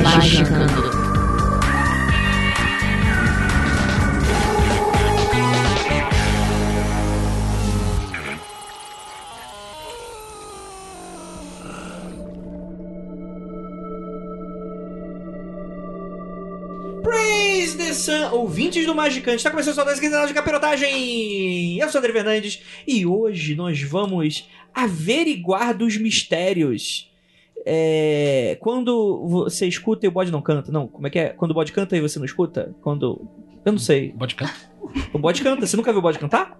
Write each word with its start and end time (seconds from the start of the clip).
Magicando. 0.00 0.90
Praise 17.02 17.76
the 17.76 17.92
Sun, 17.92 18.30
ouvintes 18.32 18.86
do 18.86 18.94
Magicante, 18.94 19.36
está 19.36 19.50
começando 19.50 19.74
sua 19.74 19.84
10 19.84 20.00
de 20.00 20.34
capirotagem! 20.34 21.78
Eu 21.78 21.90
sou 21.90 21.98
André 21.98 22.14
Fernandes 22.14 22.62
e 22.86 23.04
hoje 23.04 23.54
nós 23.54 23.82
vamos 23.82 24.48
averiguar 24.74 25.76
dos 25.76 25.98
mistérios. 25.98 27.11
É, 27.64 28.56
quando 28.60 29.26
você 29.28 29.66
escuta 29.66 30.04
e 30.04 30.08
o 30.08 30.12
bode 30.12 30.32
não 30.32 30.42
canta, 30.42 30.72
não, 30.72 30.88
como 30.88 31.06
é 31.06 31.10
que 31.10 31.18
é? 31.18 31.28
Quando 31.30 31.52
o 31.52 31.54
bode 31.54 31.72
canta 31.72 31.96
e 31.96 32.00
você 32.00 32.18
não 32.18 32.26
escuta? 32.26 32.74
Quando. 32.82 33.28
Eu 33.64 33.72
não 33.72 33.78
sei. 33.78 34.12
Bode 34.12 34.34
canta? 34.34 34.54
O 35.12 35.18
bode 35.18 35.42
canta, 35.42 35.66
você 35.66 35.76
nunca 35.76 35.92
viu 35.92 36.00
o 36.00 36.02
bode 36.02 36.18
cantar? 36.18 36.58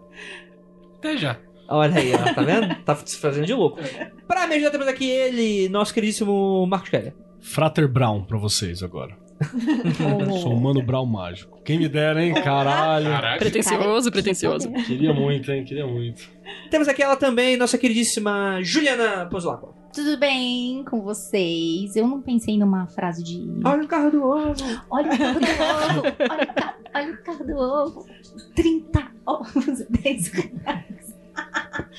Até 0.98 1.16
já. 1.16 1.38
Olha 1.68 1.98
aí, 1.98 2.12
ó, 2.14 2.34
tá 2.34 2.42
vendo? 2.42 2.74
Tá 2.84 2.94
se 2.96 3.16
fazendo 3.16 3.46
de 3.46 3.54
louco. 3.54 3.80
Pra 4.28 4.46
me 4.46 4.54
ajudar, 4.54 4.70
temos 4.70 4.86
aqui 4.86 5.08
ele, 5.08 5.68
nosso 5.68 5.92
queridíssimo 5.92 6.66
Marcos 6.66 6.90
Keller. 6.90 7.14
Frater 7.40 7.88
Brown 7.88 8.24
pra 8.24 8.38
vocês 8.38 8.82
agora. 8.82 9.16
Sou 10.40 10.54
o 10.54 10.60
Mano 10.60 10.82
Brown 10.82 11.06
mágico. 11.06 11.60
Quem 11.64 11.78
me 11.78 11.88
dera, 11.88 12.24
hein? 12.24 12.34
Caralho. 12.34 13.06
Caraca. 13.06 13.38
Pretencioso, 13.38 14.10
pretencioso. 14.10 14.70
Queria 14.86 15.12
muito, 15.12 15.50
hein? 15.50 15.64
Queria 15.64 15.86
muito. 15.86 16.28
Temos 16.70 16.88
aqui 16.88 17.02
ela 17.02 17.16
também, 17.16 17.56
nossa 17.56 17.78
queridíssima 17.78 18.58
Juliana 18.62 19.26
Pozolaco. 19.26 19.74
Tudo 19.92 20.16
bem 20.16 20.82
com 20.84 21.02
vocês? 21.02 21.94
Eu 21.96 22.08
não 22.08 22.22
pensei 22.22 22.56
numa 22.56 22.86
frase 22.86 23.22
de. 23.22 23.46
Olha 23.62 23.82
o 23.82 23.86
carro 23.86 24.10
do 24.10 24.24
ovo. 24.24 24.54
Olha 24.90 25.12
o 25.12 25.18
carro 25.18 25.40
do 25.40 25.46
ovo! 25.46 26.16
Olha 26.30 26.42
o, 26.42 26.54
ca... 26.54 26.74
Olha 26.94 27.12
o 27.12 27.22
carro 27.22 27.44
do 27.44 27.56
ovo! 27.56 28.06
30 28.54 29.12
ovos, 29.26 29.84
10 29.90 30.28
reais. 30.28 31.01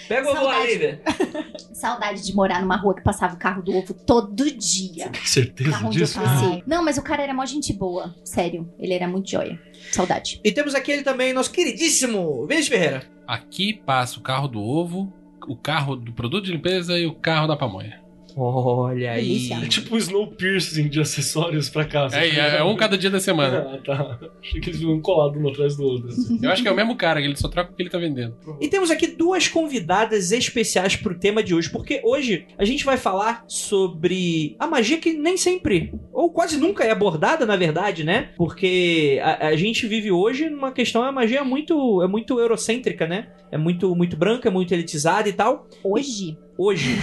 Pega 0.08 0.28
o 0.28 0.32
ovo 0.32 0.44
lá, 0.44 0.54
Saudade. 0.54 0.72
Lívia. 0.72 1.02
Saudade 1.74 2.24
de 2.24 2.36
morar 2.36 2.62
numa 2.62 2.76
rua 2.78 2.96
que 2.96 3.02
passava 3.04 3.36
o 3.36 3.38
carro 3.38 3.62
do 3.62 3.76
ovo 3.76 3.94
todo 3.94 4.50
dia. 4.52 5.10
Tem 5.10 5.26
certeza 5.26 5.72
Carro 5.72 5.88
onde 5.88 6.00
eu 6.00 6.06
disso? 6.06 6.20
passei. 6.20 6.64
Não, 6.66 6.84
mas 6.84 6.98
o 6.98 7.04
cara 7.04 7.24
era 7.24 7.34
mó 7.34 7.46
gente 7.46 7.74
boa. 7.74 8.14
Sério. 8.24 8.72
Ele 8.80 8.94
era 8.94 9.08
muito 9.08 9.30
joia. 9.30 9.60
Saudade. 9.92 10.40
E 10.44 10.52
temos 10.52 10.76
aqui 10.76 10.92
ele 10.92 11.04
também, 11.04 11.34
nosso 11.34 11.52
queridíssimo 11.52 12.46
Vinícius 12.48 12.70
Ferreira. 12.70 13.04
Aqui 13.28 13.74
passa 13.74 14.20
o 14.20 14.22
carro 14.22 14.48
do 14.48 14.62
ovo, 14.62 15.12
o 15.48 15.56
carro 15.56 15.96
do 15.96 16.14
produto 16.14 16.46
de 16.46 16.52
limpeza 16.52 16.98
e 16.98 17.06
o 17.06 17.16
carro 17.16 17.48
da 17.48 17.56
pamonha. 17.58 18.03
Olha 18.36 19.12
aí. 19.12 19.52
É 19.52 19.68
tipo 19.68 19.96
um 19.96 19.98
slow 19.98 20.28
piercing 20.28 20.88
de 20.88 21.00
acessórios 21.00 21.70
pra 21.70 21.86
casa. 21.86 22.18
É, 22.18 22.28
é, 22.28 22.58
é 22.58 22.64
um 22.64 22.76
cada 22.76 22.98
dia 22.98 23.10
da 23.10 23.20
semana. 23.20 23.74
Ah, 23.74 23.78
tá. 23.84 24.20
Achei 24.42 24.60
que 24.60 24.70
eles 24.70 24.80
vinham 24.80 25.00
colados 25.02 25.42
um 25.42 25.48
atrás 25.48 25.76
do 25.76 25.84
outro. 25.84 26.10
assim. 26.10 26.40
Eu 26.42 26.52
acho 26.52 26.62
que 26.62 26.68
é 26.68 26.72
o 26.72 26.76
mesmo 26.76 26.96
cara, 26.96 27.22
que 27.22 27.28
ele 27.28 27.36
só 27.36 27.48
troca 27.48 27.72
o 27.72 27.76
que 27.76 27.82
ele 27.82 27.90
tá 27.90 27.98
vendendo. 27.98 28.36
E 28.60 28.68
temos 28.68 28.90
aqui 28.92 29.08
duas 29.08 29.48
convidadas 29.48 30.32
especiais 30.32 30.96
pro 30.96 31.18
tema 31.18 31.44
de 31.44 31.54
hoje, 31.54 31.70
porque 31.70 32.02
hoje 32.04 32.48
a 32.58 32.66
gente 32.66 32.84
vai 32.84 32.98
falar 32.98 33.44
sobre 33.48 34.56
a 34.60 34.68
magia 34.68 34.98
que 34.98 35.14
nem 35.14 35.38
sempre, 35.38 35.94
ou 36.12 36.32
quase 36.32 36.58
nunca 36.58 36.84
é 36.84 36.92
abordada, 36.92 37.46
na 37.46 37.56
verdade, 37.56 38.04
né? 38.04 38.30
Porque 38.38 39.20
a, 39.22 39.48
a 39.48 39.56
gente 39.56 39.88
vive 39.88 40.12
hoje 40.12 40.50
numa 40.50 40.72
questão, 40.72 41.04
a 41.04 41.12
magia 41.12 41.40
é 41.40 41.44
muito, 41.44 42.02
é 42.02 42.08
muito 42.08 42.40
eurocêntrica, 42.40 43.08
né? 43.08 43.28
É 43.52 43.58
muito, 43.58 43.96
muito 43.96 44.18
branca, 44.18 44.50
muito 44.50 44.74
elitizada 44.74 45.30
e 45.30 45.34
tal. 45.34 45.68
Hoje, 45.84 46.38
Hoje. 46.58 46.96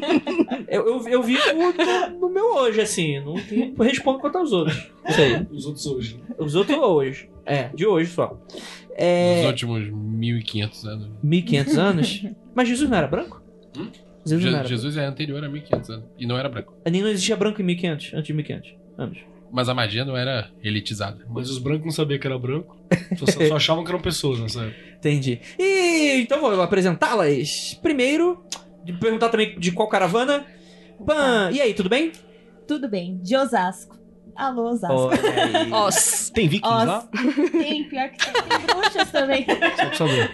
eu, 0.70 0.86
eu, 0.86 1.08
eu 1.08 1.22
vivo 1.22 1.40
no, 1.52 2.20
no 2.20 2.30
meu 2.30 2.54
hoje, 2.54 2.80
assim. 2.80 3.20
Não, 3.20 3.34
tenho- 3.34 3.74
não 3.76 3.84
respondo 3.84 4.18
quanto 4.20 4.38
aos 4.38 4.52
outros. 4.52 4.76
Isso 5.08 5.20
aí. 5.20 5.46
Os 5.50 5.66
outros 5.66 5.86
hoje. 5.86 6.20
Os 6.38 6.54
outros 6.54 6.78
hoje. 6.78 7.28
É, 7.44 7.64
de 7.74 7.86
hoje 7.86 8.10
só. 8.10 8.28
Nos 8.50 8.62
É. 8.96 9.46
últimos 9.46 9.88
1500 9.90 10.84
anos. 10.86 11.08
1500 11.22 11.78
anos? 11.78 12.24
Mas 12.54 12.68
Jesus 12.68 12.88
não 12.88 12.96
era 12.98 13.06
branco? 13.08 13.42
Hum? 13.76 13.88
Jesus 14.24 14.44
não 14.44 14.50
Je- 14.52 14.58
era 14.58 14.68
Jesus 14.68 14.96
é 14.96 15.04
anterior 15.06 15.42
a 15.44 15.48
1500 15.48 15.90
anos. 15.90 16.04
E 16.18 16.26
não 16.26 16.36
era 16.38 16.48
branco. 16.48 16.74
Nem 16.90 17.00
não 17.02 17.08
existia 17.08 17.36
branco 17.36 17.60
em 17.60 17.64
1500, 17.64 18.12
antes 18.14 18.26
de 18.26 18.32
1500 18.34 18.74
anos. 18.98 19.18
Mas 19.52 19.68
a 19.68 19.74
magia 19.74 20.04
não 20.04 20.16
era 20.16 20.48
elitizada. 20.62 21.24
Mas 21.28 21.50
os 21.50 21.58
brancos 21.58 21.84
não 21.86 21.90
sabiam 21.92 22.20
que 22.20 22.26
era 22.26 22.38
branco. 22.38 22.76
Só, 23.18 23.26
só 23.48 23.56
achavam 23.56 23.82
que 23.82 23.90
eram 23.90 24.00
pessoas 24.00 24.38
nessa 24.38 24.62
época. 24.62 24.78
Entendi. 24.98 25.40
E 25.58 26.20
então 26.20 26.40
vou 26.40 26.60
apresentá-las. 26.62 27.76
Primeiro, 27.82 28.44
de 28.84 28.92
perguntar 28.92 29.28
também 29.30 29.58
de 29.58 29.72
qual 29.72 29.88
caravana. 29.88 30.44
Pan, 31.06 31.50
e 31.52 31.60
aí, 31.60 31.74
tudo 31.74 31.88
bem? 31.88 32.12
Tudo 32.66 32.88
bem, 32.88 33.18
de 33.22 33.36
Osasco. 33.36 33.98
Alô, 34.36 34.70
Osasco. 34.70 34.94
Olha 34.96 35.18
aí. 35.58 35.72
Os. 35.88 36.30
Tem 36.30 36.48
vikings 36.48 36.74
Os- 36.78 36.86
lá? 36.86 37.08
Tem, 37.52 37.84
pior 37.88 38.08
que 38.10 38.18
tem, 38.18 38.32
tem 38.32 38.66
bruxas 38.66 39.10
também. 39.10 39.44
Só 39.76 39.86
pra 39.86 39.94
saber. 39.94 40.30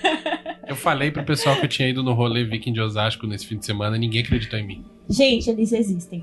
Eu 0.68 0.76
falei 0.76 1.10
pro 1.10 1.24
pessoal 1.24 1.56
que 1.56 1.64
eu 1.64 1.68
tinha 1.68 1.88
ido 1.88 2.02
no 2.02 2.12
rolê 2.12 2.44
Viking 2.44 2.72
de 2.72 2.80
Osasco 2.80 3.26
nesse 3.26 3.46
fim 3.46 3.56
de 3.58 3.64
semana 3.64 3.96
e 3.96 3.98
ninguém 3.98 4.22
acreditou 4.22 4.58
em 4.58 4.66
mim. 4.66 4.84
Gente, 5.08 5.48
eles 5.50 5.72
existem. 5.72 6.20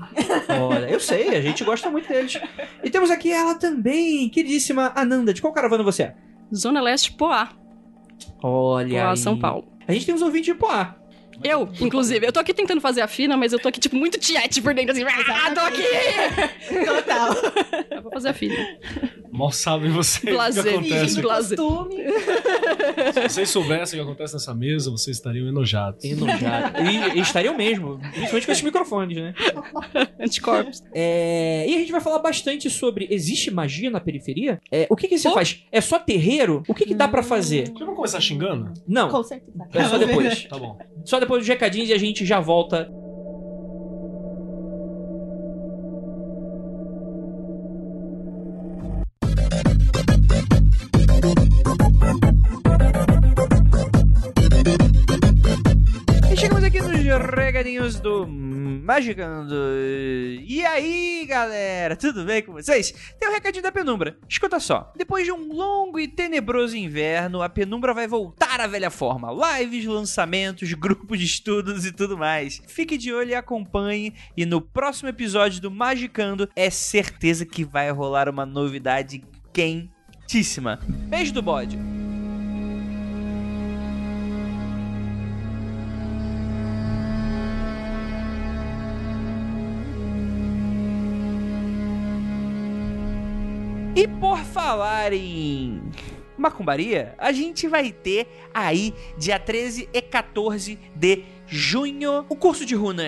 Olha, 0.48 0.86
eu 0.86 1.00
sei, 1.00 1.28
a 1.36 1.40
gente 1.42 1.64
gosta 1.64 1.90
muito 1.90 2.06
deles. 2.08 2.38
E 2.82 2.90
temos 2.90 3.10
aqui 3.10 3.30
ela 3.32 3.54
também, 3.56 4.28
queridíssima 4.28 4.92
Ananda. 4.94 5.34
De 5.34 5.40
qual 5.42 5.52
caravana 5.52 5.82
você 5.82 6.04
é? 6.04 6.14
Zona 6.54 6.80
Leste 6.80 7.12
Poá. 7.12 7.50
Olha 8.42 9.00
Poá, 9.00 9.10
aí. 9.10 9.16
São 9.16 9.38
Paulo. 9.38 9.66
A 9.88 9.92
gente 9.92 10.06
tem 10.06 10.14
uns 10.14 10.22
ouvintes 10.22 10.54
de 10.54 10.58
Poá. 10.58 10.94
Eu, 11.42 11.68
inclusive, 11.80 12.26
eu 12.26 12.32
tô 12.32 12.40
aqui 12.40 12.54
tentando 12.54 12.80
fazer 12.80 13.00
a 13.00 13.08
fina, 13.08 13.36
mas 13.36 13.52
eu 13.52 13.58
tô 13.58 13.68
aqui, 13.68 13.80
tipo, 13.80 13.96
muito 13.96 14.18
tiete 14.18 14.60
por 14.62 14.74
dentro, 14.74 14.92
assim. 14.92 15.02
Ah, 15.04 15.50
tô 15.54 15.60
aqui! 15.60 15.82
Total. 16.84 17.34
Eu 17.90 18.02
vou 18.02 18.12
fazer 18.12 18.28
a 18.28 18.34
fina. 18.34 18.54
Mal 19.32 19.50
sabem 19.50 19.90
vocês 19.90 20.22
o 20.22 20.26
que 20.26 20.32
Blazer. 20.32 20.74
acontece. 20.74 21.20
Blazer. 21.20 21.58
Costume. 21.58 21.96
Se 23.12 23.28
vocês 23.28 23.50
soubessem 23.50 23.98
o 24.00 24.04
que 24.04 24.08
acontece 24.10 24.34
nessa 24.34 24.54
mesa, 24.54 24.90
vocês 24.90 25.16
estariam 25.16 25.48
enojados. 25.48 26.04
Enojado. 26.04 26.80
e, 26.82 27.18
e 27.18 27.20
estariam 27.20 27.56
mesmo. 27.56 27.98
Principalmente 27.98 28.46
com 28.46 28.52
esses 28.52 28.62
microfones, 28.62 29.16
né? 29.16 29.34
Anticorpos. 30.20 30.82
É, 30.94 31.64
E 31.68 31.74
a 31.74 31.78
gente 31.78 31.90
vai 31.92 32.00
falar 32.00 32.20
bastante 32.20 32.70
sobre. 32.70 33.08
Existe 33.10 33.50
magia 33.50 33.90
na 33.90 34.00
periferia? 34.00 34.60
É, 34.70 34.86
o 34.88 34.94
que, 34.96 35.08
que 35.08 35.18
você 35.18 35.28
Oh. 35.28 35.32
faz? 35.32 35.64
É 35.72 35.80
só 35.80 35.98
terreiro? 35.98 36.62
O 36.68 36.74
que, 36.74 36.84
que 36.84 36.94
dá 36.94 37.08
pra 37.08 37.22
fazer? 37.22 37.66
Já 37.68 37.80
vamos 37.80 37.96
começar 37.96 38.20
xingando? 38.20 38.72
Não, 38.86 39.08
Com 39.08 39.22
certeza. 39.24 39.52
é 39.72 39.84
só 39.84 39.98
depois. 39.98 40.44
Tá 40.44 40.58
bom. 40.58 40.78
Só 41.04 41.18
depois 41.18 41.23
dos 41.26 41.48
recadinhos 41.48 41.90
e 41.90 41.92
a 41.92 41.98
gente 41.98 42.24
já 42.24 42.40
volta. 42.40 42.88
Nos 57.54 57.58
recadinhos 57.58 58.00
do 58.00 58.26
Magicando. 58.26 59.54
E 60.44 60.64
aí, 60.66 61.24
galera, 61.24 61.94
tudo 61.94 62.24
bem 62.24 62.42
com 62.42 62.52
vocês? 62.52 62.92
Tem 63.18 63.28
um 63.28 63.32
recadinho 63.32 63.62
da 63.62 63.70
penumbra. 63.70 64.16
Escuta 64.28 64.58
só. 64.58 64.92
Depois 64.96 65.24
de 65.24 65.30
um 65.30 65.52
longo 65.52 66.00
e 66.00 66.08
tenebroso 66.08 66.76
inverno, 66.76 67.42
a 67.42 67.48
penumbra 67.48 67.94
vai 67.94 68.08
voltar 68.08 68.60
à 68.60 68.66
velha 68.66 68.90
forma. 68.90 69.30
Lives, 69.30 69.84
lançamentos, 69.84 70.72
grupos 70.72 71.20
de 71.20 71.26
estudos 71.26 71.86
e 71.86 71.92
tudo 71.92 72.18
mais. 72.18 72.60
Fique 72.66 72.98
de 72.98 73.12
olho 73.12 73.30
e 73.30 73.34
acompanhe. 73.36 74.12
E 74.36 74.44
no 74.44 74.60
próximo 74.60 75.08
episódio 75.08 75.60
do 75.60 75.70
Magicando, 75.70 76.48
é 76.56 76.68
certeza 76.70 77.46
que 77.46 77.64
vai 77.64 77.88
rolar 77.92 78.28
uma 78.28 78.44
novidade 78.44 79.22
quentíssima. 79.52 80.80
Beijo 81.08 81.32
do 81.32 81.42
bode. 81.42 81.78
E 93.96 94.08
por 94.08 94.38
falar 94.40 95.12
em 95.12 95.80
macumbaria, 96.36 97.14
a 97.16 97.30
gente 97.30 97.68
vai 97.68 97.92
ter 97.92 98.26
aí 98.52 98.92
dia 99.16 99.38
13 99.38 99.88
e 99.92 100.02
14 100.02 100.76
de 100.96 101.24
junho, 101.46 102.26
o 102.28 102.34
curso 102.34 102.66
de 102.66 102.74
runas. 102.74 103.06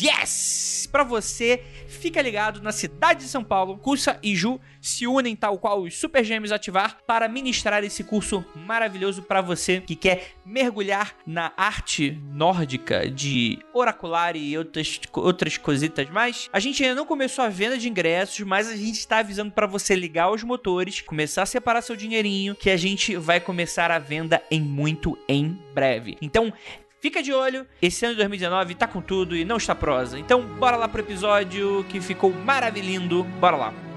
Yes! 0.00 0.88
Pra 0.92 1.02
você, 1.02 1.64
fica 1.98 2.22
ligado 2.22 2.62
na 2.62 2.72
cidade 2.72 3.24
de 3.24 3.28
São 3.28 3.44
Paulo. 3.44 3.78
Cursa 3.78 4.18
e 4.22 4.34
Ju 4.34 4.60
se 4.80 5.06
unem, 5.06 5.36
tal 5.36 5.58
qual 5.58 5.82
os 5.82 5.98
Super 5.98 6.24
Gêmeos 6.24 6.52
ativar, 6.52 6.98
para 7.06 7.28
ministrar 7.28 7.82
esse 7.84 8.04
curso 8.04 8.44
maravilhoso 8.54 9.22
pra 9.22 9.40
você 9.40 9.80
que 9.80 9.96
quer 9.96 10.32
mergulhar 10.44 11.14
na 11.26 11.52
arte 11.56 12.18
nórdica 12.32 13.10
de 13.10 13.58
oracular 13.74 14.36
e 14.36 14.56
outras, 14.56 15.00
outras 15.12 15.56
cositas 15.58 16.08
mais. 16.10 16.48
A 16.52 16.60
gente 16.60 16.82
ainda 16.82 16.94
não 16.94 17.06
começou 17.06 17.44
a 17.44 17.48
venda 17.48 17.76
de 17.76 17.88
ingressos, 17.88 18.40
mas 18.40 18.68
a 18.68 18.76
gente 18.76 18.98
está 18.98 19.18
avisando 19.18 19.52
pra 19.52 19.66
você 19.66 19.94
ligar 19.94 20.30
os 20.30 20.42
motores, 20.42 21.00
começar 21.00 21.42
a 21.42 21.46
separar 21.46 21.82
seu 21.82 21.96
dinheirinho, 21.96 22.54
que 22.54 22.70
a 22.70 22.76
gente 22.76 23.16
vai 23.16 23.40
começar 23.40 23.90
a 23.90 23.98
venda 23.98 24.42
em 24.50 24.60
muito 24.60 25.18
em 25.28 25.58
breve. 25.74 26.16
Então, 26.22 26.52
Fica 27.00 27.22
de 27.22 27.32
olho, 27.32 27.64
esse 27.80 28.04
ano 28.04 28.14
de 28.14 28.18
2019 28.18 28.74
tá 28.74 28.88
com 28.88 29.00
tudo 29.00 29.36
e 29.36 29.44
não 29.44 29.56
está 29.56 29.74
prosa. 29.74 30.18
Então, 30.18 30.42
bora 30.42 30.76
lá 30.76 30.88
pro 30.88 31.00
episódio 31.00 31.84
que 31.88 32.00
ficou 32.00 32.32
maravilhindo. 32.32 33.22
Bora 33.40 33.56
lá. 33.56 33.87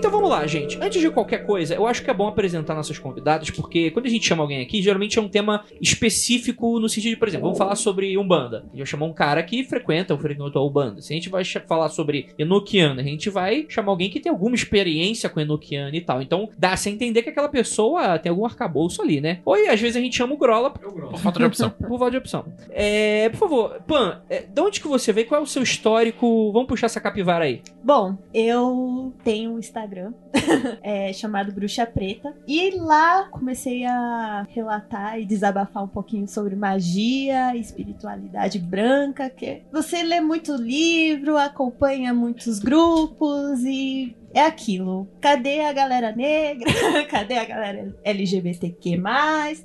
Então 0.00 0.10
vamos 0.10 0.30
lá, 0.30 0.46
gente. 0.46 0.78
Antes 0.80 0.98
de 0.98 1.10
qualquer 1.10 1.44
coisa, 1.44 1.74
eu 1.74 1.86
acho 1.86 2.02
que 2.02 2.10
é 2.10 2.14
bom 2.14 2.26
apresentar 2.26 2.74
nossas 2.74 2.98
convidadas, 2.98 3.50
porque 3.50 3.90
quando 3.90 4.06
a 4.06 4.08
gente 4.08 4.26
chama 4.26 4.42
alguém 4.42 4.62
aqui, 4.62 4.80
geralmente 4.80 5.18
é 5.18 5.20
um 5.20 5.28
tema 5.28 5.62
específico 5.78 6.80
no 6.80 6.88
sentido 6.88 7.10
de, 7.10 7.16
por 7.18 7.28
exemplo, 7.28 7.44
vamos 7.44 7.58
falar 7.58 7.74
sobre 7.74 8.16
Umbanda. 8.16 8.60
A 8.60 8.62
gente 8.68 8.78
vai 8.78 8.86
chamar 8.86 9.04
um 9.04 9.12
cara 9.12 9.42
que 9.42 9.62
frequenta 9.62 10.14
ou 10.14 10.18
frequentou 10.18 10.62
a 10.62 10.66
Umbanda. 10.66 11.02
Se 11.02 11.12
a 11.12 11.16
gente 11.16 11.28
vai 11.28 11.44
falar 11.44 11.90
sobre 11.90 12.28
Enochiana, 12.38 13.02
a 13.02 13.04
gente 13.04 13.28
vai 13.28 13.66
chamar 13.68 13.92
alguém 13.92 14.08
que 14.08 14.18
tem 14.18 14.32
alguma 14.32 14.54
experiência 14.54 15.28
com 15.28 15.38
Enochiana 15.38 15.94
e 15.94 16.00
tal. 16.00 16.22
Então 16.22 16.48
dá 16.56 16.74
-se 16.74 16.88
a 16.88 16.92
entender 16.92 17.22
que 17.22 17.28
aquela 17.28 17.50
pessoa 17.50 18.18
tem 18.18 18.30
algum 18.30 18.46
arcabouço 18.46 19.02
ali, 19.02 19.20
né? 19.20 19.40
Ou 19.44 19.54
às 19.54 19.78
vezes 19.78 19.96
a 19.96 20.00
gente 20.00 20.16
chama 20.16 20.32
o 20.32 20.38
Grola 20.38 20.70
Por 20.70 21.18
falta 21.18 21.40
de 21.40 21.44
opção. 21.44 21.68
por 21.78 21.98
falta 21.98 22.10
de 22.12 22.16
opção. 22.16 22.46
É, 22.70 23.28
por 23.28 23.38
favor, 23.38 23.82
Pan, 23.86 24.22
é, 24.30 24.44
de 24.44 24.60
onde 24.62 24.80
que 24.80 24.88
você 24.88 25.12
veio? 25.12 25.26
Qual 25.26 25.38
é 25.38 25.44
o 25.44 25.46
seu 25.46 25.62
histórico? 25.62 26.50
Vamos 26.52 26.68
puxar 26.68 26.86
essa 26.86 27.02
capivara 27.02 27.44
aí. 27.44 27.60
Bom, 27.82 28.16
eu 28.32 29.12
tenho 29.24 29.52
um 29.52 29.58
Instagram 29.58 30.12
é, 30.82 31.12
chamado 31.12 31.52
Bruxa 31.52 31.86
Preta. 31.86 32.34
E 32.46 32.78
lá 32.78 33.28
comecei 33.30 33.84
a 33.84 34.46
relatar 34.50 35.18
e 35.18 35.24
desabafar 35.24 35.84
um 35.84 35.88
pouquinho 35.88 36.28
sobre 36.28 36.54
magia, 36.54 37.56
espiritualidade 37.56 38.58
branca. 38.58 39.30
Que 39.30 39.62
você 39.72 40.02
lê 40.02 40.20
muito 40.20 40.54
livro, 40.54 41.36
acompanha 41.36 42.12
muitos 42.12 42.58
grupos 42.58 43.64
e. 43.64 44.16
É 44.32 44.42
aquilo. 44.42 45.08
Cadê 45.20 45.60
a 45.60 45.72
galera 45.72 46.14
negra? 46.14 46.70
Cadê 47.10 47.34
a 47.34 47.44
galera 47.44 47.94
LGBTQ? 48.04 49.00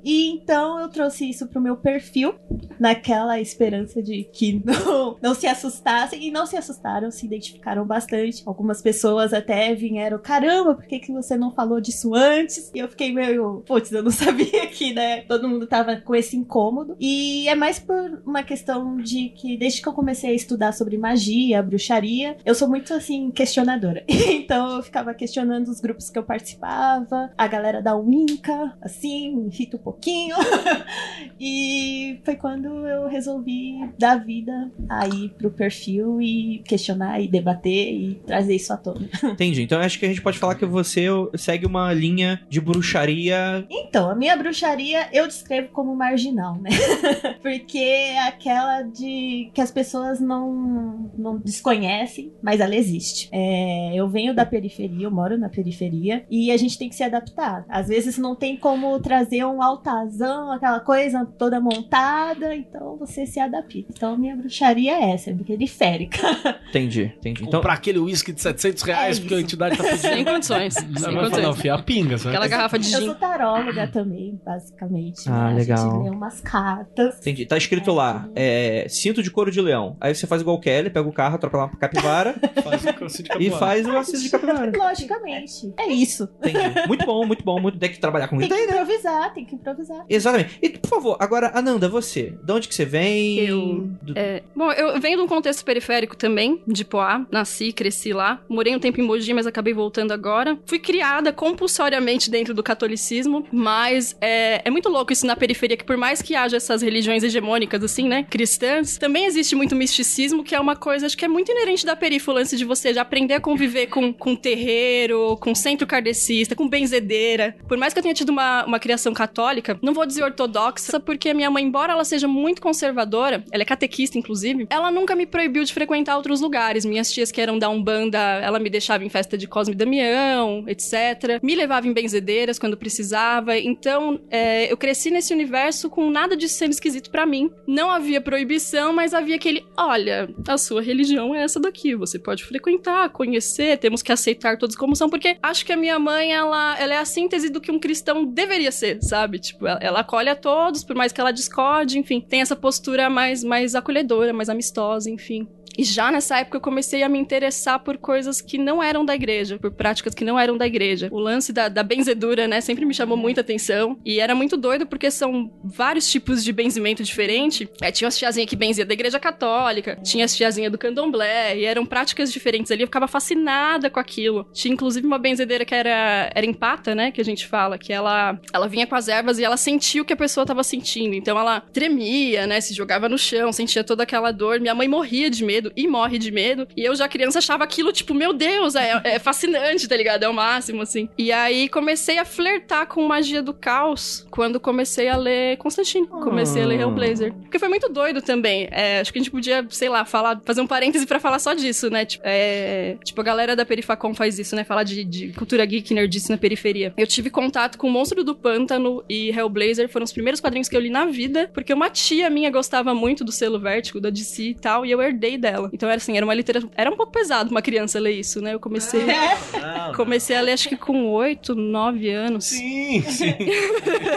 E 0.04 0.30
então 0.30 0.80
eu 0.80 0.88
trouxe 0.88 1.28
isso 1.28 1.46
pro 1.46 1.60
meu 1.60 1.76
perfil, 1.76 2.34
naquela 2.78 3.40
esperança 3.40 4.02
de 4.02 4.24
que 4.24 4.62
não, 4.64 5.16
não 5.22 5.34
se 5.34 5.46
assustassem. 5.46 6.26
E 6.26 6.30
não 6.30 6.46
se 6.46 6.56
assustaram, 6.56 7.10
se 7.10 7.26
identificaram 7.26 7.86
bastante. 7.86 8.42
Algumas 8.46 8.82
pessoas 8.82 9.32
até 9.32 9.74
vieram: 9.74 10.18
caramba, 10.18 10.74
por 10.74 10.86
que, 10.86 10.98
que 10.98 11.12
você 11.12 11.36
não 11.36 11.52
falou 11.52 11.80
disso 11.80 12.14
antes? 12.14 12.70
E 12.74 12.78
eu 12.78 12.88
fiquei 12.88 13.12
meio, 13.12 13.62
putz, 13.66 13.92
eu 13.92 14.02
não 14.02 14.10
sabia 14.12 14.66
que, 14.66 14.92
né? 14.92 15.22
Todo 15.22 15.48
mundo 15.48 15.66
tava 15.66 15.96
com 15.96 16.14
esse 16.14 16.36
incômodo. 16.36 16.96
E 16.98 17.48
é 17.48 17.54
mais 17.54 17.78
por 17.78 18.22
uma 18.26 18.42
questão 18.42 18.96
de 18.96 19.30
que 19.30 19.56
desde 19.56 19.80
que 19.80 19.88
eu 19.88 19.92
comecei 19.92 20.30
a 20.30 20.34
estudar 20.34 20.72
sobre 20.72 20.98
magia, 20.98 21.62
bruxaria, 21.62 22.36
eu 22.44 22.54
sou 22.54 22.68
muito 22.68 22.92
assim, 22.92 23.30
questionadora. 23.30 24.04
então 24.08 24.55
eu 24.56 24.82
ficava 24.82 25.14
questionando 25.14 25.68
os 25.68 25.80
grupos 25.80 26.10
que 26.10 26.18
eu 26.18 26.22
participava, 26.22 27.30
a 27.36 27.46
galera 27.46 27.82
da 27.82 27.96
Winca, 27.96 28.76
assim, 28.80 29.34
me 29.34 29.48
irrita 29.48 29.76
um 29.76 29.80
pouquinho. 29.80 30.36
e 31.38 32.20
foi 32.24 32.36
quando 32.36 32.86
eu 32.86 33.08
resolvi 33.08 33.88
dar 33.98 34.16
vida 34.16 34.70
aí 34.88 35.28
pro 35.30 35.50
perfil 35.50 36.20
e 36.20 36.62
questionar 36.66 37.20
e 37.20 37.28
debater 37.28 37.92
e 37.92 38.14
trazer 38.26 38.54
isso 38.54 38.72
à 38.72 38.76
tona. 38.76 39.08
Entendi. 39.24 39.62
Então 39.62 39.80
acho 39.80 39.98
que 39.98 40.06
a 40.06 40.08
gente 40.08 40.22
pode 40.22 40.38
falar 40.38 40.54
que 40.54 40.64
você 40.64 41.06
segue 41.36 41.66
uma 41.66 41.92
linha 41.92 42.40
de 42.48 42.60
bruxaria. 42.60 43.66
Então, 43.70 44.10
a 44.10 44.14
minha 44.14 44.36
bruxaria 44.36 45.08
eu 45.12 45.26
descrevo 45.26 45.68
como 45.68 45.94
marginal, 45.94 46.58
né? 46.60 46.70
Porque 47.42 47.78
é 47.78 48.26
aquela 48.26 48.82
de 48.82 49.50
que 49.52 49.60
as 49.60 49.70
pessoas 49.70 50.20
não, 50.20 51.10
não 51.16 51.38
desconhecem, 51.38 52.32
mas 52.42 52.60
ela 52.60 52.74
existe. 52.74 53.28
É, 53.32 53.92
eu 53.94 54.08
venho 54.08 54.34
da 54.34 54.45
periferia, 54.46 55.04
eu 55.06 55.10
moro 55.10 55.36
na 55.38 55.48
periferia, 55.48 56.24
e 56.30 56.50
a 56.50 56.56
gente 56.56 56.78
tem 56.78 56.88
que 56.88 56.94
se 56.94 57.02
adaptar. 57.02 57.64
Às 57.68 57.88
vezes 57.88 58.16
não 58.18 58.34
tem 58.34 58.56
como 58.56 58.98
trazer 59.00 59.44
um 59.44 59.62
altarzão, 59.62 60.52
aquela 60.52 60.80
coisa 60.80 61.26
toda 61.38 61.60
montada, 61.60 62.54
então 62.54 62.96
você 62.96 63.26
se 63.26 63.40
adapta. 63.40 63.66
Então, 63.90 64.14
a 64.14 64.16
minha 64.18 64.36
bruxaria 64.36 64.92
é 64.92 65.10
essa, 65.12 65.30
é 65.30 65.34
periférica. 65.34 66.18
Entendi, 66.68 67.12
entendi. 67.18 67.42
Então, 67.44 67.60
Comprar 67.60 67.74
aquele 67.74 67.98
uísque 67.98 68.32
de 68.32 68.40
700 68.42 68.82
reais 68.82 69.16
É 69.16 69.20
porque 69.20 69.34
a 69.34 69.40
entidade 69.40 69.76
tá 69.76 69.82
pedindo. 69.84 69.98
Sem 70.00 70.24
condições. 70.24 70.74
Sem 70.74 70.88
Não, 70.88 71.14
condições. 71.30 71.56
filho, 71.60 71.74
a 71.74 71.82
pinga, 71.82 72.18
sabe? 72.18 72.30
Aquela 72.36 72.48
garrafa 72.48 72.78
de 72.78 72.92
Eu 72.92 73.00
gin. 73.00 73.06
sou 73.06 73.14
taróloga 73.14 73.86
também, 73.88 74.38
basicamente. 74.44 75.28
Ah, 75.28 75.46
né? 75.46 75.52
A 75.52 75.54
legal. 75.54 75.78
gente 75.90 76.04
lê 76.04 76.10
umas 76.10 76.40
cartas. 76.40 77.18
entendi. 77.20 77.46
Tá 77.46 77.56
escrito 77.56 77.92
lá, 77.92 78.28
é, 78.34 78.86
cinto 78.88 79.22
de 79.22 79.30
couro 79.30 79.50
de 79.50 79.60
leão. 79.60 79.96
Aí 80.00 80.14
você 80.14 80.26
faz 80.26 80.42
igual 80.42 80.56
o 80.56 80.60
Kelly, 80.60 80.90
pega 80.90 81.08
o 81.08 81.12
carro, 81.12 81.38
troca 81.38 81.56
lá 81.56 81.68
pra 81.68 81.78
capivara 81.88 82.34
Faz 82.62 82.84
o 82.84 82.92
curso 82.94 83.22
de 83.22 83.28
e 83.28 83.28
capoeira. 83.28 83.56
faz 83.58 83.86
o 83.86 83.96
assisto 83.96 84.22
de 84.22 84.30
capivara. 84.30 84.35
Logicamente. 84.76 85.72
É 85.78 85.86
isso. 85.86 86.28
Entendi. 86.38 86.86
Muito 86.86 87.04
bom, 87.06 87.26
muito 87.26 87.44
bom. 87.44 87.60
Muito... 87.60 87.78
Tem 87.78 87.90
que 87.90 87.98
trabalhar 87.98 88.28
com 88.28 88.38
Tem 88.38 88.46
isso 88.46 88.54
que 88.56 88.60
aí, 88.62 88.66
né? 88.66 88.72
improvisar, 88.82 89.34
tem 89.34 89.44
que 89.44 89.54
improvisar. 89.54 90.04
Exatamente. 90.08 90.58
E, 90.62 90.68
por 90.70 90.88
favor, 90.88 91.16
agora, 91.20 91.50
Ananda, 91.54 91.88
você. 91.88 92.34
De 92.42 92.52
onde 92.52 92.68
que 92.68 92.74
você 92.74 92.84
vem? 92.84 93.38
Eu- 93.40 93.88
Do- 94.02 94.16
É, 94.16 94.42
bom, 94.54 94.70
eu 94.72 95.00
venho 95.00 95.18
de 95.18 95.22
um 95.24 95.26
contexto 95.28 95.64
periférico 95.64 96.16
também, 96.16 96.62
de 96.66 96.84
Poá. 96.84 97.24
Nasci, 97.30 97.72
cresci 97.72 98.12
lá. 98.12 98.40
Morei 98.48 98.74
um 98.74 98.78
tempo 98.80 99.00
em 99.00 99.04
Mogi, 99.04 99.32
mas 99.34 99.46
acabei 99.46 99.72
voltando 99.74 100.12
agora. 100.12 100.58
Fui 100.66 100.78
criada 100.78 101.32
compulsoriamente 101.32 102.30
dentro 102.30 102.54
do 102.54 102.62
catolicismo, 102.62 103.46
mas 103.52 104.16
é, 104.20 104.62
é 104.64 104.70
muito 104.70 104.88
louco 104.88 105.12
isso 105.12 105.26
na 105.26 105.36
periferia, 105.36 105.76
que 105.76 105.84
por 105.84 105.96
mais 105.96 106.22
que 106.22 106.34
haja 106.34 106.56
essas 106.56 106.82
religiões 106.82 107.22
hegemônicas, 107.22 107.82
assim, 107.82 108.08
né, 108.08 108.22
cristãs, 108.28 108.96
também 108.98 109.26
existe 109.26 109.54
muito 109.54 109.74
misticismo, 109.74 110.42
que 110.44 110.54
é 110.54 110.60
uma 110.60 110.76
coisa, 110.76 111.06
acho 111.06 111.16
que 111.16 111.24
é 111.24 111.28
muito 111.28 111.50
inerente 111.50 111.84
da 111.84 111.94
periferia, 111.94 112.16
o 112.26 112.32
lance 112.32 112.56
de 112.56 112.64
você 112.64 112.94
já 112.94 113.02
aprender 113.02 113.34
a 113.34 113.40
conviver 113.40 113.86
com, 113.88 114.12
com 114.26 114.34
terreiro, 114.34 115.36
com 115.36 115.54
centro 115.54 115.86
kardecista, 115.86 116.56
com 116.56 116.68
benzedeira. 116.68 117.54
Por 117.68 117.78
mais 117.78 117.92
que 117.92 118.00
eu 118.00 118.02
tenha 118.02 118.12
tido 118.12 118.30
uma, 118.30 118.64
uma 118.64 118.80
criação 118.80 119.14
católica, 119.14 119.78
não 119.80 119.94
vou 119.94 120.04
dizer 120.04 120.24
ortodoxa, 120.24 120.98
porque 120.98 121.32
minha 121.32 121.48
mãe, 121.48 121.62
embora 121.62 121.92
ela 121.92 122.04
seja 122.04 122.26
muito 122.26 122.60
conservadora, 122.60 123.44
ela 123.52 123.62
é 123.62 123.64
catequista, 123.64 124.18
inclusive, 124.18 124.66
ela 124.68 124.90
nunca 124.90 125.14
me 125.14 125.26
proibiu 125.26 125.62
de 125.62 125.72
frequentar 125.72 126.16
outros 126.16 126.40
lugares. 126.40 126.84
Minhas 126.84 127.12
tias 127.12 127.30
que 127.30 127.40
eram 127.40 127.56
da 127.56 127.68
Umbanda, 127.68 128.18
ela 128.18 128.58
me 128.58 128.68
deixava 128.68 129.04
em 129.04 129.08
festa 129.08 129.38
de 129.38 129.46
Cosme 129.46 129.74
e 129.74 129.78
Damião, 129.78 130.64
etc. 130.66 131.40
Me 131.40 131.54
levava 131.54 131.86
em 131.86 131.92
benzedeiras 131.92 132.58
quando 132.58 132.76
precisava. 132.76 133.56
Então, 133.56 134.18
é, 134.28 134.72
eu 134.72 134.76
cresci 134.76 135.08
nesse 135.08 135.32
universo 135.32 135.88
com 135.88 136.10
nada 136.10 136.36
de 136.36 136.48
sendo 136.48 136.72
esquisito 136.72 137.10
pra 137.10 137.24
mim. 137.24 137.48
Não 137.64 137.88
havia 137.88 138.20
proibição, 138.20 138.92
mas 138.92 139.14
havia 139.14 139.36
aquele, 139.36 139.64
olha, 139.76 140.28
a 140.48 140.58
sua 140.58 140.82
religião 140.82 141.32
é 141.32 141.44
essa 141.44 141.60
daqui, 141.60 141.94
você 141.94 142.18
pode 142.18 142.42
frequentar, 142.42 143.10
conhecer, 143.10 143.78
temos 143.78 144.02
que 144.02 144.15
aceitar 144.16 144.58
todos 144.58 144.76
como 144.76 144.96
são, 144.96 145.08
porque 145.08 145.36
acho 145.42 145.64
que 145.64 145.72
a 145.72 145.76
minha 145.76 145.98
mãe, 145.98 146.32
ela, 146.32 146.78
ela 146.78 146.94
é 146.94 146.98
a 146.98 147.04
síntese 147.04 147.48
do 147.48 147.60
que 147.60 147.70
um 147.70 147.78
cristão 147.78 148.24
deveria 148.24 148.72
ser, 148.72 149.02
sabe? 149.02 149.38
Tipo, 149.38 149.66
ela, 149.66 149.78
ela 149.80 150.00
acolhe 150.00 150.28
a 150.28 150.36
todos, 150.36 150.84
por 150.84 150.96
mais 150.96 151.12
que 151.12 151.20
ela 151.20 151.30
discorde, 151.30 151.98
enfim, 151.98 152.20
tem 152.20 152.40
essa 152.40 152.56
postura 152.56 153.08
mais, 153.08 153.44
mais 153.44 153.74
acolhedora, 153.74 154.32
mais 154.32 154.48
amistosa, 154.48 155.10
enfim. 155.10 155.48
E 155.78 155.84
já 155.84 156.10
nessa 156.10 156.38
época 156.38 156.56
eu 156.56 156.60
comecei 156.60 157.02
a 157.02 157.08
me 157.08 157.18
interessar 157.18 157.78
por 157.80 157.98
coisas 157.98 158.40
que 158.40 158.56
não 158.56 158.82
eram 158.82 159.04
da 159.04 159.14
igreja, 159.14 159.58
por 159.58 159.70
práticas 159.70 160.14
que 160.14 160.24
não 160.24 160.38
eram 160.38 160.56
da 160.56 160.66
igreja. 160.66 161.08
O 161.12 161.18
lance 161.18 161.52
da, 161.52 161.68
da 161.68 161.82
benzedura, 161.82 162.48
né, 162.48 162.60
sempre 162.60 162.86
me 162.86 162.94
chamou 162.94 163.16
muita 163.16 163.42
atenção. 163.42 163.98
E 164.04 164.18
era 164.18 164.34
muito 164.34 164.56
doido 164.56 164.86
porque 164.86 165.10
são 165.10 165.52
vários 165.62 166.10
tipos 166.10 166.42
de 166.42 166.52
benzimento 166.52 167.02
diferente. 167.02 167.68
É, 167.82 167.92
tinha 167.92 168.08
as 168.08 168.16
tiazinhas 168.16 168.48
que 168.48 168.56
benzia 168.56 168.86
da 168.86 168.94
igreja 168.94 169.20
católica, 169.20 169.96
tinha 170.02 170.24
as 170.24 170.34
tiazinhas 170.34 170.72
do 170.72 170.78
candomblé, 170.78 171.58
e 171.58 171.64
eram 171.64 171.84
práticas 171.84 172.32
diferentes 172.32 172.72
ali. 172.72 172.82
Eu 172.82 172.86
ficava 172.86 173.06
fascinada 173.06 173.90
com 173.90 174.00
aquilo. 174.06 174.46
Tinha 174.52 174.72
inclusive 174.72 175.06
uma 175.06 175.18
benzedeira 175.18 175.64
que 175.64 175.74
era, 175.74 176.30
era 176.34 176.46
empata, 176.46 176.94
né, 176.94 177.10
que 177.10 177.20
a 177.20 177.24
gente 177.24 177.46
fala, 177.46 177.76
que 177.76 177.92
ela, 177.92 178.38
ela 178.52 178.68
vinha 178.68 178.86
com 178.86 178.94
as 178.94 179.08
ervas 179.08 179.38
e 179.38 179.44
ela 179.44 179.56
sentia 179.56 180.00
o 180.00 180.04
que 180.04 180.12
a 180.12 180.16
pessoa 180.16 180.46
tava 180.46 180.62
sentindo. 180.62 181.14
Então 181.14 181.38
ela 181.38 181.60
tremia, 181.60 182.46
né, 182.46 182.60
se 182.60 182.72
jogava 182.72 183.08
no 183.08 183.18
chão, 183.18 183.52
sentia 183.52 183.82
toda 183.82 184.04
aquela 184.04 184.30
dor. 184.30 184.60
Minha 184.60 184.74
mãe 184.74 184.88
morria 184.88 185.28
de 185.28 185.44
medo 185.44 185.72
e 185.76 185.86
morre 185.88 186.18
de 186.18 186.30
medo. 186.30 186.66
E 186.76 186.84
eu 186.84 186.94
já 186.94 187.08
criança 187.08 187.38
achava 187.38 187.64
aquilo, 187.64 187.92
tipo, 187.92 188.14
meu 188.14 188.32
Deus, 188.32 188.74
é, 188.74 189.00
é 189.04 189.18
fascinante, 189.18 189.88
tá 189.88 189.96
ligado? 189.96 190.22
É 190.22 190.28
o 190.28 190.34
máximo, 190.34 190.82
assim. 190.82 191.08
E 191.18 191.32
aí 191.32 191.68
comecei 191.68 192.18
a 192.18 192.24
flertar 192.24 192.86
com 192.86 193.06
magia 193.06 193.42
do 193.42 193.52
caos 193.52 194.26
quando 194.30 194.60
comecei 194.60 195.08
a 195.08 195.16
ler 195.16 195.56
Constantine. 195.56 196.06
Comecei 196.06 196.62
a 196.62 196.66
ler 196.66 196.80
Hellblazer. 196.80 197.32
Porque 197.32 197.58
foi 197.58 197.68
muito 197.68 197.88
doido 197.88 198.22
também. 198.22 198.68
É, 198.70 199.00
acho 199.00 199.12
que 199.12 199.18
a 199.18 199.22
gente 199.22 199.30
podia, 199.30 199.66
sei 199.70 199.88
lá, 199.88 200.04
falar, 200.04 200.40
fazer 200.44 200.60
um 200.60 200.66
parêntese 200.66 201.06
pra 201.06 201.18
falar 201.18 201.38
só 201.38 201.54
disso, 201.54 201.90
né? 201.90 202.04
Tipo, 202.04 202.22
é, 202.26 202.96
tipo, 203.04 203.20
a 203.20 203.24
galera 203.24 203.56
da 203.56 203.64
Facom 203.86 204.14
faz 204.14 204.38
isso, 204.38 204.54
né? 204.56 204.64
Falar 204.64 204.82
de, 204.82 205.04
de 205.04 205.28
cultura 205.32 205.64
geek, 205.64 205.92
nerdice 205.94 206.30
na 206.30 206.36
periferia. 206.38 206.92
Eu 206.96 207.06
tive 207.06 207.30
contato 207.30 207.78
com 207.78 207.86
o 207.88 207.90
Monstro 207.90 208.22
do 208.24 208.34
Pântano 208.34 209.02
e 209.08 209.30
Hellblazer, 209.30 209.88
foram 209.88 210.04
os 210.04 210.12
primeiros 210.12 210.40
quadrinhos 210.40 210.68
que 210.68 210.76
eu 210.76 210.80
li 210.80 210.90
na 210.90 211.06
vida, 211.06 211.50
porque 211.54 211.72
uma 211.72 211.88
tia 211.90 212.28
minha 212.30 212.50
gostava 212.50 212.94
muito 212.94 213.24
do 213.24 213.32
selo 213.32 213.58
Vértigo, 213.58 214.00
da 214.00 214.10
DC 214.10 214.42
e 214.42 214.54
tal, 214.54 214.84
e 214.84 214.90
eu 214.90 215.00
herdei 215.00 215.38
dela. 215.38 215.70
Então 215.72 215.88
era 215.88 215.96
assim, 215.96 216.16
era 216.16 216.24
uma 216.26 216.34
literatura. 216.34 216.72
Era 216.76 216.90
um 216.90 216.96
pouco 216.96 217.12
pesado 217.12 217.50
uma 217.50 217.62
criança 217.62 217.98
ler 218.00 218.12
isso, 218.12 218.40
né? 218.40 218.54
Eu 218.54 218.60
comecei. 218.60 219.00
Comecei 219.96 220.36
a 220.36 220.40
ler 220.40 220.52
acho 220.52 220.68
que 220.68 220.76
com 220.76 221.06
8, 221.12 221.54
9 221.54 222.10
anos. 222.10 222.44
Sim, 222.46 223.02
sim. 223.02 223.34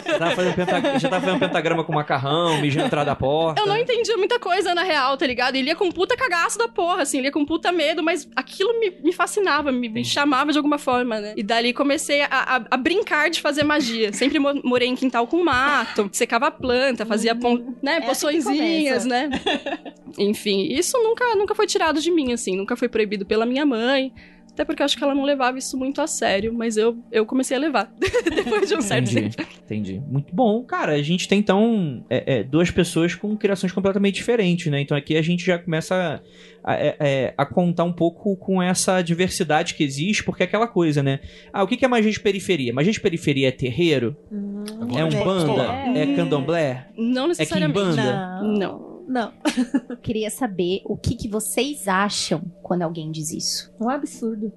Já 0.05 0.17
tava 0.19 0.35
fazendo, 0.35 0.55
penta- 0.55 0.99
já 0.99 1.09
tava 1.09 1.25
fazendo 1.25 1.39
pentagrama 1.39 1.83
com 1.83 1.93
macarrão, 1.93 2.59
mijando 2.61 2.87
atrás 2.87 3.05
da 3.05 3.15
porta. 3.15 3.61
Eu 3.61 3.67
não 3.67 3.77
entendia 3.77 4.17
muita 4.17 4.39
coisa 4.39 4.73
na 4.73 4.83
real, 4.83 5.17
tá 5.17 5.25
ligado? 5.27 5.55
E 5.55 5.61
lia 5.61 5.75
com 5.75 5.91
puta 5.91 6.15
cagaço 6.17 6.57
da 6.57 6.67
porra, 6.67 7.01
assim, 7.03 7.21
lia 7.21 7.31
com 7.31 7.45
puta 7.45 7.71
medo, 7.71 8.01
mas 8.03 8.27
aquilo 8.35 8.79
me, 8.79 8.91
me 9.03 9.11
fascinava, 9.13 9.58
me, 9.63 9.89
me 9.89 10.03
chamava 10.05 10.51
de 10.51 10.57
alguma 10.57 10.77
forma, 10.77 11.19
né? 11.19 11.33
E 11.37 11.43
dali 11.43 11.73
comecei 11.73 12.21
a, 12.21 12.27
a- 12.29 12.65
a 12.71 12.77
brincar 12.77 13.29
de 13.29 13.41
fazer 13.41 13.63
magia. 13.63 14.11
Sempre 14.13 14.39
mo- 14.39 14.61
morei 14.63 14.87
em 14.87 14.95
quintal 14.95 15.27
com 15.27 15.43
mato, 15.43 16.09
secava 16.11 16.49
planta, 16.49 17.05
fazia 17.05 17.35
pon- 17.35 17.75
né, 17.81 17.97
assim 17.97 18.01
que 18.01 18.07
poçõezinhas, 18.07 19.05
né? 19.05 19.29
Enfim, 20.17 20.67
isso 20.71 20.97
nunca, 21.01 21.35
nunca 21.35 21.53
foi 21.55 21.67
tirado 21.67 22.01
de 22.01 22.11
mim, 22.11 22.33
assim, 22.33 22.55
nunca 22.55 22.75
foi 22.75 22.89
proibido 22.89 23.25
pela 23.25 23.45
minha 23.45 23.65
mãe. 23.65 24.11
Até 24.59 24.65
porque 24.65 24.81
eu 24.81 24.85
acho 24.85 24.97
que 24.97 25.03
ela 25.05 25.15
não 25.15 25.23
levava 25.23 25.57
isso 25.57 25.77
muito 25.77 26.01
a 26.01 26.07
sério, 26.07 26.53
mas 26.53 26.75
eu, 26.75 26.97
eu 27.13 27.25
comecei 27.25 27.55
a 27.55 27.59
levar. 27.61 27.93
Depois 28.35 28.67
de 28.67 28.75
um 28.75 28.81
certo 28.81 29.09
Entendi, 29.09 29.37
tempo. 29.37 29.49
entendi. 29.63 30.01
Muito 30.05 30.35
bom. 30.35 30.61
Cara, 30.65 30.95
a 30.95 31.01
gente 31.01 31.29
tem 31.29 31.39
então 31.39 32.03
é, 32.09 32.39
é, 32.39 32.43
duas 32.43 32.69
pessoas 32.69 33.15
com 33.15 33.37
criações 33.37 33.71
completamente 33.71 34.15
diferentes, 34.15 34.69
né? 34.69 34.81
Então 34.81 34.97
aqui 34.97 35.15
a 35.15 35.21
gente 35.21 35.45
já 35.45 35.57
começa 35.57 36.21
a, 36.61 36.75
é, 36.75 36.97
é, 36.99 37.33
a 37.37 37.45
contar 37.45 37.85
um 37.85 37.93
pouco 37.93 38.35
com 38.35 38.61
essa 38.61 39.01
diversidade 39.01 39.75
que 39.75 39.83
existe, 39.85 40.25
porque 40.25 40.43
é 40.43 40.45
aquela 40.45 40.67
coisa, 40.67 41.01
né? 41.01 41.21
Ah, 41.53 41.63
o 41.63 41.67
que 41.67 41.85
é 41.85 41.87
magia 41.87 42.11
de 42.11 42.19
periferia? 42.19 42.73
Magia 42.73 42.91
de 42.91 42.99
periferia 42.99 43.47
é 43.47 43.51
terreiro? 43.51 44.13
Agora 44.81 44.99
É 44.99 45.05
um 45.05 45.07
a 45.21 45.23
banda? 45.23 45.45
falar. 45.45 45.97
É 45.97 46.05
candomblé? 46.17 46.87
Não 46.97 47.29
necessariamente. 47.29 47.79
quimbanda? 47.79 48.41
Não. 48.41 48.57
Não. 48.57 48.88
Não. 49.09 49.33
Queria 50.03 50.29
saber 50.29 50.81
o 50.85 50.95
que, 50.95 51.15
que 51.15 51.27
vocês 51.27 51.87
acham 51.87 52.41
quando 52.61 52.83
alguém 52.83 53.11
diz 53.11 53.31
isso. 53.31 53.73
Um 53.81 53.89
absurdo. 53.89 54.53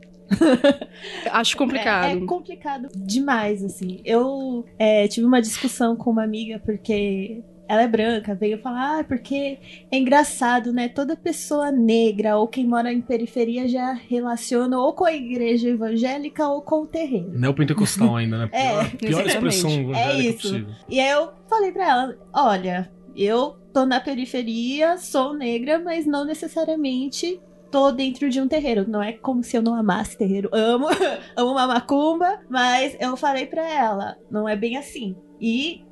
Acho 1.31 1.57
complicado. 1.57 2.05
É, 2.05 2.13
é 2.23 2.27
complicado 2.27 2.89
demais, 2.95 3.65
assim. 3.65 4.01
Eu 4.05 4.65
é, 4.79 5.09
tive 5.09 5.27
uma 5.27 5.41
discussão 5.41 5.97
com 5.97 6.11
uma 6.11 6.23
amiga 6.23 6.61
porque 6.65 7.43
ela 7.69 7.83
é 7.83 7.89
branca, 7.89 8.35
veio 8.35 8.59
falar, 8.59 9.01
ah, 9.01 9.05
porque 9.05 9.59
é 9.91 9.97
engraçado, 9.97 10.73
né? 10.73 10.89
Toda 10.89 11.17
pessoa 11.17 11.71
negra 11.73 12.37
ou 12.37 12.47
quem 12.47 12.67
mora 12.67 12.93
em 12.93 13.01
periferia 13.01 13.67
já 13.67 13.93
relaciona 13.95 14.79
ou 14.79 14.93
com 14.93 15.07
a 15.07 15.15
igreja 15.15 15.71
evangélica 15.71 16.47
ou 16.47 16.61
com 16.61 16.83
o 16.83 16.87
terreiro. 16.87 17.31
Neopentecostal 17.33 18.17
ainda, 18.17 18.37
né? 18.39 18.49
É, 18.53 18.69
Pior, 18.69 18.91
pior 18.97 19.09
exatamente. 19.27 19.29
expressão 19.35 19.71
evangélica 19.71 20.13
É 20.13 20.21
isso. 20.21 20.37
possível. 20.49 20.75
E 20.91 21.01
aí 21.01 21.11
eu 21.11 21.31
falei 21.49 21.73
pra 21.73 21.89
ela, 21.89 22.17
olha, 22.35 22.91
eu 23.17 23.57
tô 23.73 23.87
na 23.87 24.01
periferia, 24.01 24.99
sou 24.99 25.35
negra, 25.35 25.79
mas 25.79 26.07
não 26.07 26.25
necessariamente 26.25 27.41
tô 27.71 27.91
dentro 27.91 28.29
de 28.29 28.41
um 28.41 28.47
terreiro. 28.47 28.89
Não 28.89 29.03
é 29.03 29.13
como 29.13 29.43
se 29.43 29.57
eu 29.57 29.63
não 29.63 29.75
amasse 29.75 30.17
terreiro. 30.17 30.51
Amo, 30.53 30.89
amo 31.35 31.53
uma 31.53 31.67
macumba, 31.67 32.41
mas 32.49 32.97
eu 33.01 33.17
falei 33.17 33.47
pra 33.47 33.67
ela, 33.67 34.17
não 34.31 34.49
é 34.49 34.55
bem 34.55 34.77
assim. 34.77 35.17
E 35.43 35.83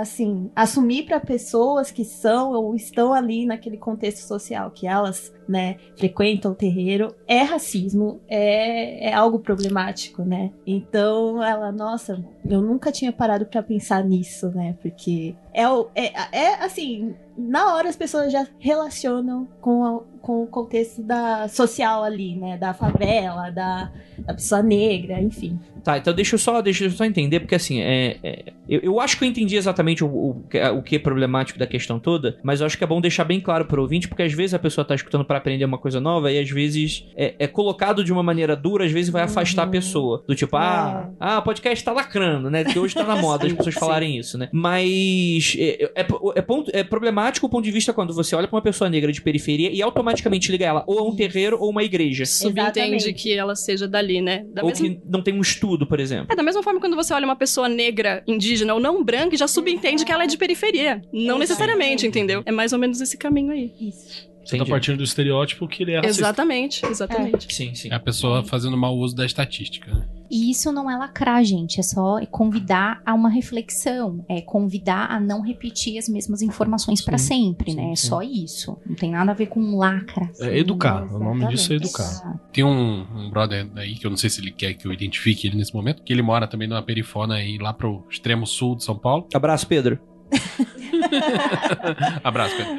assim, 0.00 0.50
assumir 0.56 1.04
pra 1.04 1.20
pessoas 1.20 1.90
que 1.92 2.04
são 2.04 2.52
ou 2.52 2.74
estão 2.74 3.12
ali 3.12 3.46
naquele 3.46 3.76
contexto 3.76 4.26
social 4.26 4.70
que 4.72 4.86
elas, 4.86 5.32
né, 5.48 5.76
frequentam 5.96 6.50
o 6.52 6.54
terreiro, 6.54 7.14
é 7.28 7.42
racismo, 7.42 8.20
é, 8.28 9.10
é 9.10 9.14
algo 9.14 9.38
problemático, 9.38 10.22
né? 10.24 10.50
Então 10.66 11.42
ela, 11.42 11.70
nossa, 11.70 12.22
eu 12.48 12.60
nunca 12.60 12.90
tinha 12.90 13.12
parado 13.12 13.46
pra 13.46 13.62
pensar 13.62 14.02
nisso, 14.04 14.48
né? 14.50 14.74
Porque 14.82 15.34
é, 15.54 15.62
é, 15.94 16.12
é 16.32 16.54
assim, 16.64 17.14
na 17.36 17.74
hora 17.74 17.88
as 17.88 17.96
pessoas 17.96 18.32
já 18.32 18.46
relacionam 18.58 19.46
com, 19.60 19.84
a- 19.84 20.00
com 20.20 20.42
o 20.42 20.46
contexto 20.46 21.02
da 21.02 21.46
social 21.48 22.02
ali, 22.02 22.36
né? 22.36 22.56
Da 22.56 22.74
favela, 22.74 23.50
da, 23.50 23.92
da 24.18 24.34
pessoa 24.34 24.62
negra, 24.62 25.20
enfim. 25.20 25.58
Tá, 25.84 25.98
então 25.98 26.14
deixa 26.14 26.36
eu 26.36 26.38
só, 26.38 26.60
deixa 26.62 26.84
eu 26.84 26.90
só 26.90 27.04
entender, 27.04 27.40
porque 27.40 27.56
assim, 27.56 27.80
é, 27.80 28.16
é, 28.22 28.52
eu, 28.74 28.80
eu 28.82 29.00
acho 29.00 29.18
que 29.18 29.24
eu 29.24 29.28
entendi 29.28 29.56
exatamente 29.56 30.04
o, 30.04 30.08
o, 30.08 30.44
que- 30.48 30.60
o 30.62 30.82
que 30.82 30.96
é 30.96 30.98
problemático 30.98 31.58
da 31.58 31.66
questão 31.66 31.98
toda, 31.98 32.38
mas 32.42 32.60
eu 32.60 32.66
acho 32.66 32.76
que 32.78 32.84
é 32.84 32.86
bom 32.86 33.00
deixar 33.00 33.24
bem 33.24 33.40
claro 33.40 33.64
pro 33.66 33.82
ouvinte, 33.82 34.08
porque 34.08 34.22
às 34.22 34.32
vezes 34.32 34.54
a 34.54 34.58
pessoa 34.58 34.84
tá 34.84 34.94
escutando 34.94 35.24
pra 35.24 35.38
aprender 35.38 35.64
uma 35.64 35.78
coisa 35.78 36.00
nova 36.00 36.30
e 36.32 36.38
às 36.38 36.50
vezes 36.50 37.06
é, 37.16 37.34
é 37.38 37.46
colocado 37.46 38.02
de 38.04 38.12
uma 38.12 38.22
maneira 38.22 38.56
dura, 38.56 38.84
às 38.84 38.92
vezes 38.92 39.10
vai 39.10 39.22
afastar 39.22 39.64
a 39.64 39.66
pessoa. 39.66 40.24
Do 40.26 40.34
tipo, 40.34 40.56
ah, 40.56 41.10
ah, 41.20 41.38
o 41.38 41.42
podcast 41.42 41.84
tá 41.84 41.92
lacrando, 41.92 42.50
né? 42.50 42.64
Que 42.64 42.78
hoje 42.78 42.94
tá 42.94 43.04
na 43.04 43.16
moda 43.20 43.46
as 43.46 43.52
pessoas 43.52 43.74
falarem 43.74 44.16
isso, 44.18 44.36
né? 44.38 44.48
Mas 44.52 45.56
é, 45.58 45.84
é, 45.94 46.06
é 46.36 46.42
ponto- 46.42 46.70
é 46.74 46.82
problemático 46.84 47.46
o 47.46 47.50
ponto 47.50 47.64
de 47.64 47.70
vista 47.70 47.92
quando 47.92 48.14
você 48.14 48.34
olha 48.34 48.46
pra 48.48 48.56
uma 48.56 48.62
pessoa 48.62 48.88
negra 48.88 49.12
de 49.12 49.20
periferia 49.20 49.70
e 49.72 49.82
automaticamente 49.82 50.50
liga 50.50 50.64
ela 50.66 50.84
ou 50.86 50.98
a 50.98 51.02
um 51.08 51.14
terreiro 51.14 51.58
ou 51.60 51.70
uma 51.70 51.82
igreja. 51.82 52.24
Subentende 52.26 53.12
que 53.12 53.32
ela 53.32 53.54
seja 53.54 53.86
dali, 53.88 54.20
né? 54.20 54.44
Da 54.52 54.62
ou 54.62 54.68
mesma... 54.68 54.88
que 54.88 55.00
não 55.08 55.22
tem 55.22 55.34
um 55.34 55.40
estudo, 55.40 55.86
por 55.86 56.00
exemplo. 56.00 56.26
É, 56.30 56.36
da 56.36 56.42
mesma 56.42 56.62
forma 56.62 56.80
quando 56.80 56.96
você 56.96 57.12
olha 57.14 57.24
uma 57.24 57.36
pessoa 57.36 57.68
negra, 57.68 58.22
indígena 58.26 58.61
ou 58.70 58.80
não 58.80 59.02
branca, 59.04 59.36
já 59.36 59.48
subentende 59.48 60.04
que 60.04 60.12
ela 60.12 60.24
é 60.24 60.26
de 60.26 60.36
periferia. 60.36 61.02
Não 61.12 61.38
necessariamente, 61.38 62.06
entendeu? 62.06 62.42
É 62.44 62.52
mais 62.52 62.72
ou 62.72 62.78
menos 62.78 63.00
esse 63.00 63.16
caminho 63.16 63.52
aí. 63.52 63.72
Isso. 63.80 64.30
Você 64.44 64.58
tá 64.58 64.66
partindo 64.66 64.96
do 64.98 65.04
estereótipo 65.04 65.68
que 65.68 65.82
ele 65.84 65.92
é 65.92 65.96
racista. 65.96 66.22
Exatamente, 66.22 66.84
exatamente. 66.86 67.54
Sim, 67.54 67.74
sim. 67.74 67.90
É 67.90 67.94
a 67.94 68.00
pessoa 68.00 68.42
fazendo 68.42 68.76
mau 68.76 68.96
uso 68.96 69.14
da 69.14 69.24
estatística. 69.24 69.92
né? 69.92 70.04
E 70.32 70.50
isso 70.50 70.72
não 70.72 70.90
é 70.90 70.96
lacrar, 70.96 71.44
gente. 71.44 71.78
É 71.78 71.82
só 71.82 72.18
convidar 72.30 73.02
a 73.04 73.12
uma 73.12 73.28
reflexão. 73.28 74.24
É 74.26 74.40
convidar 74.40 75.10
a 75.10 75.20
não 75.20 75.42
repetir 75.42 75.98
as 75.98 76.08
mesmas 76.08 76.40
informações 76.40 77.02
pra 77.04 77.18
Sim, 77.18 77.48
sempre, 77.48 77.74
né? 77.74 77.82
sim, 77.82 77.92
É 77.92 77.96
sim. 77.96 78.06
só 78.08 78.22
isso. 78.22 78.78
Não 78.86 78.96
tem 78.96 79.10
nada 79.10 79.32
a 79.32 79.34
ver 79.34 79.48
com 79.48 79.76
lacra. 79.76 80.30
É 80.40 80.58
educar. 80.58 81.02
O 81.14 81.18
nome 81.18 81.46
disso 81.48 81.74
é 81.74 81.76
educar. 81.76 82.04
Exato. 82.04 82.40
Tem 82.50 82.64
um, 82.64 83.02
um 83.14 83.28
brother 83.28 83.68
aí, 83.76 83.94
que 83.94 84.06
eu 84.06 84.10
não 84.10 84.16
sei 84.16 84.30
se 84.30 84.40
ele 84.40 84.50
quer 84.52 84.72
que 84.72 84.86
eu 84.86 84.92
identifique 84.92 85.46
ele 85.46 85.56
nesse 85.56 85.74
momento, 85.74 86.02
que 86.02 86.10
ele 86.10 86.22
mora 86.22 86.46
também 86.46 86.66
numa 86.66 86.82
perifona 86.82 87.34
aí 87.34 87.58
lá 87.58 87.74
pro 87.74 88.02
extremo 88.08 88.46
sul 88.46 88.74
de 88.74 88.84
São 88.84 88.98
Paulo. 88.98 89.28
Abraço, 89.34 89.66
Pedro. 89.66 90.00
Abraço, 92.24 92.56
Pedro. 92.56 92.78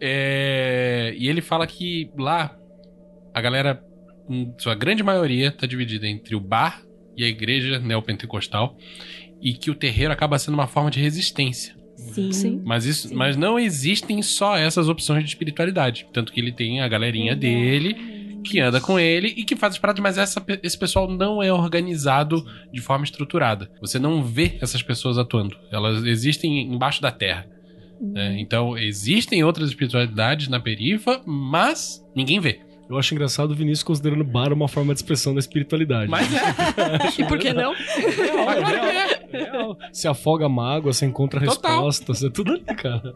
É, 0.00 1.14
e 1.18 1.28
ele 1.28 1.40
fala 1.40 1.66
que 1.66 2.12
lá 2.16 2.56
a 3.34 3.40
galera, 3.40 3.82
sua 4.58 4.76
grande 4.76 5.02
maioria, 5.02 5.50
tá 5.50 5.66
dividida 5.66 6.06
entre 6.06 6.36
o 6.36 6.40
bar 6.40 6.80
e 7.16 7.24
a 7.24 7.28
igreja 7.28 7.78
neopentecostal 7.78 8.76
e 9.40 9.52
que 9.54 9.70
o 9.70 9.74
terreiro 9.74 10.12
acaba 10.12 10.38
sendo 10.38 10.54
uma 10.54 10.66
forma 10.66 10.90
de 10.90 11.00
resistência. 11.00 11.74
Sim. 11.96 12.32
Sim. 12.32 12.62
Mas, 12.64 12.84
isso, 12.84 13.08
Sim. 13.08 13.14
mas 13.14 13.36
não 13.36 13.58
existem 13.58 14.22
só 14.22 14.56
essas 14.56 14.88
opções 14.88 15.22
de 15.24 15.30
espiritualidade. 15.30 16.06
Tanto 16.12 16.32
que 16.32 16.40
ele 16.40 16.52
tem 16.52 16.80
a 16.80 16.88
galerinha 16.88 17.36
dele 17.36 18.40
que 18.44 18.58
anda 18.58 18.80
com 18.80 18.98
ele 18.98 19.28
e 19.36 19.44
que 19.44 19.54
faz 19.54 19.74
as 19.74 19.78
paradas, 19.78 20.02
mas 20.02 20.18
essa, 20.18 20.44
esse 20.62 20.76
pessoal 20.76 21.08
não 21.08 21.40
é 21.42 21.52
organizado 21.52 22.44
de 22.72 22.80
forma 22.80 23.04
estruturada. 23.04 23.70
Você 23.80 23.98
não 24.00 24.22
vê 24.22 24.58
essas 24.60 24.82
pessoas 24.82 25.16
atuando. 25.16 25.56
Elas 25.70 26.02
existem 26.04 26.62
embaixo 26.72 27.00
da 27.00 27.12
terra. 27.12 27.46
né? 28.00 28.36
Então, 28.40 28.76
existem 28.76 29.44
outras 29.44 29.68
espiritualidades 29.68 30.48
na 30.48 30.58
perifa, 30.58 31.22
mas 31.24 32.04
ninguém 32.16 32.40
vê. 32.40 32.60
Eu 32.92 32.98
acho 32.98 33.14
engraçado 33.14 33.50
o 33.52 33.54
Vinícius 33.54 33.82
considerando 33.82 34.22
bar 34.24 34.52
uma 34.52 34.68
forma 34.68 34.92
de 34.92 34.98
expressão 34.98 35.32
da 35.34 35.40
espiritualidade. 35.40 36.10
Mas 36.10 36.28
é. 36.34 36.40
E 37.22 37.24
por 37.26 37.38
que 37.38 37.52
não? 37.52 37.72
Real, 37.74 38.46
real, 38.48 39.18
que 39.30 39.36
real. 39.36 39.78
Se 39.92 40.06
afoga 40.08 40.46
a 40.46 40.48
mágoa, 40.48 40.92
você 40.92 41.06
encontra 41.06 41.40
Total. 41.44 41.70
respostas. 41.72 42.22
É 42.22 42.30
tudo 42.30 42.52
ali, 42.52 42.64
cara. 42.64 43.14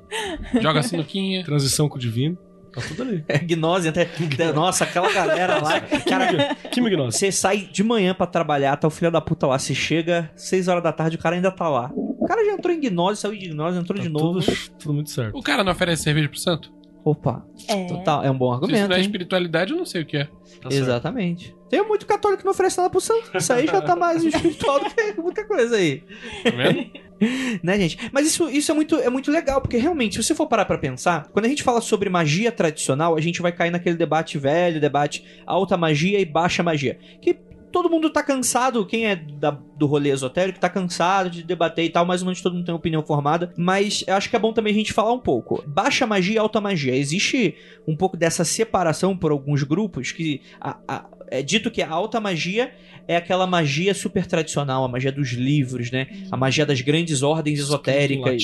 Joga 0.61 0.83
sinuquinha. 0.83 1.45
Transição 1.45 1.88
com 1.88 1.97
o 1.97 1.99
divino. 1.99 2.37
Tá 2.73 2.83
tudo 2.88 3.02
ali. 3.02 3.25
É 3.26 3.38
gnose 3.38 3.88
até. 3.88 4.06
Nossa, 4.54 4.85
aquela 4.85 5.11
galera 5.12 5.62
lá. 5.62 5.80
Cara, 5.80 6.54
Que 6.71 6.80
mignose. 6.80 7.16
você 7.18 7.33
sai 7.33 7.68
de 7.73 7.83
manhã 7.83 8.14
pra 8.14 8.26
trabalhar, 8.26 8.76
tá 8.76 8.87
o 8.87 8.90
filho 8.90 9.11
da 9.11 9.21
puta 9.21 9.47
lá. 9.47 9.59
Você 9.59 9.75
chega 9.75 10.30
6 10.37 10.68
horas 10.68 10.83
da 10.83 10.92
tarde, 10.92 11.16
o 11.16 11.18
cara 11.18 11.37
ainda 11.37 11.50
tá 11.50 11.68
lá. 11.68 11.90
O 11.95 12.26
cara 12.26 12.45
já 12.45 12.52
entrou 12.52 12.75
em 12.75 12.80
gnose, 12.80 13.21
saiu 13.21 13.38
de 13.38 13.49
gnose, 13.49 13.78
entrou 13.78 13.97
Tá 13.97 14.02
de 14.02 14.09
novo. 14.11 14.40
tudo, 14.40 14.56
tudo 14.78 14.92
muito 14.95 15.11
certo. 15.11 15.37
O 15.38 15.42
cara 15.42 15.64
não 15.64 15.73
oferece 15.73 16.02
cerveja 16.02 16.28
pro 16.28 16.38
santo? 16.38 16.71
Opa, 17.09 17.47
É. 17.69 17.87
total. 17.87 18.25
É 18.25 18.31
um 18.33 18.37
bom 18.37 18.51
Se 18.51 18.57
isso 18.57 18.65
argumento. 18.65 18.89
não 18.89 18.97
é 18.97 18.99
hein? 18.99 19.05
espiritualidade, 19.05 19.71
eu 19.73 19.79
não 19.79 19.87
sei 19.87 20.03
o 20.03 20.07
que 20.07 20.17
é. 20.17 20.25
Tá 20.25 20.69
certo. 20.69 20.73
Exatamente. 20.73 21.57
Tem 21.71 21.87
muito 21.87 22.05
católico 22.05 22.41
que 22.41 22.45
não 22.45 22.51
oferece 22.53 22.77
nada 22.79 22.91
pro 22.91 23.01
santo. 23.01 23.31
Isso 23.37 23.53
aí 23.53 23.65
já 23.67 23.81
tá 23.81 23.95
mais 23.95 24.23
espiritual 24.25 24.81
do 24.81 24.91
que 24.91 25.21
muita 25.21 25.45
coisa 25.45 25.77
aí. 25.77 26.03
Tá 26.43 26.51
vendo? 26.51 26.91
né, 27.63 27.79
gente? 27.79 27.97
Mas 28.13 28.27
isso, 28.27 28.49
isso 28.51 28.73
é, 28.73 28.75
muito, 28.75 28.97
é 28.97 29.09
muito 29.09 29.31
legal, 29.31 29.61
porque 29.61 29.77
realmente, 29.77 30.17
se 30.17 30.23
você 30.25 30.35
for 30.35 30.47
parar 30.49 30.65
pra 30.65 30.79
pensar, 30.79 31.29
quando 31.33 31.45
a 31.45 31.49
gente 31.49 31.63
fala 31.63 31.81
sobre 31.81 32.11
magia 32.11 32.51
tradicional, 32.51 33.17
a 33.17 33.21
gente 33.21 33.41
vai 33.41 33.53
cair 33.53 33.71
naquele 33.71 33.97
debate 33.97 34.37
velho, 34.37 34.81
debate 34.81 35.25
alta 35.47 35.77
magia 35.77 36.19
e 36.21 36.25
baixa 36.25 36.63
magia. 36.63 36.99
Que 37.23 37.37
todo 37.76 37.90
mundo 37.90 38.09
tá 38.09 38.23
cansado, 38.23 38.87
quem 38.87 39.06
é 39.06 39.14
da- 39.16 39.50
do 39.50 39.85
rolê 39.87 40.09
esotérico 40.11 40.59
tá 40.59 40.68
cansado 40.71 41.28
de 41.28 41.42
debater 41.42 41.85
e 41.85 41.90
tal, 41.90 42.06
mais 42.06 42.23
ou 42.23 42.26
menos 42.26 42.40
todo 42.40 42.54
mundo 42.54 42.64
tem 42.64 42.73
uma 42.73 42.78
opinião 42.78 43.04
formada, 43.04 43.52
mas 43.54 44.02
eu 44.06 44.14
acho 44.14 44.30
que 44.30 44.37
é 44.37 44.38
bom 44.38 44.50
também 44.50 44.73
a 44.73 44.76
gente 44.76 44.95
falar 44.95 45.12
um 45.12 45.18
pouco. 45.21 45.62
Baixa 45.66 46.06
magia 46.06 46.37
e 46.37 46.38
alta 46.38 46.59
magia. 46.59 46.97
Existe 46.97 47.54
um 47.87 47.95
pouco 47.95 48.16
dessa 48.16 48.45
separação 48.47 49.14
por 49.14 49.30
alguns 49.30 49.62
grupos 49.62 50.11
que 50.11 50.40
a- 50.59 50.78
a- 50.88 51.04
é 51.30 51.42
dito 51.42 51.71
que 51.71 51.83
a 51.83 51.90
alta 51.90 52.18
magia 52.18 52.73
é 53.09 53.16
aquela 53.16 53.47
magia 53.47 53.92
super 53.95 54.25
tradicional, 54.26 54.85
a 54.85 54.88
magia 54.88 55.12
dos 55.12 55.33
livros, 55.33 55.90
né? 55.90 56.06
A 56.30 56.37
magia 56.37 56.64
das 56.64 56.80
grandes 56.80 57.23
ordens 57.23 57.59
esotéricas. 57.61 58.42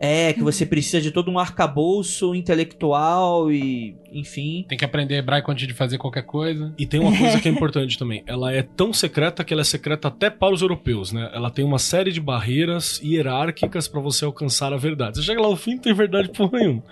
É, 0.00 0.32
que 0.32 0.42
você 0.42 0.66
precisa 0.66 1.00
de 1.00 1.10
todo 1.10 1.30
um 1.30 1.38
arcabouço 1.38 2.34
intelectual 2.34 3.50
e, 3.52 3.96
enfim. 4.20 4.64
Tem 4.68 4.76
que 4.78 4.84
aprender 4.84 5.16
hebraico 5.16 5.50
antes 5.50 5.66
de 5.66 5.74
fazer 5.74 5.98
qualquer 5.98 6.22
coisa. 6.22 6.74
E 6.78 6.86
tem 6.86 7.00
uma 7.00 7.16
coisa 7.16 7.40
que 7.40 7.48
é 7.48 7.50
importante 7.52 7.98
também. 7.98 8.22
Ela 8.26 8.52
é 8.52 8.62
tão 8.62 8.92
secreta 8.92 9.44
que 9.44 9.52
ela 9.52 9.60
é 9.60 9.64
secreta 9.64 10.08
até 10.08 10.30
para 10.30 10.54
os 10.54 10.62
europeus, 10.62 11.12
né? 11.12 11.30
Ela 11.32 11.50
tem 11.50 11.64
uma 11.64 11.78
série 11.78 12.10
de 12.10 12.20
barreiras 12.20 13.00
hierárquicas 13.02 13.86
para 13.88 14.00
você 14.00 14.24
alcançar 14.24 14.72
a 14.72 14.76
verdade. 14.76 15.18
Você 15.18 15.22
chega 15.24 15.40
lá 15.40 15.48
no 15.48 15.56
fim, 15.56 15.74
não 15.74 15.82
tem 15.82 15.94
verdade 15.94 16.28
porra 16.30 16.58
nenhuma. 16.58 16.82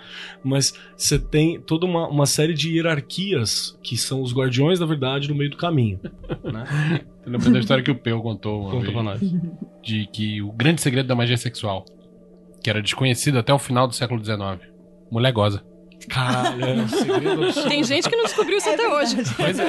Mas 0.42 0.74
você 0.96 1.18
tem 1.18 1.60
toda 1.60 1.86
uma, 1.86 2.08
uma 2.08 2.26
série 2.26 2.54
de 2.54 2.76
hierarquias 2.76 3.78
que 3.82 3.96
são 3.96 4.22
os 4.22 4.32
guardiões 4.34 4.78
da 4.78 4.86
verdade 4.86 5.28
no 5.28 5.34
meio 5.34 5.50
do 5.50 5.56
caminho. 5.56 6.00
Né? 6.42 7.04
Eu 7.24 7.32
lembrei 7.32 7.52
da 7.54 7.58
história 7.60 7.82
que 7.82 7.90
o 7.90 7.94
Peu 7.94 8.20
contou 8.20 8.62
uma 8.62 8.70
Conta 8.70 8.82
vez, 8.82 8.92
pra 8.92 9.02
nós. 9.02 9.20
de 9.82 10.06
que 10.12 10.42
o 10.42 10.52
grande 10.52 10.82
segredo 10.82 11.06
da 11.06 11.14
magia 11.14 11.38
sexual, 11.38 11.86
que 12.62 12.68
era 12.68 12.82
desconhecido 12.82 13.38
até 13.38 13.52
o 13.52 13.58
final 13.58 13.88
do 13.88 13.94
século 13.94 14.22
XIX. 14.22 14.60
Mulher 15.10 15.32
goza. 15.32 15.64
Caralho, 16.08 16.64
é 16.64 16.72
um 16.74 16.88
segredo 16.88 17.44
absurdo. 17.44 17.68
Tem 17.68 17.84
gente 17.84 18.08
que 18.08 18.16
não 18.16 18.24
descobriu 18.24 18.58
isso 18.58 18.68
até 18.68 18.88
hoje. 18.88 19.16
Pois 19.36 19.58
é, 19.58 19.64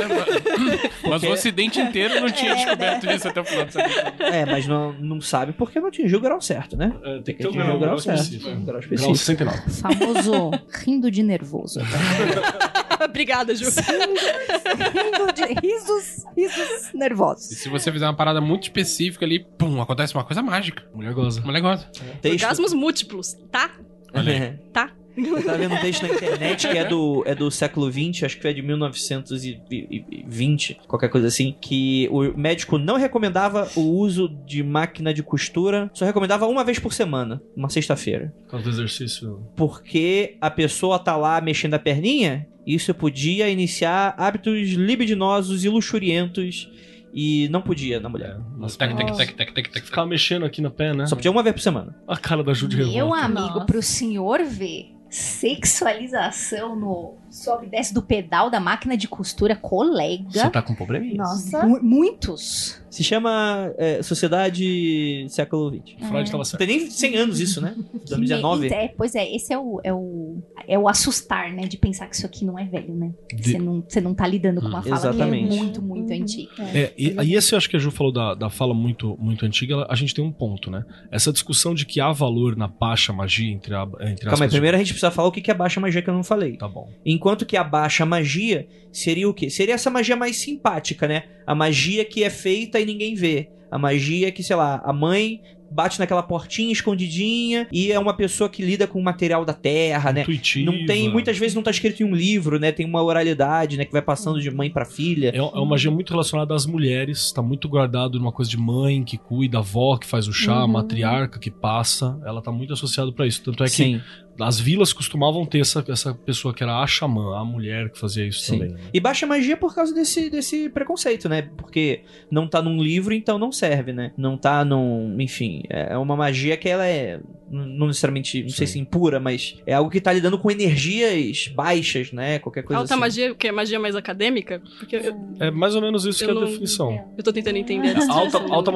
mas, 1.07 1.23
o 1.23 1.29
ocidente 1.31 1.79
inteiro 1.79 2.19
não 2.19 2.29
tinha 2.29 2.55
descoberto 2.55 3.09
isso 3.09 3.27
até 3.27 3.41
o 3.41 3.45
final 3.45 3.65
do 3.65 3.71
século. 3.71 3.95
É, 4.19 4.45
mas 4.45 4.67
não, 4.67 4.93
não 4.93 5.21
sabe 5.21 5.53
porque 5.53 5.79
não 5.79 5.87
atingiu 5.87 6.19
o 6.19 6.21
grau 6.21 6.39
certo, 6.41 6.77
né? 6.77 6.93
É, 7.03 7.19
tem 7.21 7.35
que 7.35 7.41
ter 7.43 7.49
um 7.49 7.51
grau, 7.51 7.67
grau 7.67 7.79
grau 7.79 7.99
certo. 7.99 8.19
específico. 8.21 8.49
Um 8.49 8.63
grau 8.65 8.79
Grau 8.79 9.13
específico. 9.13 9.15
69. 9.15 9.71
Famoso 9.71 10.51
rindo 10.85 11.09
de 11.09 11.23
nervoso. 11.23 11.79
Obrigada, 13.03 13.55
Ju. 13.55 13.65
rindo 13.65 15.33
de 15.33 15.67
risos, 15.67 16.25
risos 16.35 16.93
nervosos. 16.93 17.51
E 17.51 17.55
se 17.55 17.69
você 17.69 17.91
fizer 17.91 18.05
uma 18.05 18.15
parada 18.15 18.41
muito 18.41 18.63
específica 18.63 19.25
ali, 19.25 19.39
pum, 19.39 19.81
acontece 19.81 20.13
uma 20.13 20.23
coisa 20.23 20.41
mágica. 20.41 20.83
Mulher 20.93 21.13
goza. 21.13 21.41
Mulher 21.41 21.61
goza. 21.61 21.85
Texto. 22.21 22.43
Orgasmos 22.43 22.73
múltiplos, 22.73 23.33
tá? 23.51 23.71
Olha 24.13 24.31
aí. 24.31 24.37
É. 24.37 24.59
Tá. 24.71 24.91
Eu 25.17 25.43
tava 25.43 25.57
vendo 25.57 25.73
um 25.75 25.81
texto 25.81 26.03
na 26.03 26.09
internet 26.13 26.67
que 26.67 26.77
é 26.77 26.85
do, 26.85 27.23
é 27.25 27.33
do 27.33 27.49
século 27.49 27.91
XX, 27.91 28.23
acho 28.23 28.39
que 28.39 28.47
é 28.47 28.53
de 28.53 28.61
1920, 28.61 30.79
qualquer 30.87 31.09
coisa 31.09 31.27
assim, 31.27 31.55
que 31.59 32.07
o 32.11 32.37
médico 32.37 32.77
não 32.77 32.97
recomendava 32.97 33.69
o 33.75 33.81
uso 33.81 34.27
de 34.45 34.63
máquina 34.63 35.13
de 35.13 35.23
costura, 35.23 35.89
só 35.93 36.05
recomendava 36.05 36.45
uma 36.47 36.63
vez 36.63 36.79
por 36.79 36.93
semana, 36.93 37.41
uma 37.55 37.69
sexta-feira. 37.69 38.33
Por 38.45 38.51
causa 38.51 38.65
do 38.65 38.69
exercício. 38.71 39.41
Porque 39.55 40.37
a 40.41 40.49
pessoa 40.49 40.99
tá 40.99 41.15
lá 41.15 41.39
mexendo 41.41 41.73
a 41.75 41.79
perninha, 41.79 42.47
isso 42.65 42.93
podia 42.93 43.49
iniciar 43.49 44.15
hábitos 44.17 44.69
libidinosos 44.71 45.63
e 45.63 45.69
luxurientos 45.69 46.69
e 47.13 47.47
não 47.49 47.61
podia 47.61 47.99
na 47.99 48.09
mulher. 48.09 48.37
Mas 48.57 48.75
Tec, 48.75 48.93
tec, 48.95 49.15
tec, 49.15 49.35
tec, 49.35 49.53
tec, 49.53 49.71
tec. 49.71 49.85
Ficar 49.85 50.05
mexendo 50.05 50.45
aqui 50.45 50.61
na 50.61 50.69
pé, 50.69 50.93
né? 50.93 51.05
Só 51.05 51.15
podia 51.15 51.31
uma 51.31 51.41
vez 51.41 51.55
por 51.55 51.61
semana. 51.61 51.95
A 52.07 52.17
cara 52.17 52.43
da 52.43 52.53
Ju 52.53 52.67
de 52.67 52.75
Meu 52.75 52.91
revolta. 52.91 53.23
amigo, 53.23 53.41
Nossa. 53.41 53.65
pro 53.65 53.81
senhor 53.81 54.43
ver 54.43 54.87
sexualização 55.15 56.75
no 56.75 57.13
sobe 57.29 57.67
e 57.67 57.69
desce 57.69 57.93
do 57.93 58.01
pedal 58.01 58.49
da 58.49 58.59
máquina 58.59 58.95
de 58.97 59.07
costura, 59.07 59.55
colega. 59.55 60.29
Você 60.31 60.49
tá 60.49 60.61
com 60.61 60.75
probleminha? 60.75 61.15
Nossa. 61.17 61.65
Mu- 61.65 61.81
muitos. 61.81 62.81
Se 62.95 63.03
chama 63.03 63.73
é, 63.77 64.01
Sociedade 64.49 65.25
Século 65.29 65.69
XX. 65.71 66.07
Freud 66.07 66.25
tava 66.31 66.37
Não 66.37 66.43
certo. 66.45 66.57
tem 66.65 66.67
nem 66.79 66.89
100 66.89 67.15
anos 67.17 67.39
isso, 67.39 67.61
né? 67.61 67.75
Que 67.75 68.09
2019. 68.09 68.69
me- 68.69 68.73
É, 68.75 68.87
pois 68.95 69.15
é, 69.15 69.35
esse 69.35 69.51
é 69.53 69.57
o, 69.59 69.79
é, 69.83 69.93
o, 69.93 70.37
é 70.67 70.79
o 70.79 70.87
assustar, 70.87 71.51
né? 71.53 71.63
De 71.67 71.77
pensar 71.77 72.07
que 72.07 72.15
isso 72.15 72.25
aqui 72.25 72.45
não 72.45 72.57
é 72.57 72.65
velho, 72.65 72.93
né? 72.95 73.11
De- 73.33 73.51
Você 73.51 73.57
não, 73.59 73.83
você 73.87 74.01
não 74.01 74.13
tá 74.13 74.25
lidando 74.27 74.61
com 74.61 74.67
uma 74.67 74.81
fala 74.81 74.95
Exatamente. 74.95 75.47
que 75.49 75.53
é 75.53 75.57
muito, 75.57 75.81
muito 75.81 76.09
Uhum. 76.13 76.21
antiga. 76.21 76.51
É, 76.73 76.93
e, 76.97 77.15
e 77.23 77.35
esse 77.35 77.53
eu 77.53 77.57
acho 77.57 77.69
que 77.69 77.75
a 77.75 77.79
Ju 77.79 77.91
falou 77.91 78.13
da, 78.13 78.33
da 78.33 78.49
fala 78.49 78.73
muito, 78.73 79.17
muito 79.19 79.45
antiga, 79.45 79.85
a 79.89 79.95
gente 79.95 80.13
tem 80.13 80.23
um 80.23 80.31
ponto, 80.31 80.71
né? 80.71 80.85
Essa 81.11 81.31
discussão 81.33 81.73
de 81.75 81.85
que 81.85 81.99
há 81.99 82.11
valor 82.11 82.55
na 82.55 82.67
baixa 82.67 83.11
magia 83.11 83.51
entre, 83.51 83.73
a, 83.75 83.85
entre 84.01 84.25
Calma 84.29 84.45
aí, 84.45 84.49
primeiro 84.51 84.75
a 84.75 84.79
gente 84.79 84.93
precisa 84.93 85.11
falar 85.11 85.27
o 85.27 85.31
que 85.31 85.41
que 85.41 85.51
é 85.51 85.53
baixa 85.53 85.79
magia 85.79 86.01
que 86.01 86.09
eu 86.09 86.13
não 86.13 86.23
falei. 86.23 86.57
Tá 86.57 86.67
bom. 86.67 86.89
Enquanto 87.05 87.45
que 87.45 87.57
a 87.57 87.63
baixa 87.63 88.05
magia 88.05 88.67
seria 88.91 89.27
o 89.27 89.33
quê? 89.33 89.49
Seria 89.49 89.73
essa 89.75 89.89
magia 89.89 90.15
mais 90.15 90.37
simpática, 90.37 91.07
né? 91.07 91.23
A 91.45 91.53
magia 91.53 92.03
que 92.05 92.23
é 92.23 92.29
feita 92.29 92.79
e 92.85 92.93
ninguém 92.93 93.15
vê. 93.15 93.49
A 93.71 93.77
magia 93.77 94.31
que, 94.31 94.41
sei 94.43 94.55
lá, 94.55 94.81
a 94.85 94.93
mãe 94.93 95.41
bate 95.69 95.99
naquela 95.99 96.23
portinha 96.23 96.71
escondidinha 96.71 97.67
e 97.71 97.91
é 97.91 97.99
uma 97.99 98.13
pessoa 98.15 98.47
que 98.49 98.63
lida 98.63 98.87
com 98.87 98.99
o 98.99 99.03
material 99.03 99.43
da 99.43 99.53
terra, 99.53 100.13
né? 100.13 100.21
Intuitiva. 100.21 100.71
Não 100.71 100.85
tem, 100.85 101.09
muitas 101.11 101.37
vezes 101.37 101.55
não 101.55 101.63
tá 101.63 101.71
escrito 101.71 102.01
em 102.01 102.05
um 102.05 102.15
livro, 102.15 102.59
né? 102.59 102.71
Tem 102.71 102.85
uma 102.85 103.03
oralidade, 103.03 103.75
né? 103.75 103.83
Que 103.83 103.91
vai 103.91 104.01
passando 104.01 104.39
de 104.39 104.49
mãe 104.51 104.69
pra 104.69 104.85
filha. 104.85 105.31
É, 105.33 105.37
é 105.37 105.41
uma 105.41 105.65
magia 105.65 105.91
muito 105.91 106.11
relacionada 106.11 106.53
às 106.53 106.65
mulheres, 106.65 107.31
tá 107.33 107.41
muito 107.41 107.67
guardado 107.67 108.17
numa 108.19 108.31
coisa 108.31 108.49
de 108.49 108.57
mãe 108.57 109.03
que 109.03 109.17
cuida, 109.17 109.57
avó 109.57 109.97
que 109.97 110.07
faz 110.07 110.27
o 110.27 110.31
chá, 110.33 110.61
Uhum. 110.63 110.71
matriarca 110.71 111.39
que 111.39 111.51
passa, 111.51 112.17
ela 112.25 112.41
tá 112.41 112.51
muito 112.51 112.71
associada 112.71 113.11
pra 113.11 113.25
isso. 113.27 113.43
Tanto 113.43 113.63
é 113.63 113.67
que 113.67 113.71
Sim. 113.73 114.01
As 114.39 114.59
vilas 114.59 114.91
costumavam 114.93 115.45
ter 115.45 115.59
essa, 115.59 115.83
essa 115.87 116.13
pessoa 116.13 116.53
que 116.53 116.63
era 116.63 116.81
a 116.81 116.87
xamã, 116.87 117.37
a 117.39 117.45
mulher 117.45 117.89
que 117.89 117.99
fazia 117.99 118.25
isso 118.25 118.41
Sim. 118.41 118.59
também. 118.59 118.73
né? 118.73 118.79
E 118.93 118.99
baixa 118.99 119.25
magia 119.25 119.55
por 119.57 119.73
causa 119.73 119.93
desse, 119.93 120.29
desse 120.29 120.69
preconceito, 120.69 121.27
né? 121.29 121.49
Porque 121.57 122.01
não 122.29 122.47
tá 122.47 122.61
num 122.61 122.81
livro, 122.81 123.13
então 123.13 123.37
não 123.39 123.51
serve, 123.51 123.93
né? 123.93 124.11
Não 124.17 124.37
tá 124.37 124.63
num. 124.65 125.15
Enfim, 125.19 125.63
é 125.69 125.97
uma 125.97 126.15
magia 126.15 126.57
que 126.57 126.67
ela 126.69 126.85
é. 126.87 127.19
Não 127.47 127.85
necessariamente, 127.87 128.41
não 128.41 128.49
sei 128.49 128.65
Sim. 128.65 128.73
se 128.73 128.79
impura, 128.79 129.19
mas 129.19 129.55
é 129.67 129.73
algo 129.75 129.89
que 129.89 130.01
tá 130.01 130.11
lidando 130.11 130.37
com 130.37 130.49
energias 130.49 131.47
baixas, 131.49 132.11
né? 132.11 132.39
Qualquer 132.39 132.63
coisa 132.63 132.81
Alta 132.81 132.93
assim. 132.95 132.99
magia, 132.99 133.35
que 133.35 133.47
é 133.47 133.51
magia 133.51 133.79
mais 133.79 133.95
acadêmica? 133.95 134.61
Porque 134.79 134.95
eu, 134.95 135.15
É 135.39 135.51
mais 135.51 135.75
ou 135.75 135.81
menos 135.81 136.05
isso 136.05 136.19
que 136.19 136.25
é 136.25 136.31
a 136.31 136.33
não- 136.33 136.45
definição. 136.45 137.13
eu 137.15 137.23
tô 137.23 137.31
tentando 137.31 137.57
entender. 137.57 137.95
essa 137.95 138.11
Alta, 138.11 138.37
alta 138.51 138.71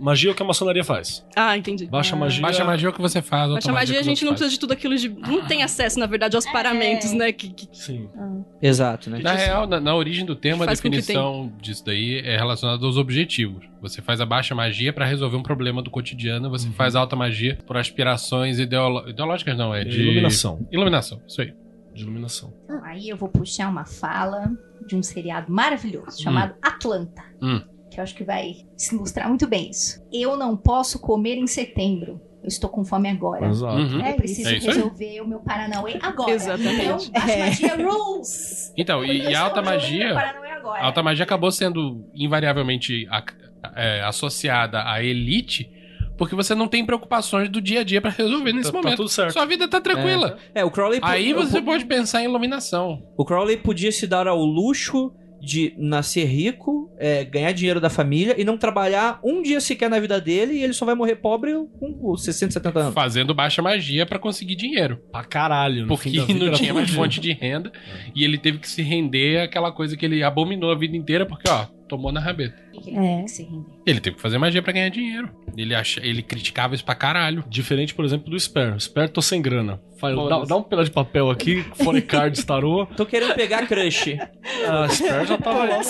magia 0.00 0.30
é 0.30 0.32
o 0.32 0.34
que 0.34 0.42
a 0.42 0.46
maçonaria 0.46 0.82
faz. 0.82 1.24
Ah, 1.36 1.56
entendi. 1.56 1.86
Baixa 1.86 2.16
magia. 2.16 2.40
Baixa 2.40 2.64
magia 2.64 2.88
é 2.88 2.90
o 2.90 2.94
que 2.94 3.00
você 3.00 3.20
faz. 3.20 3.50
Baixa 3.52 3.68
alta 3.68 3.72
magia, 3.72 3.96
a 3.96 3.98
é 3.98 4.00
o 4.00 4.02
que 4.04 4.08
gente 4.08 4.24
não 4.24 4.30
faz. 4.30 4.40
precisa 4.40 4.54
de 4.54 4.60
tudo 4.60 4.72
aquilo 4.72 4.87
de. 4.96 5.08
Não 5.08 5.46
tem 5.46 5.62
acesso, 5.62 5.98
na 5.98 6.06
verdade, 6.06 6.36
aos 6.36 6.44
paramentos, 6.46 7.12
né? 7.12 7.32
Que, 7.32 7.48
que- 7.50 7.68
Sim. 7.72 8.08
Exato, 8.60 9.10
né? 9.10 9.18
Na 9.20 9.32
real, 9.34 9.66
na, 9.66 9.80
na 9.80 9.94
origem 9.94 10.24
do 10.24 10.34
tema, 10.34 10.64
a 10.64 10.68
Faz 10.68 10.80
definição 10.80 11.52
disso 11.60 11.84
daí 11.84 12.18
é 12.20 12.36
relacionada 12.36 12.84
aos 12.84 12.96
objetivos. 12.96 13.64
Você 13.80 14.02
faz 14.02 14.20
a 14.20 14.26
baixa 14.26 14.54
magia 14.54 14.92
pra 14.92 15.04
resolver 15.04 15.36
um 15.36 15.42
problema 15.42 15.82
do 15.82 15.90
cotidiano, 15.90 16.50
você 16.50 16.68
faz 16.70 16.96
a 16.96 17.00
alta 17.00 17.14
magia 17.14 17.58
por 17.66 17.76
aspirações 17.76 18.58
ideolo- 18.58 19.08
ideológicas, 19.08 19.56
não, 19.56 19.74
é 19.74 19.84
de... 19.84 20.00
Iluminação. 20.00 20.66
Iluminação, 20.72 21.20
isso 21.26 21.40
aí. 21.40 21.52
De 21.94 22.02
iluminação. 22.02 22.52
Então, 22.64 22.84
Aí 22.84 23.08
eu 23.08 23.16
vou 23.16 23.28
puxar 23.28 23.68
uma 23.68 23.84
fala 23.84 24.50
de 24.86 24.96
um 24.96 25.02
seriado 25.02 25.52
maravilhoso 25.52 26.22
chamado 26.22 26.54
Atlanta. 26.62 27.22
Hum. 27.42 27.60
Que 27.90 28.00
eu 28.00 28.02
acho 28.02 28.14
que 28.14 28.24
vai 28.24 28.54
se 28.76 28.94
ilustrar 28.94 29.28
muito 29.28 29.46
bem 29.46 29.70
isso. 29.70 30.02
Eu 30.12 30.36
não 30.36 30.56
posso 30.56 30.98
comer 30.98 31.36
em 31.36 31.46
setembro. 31.46 32.20
Eu 32.48 32.50
estou 32.50 32.70
com 32.70 32.82
fome 32.82 33.10
agora. 33.10 33.46
Exato. 33.46 33.76
Uhum. 33.76 34.06
Eu 34.06 34.14
preciso 34.16 34.48
É 34.48 34.56
isso 34.56 34.70
aí. 34.70 34.76
resolver 34.76 35.20
o 35.20 35.28
meu 35.28 35.38
Paranauê 35.40 35.98
agora. 36.00 36.30
Exatamente. 36.30 36.80
Então, 36.80 37.10
baixa 37.12 37.36
magia 37.38 37.76
rules. 37.76 38.72
Então, 38.74 39.04
e, 39.04 39.18
e 39.28 39.34
a 39.34 39.40
alta 39.42 39.60
magia... 39.60 40.16
A 40.64 40.86
alta 40.86 41.02
magia 41.02 41.24
acabou 41.24 41.50
sendo 41.52 42.08
invariavelmente 42.14 43.06
a- 43.10 43.22
é, 43.76 44.02
associada 44.02 44.82
à 44.90 45.02
elite, 45.02 45.70
porque 46.16 46.34
você 46.34 46.54
não 46.54 46.66
tem 46.68 46.84
preocupações 46.86 47.48
do 47.50 47.60
dia 47.60 47.80
a 47.80 47.84
dia 47.84 48.00
pra 48.00 48.10
resolver 48.10 48.52
nesse 48.52 48.70
Tá- 48.72 48.78
tá 48.78 48.82
momento. 48.82 48.96
tudo 48.96 49.08
certo. 49.10 49.32
Sua 49.34 49.44
vida 49.44 49.68
tá 49.68 49.80
tranquila. 49.80 50.38
É, 50.54 50.64
o 50.64 50.70
Crowley. 50.70 51.00
Aí 51.02 51.30
eu- 51.30 51.36
você 51.46 51.60
pode 51.60 51.84
pensar 51.84 52.22
em 52.22 52.24
iluminação. 52.24 53.02
O 53.16 53.24
Crowley 53.26 53.58
podia 53.58 53.92
se 53.92 54.06
dar 54.06 54.26
ao 54.26 54.38
luxo 54.42 55.12
de 55.48 55.72
nascer 55.78 56.26
rico, 56.26 56.92
é, 56.98 57.24
ganhar 57.24 57.52
dinheiro 57.52 57.80
da 57.80 57.88
família 57.88 58.34
e 58.38 58.44
não 58.44 58.58
trabalhar 58.58 59.18
um 59.24 59.42
dia 59.42 59.60
sequer 59.62 59.88
na 59.88 59.98
vida 59.98 60.20
dele 60.20 60.52
e 60.52 60.62
ele 60.62 60.74
só 60.74 60.84
vai 60.84 60.94
morrer 60.94 61.16
pobre 61.16 61.54
com 61.80 62.14
60, 62.14 62.52
70 62.52 62.78
anos. 62.78 62.94
Fazendo 62.94 63.34
baixa 63.34 63.62
magia 63.62 64.04
pra 64.04 64.18
conseguir 64.18 64.54
dinheiro. 64.56 65.00
Pra 65.10 65.24
caralho. 65.24 65.82
No 65.82 65.88
Porque 65.88 66.10
fim 66.10 66.16
da 66.18 66.24
vida 66.26 66.44
não 66.44 66.52
tinha 66.52 66.74
mais 66.74 66.90
fonte 66.90 67.18
de 67.18 67.32
renda. 67.32 67.72
E 68.14 68.24
ele 68.24 68.36
teve 68.36 68.58
que 68.58 68.68
se 68.68 68.82
render 68.82 69.40
àquela 69.40 69.72
coisa 69.72 69.96
que 69.96 70.04
ele 70.04 70.22
abominou 70.22 70.70
a 70.70 70.76
vida 70.76 70.94
inteira, 70.94 71.24
porque, 71.24 71.48
ó, 71.48 71.64
tomou 71.88 72.12
na 72.12 72.20
rabeta. 72.20 72.67
Que, 72.80 72.90
que 72.90 72.96
ele 72.96 73.06
É. 73.06 73.10
teve 73.10 73.24
que 73.24 73.30
se 73.30 73.42
render? 73.42 73.64
Ele 73.86 74.00
teve 74.00 74.16
que 74.16 74.22
fazer 74.22 74.38
magia 74.38 74.62
pra 74.62 74.72
ganhar 74.72 74.88
dinheiro. 74.90 75.30
Ele, 75.56 75.74
acha, 75.74 76.00
ele 76.04 76.22
criticava 76.22 76.74
isso 76.74 76.84
pra 76.84 76.94
caralho. 76.94 77.42
Diferente, 77.48 77.94
por 77.94 78.04
exemplo, 78.04 78.30
do 78.30 78.38
Spare. 78.38 78.78
Spare, 78.80 79.10
tô 79.10 79.22
sem 79.22 79.40
grana. 79.40 79.80
Faz, 79.98 80.14
dá, 80.14 80.44
dá 80.44 80.56
um 80.56 80.62
pedaço 80.62 80.90
de 80.90 80.94
papel 80.94 81.28
aqui, 81.28 81.64
Fone 81.74 82.00
Cards, 82.00 82.44
tarô. 82.46 82.86
Tô 82.96 83.04
querendo 83.04 83.34
pegar 83.34 83.66
crush. 83.66 84.16
A 84.68 84.88
Spare 84.88 85.26
já 85.26 85.36
tava 85.38 85.64
lá. 85.64 85.80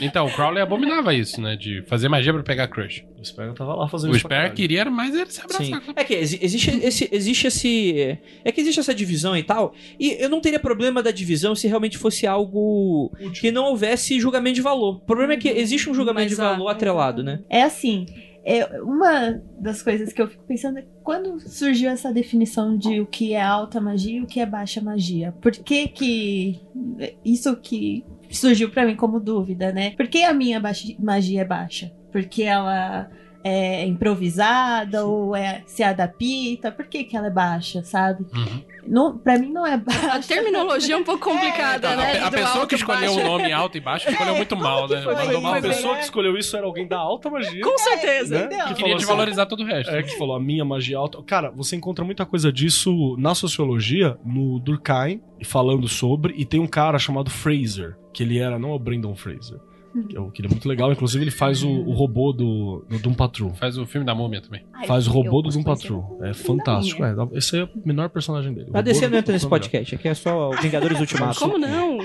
Então, 0.00 0.26
o 0.26 0.32
Crowley 0.32 0.62
abominava 0.62 1.12
isso, 1.12 1.40
né? 1.42 1.56
De 1.56 1.82
fazer 1.86 2.08
magia 2.08 2.32
pra 2.32 2.42
pegar 2.42 2.68
crush. 2.68 3.04
O 3.18 3.24
Spare 3.24 3.48
já 3.48 3.54
tava 3.54 3.74
lá 3.74 3.86
fazendo 3.88 4.12
O 4.14 4.18
Spare 4.18 4.52
queria 4.54 4.86
mais 4.86 5.14
ele 5.14 5.26
se 5.26 5.42
Sim. 5.42 5.42
abraçar. 5.74 5.82
É 5.94 6.04
que 6.04 6.14
exi- 6.14 6.38
existe 6.40 6.70
esse, 6.82 7.08
existe 7.12 7.46
esse. 7.48 8.18
É 8.44 8.50
que 8.50 8.60
existe 8.62 8.80
essa 8.80 8.94
divisão 8.94 9.36
e 9.36 9.42
tal. 9.42 9.74
E 9.98 10.16
eu 10.18 10.30
não 10.30 10.40
teria 10.40 10.58
problema 10.58 11.02
da 11.02 11.10
divisão 11.10 11.54
se 11.54 11.68
realmente 11.68 11.98
fosse 11.98 12.26
algo 12.26 13.12
que 13.38 13.50
não 13.52 13.64
houvesse 13.66 14.18
julgamento 14.18 14.54
de 14.54 14.62
valor. 14.62 14.96
O 14.96 15.00
problema 15.00 15.34
é 15.34 15.36
que 15.36 15.48
existe 15.48 15.90
um 15.90 15.94
julgamento 15.94 16.29
Mas 16.29 16.29
de 16.30 16.36
valor 16.36 16.68
atrelado, 16.68 17.22
né? 17.22 17.40
É 17.48 17.62
assim, 17.62 18.06
é, 18.44 18.80
uma 18.82 19.40
das 19.58 19.82
coisas 19.82 20.12
que 20.12 20.20
eu 20.22 20.28
fico 20.28 20.44
pensando 20.44 20.78
é 20.78 20.84
quando 21.02 21.38
surgiu 21.40 21.90
essa 21.90 22.12
definição 22.12 22.76
de 22.76 23.00
o 23.00 23.06
que 23.06 23.34
é 23.34 23.42
alta 23.42 23.80
magia 23.80 24.18
e 24.18 24.22
o 24.22 24.26
que 24.26 24.40
é 24.40 24.46
baixa 24.46 24.80
magia. 24.80 25.32
Por 25.40 25.52
que 25.52 25.88
que 25.88 26.60
isso 27.24 27.54
que 27.56 28.04
surgiu 28.30 28.70
pra 28.70 28.86
mim 28.86 28.96
como 28.96 29.20
dúvida, 29.20 29.72
né? 29.72 29.90
Por 29.96 30.06
que 30.08 30.24
a 30.24 30.32
minha 30.32 30.58
baixa- 30.60 30.94
magia 30.98 31.42
é 31.42 31.44
baixa? 31.44 31.92
Porque 32.12 32.42
ela 32.42 33.10
é 33.42 33.86
improvisada 33.86 35.04
ou 35.04 35.34
é 35.34 35.62
se 35.66 35.82
adapta? 35.82 36.70
Por 36.70 36.86
que 36.86 37.04
que 37.04 37.16
ela 37.16 37.28
é 37.28 37.30
baixa, 37.30 37.82
sabe? 37.82 38.24
Uhum. 38.34 38.62
Não, 38.86 39.18
pra 39.18 39.38
mim 39.38 39.50
não 39.52 39.66
é 39.66 39.74
A 39.74 39.76
baixa. 39.76 40.28
terminologia 40.28 40.94
é 40.94 40.98
um 40.98 41.04
pouco 41.04 41.30
complicada, 41.30 41.88
Então, 41.92 41.96
né? 41.96 42.18
a, 42.18 42.26
a 42.26 42.30
pessoa 42.30 42.66
que 42.66 42.74
escolheu 42.74 43.12
o 43.12 43.22
nome 43.22 43.52
alto 43.52 43.76
e 43.76 43.80
baixo 43.80 44.08
escolheu 44.10 44.34
muito 44.36 44.56
mal, 44.56 44.88
né? 44.88 45.02
foi? 45.02 45.14
A 45.14 45.60
pessoa 45.60 45.92
né? 45.92 45.98
que 45.98 46.04
escolheu 46.04 46.36
isso 46.36 46.56
era 46.56 46.66
alguém 46.66 46.86
da 46.88 46.98
alta 46.98 47.30
magia. 47.30 47.62
Com 47.62 47.78
certeza. 47.78 48.38
né? 48.38 48.44
Entendeu? 48.46 48.66
Que 48.68 48.74
Queria 48.74 48.94
assim, 48.94 48.96
desvalorizar 49.06 49.46
todo 49.46 49.62
o 49.62 49.66
resto. 49.66 49.90
É, 49.94 50.02
que 50.02 50.16
falou 50.16 50.34
a 50.34 50.40
minha 50.40 50.64
magia 50.64 50.98
alta. 50.98 51.22
Cara, 51.22 51.50
você 51.50 51.76
encontra 51.76 52.04
muita 52.04 52.24
coisa 52.26 52.52
disso 52.52 53.16
na 53.18 53.34
sociologia, 53.34 54.16
no 54.24 54.58
Durkheim, 54.58 55.20
falando 55.44 55.86
sobre, 55.88 56.34
e 56.36 56.44
tem 56.44 56.58
um 56.60 56.66
cara 56.66 56.98
chamado 56.98 57.30
Fraser, 57.30 57.96
que 58.12 58.22
ele 58.22 58.38
era, 58.38 58.58
não 58.58 58.70
é 58.70 58.74
o 58.74 58.78
Brandon 58.78 59.14
Fraser, 59.14 59.58
que, 60.08 60.16
é, 60.18 60.30
que 60.30 60.40
ele 60.40 60.48
é 60.48 60.50
muito 60.50 60.68
legal, 60.68 60.92
inclusive 60.92 61.24
ele 61.24 61.30
faz 61.30 61.62
o, 61.62 61.68
o 61.68 61.92
robô 61.92 62.32
do, 62.32 62.84
do 62.88 62.98
Doom 62.98 63.14
Patrol. 63.14 63.54
Faz 63.54 63.76
o 63.78 63.86
filme 63.86 64.06
da 64.06 64.14
múmia 64.14 64.40
também. 64.40 64.64
Ai, 64.72 64.86
Faz 64.86 65.06
o 65.06 65.10
robô 65.10 65.42
do 65.42 65.48
Doom 65.50 65.62
Patrol. 65.62 66.18
É 66.22 66.32
fantástico. 66.34 67.04
É, 67.04 67.14
esse 67.32 67.58
é 67.58 67.64
o 67.64 67.68
menor 67.84 68.08
personagem 68.10 68.52
dele. 68.54 68.70
A 68.72 68.80
DC 68.80 69.08
não 69.08 69.18
entra 69.18 69.32
nesse 69.32 69.46
é 69.46 69.48
podcast, 69.48 69.94
aqui 69.94 70.08
é 70.08 70.14
só 70.14 70.50
o 70.50 70.56
Vingadores 70.60 70.98
Ultimato. 71.00 71.38
Como 71.40 71.58
não? 71.58 71.98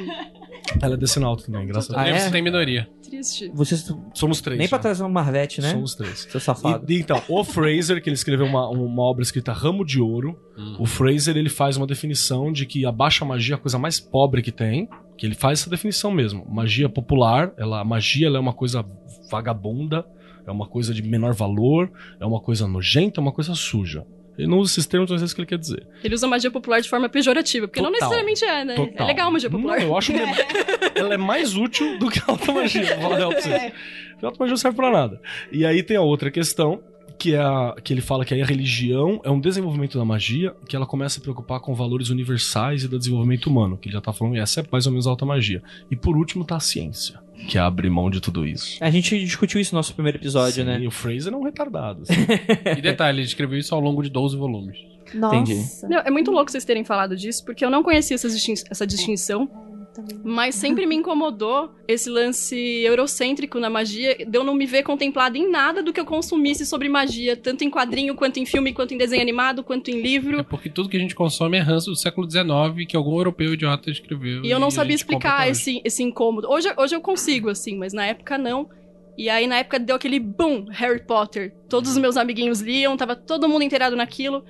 Ela 0.82 0.96
é 0.96 0.98
DC 0.98 1.20
na 1.20 1.28
alta 1.28 1.46
também, 1.46 1.68
graças 1.68 1.92
a 1.92 2.02
Ah, 2.02 2.04
Deus. 2.06 2.08
Lembra 2.08 2.22
é? 2.22 2.26
que 2.26 2.32
tem 2.32 2.42
minoria. 2.42 2.90
Triste. 3.04 3.52
Vocês 3.54 3.94
Somos 4.16 4.42
três. 4.42 4.58
nem 4.58 4.68
pra 4.68 4.80
já. 4.80 4.82
trazer 4.82 5.04
um 5.04 5.10
Marvete, 5.10 5.62
né? 5.62 5.70
Somos 5.72 5.94
três. 5.94 6.28
Seu 6.30 6.40
safado. 6.40 6.92
E, 6.92 7.00
então, 7.00 7.22
o 7.30 7.44
Fraser, 7.44 8.02
que 8.02 8.10
ele 8.10 8.16
escreveu 8.16 8.48
uma, 8.48 8.68
uma 8.70 9.04
obra 9.04 9.22
escrita 9.22 9.54
Ramo 9.54 9.86
de 9.86 10.02
Ouro, 10.02 10.36
Hum. 10.58 10.78
o 10.80 10.86
Fraser 10.86 11.36
ele 11.36 11.50
faz 11.50 11.76
uma 11.76 11.86
definição 11.86 12.50
de 12.52 12.66
que 12.66 12.86
a 12.86 12.92
baixa 12.92 13.26
magia 13.26 13.56
é 13.56 13.58
a 13.58 13.60
coisa 13.60 13.78
mais 13.78 14.00
pobre 14.00 14.42
que 14.42 14.52
tem, 14.54 14.88
que 15.18 15.26
ele 15.26 15.36
faz 15.36 15.62
essa 15.62 15.70
definição 15.70 16.12
mesmo. 16.12 16.46
Magia 16.50 16.90
popular, 16.90 17.54
ela, 17.58 17.82
a 17.82 17.84
magia 17.86 18.28
ela 18.28 18.38
é 18.38 18.40
uma 18.40 18.54
coisa 18.54 18.86
vagabunda, 19.30 20.06
é 20.46 20.52
uma 20.52 20.68
coisa 20.68 20.94
de 20.94 21.02
menor 21.02 21.34
valor, 21.34 21.92
é 22.20 22.26
uma 22.26 22.40
coisa 22.40 22.68
nojenta, 22.68 23.20
é 23.20 23.22
uma 23.22 23.32
coisa 23.32 23.56
suja. 23.56 24.06
Ele 24.38 24.48
não 24.48 24.58
usa 24.58 24.74
esses 24.74 24.86
termos, 24.86 25.10
mas 25.10 25.22
é 25.22 25.26
isso 25.26 25.34
que 25.34 25.40
ele 25.42 25.48
quer 25.48 25.58
dizer. 25.58 25.88
Ele 26.04 26.14
usa 26.14 26.28
magia 26.28 26.52
popular 26.52 26.82
de 26.82 26.90
forma 26.90 27.08
pejorativa, 27.08 27.68
porque 27.68 27.82
não 27.82 27.92
Total. 27.92 28.10
necessariamente 28.10 28.44
é, 28.46 28.66
né? 28.66 28.74
É 28.74 28.76
Total. 28.76 29.08
legal 29.08 29.32
magia 29.32 29.50
popular. 29.50 29.80
Não, 29.80 29.88
eu 29.88 29.98
acho 29.98 30.12
que 30.12 30.20
ela 30.20 30.30
é, 30.36 31.00
ela 31.00 31.14
é 31.14 31.18
mais 31.18 31.56
útil 31.56 31.98
do 31.98 32.10
que 32.10 32.20
a 32.20 32.24
alta 32.28 32.52
magia. 32.52 32.96
Vou 32.96 33.04
falar 33.04 33.18
real 33.18 33.32
pra 33.32 33.42
vocês. 33.42 33.74
A 34.22 34.26
alta 34.26 34.38
magia 34.40 34.52
não 34.52 34.58
serve 34.58 34.76
pra 34.76 34.92
nada. 34.92 35.22
E 35.52 35.66
aí 35.66 35.82
tem 35.82 35.96
a 35.96 36.02
outra 36.02 36.30
questão, 36.30 36.84
que 37.18 37.34
é 37.34 37.40
a, 37.40 37.76
que 37.84 37.94
ele 37.94 38.02
fala 38.02 38.26
que 38.26 38.34
aí 38.34 38.42
a 38.42 38.46
religião 38.46 39.22
é 39.24 39.30
um 39.30 39.40
desenvolvimento 39.40 39.98
da 39.98 40.06
magia, 40.06 40.54
que 40.68 40.76
ela 40.76 40.86
começa 40.86 41.14
a 41.14 41.16
se 41.16 41.22
preocupar 41.22 41.60
com 41.60 41.74
valores 41.74 42.10
universais 42.10 42.84
e 42.84 42.88
do 42.88 42.98
desenvolvimento 43.00 43.48
humano, 43.48 43.78
que 43.78 43.88
ele 43.88 43.94
já 43.94 44.02
tá 44.02 44.12
falando, 44.14 44.36
e 44.36 44.40
essa 44.40 44.60
é 44.62 44.66
mais 44.72 44.86
ou 44.86 44.92
menos 44.92 45.08
a 45.08 45.12
alta 45.12 45.26
magia. 45.26 45.62
E 45.90 45.96
por 45.96 46.18
último 46.18 46.44
tá 46.44 46.56
a 46.58 46.60
ciência, 46.60 47.20
que 47.48 47.58
abre 47.58 47.90
mão 47.90 48.10
de 48.10 48.20
tudo 48.20 48.46
isso. 48.46 48.78
A 48.84 48.90
gente 48.90 49.18
discutiu 49.24 49.60
isso 49.62 49.74
no 49.74 49.80
nosso 49.80 49.94
primeiro 49.94 50.18
episódio, 50.18 50.64
Sim, 50.64 50.70
né? 50.70 50.80
E 50.82 50.88
o 50.88 50.92
Fraser 50.92 51.34
é 51.34 51.36
um 51.38 51.44
retardado. 51.44 52.02
assim. 52.04 52.14
E 52.78 52.82
detalhe, 52.82 53.20
ele 53.20 53.28
escreveu 53.28 53.58
isso 53.58 53.74
ao 53.74 53.82
longo 53.82 54.02
de 54.04 54.10
12 54.10 54.36
volumes. 54.38 54.78
Nossa. 55.14 55.36
Entendi. 55.36 55.64
Meu, 55.88 56.00
é 56.00 56.10
muito 56.10 56.32
louco 56.32 56.50
vocês 56.52 56.66
terem 56.66 56.84
falado 56.84 57.16
disso, 57.16 57.46
porque 57.46 57.64
eu 57.64 57.70
não 57.70 57.84
conhecia 57.84 58.16
essa, 58.16 58.28
distin- 58.28 58.64
essa 58.70 58.86
distinção, 58.88 59.48
Também. 59.96 60.20
mas 60.24 60.56
sempre 60.56 60.86
me 60.86 60.96
incomodou 60.96 61.72
esse 61.88 62.10
lance 62.10 62.56
eurocêntrico 62.84 63.60
na 63.60 63.70
magia, 63.70 64.16
de 64.18 64.38
eu 64.38 64.44
não 64.44 64.54
me 64.54 64.66
ver 64.66 64.84
contemplada 64.84 65.38
em 65.38 65.50
nada 65.50 65.82
do 65.82 65.94
que 65.94 66.00
eu 66.00 66.06
consumisse 66.06 66.66
sobre 66.66 66.90
magia, 66.90 67.38
tanto 67.38 67.64
em 67.64 67.70
quadrinho, 67.70 68.14
quanto 68.16 68.38
em 68.38 68.46
filme, 68.46 68.74
quanto 68.74 68.94
em 68.94 68.98
desenho 68.98 69.22
animado, 69.22 69.64
quanto 69.64 69.90
em 69.90 70.00
É 70.00 70.02
livro. 70.02 70.44
porque 70.44 70.70
tudo 70.70 70.90
que 70.90 70.98
a 70.98 71.00
gente 71.00 71.16
consome 71.16 71.58
é 71.58 71.62
ranço 71.62 71.90
do 71.90 71.96
século 71.96 72.30
XIX 72.30 72.86
que 72.88 72.96
algum 72.98 73.18
europeu 73.18 73.54
idiota 73.54 73.90
escreveu. 73.90 74.44
E 74.44 74.52
eu 74.52 74.60
não 74.60 74.70
sabia 74.70 74.96
explicar 74.96 75.50
esse, 75.50 75.82
esse 75.86 76.04
incômodo. 76.04 76.50
Hoje, 76.50 76.68
hoje 76.78 76.96
eu 76.96 77.02
consigo, 77.02 77.50
assim, 77.50 77.78
mas 77.78 77.94
na 77.94 78.06
época 78.06 78.38
não. 78.38 78.68
E 79.18 79.30
aí, 79.30 79.48
na 79.48 79.60
época, 79.60 79.80
deu 79.80 79.96
aquele 79.96 80.20
boom, 80.20 80.66
Harry 80.72 81.02
Potter. 81.06 81.54
Todos 81.70 81.92
os 81.92 81.98
meus 81.98 82.18
amiguinhos 82.18 82.60
liam, 82.60 82.98
tava 82.98 83.16
todo 83.16 83.48
mundo 83.48 83.64
inteirado 83.64 83.96
naquilo. 83.96 84.44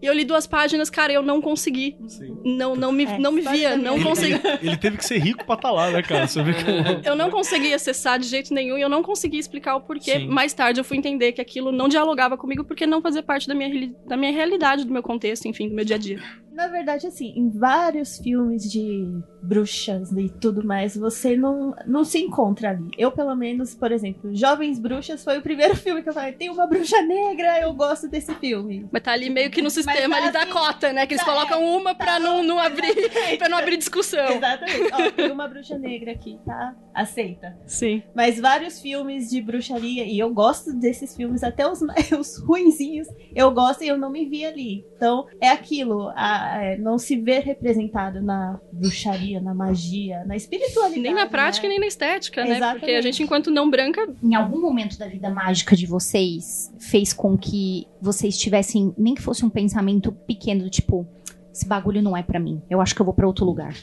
E 0.00 0.06
eu 0.06 0.14
li 0.14 0.24
duas 0.24 0.46
páginas, 0.46 0.88
cara, 0.88 1.12
eu 1.12 1.22
não 1.22 1.40
consegui. 1.40 1.96
Não, 2.44 2.76
não 2.76 2.92
me, 2.92 3.04
É, 3.04 3.18
não 3.18 3.32
me 3.32 3.40
via, 3.42 3.76
não 3.76 3.94
minha 3.94 4.06
consegui. 4.06 4.32
ele, 4.34 4.68
ele 4.68 4.76
teve 4.76 4.96
que 4.96 5.04
ser 5.04 5.18
rico 5.18 5.44
pra 5.44 5.54
estar 5.56 5.72
lá, 5.72 5.90
né, 5.90 6.02
cara? 6.02 6.26
Você 6.26 6.42
vê 6.42 6.52
que 6.54 6.62
Eu 7.08 7.16
não 7.16 7.30
consegui 7.30 7.74
acessar 7.74 8.18
de 8.18 8.26
jeito 8.26 8.54
nenhum 8.54 8.78
e 8.78 8.80
eu 8.80 8.88
não 8.88 9.02
consegui 9.02 9.38
explicar 9.38 9.74
o 9.76 9.80
porquê. 9.80 10.20
Sim. 10.20 10.28
Mais 10.28 10.52
tarde 10.52 10.80
eu 10.80 10.84
fui 10.84 10.96
entender 10.96 11.32
que 11.32 11.40
aquilo 11.40 11.72
não 11.72 11.88
dialogava 11.88 12.36
comigo 12.36 12.64
porque 12.64 12.86
não 12.86 13.02
fazia 13.02 13.22
parte 13.22 13.48
da 13.48 13.54
minha, 13.54 13.92
da 14.06 14.16
minha 14.16 14.32
realidade, 14.32 14.84
do 14.84 14.92
meu 14.92 15.02
contexto, 15.02 15.46
enfim, 15.46 15.68
do 15.68 15.74
meu 15.74 15.84
dia 15.84 15.96
a 15.96 15.98
dia. 15.98 16.22
Na 16.58 16.66
verdade, 16.66 17.06
assim, 17.06 17.32
em 17.36 17.48
vários 17.50 18.18
filmes 18.18 18.68
de 18.68 19.06
bruxas 19.40 20.10
e 20.10 20.28
tudo 20.28 20.66
mais, 20.66 20.96
você 20.96 21.36
não, 21.36 21.72
não 21.86 22.02
se 22.02 22.18
encontra 22.18 22.70
ali. 22.70 22.90
Eu, 22.98 23.12
pelo 23.12 23.32
menos, 23.36 23.76
por 23.76 23.92
exemplo, 23.92 24.34
Jovens 24.34 24.80
Bruxas 24.80 25.22
foi 25.22 25.38
o 25.38 25.42
primeiro 25.42 25.76
filme 25.78 26.02
que 26.02 26.08
eu 26.08 26.12
falei, 26.12 26.32
tem 26.32 26.50
uma 26.50 26.66
bruxa 26.66 27.00
negra, 27.00 27.60
eu 27.60 27.72
gosto 27.72 28.08
desse 28.08 28.34
filme. 28.34 28.88
Mas 28.90 29.02
tá 29.04 29.12
ali 29.12 29.30
meio 29.30 29.52
que 29.52 29.62
no 29.62 29.70
sistema 29.70 30.16
tá 30.16 30.22
ali 30.24 30.32
da 30.32 30.42
assim, 30.42 30.50
cota, 30.50 30.92
né? 30.92 31.06
Que 31.06 31.14
eles 31.14 31.24
tá, 31.24 31.30
colocam 31.32 31.64
uma 31.64 31.94
pra 31.94 32.14
tá, 32.14 32.18
não, 32.18 32.42
não 32.42 32.58
abrir. 32.58 33.08
pra 33.38 33.48
não 33.48 33.58
abrir 33.58 33.76
discussão. 33.76 34.28
Exatamente. 34.28 34.92
Ó, 34.92 35.10
tem 35.12 35.30
uma 35.30 35.46
bruxa 35.46 35.78
negra 35.78 36.10
aqui, 36.10 36.40
tá? 36.44 36.74
Aceita. 36.92 37.56
Sim. 37.66 38.02
Mas 38.16 38.40
vários 38.40 38.80
filmes 38.80 39.30
de 39.30 39.40
bruxaria, 39.40 40.04
e 40.04 40.18
eu 40.18 40.34
gosto 40.34 40.72
desses 40.74 41.14
filmes, 41.14 41.44
até 41.44 41.70
os, 41.70 41.80
os 42.18 42.36
ruinzinhos, 42.42 43.06
eu 43.32 43.48
gosto 43.52 43.84
e 43.84 43.88
eu 43.88 43.96
não 43.96 44.10
me 44.10 44.28
vi 44.28 44.44
ali. 44.44 44.84
Então, 44.96 45.24
é 45.40 45.50
aquilo, 45.50 46.08
a- 46.16 46.47
é, 46.56 46.76
não 46.76 46.98
se 46.98 47.16
ver 47.16 47.40
representado 47.40 48.20
na 48.20 48.60
bruxaria, 48.72 49.40
na 49.40 49.54
magia, 49.54 50.24
na 50.24 50.36
espiritualidade. 50.36 51.00
Nem 51.00 51.14
na 51.14 51.26
prática 51.26 51.64
né? 51.66 51.70
nem 51.70 51.80
na 51.80 51.86
estética, 51.86 52.44
né? 52.44 52.56
Exatamente. 52.56 52.80
Porque 52.80 52.92
a 52.92 53.00
gente, 53.02 53.22
enquanto 53.22 53.50
não 53.50 53.70
branca, 53.70 54.06
Em 54.22 54.34
algum 54.34 54.60
momento 54.60 54.98
da 54.98 55.06
vida 55.06 55.30
mágica 55.30 55.76
de 55.76 55.86
vocês, 55.86 56.72
fez 56.78 57.12
com 57.12 57.36
que 57.36 57.86
vocês 58.00 58.36
tivessem, 58.38 58.94
nem 58.96 59.14
que 59.14 59.22
fosse 59.22 59.44
um 59.44 59.50
pensamento 59.50 60.12
pequeno, 60.12 60.64
do 60.64 60.70
tipo, 60.70 61.06
esse 61.52 61.66
bagulho 61.66 62.02
não 62.02 62.16
é 62.16 62.22
pra 62.22 62.38
mim. 62.40 62.62
Eu 62.70 62.80
acho 62.80 62.94
que 62.94 63.00
eu 63.00 63.04
vou 63.04 63.14
pra 63.14 63.26
outro 63.26 63.44
lugar. 63.44 63.74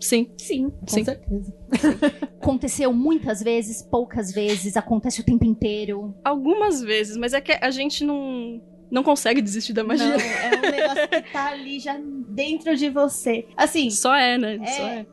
sim. 0.00 0.30
Sim, 0.38 0.70
com 0.70 0.86
Sim. 0.86 1.04
certeza. 1.04 1.54
Aconteceu 2.40 2.92
muitas 2.92 3.42
vezes, 3.42 3.82
poucas 3.82 4.32
vezes, 4.32 4.76
acontece 4.76 5.20
o 5.20 5.24
tempo 5.24 5.44
inteiro. 5.44 6.14
Algumas 6.24 6.80
vezes, 6.80 7.16
mas 7.16 7.34
é 7.34 7.40
que 7.40 7.52
a 7.52 7.70
gente 7.70 8.02
não. 8.04 8.60
Não 8.90 9.02
consegue 9.02 9.40
desistir 9.40 9.72
da 9.72 9.84
magia. 9.84 10.06
Não, 10.06 10.14
é 10.16 10.56
um 10.56 10.70
negócio 10.70 11.08
que 11.08 11.32
tá 11.32 11.46
ali 11.48 11.78
já 11.78 11.96
dentro 12.28 12.76
de 12.76 12.90
você. 12.90 13.46
Assim, 13.56 13.90
Só 13.90 14.14
é, 14.14 14.36
né? 14.36 14.58
É. 14.62 14.66
Só 14.66 14.82
é. 14.82 15.06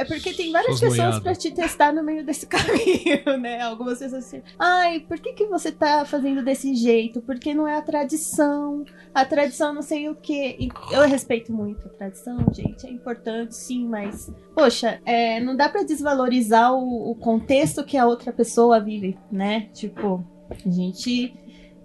É 0.00 0.04
porque 0.04 0.32
tem 0.32 0.50
várias 0.50 0.78
Suas 0.78 0.96
pessoas 0.96 1.20
pra 1.20 1.34
te 1.34 1.50
testar 1.50 1.92
no 1.92 2.02
meio 2.02 2.24
desse 2.24 2.46
caminho, 2.48 3.38
né? 3.38 3.60
Algumas 3.60 3.98
pessoas 3.98 4.24
assim, 4.24 4.42
ai, 4.58 5.00
por 5.00 5.20
que, 5.20 5.34
que 5.34 5.44
você 5.44 5.70
tá 5.70 6.06
fazendo 6.06 6.42
desse 6.42 6.74
jeito? 6.74 7.20
Porque 7.20 7.52
não 7.52 7.68
é 7.68 7.76
a 7.76 7.82
tradição, 7.82 8.82
a 9.14 9.26
tradição 9.26 9.74
não 9.74 9.82
sei 9.82 10.08
o 10.08 10.14
quê. 10.14 10.56
E 10.58 10.70
Eu 10.90 11.02
respeito 11.02 11.52
muito 11.52 11.86
a 11.86 11.90
tradição, 11.90 12.38
gente, 12.50 12.86
é 12.86 12.90
importante, 12.90 13.54
sim, 13.54 13.86
mas, 13.86 14.32
poxa, 14.54 15.02
é, 15.04 15.38
não 15.38 15.54
dá 15.54 15.68
pra 15.68 15.82
desvalorizar 15.82 16.72
o, 16.72 17.10
o 17.10 17.14
contexto 17.14 17.84
que 17.84 17.98
a 17.98 18.06
outra 18.06 18.32
pessoa 18.32 18.80
vive, 18.80 19.18
né? 19.30 19.68
Tipo, 19.74 20.24
a 20.48 20.70
gente 20.70 21.34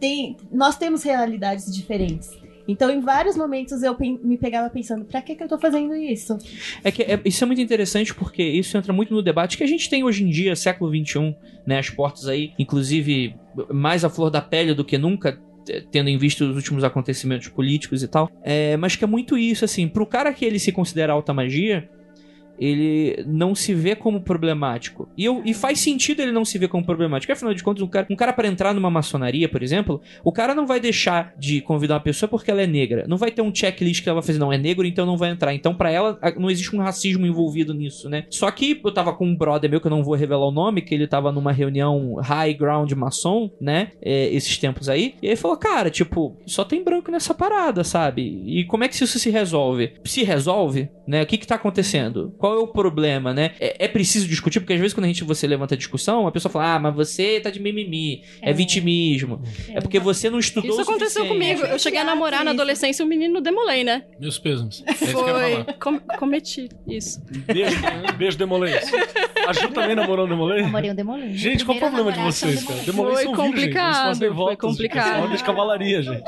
tem. 0.05 0.37
Nós 0.51 0.77
temos 0.77 1.03
realidades 1.03 1.73
diferentes. 1.73 2.29
Então, 2.67 2.89
em 2.89 2.99
vários 2.99 3.37
momentos 3.37 3.83
eu 3.83 3.95
me 3.99 4.37
pegava 4.37 4.69
pensando, 4.71 5.05
pra 5.05 5.21
que, 5.21 5.35
que 5.35 5.43
eu 5.43 5.47
tô 5.47 5.57
fazendo 5.59 5.95
isso? 5.95 6.35
É 6.83 6.91
que 6.91 7.03
é- 7.03 7.21
isso 7.23 7.43
é 7.43 7.47
muito 7.47 7.61
interessante 7.61 8.13
porque 8.13 8.41
isso 8.43 8.75
entra 8.75 8.91
muito 8.91 9.13
no 9.13 9.21
debate 9.21 9.55
que 9.57 9.63
a 9.63 9.67
gente 9.67 9.87
tem 9.89 10.03
hoje 10.03 10.23
em 10.23 10.29
dia, 10.29 10.55
século 10.55 10.89
XXI, 10.91 11.35
né? 11.65 11.77
As 11.77 11.89
portas 11.91 12.27
aí, 12.27 12.53
inclusive, 12.57 13.35
mais 13.71 14.03
a 14.03 14.09
flor 14.09 14.31
da 14.31 14.41
pele 14.41 14.73
do 14.73 14.83
que 14.83 14.97
nunca, 14.97 15.39
tendo 15.91 16.09
em 16.09 16.17
vista 16.17 16.43
os 16.43 16.55
últimos 16.55 16.83
acontecimentos 16.83 17.47
políticos 17.49 18.01
e 18.01 18.07
tal. 18.07 18.29
É, 18.43 18.75
mas 18.77 18.95
que 18.95 19.03
é 19.03 19.07
muito 19.07 19.37
isso, 19.37 19.63
assim, 19.63 19.87
pro 19.87 20.05
cara 20.05 20.33
que 20.33 20.43
ele 20.43 20.57
se 20.59 20.71
considera 20.71 21.13
alta 21.13 21.33
magia, 21.35 21.87
ele 22.59 23.23
não 23.27 23.53
se 23.55 23.73
vê 23.73 23.95
como 23.95 24.21
problemático. 24.21 25.07
E, 25.17 25.25
eu- 25.25 25.41
e 25.45 25.53
faz 25.53 25.79
sentido 25.79 26.21
ele 26.21 26.31
não 26.31 26.45
se 26.45 26.57
ver 26.57 26.67
como 26.67 26.85
problemático. 26.85 27.31
Afinal 27.31 27.53
de 27.53 27.63
contas, 27.63 27.81
um 27.83 27.87
cara, 27.87 28.07
um 28.09 28.15
cara 28.15 28.33
para 28.33 28.47
entrar 28.47 28.73
numa 28.73 28.89
maçonaria, 28.89 29.49
por 29.49 29.61
exemplo, 29.63 30.01
o 30.23 30.31
cara 30.31 30.53
não 30.55 30.65
vai 30.65 30.79
deixar 30.79 31.33
de 31.37 31.61
convidar 31.61 31.95
uma 31.95 31.99
pessoa 31.99 32.29
porque 32.29 32.49
ela 32.51 32.61
é 32.61 32.67
negra. 32.67 33.05
Não 33.07 33.17
vai 33.17 33.31
ter 33.31 33.41
um 33.41 33.53
checklist 33.53 34.03
que 34.03 34.09
ela 34.09 34.19
vai 34.21 34.25
fazer, 34.27 34.39
não, 34.39 34.51
é 34.53 34.57
negro, 34.57 34.85
então 34.85 35.05
não 35.05 35.17
vai 35.17 35.31
entrar. 35.31 35.53
Então, 35.53 35.73
pra 35.75 35.89
ela, 35.91 36.19
não 36.37 36.49
existe 36.49 36.75
um 36.75 36.79
racismo 36.79 37.25
envolvido 37.25 37.73
nisso, 37.73 38.09
né? 38.09 38.25
Só 38.29 38.49
que 38.51 38.79
eu 38.83 38.91
tava 38.93 39.13
com 39.13 39.25
um 39.25 39.35
brother 39.35 39.69
meu, 39.69 39.79
que 39.81 39.87
eu 39.87 39.91
não 39.91 40.03
vou 40.03 40.15
revelar 40.15 40.45
o 40.47 40.51
nome, 40.51 40.81
que 40.81 40.93
ele 40.93 41.07
tava 41.07 41.31
numa 41.31 41.51
reunião 41.51 42.15
high 42.15 42.53
ground 42.53 42.91
maçom, 42.93 43.49
né? 43.59 43.91
É, 44.01 44.27
esses 44.33 44.57
tempos 44.57 44.89
aí. 44.89 45.15
E 45.21 45.27
ele 45.27 45.35
falou, 45.35 45.57
cara, 45.57 45.89
tipo, 45.89 46.37
só 46.45 46.63
tem 46.63 46.83
branco 46.83 47.11
nessa 47.11 47.33
parada, 47.33 47.83
sabe? 47.83 48.21
E 48.45 48.63
como 48.65 48.83
é 48.83 48.87
que 48.87 48.95
isso 48.95 49.07
se 49.07 49.29
resolve? 49.29 49.93
Se 50.05 50.23
resolve, 50.23 50.89
né? 51.07 51.23
O 51.23 51.25
que 51.25 51.37
que 51.37 51.47
tá 51.47 51.55
acontecendo? 51.55 52.33
Qual 52.45 52.53
é 52.53 52.59
o 52.59 52.67
problema, 52.67 53.33
né? 53.33 53.53
É, 53.59 53.85
é 53.85 53.87
preciso 53.87 54.27
discutir, 54.27 54.59
porque 54.59 54.73
às 54.73 54.79
vezes 54.79 54.93
quando 54.93 55.05
a 55.05 55.07
gente, 55.07 55.23
você 55.23 55.47
levanta 55.47 55.73
a 55.73 55.77
discussão, 55.77 56.27
a 56.27 56.31
pessoa 56.31 56.51
fala, 56.51 56.75
ah, 56.75 56.79
mas 56.79 56.93
você 56.93 57.39
tá 57.39 57.49
de 57.49 57.59
mimimi, 57.59 58.21
é, 58.39 58.53
vitimismo. 58.53 59.41
É, 59.69 59.81
porque 59.81 59.99
você 59.99 60.29
não 60.29 60.37
estudou 60.37 60.69
Isso 60.69 60.79
o 60.79 60.83
aconteceu 60.83 61.25
comigo. 61.25 61.63
Eu 61.63 61.79
cheguei 61.79 61.99
a 61.99 62.03
namorar 62.03 62.45
na 62.45 62.51
adolescência 62.51 63.01
e 63.01 63.05
um 63.05 63.09
menino 63.09 63.41
demolei, 63.41 63.83
né? 63.83 64.03
Meus 64.19 64.37
pêsames. 64.37 64.83
É 64.85 64.93
Foi. 64.93 65.63
Com- 65.79 65.99
cometi 66.19 66.69
isso. 66.87 67.19
Beijo, 67.47 67.77
beijo 68.15 68.37
Demolês. 68.37 68.91
A 69.47 69.53
Ju 69.53 69.69
também 69.69 69.95
namorou 69.95 70.27
Demolês? 70.27 70.61
Namorei 70.61 70.91
um 70.91 70.95
demolei. 70.95 71.33
Gente, 71.33 71.65
qual 71.65 71.77
o 71.77 71.79
problema 71.79 72.11
de 72.11 72.19
vocês, 72.19 72.63
cara? 72.63 72.79
demolei. 72.81 73.13
Foi 73.15 73.23
são 73.23 73.33
virgens, 73.33 73.53
eles 73.53 73.73
complicado, 73.73 74.05
fazem 74.05 74.33
foi 74.35 74.49
de 74.51 74.57
complicado. 74.57 75.21
Ordem 75.23 75.37
de 75.37 75.43
cavalaria, 75.43 76.01
gente. 76.03 76.23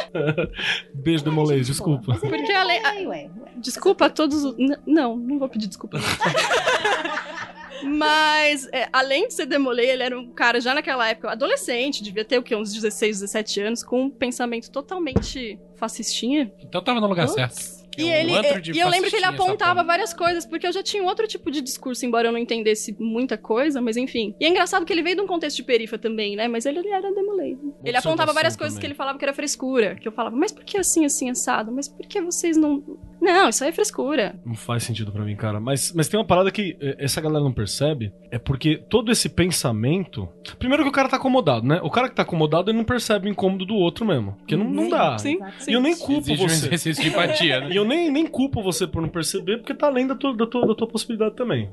Beijo, 0.95 1.23
Demolês, 1.23 1.67
desculpa. 1.67 2.15
Porque 2.15 2.41
demolei, 2.41 2.79
ué, 2.81 3.07
ué. 3.07 3.29
Desculpa 3.57 4.05
a 4.05 4.09
todos. 4.09 4.55
Não, 4.85 5.15
não 5.15 5.39
vou 5.39 5.49
pedir 5.49 5.67
desculpa. 5.67 5.99
Mas, 7.83 8.67
é, 8.71 8.89
além 8.91 9.27
de 9.27 9.33
ser 9.33 9.45
demolei, 9.45 9.89
ele 9.89 10.03
era 10.03 10.19
um 10.19 10.29
cara 10.31 10.59
já 10.59 10.73
naquela 10.73 11.07
época, 11.07 11.31
adolescente, 11.31 12.03
devia 12.03 12.25
ter 12.25 12.37
o 12.37 12.43
quê? 12.43 12.55
Uns 12.55 12.73
16, 12.73 13.21
17 13.21 13.61
anos, 13.61 13.83
com 13.83 14.03
um 14.03 14.09
pensamento 14.09 14.69
totalmente 14.69 15.59
fascistinha. 15.75 16.51
Então 16.59 16.81
tava 16.83 16.99
no 16.99 17.07
lugar 17.07 17.27
certo. 17.27 17.77
E, 17.97 18.09
É 18.09 18.23
um 18.23 18.37
ele, 18.37 18.61
de 18.61 18.71
e 18.73 18.79
eu 18.79 18.87
lembro 18.89 19.09
que 19.09 19.15
ele 19.15 19.25
apontava 19.25 19.83
várias 19.83 20.13
coisas, 20.13 20.45
porque 20.45 20.67
eu 20.67 20.71
já 20.71 20.83
tinha 20.83 21.01
um 21.01 21.07
outro 21.07 21.27
tipo 21.27 21.49
de 21.49 21.61
discurso, 21.61 22.05
embora 22.05 22.27
eu 22.27 22.31
não 22.31 22.37
entendesse 22.37 22.95
muita 22.99 23.37
coisa, 23.37 23.81
mas 23.81 23.97
enfim. 23.97 24.35
E 24.39 24.45
é 24.45 24.49
engraçado 24.49 24.85
que 24.85 24.93
ele 24.93 25.01
veio 25.01 25.15
de 25.15 25.21
um 25.23 25.27
contexto 25.27 25.57
de 25.57 25.63
perifa 25.63 25.97
também, 25.97 26.35
né? 26.35 26.47
Mas 26.47 26.67
ele, 26.67 26.79
ele 26.79 26.89
era 26.89 27.11
demolei. 27.11 27.57
Ele 27.83 27.97
apontava 27.97 28.31
várias 28.33 28.55
coisas 28.55 28.75
também. 28.75 28.81
que 28.81 28.87
ele 28.87 28.93
falava 28.93 29.17
que 29.17 29.25
era 29.25 29.33
frescura. 29.33 29.95
Que 29.95 30.07
eu 30.07 30.11
falava, 30.11 30.35
mas 30.35 30.51
por 30.51 30.63
que 30.63 30.77
assim, 30.77 31.05
assim, 31.05 31.29
assado? 31.31 31.71
Mas 31.71 31.87
por 31.87 32.05
que 32.05 32.21
vocês 32.21 32.55
não. 32.55 32.83
Não, 33.21 33.49
isso 33.49 33.63
aí 33.63 33.69
é 33.69 33.73
frescura. 33.73 34.35
Não 34.45 34.55
faz 34.55 34.83
sentido 34.83 35.11
pra 35.11 35.23
mim, 35.25 35.35
cara. 35.35 35.59
Mas, 35.59 35.91
mas 35.93 36.07
tem 36.07 36.19
uma 36.19 36.25
parada 36.25 36.51
que 36.51 36.77
eh, 36.79 36.95
essa 36.99 37.19
galera 37.19 37.43
não 37.43 37.51
percebe. 37.51 38.11
É 38.31 38.37
porque 38.37 38.77
todo 38.89 39.11
esse 39.11 39.29
pensamento. 39.29 40.27
Primeiro 40.59 40.83
que 40.83 40.89
o 40.89 40.91
cara 40.93 41.09
tá 41.09 41.17
acomodado, 41.17 41.65
né? 41.65 41.79
O 41.83 41.89
cara 41.89 42.09
que 42.09 42.15
tá 42.15 42.21
acomodado, 42.21 42.69
ele 42.69 42.77
não 42.77 42.85
percebe 42.85 43.27
o 43.27 43.31
incômodo 43.31 43.65
do 43.65 43.75
outro 43.75 44.05
mesmo. 44.05 44.33
Porque 44.37 44.55
não, 44.55 44.69
não 44.69 44.89
dá. 44.89 45.17
Sim, 45.17 45.39
E 45.67 45.73
eu 45.73 45.81
nem 45.81 45.97
culpo 45.97 46.19
Exige 46.21 46.43
um 46.43 46.47
você. 46.49 46.65
exercício 46.67 47.03
de 47.03 47.09
empatia, 47.09 47.59
né? 47.61 47.67
E 47.73 47.75
eu 47.75 47.85
nem, 47.85 48.09
nem 48.11 48.25
culpo 48.25 48.61
você 48.63 48.87
por 48.87 49.01
não 49.01 49.09
perceber, 49.09 49.57
porque 49.57 49.73
tá 49.73 49.87
além 49.87 50.07
da 50.07 50.15
tua, 50.15 50.35
da 50.35 50.45
tua, 50.47 50.65
da 50.67 50.75
tua 50.75 50.87
possibilidade 50.87 51.35
também. 51.35 51.69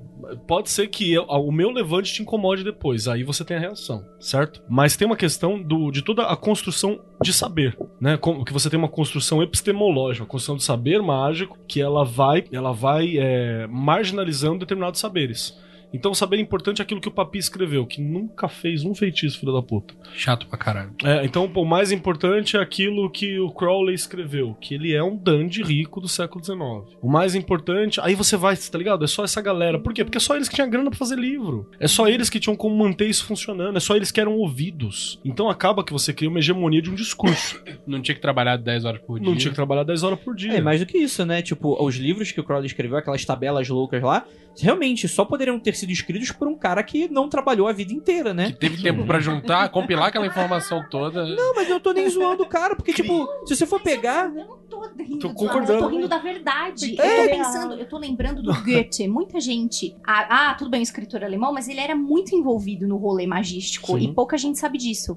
Pode 0.47 0.71
ser 0.71 0.89
que 0.89 1.13
eu- 1.13 1.25
o 1.25 1.53
meu 1.53 1.71
levante 1.71 2.13
te 2.13 2.23
incomode 2.23 2.65
depois, 2.65 3.07
aí 3.09 3.23
você 3.23 3.45
tem 3.45 3.57
a 3.57 3.61
reação, 3.61 4.05
certo? 4.19 4.63
Mas 4.69 4.97
tem 4.97 5.07
uma 5.07 5.17
questão 5.17 5.61
do, 5.63 5.91
de 5.91 6.03
toda 6.03 6.23
a 6.27 6.37
construção 6.37 7.01
de 7.23 7.33
saber, 7.33 7.77
né? 8.01 8.17
Como 8.17 8.45
que 8.45 8.53
você 8.53 8.69
tem 8.69 8.79
uma 8.79 8.89
construção 8.89 9.43
epistemológica, 9.43 10.25
uma 10.25 10.29
construção 10.31 10.57
de 10.57 10.65
saber 10.65 11.01
mágico, 11.35 11.59
que 11.67 11.81
ela 11.81 12.05
vai, 12.05 12.45
ela 12.53 12.73
vai 12.73 13.19
é, 13.19 13.67
marginalizando 13.67 14.61
determinados 14.61 15.01
saberes. 15.01 15.59
Então, 15.95 16.11
o 16.11 16.15
saber 16.15 16.39
importante 16.39 16.81
é 16.81 16.83
aquilo 16.83 17.01
que 17.01 17.07
o 17.07 17.13
Papi 17.13 17.39
escreveu, 17.39 17.87
que 17.87 18.03
nunca 18.03 18.49
fez 18.49 18.85
um 18.85 18.95
feitiço, 18.95 19.39
filho 19.39 19.53
da 19.53 19.63
puta. 19.63 19.95
Chato 20.13 20.47
pra 20.49 20.59
caralho. 20.59 20.91
É, 21.05 21.25
então, 21.25 21.49
pô, 21.49 21.63
o 21.63 21.67
mais 21.67 21.93
importante 21.93 22.57
é 22.57 22.61
aquilo 22.61 23.09
que 23.09 23.39
o 23.39 23.51
Crowley 23.51 23.95
escreveu, 23.95 24.57
que 24.61 24.75
ele 24.75 24.93
é 24.93 25.03
um 25.03 25.17
dandy 25.17 25.63
rico 25.63 26.01
do 26.01 26.09
século 26.09 26.45
XIX. 26.45 26.99
O 27.01 27.09
mais 27.09 27.37
importante, 27.37 28.01
aí 28.03 28.17
você 28.17 28.37
vai, 28.37 28.57
tá 28.57 28.77
ligado? 28.77 29.05
É 29.05 29.07
só 29.07 29.23
essa 29.23 29.41
galera. 29.41 29.79
Por 29.79 29.95
quê? 29.95 30.05
Porque 30.05 30.19
é 30.19 30.21
só 30.21 30.35
eles 30.35 30.49
que 30.49 30.57
tinham 30.57 30.69
grana 30.69 30.91
pra 30.91 30.99
fazer 30.99 31.17
livro. 31.17 31.71
É 31.79 31.87
só 31.87 32.09
eles 32.09 32.29
que 32.29 32.41
tinham 32.41 32.57
como 32.57 32.77
manter 32.77 33.09
isso 33.09 33.25
funcionando. 33.25 33.77
É 33.77 33.81
só 33.81 33.95
eles 33.95 34.11
que 34.11 34.21
eram 34.21 34.35
ouvidos. 34.37 35.21
Então 35.25 35.49
acaba 35.49 35.85
que 35.85 35.93
você 35.93 36.13
cria 36.13 36.29
uma 36.29 36.41
hegemonia 36.41 36.83
de 36.83 36.91
um 36.91 36.95
discurso. 36.95 37.63
Não 37.87 38.03
tinha 38.03 38.15
que 38.15 38.21
trabalhar 38.21 38.57
10 38.57 38.85
horas 38.85 39.01
por 39.01 39.21
dia. 39.21 39.29
Não 39.29 39.37
tinha 39.37 39.51
que 39.51 39.57
trabalhar 39.57 39.85
10 39.85 40.03
horas 40.03 40.19
por 40.19 40.35
dia. 40.35 40.55
É, 40.55 40.61
mais 40.61 40.81
do 40.81 40.87
que 40.87 40.99
isso, 40.99 41.25
né? 41.25 41.41
Tipo, 41.43 41.81
os 41.85 41.97
livros 41.97 42.33
que 42.33 42.41
o 42.41 42.45
Crowley 42.45 42.67
escreveu, 42.67 42.97
aquelas 42.97 43.25
tabelas 43.25 43.69
loucas 43.69 44.03
lá, 44.03 44.27
realmente 44.61 45.09
só 45.09 45.25
poderiam 45.25 45.59
ter 45.59 45.75
sido 45.75 45.84
escritos 45.93 46.33
por 46.33 46.49
um 46.49 46.55
cara 46.57 46.83
que 46.83 47.09
não 47.09 47.29
trabalhou 47.29 47.69
a 47.69 47.73
vida 47.73 47.93
inteira, 47.93 48.33
né? 48.35 48.53
Que 48.53 48.59
teve 48.59 48.83
tempo 48.83 49.05
pra 49.07 49.21
juntar, 49.21 49.69
compilar 49.71 50.09
aquela 50.09 50.27
informação 50.27 50.85
toda. 50.91 51.25
Não, 51.27 51.55
mas 51.55 51.69
eu 51.69 51.81
tô 51.81 51.93
nem 51.93 52.09
zoando 52.09 52.43
o 52.43 52.47
cara, 52.49 52.75
porque, 52.77 52.93
tipo, 52.93 53.29
se 53.47 53.55
você 53.57 53.67
for 53.67 53.81
pegar. 53.81 54.27
Eu 54.35 54.45
não 54.47 54.59
tô 54.59 54.81
rindo, 54.99 55.19
Tô 55.19 55.29
do- 55.29 55.35
concordando. 55.35 55.73
eu 55.73 55.79
tô 55.81 55.89
rindo 55.89 56.09
da 56.09 56.19
verdade. 56.19 57.01
É. 57.01 57.25
Eu 57.25 57.31
tô 57.31 57.37
pensando, 57.37 57.75
eu 57.75 57.87
tô 57.87 57.99
lembrando 57.99 58.43
do 58.43 58.53
Goethe. 58.63 59.07
Muita 59.09 59.41
gente. 59.41 59.95
Ah, 60.07 60.51
ah, 60.51 60.55
tudo 60.55 60.71
bem, 60.71 60.83
escritor 60.83 61.23
alemão, 61.25 61.53
mas 61.53 61.69
ele 61.69 61.81
era 61.81 61.95
muito 61.95 62.35
envolvido 62.35 62.87
no 62.87 62.97
rolê 62.97 63.27
magístico 63.27 63.99
Sim. 63.99 64.05
e 64.11 64.13
pouca 64.15 64.37
gente 64.37 64.59
sabe 64.59 64.79
disso. 64.79 65.17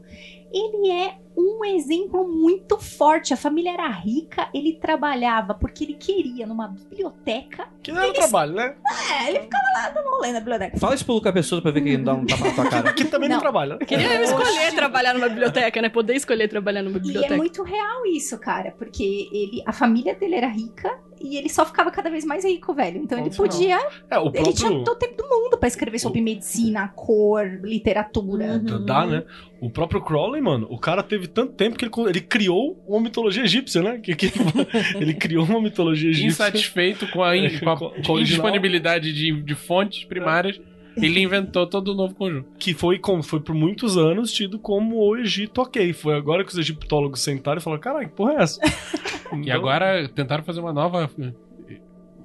Ele 0.52 0.92
é 0.92 1.18
um 1.38 1.64
exemplo 1.66 2.28
muito 2.28 2.80
forte. 2.80 3.34
A 3.34 3.38
família 3.38 3.72
era 3.72 3.88
rica, 3.90 4.50
ele 4.54 4.74
trabalhava 4.82 5.54
porque 5.54 5.84
ele 5.84 5.94
queria 5.94 6.48
numa 6.48 6.68
biblioteca. 6.68 7.68
Que 7.84 7.92
não 7.92 8.02
era 8.02 8.10
o 8.10 8.14
trabalho, 8.14 8.54
né? 8.54 8.76
É, 9.22 9.30
ele 9.30 9.40
ficava 9.42 9.64
lá 9.76 9.90
dando 9.90 10.10
rolê 10.10 10.32
na 10.32 10.40
biblioteca. 10.40 10.78
Fala 10.78 10.96
isso 10.96 11.06
pro 11.06 11.14
Luca 11.16 11.32
Pessoa 11.32 11.62
pra 11.62 11.70
ver 11.72 11.82
que 11.82 11.90
ele 11.90 11.98
não 11.98 12.04
dá 12.06 12.14
um 12.16 12.26
tapa 12.26 12.46
na 12.46 12.54
tua 12.54 12.66
cara. 12.70 12.94
Que 12.94 13.06
também 13.06 13.30
não, 13.30 13.36
Não. 13.36 13.42
trabalha. 13.42 13.78
Queria 13.78 14.16
eu 14.16 14.24
escolher 14.24 14.74
trabalhar 14.74 15.14
numa 15.14 15.30
biblioteca, 15.30 15.82
né? 15.82 15.90
Poder 15.90 16.16
escolher 16.16 16.48
trabalhar 16.48 16.82
numa 16.82 16.98
E 16.98 17.02
biblioteca. 17.02 17.34
é 17.34 17.38
muito 17.38 17.62
real 17.64 18.06
isso, 18.08 18.38
cara, 18.40 18.72
porque 18.78 19.30
ele, 19.32 19.62
a 19.66 19.72
família 19.74 20.16
dele 20.16 20.36
era 20.36 20.48
rica 20.48 21.00
e 21.22 21.38
ele 21.38 21.50
só 21.50 21.66
ficava 21.66 21.90
cada 21.92 22.10
vez 22.10 22.24
mais 22.26 22.44
rico, 22.46 22.74
velho. 22.74 22.98
Então 23.02 23.18
ele 23.18 23.30
Ponto 23.30 23.52
final. 23.54 23.80
podia 23.80 24.02
É, 24.10 24.20
o 24.20 24.28
Ele 24.34 24.54
tinha 24.54 24.70
próprio. 24.70 24.84
todo 24.84 24.96
o 24.96 25.00
tempo 25.00 25.18
do 25.22 25.28
mundo 25.30 25.58
pra 25.58 25.68
escrever 25.68 26.00
sobre 26.00 26.22
medicina, 26.22 26.88
cor, 26.96 27.60
literatura. 27.64 28.62
Uhum. 28.66 28.86
Dá, 28.86 29.06
né? 29.06 29.24
O 29.60 29.70
próprio 29.70 30.02
Crowley, 30.02 30.42
mano, 30.42 30.68
o 30.70 30.78
cara 30.78 31.02
teve 31.02 31.28
tanto 31.28 31.54
tempo 31.54 31.78
que 31.78 31.84
ele, 31.86 31.92
ele 32.10 32.22
criou 32.22 32.84
uma 32.88 33.02
mitologia 33.02 33.44
egípcia, 33.44 33.82
né? 33.82 33.98
Que, 33.98 34.16
que- 34.16 34.32
ele 35.00 35.14
criou 35.14 35.46
uma 35.46 35.62
mitologia 35.62 36.10
egípsia. 36.10 36.28
Insatisfeito 36.28 37.08
com 37.12 37.24
a, 37.24 37.36
in- 37.36 37.60
com 37.60 37.70
a 37.70 37.78
Com- 37.78 37.86
a 37.86 37.90
original. 37.90 38.20
indisponibilidade 38.20 39.12
de, 39.14 39.42
de 39.42 39.56
fontes 39.56 40.04
primárias, 40.06 40.60
ele 41.06 41.22
inventou 41.22 41.66
todo 41.68 41.90
o 41.90 41.96
novo 41.96 42.14
conjunto. 42.16 42.50
que 42.60 42.74
foi, 42.74 42.98
com- 43.00 43.22
foi 43.24 43.40
por 43.40 43.54
muitos 43.56 43.98
anos 43.98 44.32
tido 44.32 44.58
como 44.60 44.98
o 44.98 45.18
Egito 45.18 45.62
ok. 45.62 45.94
Foi 45.94 46.16
agora 46.16 46.44
que 46.44 46.52
os 46.52 46.58
egiptólogos 46.58 47.22
sentaram 47.22 47.60
e 47.60 47.62
falaram: 47.64 47.82
caralho, 47.82 48.08
que 48.10 48.16
porra 48.16 48.34
é 48.34 48.42
essa? 48.44 48.60
E 49.34 49.36
Então, 49.42 49.56
agora 49.56 50.08
tentaram 50.08 50.42
fazer 50.42 50.62
uma 50.62 50.72
nova 50.72 51.10
eh, 51.20 51.34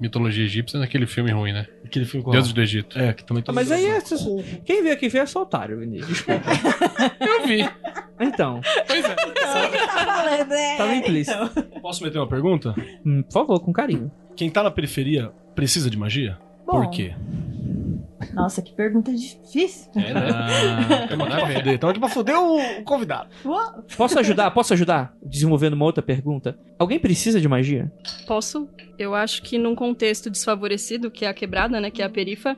mitologia 0.01 0.45
egípcia 0.45 0.79
naquele 0.79 1.05
filme 1.05 1.33
ruim, 1.33 1.53
né? 1.53 1.67
Aquele 1.85 2.05
filme 2.05 2.25
com 2.25 2.31
Deuses 2.31 2.53
do 2.53 2.61
Egito. 2.63 2.97
É, 2.97 3.13
que 3.13 3.25
também 3.25 3.43
Ah, 3.47 3.53
mas 3.53 3.73
aí 3.73 3.87
é. 3.87 3.99
Quem 4.65 4.83
veio 4.85 4.95
aqui 4.95 5.11
foi 5.11 5.19
essa 5.19 5.39
otário, 5.41 5.79
Vinícius. 5.81 6.09
Desculpa. 6.09 6.43
Eu 7.21 7.47
vi. 7.47 7.69
Então, 8.21 8.61
Pois 8.87 9.05
é. 9.05 9.15
tá 9.17 10.05
falando, 10.07 10.49
né? 10.49 10.77
tava 10.77 10.95
implícito. 10.95 11.51
Posso 11.81 12.05
meter 12.05 12.19
uma 12.19 12.29
pergunta? 12.29 12.73
Hum, 13.05 13.23
por 13.25 13.33
favor, 13.33 13.59
com 13.61 13.73
carinho. 13.73 14.11
Quem 14.37 14.49
tá 14.49 14.63
na 14.63 14.71
periferia 14.71 15.33
precisa 15.57 15.91
de 15.91 15.99
magia? 15.99 16.39
Bom. 16.65 16.83
Por 16.83 16.91
quê? 16.91 17.15
Nossa, 18.33 18.63
que 18.63 18.73
pergunta 18.75 19.13
difícil. 19.13 19.91
É, 19.97 20.15
né? 20.15 21.03
Estamos 21.05 21.27
aqui 21.27 21.35
a 21.35 21.37
pra 21.39 21.47
ver. 21.47 21.55
fuder. 21.59 21.75
Estamos 21.75 21.91
aqui 21.91 22.01
pra 22.01 22.09
fuder 22.09 22.39
o, 22.39 22.85
convidado. 22.85 23.31
Uou. 23.45 23.85
Posso 23.97 24.19
ajudar? 24.19 24.51
Posso 24.51 24.73
ajudar? 24.73 25.15
Desenvolvendo 25.23 25.75
uma 25.75 25.85
outra 25.85 26.03
pergunta. 26.03 26.59
Alguém 26.79 26.99
precisa 26.99 27.41
de 27.41 27.49
magia? 27.49 27.93
Posso? 28.27 28.69
Eu 28.99 29.15
acho 29.15 29.43
que 29.43 29.59
num 29.59 29.75
contexto 29.75 30.31
desfavorecido, 30.31 31.11
que 31.11 31.25
é 31.25 31.29
a 31.29 31.35
quebrada, 31.35 31.81
né? 31.81 31.91
Que 31.91 32.03
é 32.03 32.05
a 32.05 32.11
perifa. 32.11 32.57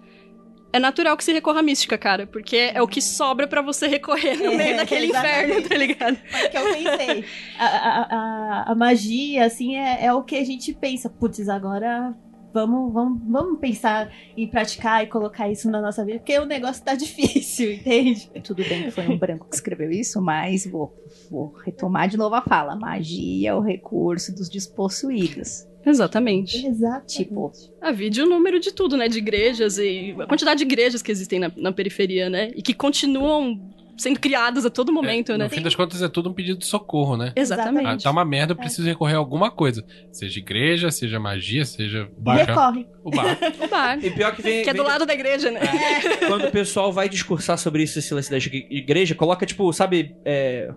É 0.72 0.78
natural 0.80 1.16
que 1.16 1.22
se 1.22 1.32
recorra 1.32 1.60
à 1.60 1.62
mística, 1.62 1.96
cara. 1.96 2.26
Porque 2.26 2.72
é 2.74 2.82
o 2.82 2.88
que 2.88 3.00
sobra 3.00 3.46
pra 3.46 3.62
você 3.62 3.86
recorrer 3.86 4.36
no 4.36 4.50
É, 4.54 4.56
meio 4.56 4.76
daquele 4.76 5.06
exatamente. 5.06 5.50
inferno, 5.50 5.68
tá 5.68 5.76
ligado? 5.76 6.16
que 6.50 6.56
eu 6.56 6.64
pensei. 6.64 7.24
A, 7.58 7.64
a, 7.64 8.02
a, 8.02 8.72
a 8.72 8.74
magia, 8.74 9.44
assim, 9.46 9.76
é, 9.76 10.06
é 10.06 10.12
o 10.12 10.22
que 10.24 10.34
a 10.34 10.44
gente 10.44 10.74
pensa. 10.74 11.08
Putz, 11.08 11.48
agora 11.48 12.12
vamos, 12.54 12.92
vamos, 12.92 13.20
vamos 13.28 13.58
pensar 13.58 14.10
em 14.36 14.46
praticar 14.46 15.02
e 15.02 15.08
colocar 15.08 15.50
isso 15.50 15.68
na 15.68 15.82
nossa 15.82 16.04
vida, 16.04 16.20
porque 16.20 16.38
o 16.38 16.46
negócio 16.46 16.84
tá 16.84 16.94
difícil, 16.96 17.72
entende? 17.72 18.30
Tudo 18.44 18.62
bem 18.62 18.84
que 18.84 18.90
foi 18.92 19.08
um 19.08 19.18
branco 19.18 19.48
que 19.50 19.56
escreveu 19.56 19.90
isso, 19.90 20.22
mas 20.22 20.64
vou, 20.64 20.94
vou 21.28 21.52
retomar 21.64 22.08
de 22.08 22.16
novo 22.16 22.36
a 22.36 22.42
fala. 22.42 22.76
Magia 22.76 23.50
é 23.50 23.54
o 23.54 23.60
recurso 23.60 24.32
dos 24.32 24.48
despossuídos. 24.48 25.66
Exatamente. 25.84 26.66
Exato. 26.66 27.06
Tipo, 27.06 27.52
A 27.80 27.92
vide 27.92 28.22
o 28.22 28.26
número 28.26 28.58
de 28.58 28.72
tudo, 28.72 28.96
né? 28.96 29.06
De 29.06 29.18
igrejas 29.18 29.76
e 29.76 30.16
a 30.18 30.26
quantidade 30.26 30.58
de 30.58 30.64
igrejas 30.64 31.02
que 31.02 31.12
existem 31.12 31.38
na, 31.38 31.52
na 31.56 31.72
periferia, 31.72 32.30
né? 32.30 32.50
E 32.54 32.62
que 32.62 32.72
continuam 32.72 33.60
sendo 33.96 34.18
criadas 34.18 34.64
a 34.64 34.70
todo 34.70 34.92
momento, 34.92 35.32
É, 35.32 35.38
né? 35.38 35.44
No 35.44 35.50
fim 35.50 35.62
das 35.62 35.74
contas, 35.74 36.02
é 36.02 36.08
tudo 36.08 36.30
um 36.30 36.32
pedido 36.32 36.58
de 36.58 36.66
socorro, 36.66 37.16
né? 37.16 37.32
Exatamente. 37.36 37.86
Ah, 37.86 37.96
tá 37.98 38.10
uma 38.10 38.24
merda, 38.24 38.52
eu 38.52 38.56
preciso 38.56 38.86
recorrer 38.86 39.14
a 39.14 39.18
alguma 39.18 39.50
coisa. 39.50 39.84
Seja 40.12 40.38
igreja, 40.38 40.90
seja 40.90 41.18
magia, 41.20 41.64
seja 41.64 42.08
Recorre. 42.26 42.86
o 43.02 43.10
bar. 43.10 43.38
O 43.64 43.68
bar. 43.68 43.98
E 44.04 44.10
pior 44.10 44.34
que 44.34 44.42
vem. 44.42 44.62
Que 44.62 44.70
é 44.70 44.72
vem 44.72 44.82
do 44.82 44.88
lado 44.88 45.04
da 45.06 45.14
igreja, 45.14 45.50
né? 45.50 45.60
Quando 46.26 46.46
o 46.46 46.50
pessoal 46.50 46.92
vai 46.92 47.08
discursar 47.08 47.58
sobre 47.58 47.82
isso, 47.82 47.98
esse 47.98 48.12
lance 48.14 48.30
da 48.30 48.38
igreja, 48.38 49.14
coloca, 49.14 49.44
tipo, 49.44 49.72
sabe, 49.72 50.14
é, 50.24 50.70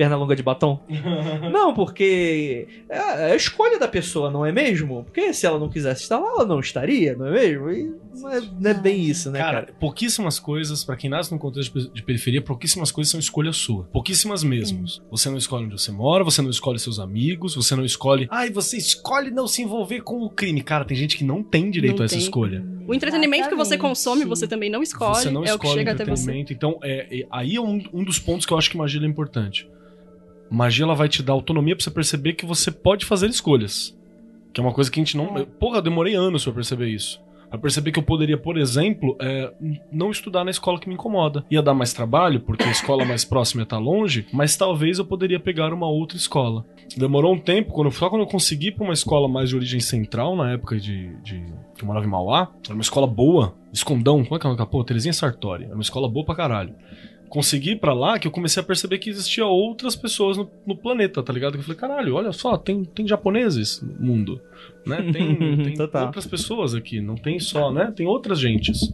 perna 0.00 0.16
longa 0.16 0.34
de 0.34 0.42
batom? 0.42 0.80
não, 1.52 1.74
porque 1.74 2.66
é 2.88 3.28
é 3.28 3.32
a 3.32 3.36
escolha 3.36 3.78
da 3.78 3.86
pessoa, 3.86 4.30
não 4.30 4.46
é 4.46 4.50
mesmo? 4.50 5.04
Porque 5.04 5.34
se 5.34 5.44
ela 5.44 5.58
não 5.58 5.68
quisesse 5.68 6.04
estar 6.04 6.18
lá, 6.18 6.26
ela 6.36 6.46
não 6.46 6.58
estaria, 6.58 7.14
não 7.14 7.26
é 7.26 7.30
mesmo? 7.32 7.70
E 7.70 7.92
não 8.18 8.30
é, 8.30 8.40
não 8.58 8.70
é 8.70 8.74
bem 8.74 9.02
isso, 9.02 9.30
né, 9.30 9.38
cara? 9.38 9.60
Cara, 9.62 9.72
pouquíssimas 9.78 10.38
coisas, 10.38 10.82
pra 10.84 10.96
quem 10.96 11.10
nasce 11.10 11.30
num 11.30 11.36
contexto 11.38 11.92
de 11.92 12.02
periferia, 12.02 12.40
pouquíssimas 12.40 12.90
coisas 12.90 13.10
são 13.10 13.20
escolha 13.20 13.52
sua. 13.52 13.84
Pouquíssimas 13.92 14.42
mesmo. 14.42 14.84
Você 15.10 15.28
não 15.28 15.36
escolhe 15.36 15.66
onde 15.66 15.78
você 15.78 15.92
mora, 15.92 16.24
você 16.24 16.40
não 16.40 16.48
escolhe 16.48 16.78
seus 16.78 16.98
amigos, 16.98 17.54
você 17.54 17.76
não 17.76 17.84
escolhe. 17.84 18.26
Ai, 18.30 18.48
você 18.50 18.78
escolhe 18.78 19.30
não 19.30 19.46
se 19.46 19.60
envolver 19.60 20.00
com 20.00 20.22
o 20.22 20.30
crime. 20.30 20.62
Cara, 20.62 20.84
tem 20.86 20.96
gente 20.96 21.18
que 21.18 21.24
não 21.24 21.42
tem 21.42 21.70
direito 21.70 21.96
Não 21.96 22.02
a 22.02 22.06
essa 22.06 22.14
tem. 22.14 22.24
escolha. 22.24 22.64
O 22.88 22.94
entretenimento 22.94 23.50
que 23.50 23.54
você 23.54 23.76
consome, 23.76 24.24
você 24.24 24.48
também 24.48 24.70
não 24.70 24.82
escolhe. 24.82 25.16
Você 25.16 25.30
não 25.30 25.44
é 25.44 25.52
o 25.52 25.58
que 25.58 25.66
escolhe 25.66 25.80
chega 25.80 25.92
até 25.92 26.04
você. 26.04 26.22
entretenimento. 26.22 26.52
Então, 26.54 26.78
é, 26.82 27.20
é- 27.20 27.26
aí 27.30 27.56
é 27.56 27.60
um, 27.60 27.82
um 27.92 28.02
dos 28.02 28.18
pontos 28.18 28.46
que 28.46 28.52
eu 28.52 28.58
acho 28.58 28.70
que 28.70 28.76
magia 28.78 29.00
é 29.00 29.04
importante. 29.06 29.68
Magia 30.50 30.84
ela 30.84 30.94
vai 30.94 31.08
te 31.08 31.22
dar 31.22 31.32
autonomia 31.32 31.76
pra 31.76 31.82
você 31.82 31.90
perceber 31.90 32.32
que 32.34 32.44
você 32.44 32.70
pode 32.70 33.04
fazer 33.04 33.28
escolhas. 33.28 33.96
Que 34.52 34.60
é 34.60 34.64
uma 34.64 34.72
coisa 34.72 34.90
que 34.90 34.98
a 34.98 35.02
gente 35.02 35.16
não. 35.16 35.38
É. 35.38 35.44
Porra, 35.44 35.80
demorei 35.80 36.14
anos 36.14 36.44
pra 36.44 36.52
perceber 36.52 36.88
isso. 36.88 37.20
Pra 37.48 37.58
perceber 37.58 37.90
que 37.90 37.98
eu 37.98 38.02
poderia, 38.04 38.38
por 38.38 38.56
exemplo, 38.56 39.16
é, 39.20 39.52
não 39.90 40.10
estudar 40.12 40.44
na 40.44 40.52
escola 40.52 40.78
que 40.78 40.88
me 40.88 40.94
incomoda. 40.94 41.44
Ia 41.50 41.60
dar 41.60 41.74
mais 41.74 41.92
trabalho, 41.92 42.40
porque 42.40 42.62
a 42.62 42.70
escola 42.70 43.04
mais 43.04 43.24
próxima 43.24 43.62
ia 43.62 43.64
estar 43.64 43.78
longe, 43.78 44.24
mas 44.32 44.56
talvez 44.56 44.98
eu 44.98 45.04
poderia 45.04 45.40
pegar 45.40 45.72
uma 45.72 45.88
outra 45.88 46.16
escola. 46.16 46.64
Demorou 46.96 47.34
um 47.34 47.38
tempo, 47.40 47.72
quando, 47.72 47.90
só 47.90 48.08
quando 48.08 48.22
eu 48.22 48.28
consegui 48.28 48.70
pra 48.70 48.84
uma 48.84 48.92
escola 48.92 49.28
mais 49.28 49.48
de 49.48 49.56
origem 49.56 49.80
central, 49.80 50.36
na 50.36 50.52
época 50.52 50.78
de, 50.78 51.08
de 51.24 51.44
que 51.76 51.82
eu 51.82 51.86
morava 51.86 52.06
em 52.06 52.08
Mauá, 52.08 52.52
era 52.64 52.74
uma 52.74 52.82
escola 52.82 53.06
boa, 53.06 53.56
Escondão, 53.72 54.24
como 54.24 54.36
é 54.36 54.38
que 54.38 54.46
é 54.46 54.50
o 54.50 54.56
nome? 54.56 54.70
Pô, 54.70 54.82
Terezinha 54.82 55.12
Sartori. 55.12 55.64
Era 55.64 55.74
uma 55.74 55.82
escola 55.82 56.08
boa 56.08 56.24
pra 56.24 56.34
caralho. 56.34 56.74
Consegui 57.30 57.70
ir 57.70 57.76
pra 57.76 57.94
lá 57.94 58.18
que 58.18 58.26
eu 58.26 58.30
comecei 58.32 58.60
a 58.60 58.66
perceber 58.66 58.98
que 58.98 59.08
existia 59.08 59.46
outras 59.46 59.94
pessoas 59.96 60.36
no, 60.36 60.50
no 60.66 60.76
planeta, 60.76 61.22
tá 61.22 61.32
ligado? 61.32 61.52
Que 61.52 61.58
eu 61.60 61.62
falei, 61.62 61.78
caralho, 61.78 62.14
olha 62.16 62.32
só, 62.32 62.56
tem, 62.58 62.84
tem 62.84 63.06
japoneses 63.06 63.80
no 63.80 64.04
mundo, 64.04 64.40
né? 64.84 64.96
Tem, 65.12 65.36
tem 65.36 66.02
outras 66.02 66.26
pessoas 66.26 66.74
aqui, 66.74 67.00
não 67.00 67.14
tem 67.14 67.38
só, 67.38 67.72
né? 67.72 67.92
Tem 67.94 68.04
outras 68.06 68.38
gentes, 68.40 68.92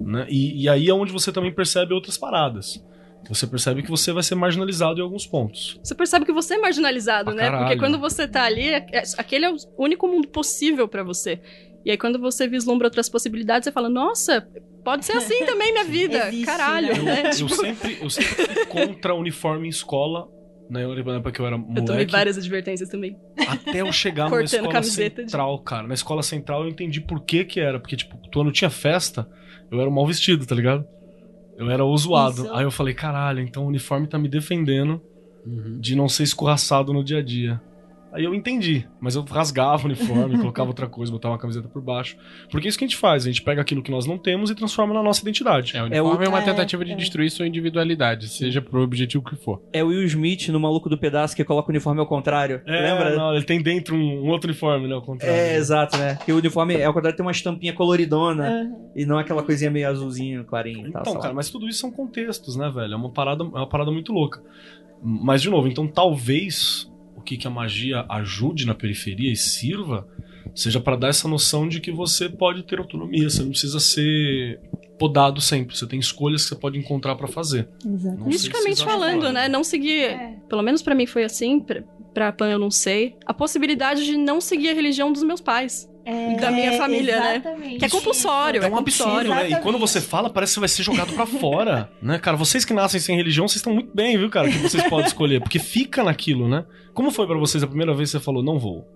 né? 0.00 0.26
E, 0.30 0.62
e 0.64 0.68
aí 0.70 0.88
é 0.88 0.94
onde 0.94 1.12
você 1.12 1.30
também 1.30 1.52
percebe 1.52 1.92
outras 1.92 2.16
paradas. 2.16 2.82
Você 3.28 3.44
percebe 3.46 3.82
que 3.82 3.90
você 3.90 4.12
vai 4.12 4.22
ser 4.22 4.36
marginalizado 4.36 5.00
em 5.00 5.02
alguns 5.02 5.26
pontos. 5.26 5.80
Você 5.82 5.96
percebe 5.96 6.24
que 6.24 6.32
você 6.32 6.54
é 6.54 6.58
marginalizado, 6.58 7.24
Pra 7.26 7.34
né? 7.34 7.42
caralho. 7.42 7.64
Porque 7.66 7.76
quando 7.80 7.98
você 7.98 8.26
tá 8.28 8.44
ali, 8.44 8.68
é- 8.68 8.86
é- 8.92 9.02
aquele 9.18 9.44
é 9.46 9.50
o 9.50 9.56
único 9.76 10.06
mundo 10.06 10.28
possível 10.28 10.86
pra 10.86 11.02
você. 11.02 11.40
E 11.86 11.90
aí 11.92 11.96
quando 11.96 12.18
você 12.18 12.48
vislumbra 12.48 12.88
outras 12.88 13.08
possibilidades, 13.08 13.64
você 13.64 13.70
fala, 13.72 13.88
nossa, 13.88 14.44
pode 14.84 15.04
ser 15.06 15.12
assim 15.12 15.38
também 15.46 15.72
minha 15.72 15.84
vida. 15.84 16.26
Existe, 16.28 16.44
Caralho, 16.44 16.88
né? 17.04 17.22
né? 17.22 17.30
Eu 17.30 17.48
sempre, 17.48 17.98
eu 18.02 18.10
sempre 18.10 18.44
fui 18.44 18.66
contra 18.66 19.14
uniforme 19.14 19.66
em 19.66 19.70
escola, 19.70 20.26
né? 20.68 20.84
na 20.84 21.14
época 21.14 21.30
que 21.30 21.40
eu 21.40 21.46
era 21.46 21.54
Eu 21.54 21.62
tomei 21.64 21.82
moleque. 21.84 22.10
várias 22.10 22.36
advertências 22.36 22.88
também. 22.88 23.16
Até 23.48 23.82
eu 23.82 23.92
chegar 23.92 24.26
Cortando 24.30 24.46
escola 24.46 24.72
camiseta 24.72 25.22
de- 25.24 25.30
central, 25.30 25.58
cara. 25.60 25.86
Na 25.86 25.94
escola 25.94 26.24
central 26.24 26.64
eu 26.64 26.68
entendi 26.68 27.00
por 27.00 27.22
que 27.24 27.44
que 27.44 27.60
era. 27.60 27.78
Porque, 27.78 27.94
tipo, 27.96 28.18
quando 28.32 28.50
tinha 28.50 28.68
festa, 28.68 29.28
eu 29.70 29.80
era 29.80 29.88
o 29.88 29.92
mal 29.94 30.04
vestido, 30.06 30.44
tá 30.44 30.56
ligado? 30.56 30.84
Eu 31.56 31.70
era 31.70 31.84
o 31.84 31.96
zoado. 31.96 32.42
Isso. 32.46 32.52
Aí 32.54 32.64
eu 32.64 32.70
falei, 32.72 32.94
caralho, 32.94 33.40
então 33.40 33.64
o 33.64 33.68
uniforme 33.68 34.08
tá 34.08 34.18
me 34.18 34.28
defendendo 34.28 35.00
de 35.78 35.94
não 35.94 36.08
ser 36.08 36.24
escorraçado 36.24 36.92
no 36.92 37.04
dia 37.04 37.18
a 37.18 37.22
dia. 37.22 37.60
Aí 38.12 38.24
eu 38.24 38.34
entendi, 38.34 38.86
mas 39.00 39.14
eu 39.14 39.22
rasgava 39.22 39.82
o 39.82 39.86
uniforme, 39.86 40.38
colocava 40.40 40.70
outra 40.70 40.86
coisa, 40.86 41.12
botava 41.12 41.34
uma 41.34 41.38
camiseta 41.38 41.68
por 41.68 41.82
baixo. 41.82 42.16
Porque 42.50 42.66
é 42.66 42.68
isso 42.68 42.78
que 42.78 42.84
a 42.84 42.88
gente 42.88 42.96
faz, 42.96 43.24
a 43.24 43.26
gente 43.26 43.42
pega 43.42 43.60
aquilo 43.60 43.82
que 43.82 43.90
nós 43.90 44.06
não 44.06 44.16
temos 44.16 44.50
e 44.50 44.54
transforma 44.54 44.94
na 44.94 45.02
nossa 45.02 45.20
identidade. 45.20 45.76
É, 45.76 45.82
o 45.82 46.06
uniforme 46.06 46.24
é, 46.24 46.28
uma 46.28 46.40
é, 46.40 46.44
tentativa 46.44 46.84
de 46.84 46.92
é. 46.92 46.96
destruir 46.96 47.30
sua 47.30 47.46
individualidade, 47.46 48.28
seja 48.28 48.62
pro 48.62 48.82
objetivo 48.82 49.22
que 49.22 49.36
for. 49.36 49.62
É 49.72 49.84
o 49.84 49.88
Will 49.88 50.04
Smith 50.04 50.48
no 50.48 50.58
Maluco 50.58 50.88
do 50.88 50.96
Pedaço 50.96 51.36
que 51.36 51.44
coloca 51.44 51.68
o 51.68 51.72
uniforme 51.72 52.00
ao 52.00 52.06
contrário. 52.06 52.62
É, 52.66 52.80
Lembra? 52.80 53.16
Não, 53.16 53.34
ele 53.34 53.44
tem 53.44 53.60
dentro 53.60 53.94
um, 53.94 54.24
um 54.24 54.28
outro 54.28 54.48
uniforme, 54.48 54.88
né? 54.88 54.94
Ao 54.94 55.02
contrário. 55.02 55.36
É, 55.36 55.56
exato, 55.56 55.96
né? 55.98 56.18
Que 56.24 56.32
o 56.32 56.36
uniforme, 56.36 56.74
é 56.74 56.84
ao 56.84 56.94
contrário, 56.94 57.16
tem 57.16 57.24
uma 57.24 57.32
estampinha 57.32 57.72
coloridona 57.72 58.48
Aham. 58.48 58.72
e 58.94 59.04
não 59.04 59.18
aquela 59.18 59.42
coisinha 59.42 59.70
meio 59.70 59.88
azulzinho, 59.88 60.44
clarinho 60.44 60.88
e 60.88 60.92
tal. 60.92 61.02
Então, 61.02 61.14
lá. 61.14 61.20
cara, 61.20 61.34
mas 61.34 61.50
tudo 61.50 61.68
isso 61.68 61.80
são 61.80 61.90
contextos, 61.90 62.56
né, 62.56 62.70
velho? 62.70 62.94
É 62.94 62.96
uma 62.96 63.10
parada, 63.10 63.44
é 63.44 63.46
uma 63.46 63.68
parada 63.68 63.90
muito 63.90 64.12
louca. 64.12 64.40
Mas, 65.02 65.42
de 65.42 65.50
novo, 65.50 65.68
então 65.68 65.86
talvez 65.86 66.90
o 66.90 66.95
que, 67.26 67.36
que 67.36 67.46
a 67.46 67.50
magia 67.50 68.06
ajude 68.08 68.64
na 68.64 68.74
periferia 68.74 69.30
e 69.30 69.36
sirva 69.36 70.06
seja 70.54 70.80
pra 70.80 70.96
dar 70.96 71.08
essa 71.08 71.28
noção 71.28 71.68
de 71.68 71.80
que 71.80 71.90
você 71.90 72.28
pode 72.28 72.62
ter 72.62 72.78
autonomia, 72.78 73.28
você 73.28 73.42
não 73.42 73.50
precisa 73.50 73.80
ser 73.80 74.60
podado 74.98 75.40
sempre, 75.40 75.76
você 75.76 75.86
tem 75.86 75.98
escolhas 75.98 76.44
que 76.44 76.48
você 76.48 76.54
pode 76.54 76.78
encontrar 76.78 77.16
pra 77.16 77.28
fazer. 77.28 77.68
Exato. 77.84 78.24
Misticamente 78.24 78.82
falando, 78.82 79.30
né? 79.30 79.48
Não 79.48 79.62
seguir. 79.62 80.04
É. 80.04 80.36
Pelo 80.48 80.62
menos 80.62 80.80
pra 80.80 80.94
mim 80.94 81.04
foi 81.04 81.24
assim, 81.24 81.60
pra, 81.60 81.82
pra 82.14 82.32
Pan 82.32 82.48
eu 82.48 82.58
não 82.58 82.70
sei. 82.70 83.16
A 83.26 83.34
possibilidade 83.34 84.06
de 84.06 84.16
não 84.16 84.40
seguir 84.40 84.70
a 84.70 84.74
religião 84.74 85.12
dos 85.12 85.22
meus 85.22 85.40
pais. 85.40 85.90
É, 86.08 86.36
Da 86.36 86.52
minha 86.52 86.78
família, 86.78 87.18
né? 87.18 87.32
exatamente 87.36 87.78
Que 87.78 87.84
é 87.84 87.88
compulsório. 87.88 88.62
É 88.62 88.70
um 88.70 88.78
absurdo, 88.78 89.28
né? 89.28 89.50
E 89.50 89.56
quando 89.56 89.76
você 89.76 90.00
fala, 90.00 90.30
parece 90.30 90.52
que 90.52 90.54
você 90.54 90.60
vai 90.60 90.68
ser 90.68 90.82
jogado 90.84 91.12
pra 91.12 91.26
fora, 91.26 91.90
né, 92.00 92.16
cara? 92.20 92.36
Vocês 92.36 92.64
que 92.64 92.72
nascem 92.72 93.00
sem 93.00 93.16
religião, 93.16 93.48
vocês 93.48 93.56
estão 93.56 93.74
muito 93.74 93.90
bem, 93.92 94.16
viu, 94.16 94.30
cara? 94.30 94.48
Que 94.48 94.56
vocês 94.58 94.84
podem 94.88 95.06
escolher, 95.06 95.40
porque 95.40 95.58
fica 95.58 96.04
naquilo, 96.04 96.48
né? 96.48 96.64
Como 96.94 97.10
foi 97.10 97.26
pra 97.26 97.36
vocês 97.36 97.60
a 97.64 97.66
primeira 97.66 97.92
vez 97.92 98.10
que 98.12 98.18
você 98.18 98.24
falou, 98.24 98.40
não 98.40 98.56
vou? 98.56 98.86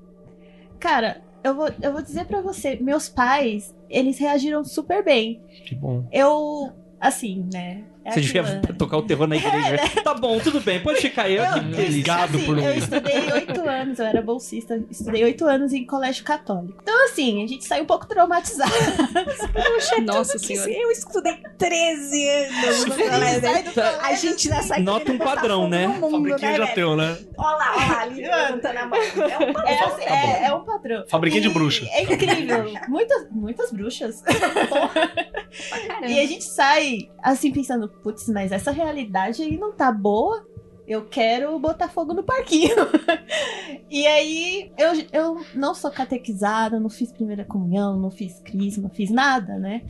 Cara, 0.79 1.21
eu 1.43 1.55
vou, 1.55 1.69
eu 1.83 1.93
vou 1.93 2.01
dizer 2.01 2.27
pra 2.27 2.41
você, 2.41 2.77
meus 2.81 3.09
pais, 3.09 3.75
eles 3.89 4.17
reagiram 4.19 4.63
super 4.65 5.05
bem. 5.05 5.41
Que 5.67 5.75
bom. 5.75 6.07
Eu, 6.13 6.73
assim, 7.01 7.45
né? 7.53 7.83
É 8.05 8.13
Você 8.13 8.21
devia 8.21 8.41
aquilo, 8.43 8.57
né? 8.57 8.75
tocar 8.79 8.97
o 8.97 9.03
terror 9.03 9.27
na 9.27 9.37
igreja. 9.37 9.79
Tá 10.03 10.15
bom, 10.15 10.39
tudo 10.39 10.61
bem, 10.61 10.81
pode 10.81 11.01
ficar 11.01 11.25
aí. 11.25 11.37
Eu, 11.37 11.45
Eu, 11.45 11.53
feliz. 11.53 11.89
Obrigado 11.89 12.37
assim, 12.37 12.47
por 12.47 12.57
não 12.57 12.65
eu 12.65 12.77
estudei 12.79 13.33
oito 13.33 13.69
anos, 13.69 13.99
eu 13.99 14.07
era 14.07 14.23
bolsista, 14.23 14.83
estudei 14.91 15.25
oito 15.25 15.45
anos 15.45 15.73
em 15.73 15.85
colégio 15.85 16.25
católico. 16.25 16.79
Então, 16.83 17.05
assim, 17.05 17.45
a 17.45 17.47
gente 17.47 17.65
saiu 17.65 17.83
um 17.85 17.87
pouco 17.87 18.07
traumatizado. 18.07 18.73
Nossa 20.05 20.39
senhora. 20.39 20.71
Eu 20.71 20.91
estudei 20.91 21.39
13 21.59 22.29
anos 22.29 22.85
no 22.87 22.95
colégio. 22.97 23.83
A 24.03 24.15
gente 24.15 24.49
nessa 24.49 24.75
aqui 24.75 24.83
Nota 24.83 25.13
um 25.13 25.19
padrão, 25.19 25.69
né? 25.69 25.89
Fabriquinha 26.01 26.57
já 26.57 26.67
teu, 26.69 26.97
né? 26.97 27.19
Olha 27.37 27.57
lá, 27.57 27.77
olha 27.77 27.87
lá, 27.87 28.01
ali 28.03 28.23
levantando 28.27 28.77
a 28.79 28.87
mão. 28.87 28.99
É 28.99 29.49
um 29.49 29.53
padrão. 29.53 29.69
É, 29.69 29.85
assim, 29.85 30.05
Tá 30.05 30.15
é, 30.17 30.45
é 30.47 30.55
um 30.55 30.65
padrão. 30.65 31.05
Fabriquinha 31.09 31.43
de 31.43 31.49
bruxa. 31.51 31.87
É 31.91 32.03
incrível. 32.03 32.73
Muitas, 32.89 33.31
muitas 33.31 33.71
bruxas. 33.73 34.23
E 36.07 36.21
a 36.21 36.27
gente 36.27 36.45
sai 36.45 37.11
assim 37.21 37.51
pensando, 37.51 37.90
putz, 38.03 38.29
mas 38.29 38.53
essa 38.53 38.71
realidade 38.71 39.43
aí 39.43 39.57
não 39.59 39.73
tá 39.73 39.91
boa. 39.93 40.47
Eu 40.89 41.05
quero 41.05 41.57
botar 41.61 41.89
fogo 41.89 42.13
no 42.13 42.25
parquinho. 42.25 42.75
e 43.89 44.05
aí, 44.09 44.73
eu, 44.77 44.89
eu 45.13 45.41
não 45.55 45.73
sou 45.73 45.89
catequizada, 45.89 46.81
não 46.81 46.89
fiz 46.91 47.13
primeira 47.13 47.45
comunhão, 47.45 47.97
não 47.97 48.11
fiz 48.11 48.41
crisma, 48.41 48.85
não 48.85 48.91
fiz 48.91 49.09
nada, 49.09 49.57
né? 49.57 49.83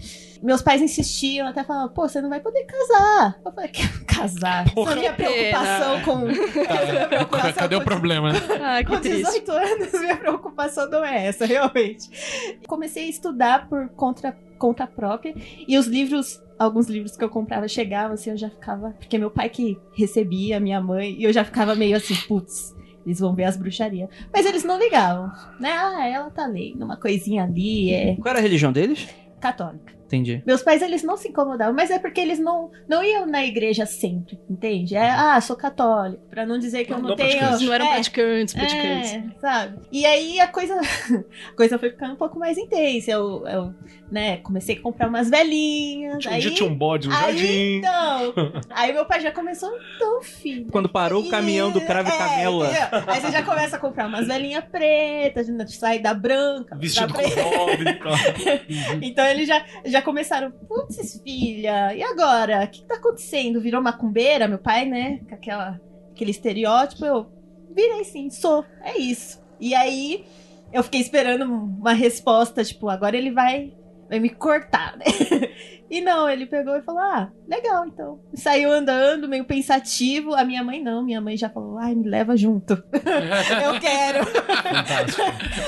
Meus 0.42 0.60
pais 0.60 0.82
insistiam, 0.82 1.48
até 1.48 1.64
falavam, 1.64 1.88
pô, 1.94 2.06
você 2.06 2.20
não 2.20 2.28
vai 2.28 2.40
poder 2.40 2.64
casar. 2.64 3.40
Eu 3.42 3.50
falei, 3.50 3.70
quero 3.70 4.04
casar. 4.04 4.74
Porra. 4.74 4.94
Minha 4.96 5.14
preocupação 5.14 6.02
com. 6.02 6.28
essa 6.28 6.92
minha 6.92 7.08
preocupação 7.08 7.52
Cadê 7.54 7.76
o 7.76 7.78
com- 7.78 7.84
problema? 7.86 8.32
que 8.34 8.84
com 8.84 9.00
triste. 9.00 9.22
18 9.40 9.52
anos, 9.52 9.92
minha 10.00 10.16
preocupação 10.18 10.90
não 10.90 11.02
é 11.02 11.26
essa, 11.28 11.46
realmente. 11.48 12.58
Comecei 12.66 13.06
a 13.06 13.08
estudar 13.08 13.68
por 13.70 13.88
conta, 13.90 14.36
conta 14.58 14.86
própria. 14.86 15.34
E 15.66 15.78
os 15.78 15.86
livros, 15.86 16.42
alguns 16.61 16.88
livros 16.88 17.16
que 17.16 17.25
eu 17.25 17.29
comprava 17.31 17.66
chegavam, 17.66 18.12
assim, 18.12 18.31
eu 18.31 18.37
já 18.37 18.51
ficava. 18.51 18.90
Porque 18.99 19.16
meu 19.16 19.31
pai 19.31 19.49
que 19.49 19.79
recebia, 19.94 20.61
minha 20.61 20.81
mãe, 20.81 21.12
e 21.18 21.25
eu 21.25 21.33
já 21.33 21.42
ficava 21.44 21.75
meio 21.75 21.96
assim, 21.96 22.14
putz. 22.29 22.77
Eles 23.05 23.18
vão 23.18 23.35
ver 23.35 23.44
as 23.44 23.57
bruxarias. 23.57 24.11
Mas 24.33 24.44
eles 24.44 24.62
não 24.62 24.79
ligavam, 24.79 25.33
né? 25.59 25.70
Ah, 25.73 26.07
ela 26.07 26.31
tá 26.31 26.46
lendo 26.46 26.85
uma 26.85 26.99
coisinha 26.99 27.44
ali, 27.44 27.90
é 27.92 28.14
Qual 28.16 28.29
era 28.31 28.38
a 28.38 28.42
religião 28.42 28.70
deles? 28.73 29.09
católica. 29.40 29.99
Entendi. 30.11 30.42
Meus 30.44 30.61
pais, 30.61 30.83
eles 30.83 31.05
não 31.05 31.16
se 31.16 31.29
incomodavam, 31.29 31.73
mas 31.73 31.88
é 31.88 31.99
porque 31.99 32.20
eles 32.20 32.40
não, 32.40 32.73
não 32.88 33.03
iam 33.05 33.27
na 33.27 33.44
igreja 33.44 33.87
sempre, 33.87 34.40
entende? 34.51 34.96
É, 34.96 35.09
ah, 35.09 35.40
sou 35.40 35.55
católico, 35.55 36.20
pra 36.29 36.44
não 36.44 36.59
dizer 36.59 36.85
que 36.85 36.92
eu 36.92 36.96
Não, 36.96 37.03
não, 37.03 37.09
não 37.11 37.16
tenho... 37.16 37.38
praticante. 37.38 37.64
Não 37.64 37.73
eram 37.73 37.87
é, 37.87 37.94
praticantes, 37.94 38.55
praticantes. 38.55 39.12
é, 39.12 39.25
sabe? 39.40 39.79
E 39.92 40.05
aí 40.05 40.40
a 40.40 40.49
coisa, 40.49 40.75
a 41.49 41.57
coisa 41.57 41.79
foi 41.79 41.90
ficando 41.90 42.14
um 42.14 42.16
pouco 42.16 42.40
mais 42.40 42.59
intensa. 42.59 43.12
Eu, 43.12 43.46
eu 43.46 43.75
né, 44.11 44.38
comecei 44.38 44.77
a 44.77 44.81
comprar 44.81 45.09
umas 45.09 45.31
velhinhas. 45.31 46.27
Um 46.27 46.29
aí, 46.29 46.40
dia 46.40 46.51
tinha 46.51 46.68
um 46.68 46.75
bode 46.75 47.09
no 47.09 47.14
aí, 47.14 47.38
jardim. 47.38 47.77
então, 47.77 48.62
aí 48.70 48.92
meu 48.92 49.07
pai 49.07 49.20
já 49.20 49.31
começou, 49.31 49.70
então, 49.94 50.23
filho. 50.23 50.66
Quando 50.73 50.88
parou 50.88 51.23
o 51.23 51.31
caminhão 51.31 51.70
do 51.70 51.81
cravo 51.81 52.09
e 52.09 52.12
É, 52.12 52.27
entendeu? 52.27 52.62
Aí 53.07 53.20
você 53.20 53.31
já 53.31 53.42
começa 53.44 53.77
a 53.77 53.79
comprar 53.79 54.09
umas 54.09 54.27
velhinhas 54.27 54.64
pretas, 54.64 55.46
sai 55.68 56.01
da 56.01 56.12
branca. 56.12 56.77
Vestido 56.77 57.07
da 57.07 57.14
com 57.14 57.23
preta. 57.23 57.42
pobre 57.42 57.90
e 57.90 57.94
tal. 57.94 58.11
Então 59.03 59.25
ele 59.27 59.44
já, 59.46 59.64
já 59.85 59.99
já 60.00 60.02
começaram, 60.02 60.50
putz, 60.50 61.20
filha, 61.22 61.94
e 61.94 62.02
agora? 62.02 62.64
O 62.64 62.68
que, 62.68 62.80
que 62.80 62.86
tá 62.86 62.94
acontecendo? 62.94 63.60
Virou 63.60 63.82
macumbeira, 63.82 64.48
meu 64.48 64.58
pai, 64.58 64.86
né? 64.86 65.20
Com 65.28 65.34
aquela, 65.34 65.80
aquele 66.10 66.30
estereótipo. 66.30 67.04
Eu 67.04 67.26
virei 67.74 68.02
sim, 68.04 68.30
sou, 68.30 68.64
é 68.82 68.98
isso. 68.98 69.40
E 69.60 69.74
aí 69.74 70.24
eu 70.72 70.82
fiquei 70.82 71.00
esperando 71.00 71.44
uma 71.44 71.92
resposta, 71.92 72.64
tipo, 72.64 72.88
agora 72.88 73.16
ele 73.16 73.30
vai, 73.30 73.74
vai 74.08 74.18
me 74.18 74.30
cortar, 74.30 74.96
né? 74.96 75.04
E 75.90 76.00
não, 76.00 76.31
ele 76.31 76.46
pegou 76.46 76.76
e 76.76 76.83
falou: 76.83 77.00
Ah, 77.00 77.33
legal, 77.48 77.85
então. 77.85 78.20
Saiu 78.33 78.70
andando, 78.70 79.28
meio 79.28 79.45
pensativo. 79.45 80.34
A 80.34 80.45
minha 80.45 80.62
mãe 80.62 80.80
não, 80.80 81.03
minha 81.03 81.20
mãe 81.20 81.36
já 81.36 81.51
falou: 81.51 81.78
Ai, 81.78 81.97
me 81.97 82.09
leva 82.09 82.36
junto. 82.36 82.74
eu 82.95 83.80
quero. 83.80 84.24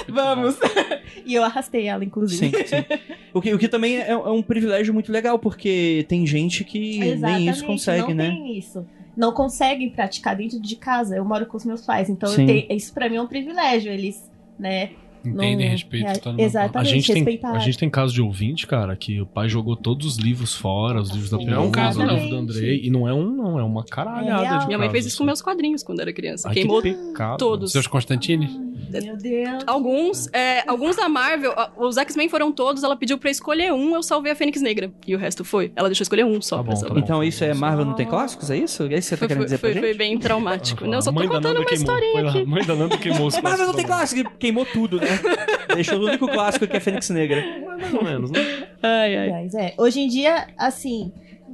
Vamos. 0.09 0.57
e 1.27 1.35
eu 1.35 1.43
arrastei 1.43 1.87
ela, 1.89 2.05
inclusive. 2.05 2.57
Sim, 2.57 2.64
sim. 2.66 2.85
O 3.35 3.41
que, 3.41 3.53
o 3.53 3.59
que 3.59 3.68
também 3.68 3.99
é, 3.99 4.11
é 4.11 4.16
um 4.16 4.43
privilégio 4.43 4.95
muito 4.95 5.11
legal, 5.11 5.39
porque 5.39 6.07
tem 6.09 6.25
gente 6.27 6.62
que 6.64 7.01
nem 7.16 7.49
isso 7.49 7.64
consegue, 7.66 8.09
não 8.09 8.14
né? 8.14 8.29
Tem 8.29 8.57
isso. 8.57 8.87
Não 9.16 9.33
conseguem 9.33 9.91
praticar 9.91 10.37
dentro 10.37 10.61
de 10.61 10.77
casa. 10.77 11.16
Eu 11.16 11.25
moro 11.25 11.47
com 11.47 11.57
os 11.57 11.64
meus 11.64 11.85
pais, 11.85 12.09
então 12.09 12.33
tenho- 12.35 12.66
isso 12.70 12.95
pra 12.95 13.09
mim 13.09 13.16
é 13.16 13.23
um 13.23 13.27
privilégio. 13.27 13.91
Eles, 13.93 14.31
né? 14.59 14.91
Entendem, 15.25 15.66
não- 15.66 15.73
respeitam, 15.73 16.33
é, 16.33 16.37
tá 16.37 16.43
Exatamente, 16.43 16.79
A 16.79 16.85
gente, 16.95 17.07
tem, 17.07 17.14
respeitar. 17.16 17.51
a 17.53 17.59
gente 17.59 17.79
tem 17.79 17.91
caso 17.91 18.12
de 18.12 18.20
ouvinte, 18.23 18.66
cara, 18.66 18.97
que 18.97 19.20
o 19.20 19.27
pai 19.27 19.49
jogou 19.49 19.77
todos 19.77 20.07
os 20.07 20.16
livros 20.16 20.55
fora, 20.55 21.01
os 21.01 21.11
livros 21.11 21.31
da 21.31 21.39
Sim, 21.39 21.47
Não 21.47 21.55
é 21.55 21.59
um 21.61 21.70
caso, 21.70 22.01
o 22.01 22.07
não. 22.07 22.14
livro 22.14 22.31
do 22.31 22.37
Andrei, 22.37 22.81
e 22.83 22.91
não 22.91 23.07
é 23.09 23.12
um, 23.14 23.31
não, 23.31 23.59
é 23.59 23.62
uma 23.62 23.83
É 23.83 23.85
caralhada 23.91 24.43
real. 24.43 24.59
de 24.61 24.66
Minha 24.66 24.79
mãe 24.79 24.91
fez 24.91 25.07
isso 25.07 25.18
com 25.18 25.25
meus 25.25 25.41
quadrinhos 25.41 25.83
quando 25.83 26.01
era 26.01 26.12
criança. 26.12 26.49
Ai, 26.49 26.55
que 26.55 26.61
Queimou 26.61 26.83
pecado. 26.83 27.39
todos. 27.39 27.73
Seus 27.73 27.87
Constantines? 27.87 28.51
Meu 28.91 29.16
Deus. 29.16 29.64
Alguns, 29.66 30.29
é, 30.35 30.68
alguns 30.68 30.97
da 30.97 31.09
Marvel, 31.09 31.55
os 31.79 31.97
X-Men 31.97 32.29
foram 32.29 32.53
todos, 32.53 32.83
ela 32.83 32.97
pediu 32.97 33.16
pra 33.16 33.29
eu 33.29 33.33
escolher 33.33 33.73
um, 33.73 33.95
eu 33.95 34.03
salvei 34.03 34.33
a 34.33 34.35
Fênix 34.37 34.61
Negra. 34.61 34.93
E 35.07 35.14
o 35.14 35.18
resto 35.18 35.45
foi. 35.45 35.73
Ela 35.75 35.89
deixou 35.89 36.03
escolher 36.03 36.25
um 36.25 36.41
só 36.43 36.59
Tá 36.59 36.62
pra 36.64 36.73
bom, 36.73 36.77
salvar. 36.77 36.89
tá 36.97 37.01
bom. 37.01 37.05
Então 37.05 37.25
isso 37.25 37.43
é 37.45 37.55
Marvel 37.55 37.85
não 37.87 37.95
tem 37.95 38.07
clássicos? 38.07 38.51
É 38.51 38.57
isso? 38.59 38.83
É 38.85 38.87
isso 38.87 38.93
que 38.95 39.03
você 39.03 39.11
tá 39.16 39.18
Foi, 39.18 39.29
querendo 39.29 39.39
foi, 39.41 39.45
dizer 39.47 39.59
foi, 39.59 39.70
pra 39.73 39.81
foi 39.81 39.89
gente? 39.91 39.99
bem 39.99 40.18
traumático. 40.18 40.85
Não, 40.85 40.95
eu 40.95 41.03
só 41.03 41.12
tô 41.12 41.20
contando 41.29 41.57
uma 41.59 41.64
queimou. 41.64 41.73
historinha 41.75 42.12
Foi 42.12 42.29
aqui. 42.29 42.43
a 42.43 42.47
mãe 42.47 42.64
da 42.64 42.75
Nanda 42.75 42.99
queimou 42.99 43.27
os 43.29 43.41
Marvel 43.41 43.66
não 43.66 43.75
tem 43.75 43.87
clássicos 43.87 44.23
clássico, 44.23 44.39
queimou 44.39 44.66
tudo, 44.66 44.97
né? 45.01 45.12
Deixou 45.75 45.99
o 45.99 46.05
único 46.05 46.27
clássico 46.29 46.66
que 46.66 46.77
é 46.77 46.81
Fênix 46.81 47.09
Negra. 47.11 47.43
Mais 47.79 47.95
ou 47.95 48.05
menos, 48.05 48.31
né? 48.31 48.41
Ai, 48.83 49.16
ai. 49.16 49.31
Mas 49.31 49.55
é, 49.55 49.75
hoje 49.79 50.01
em 50.01 50.09
dia, 50.09 50.47
assim, 50.57 51.12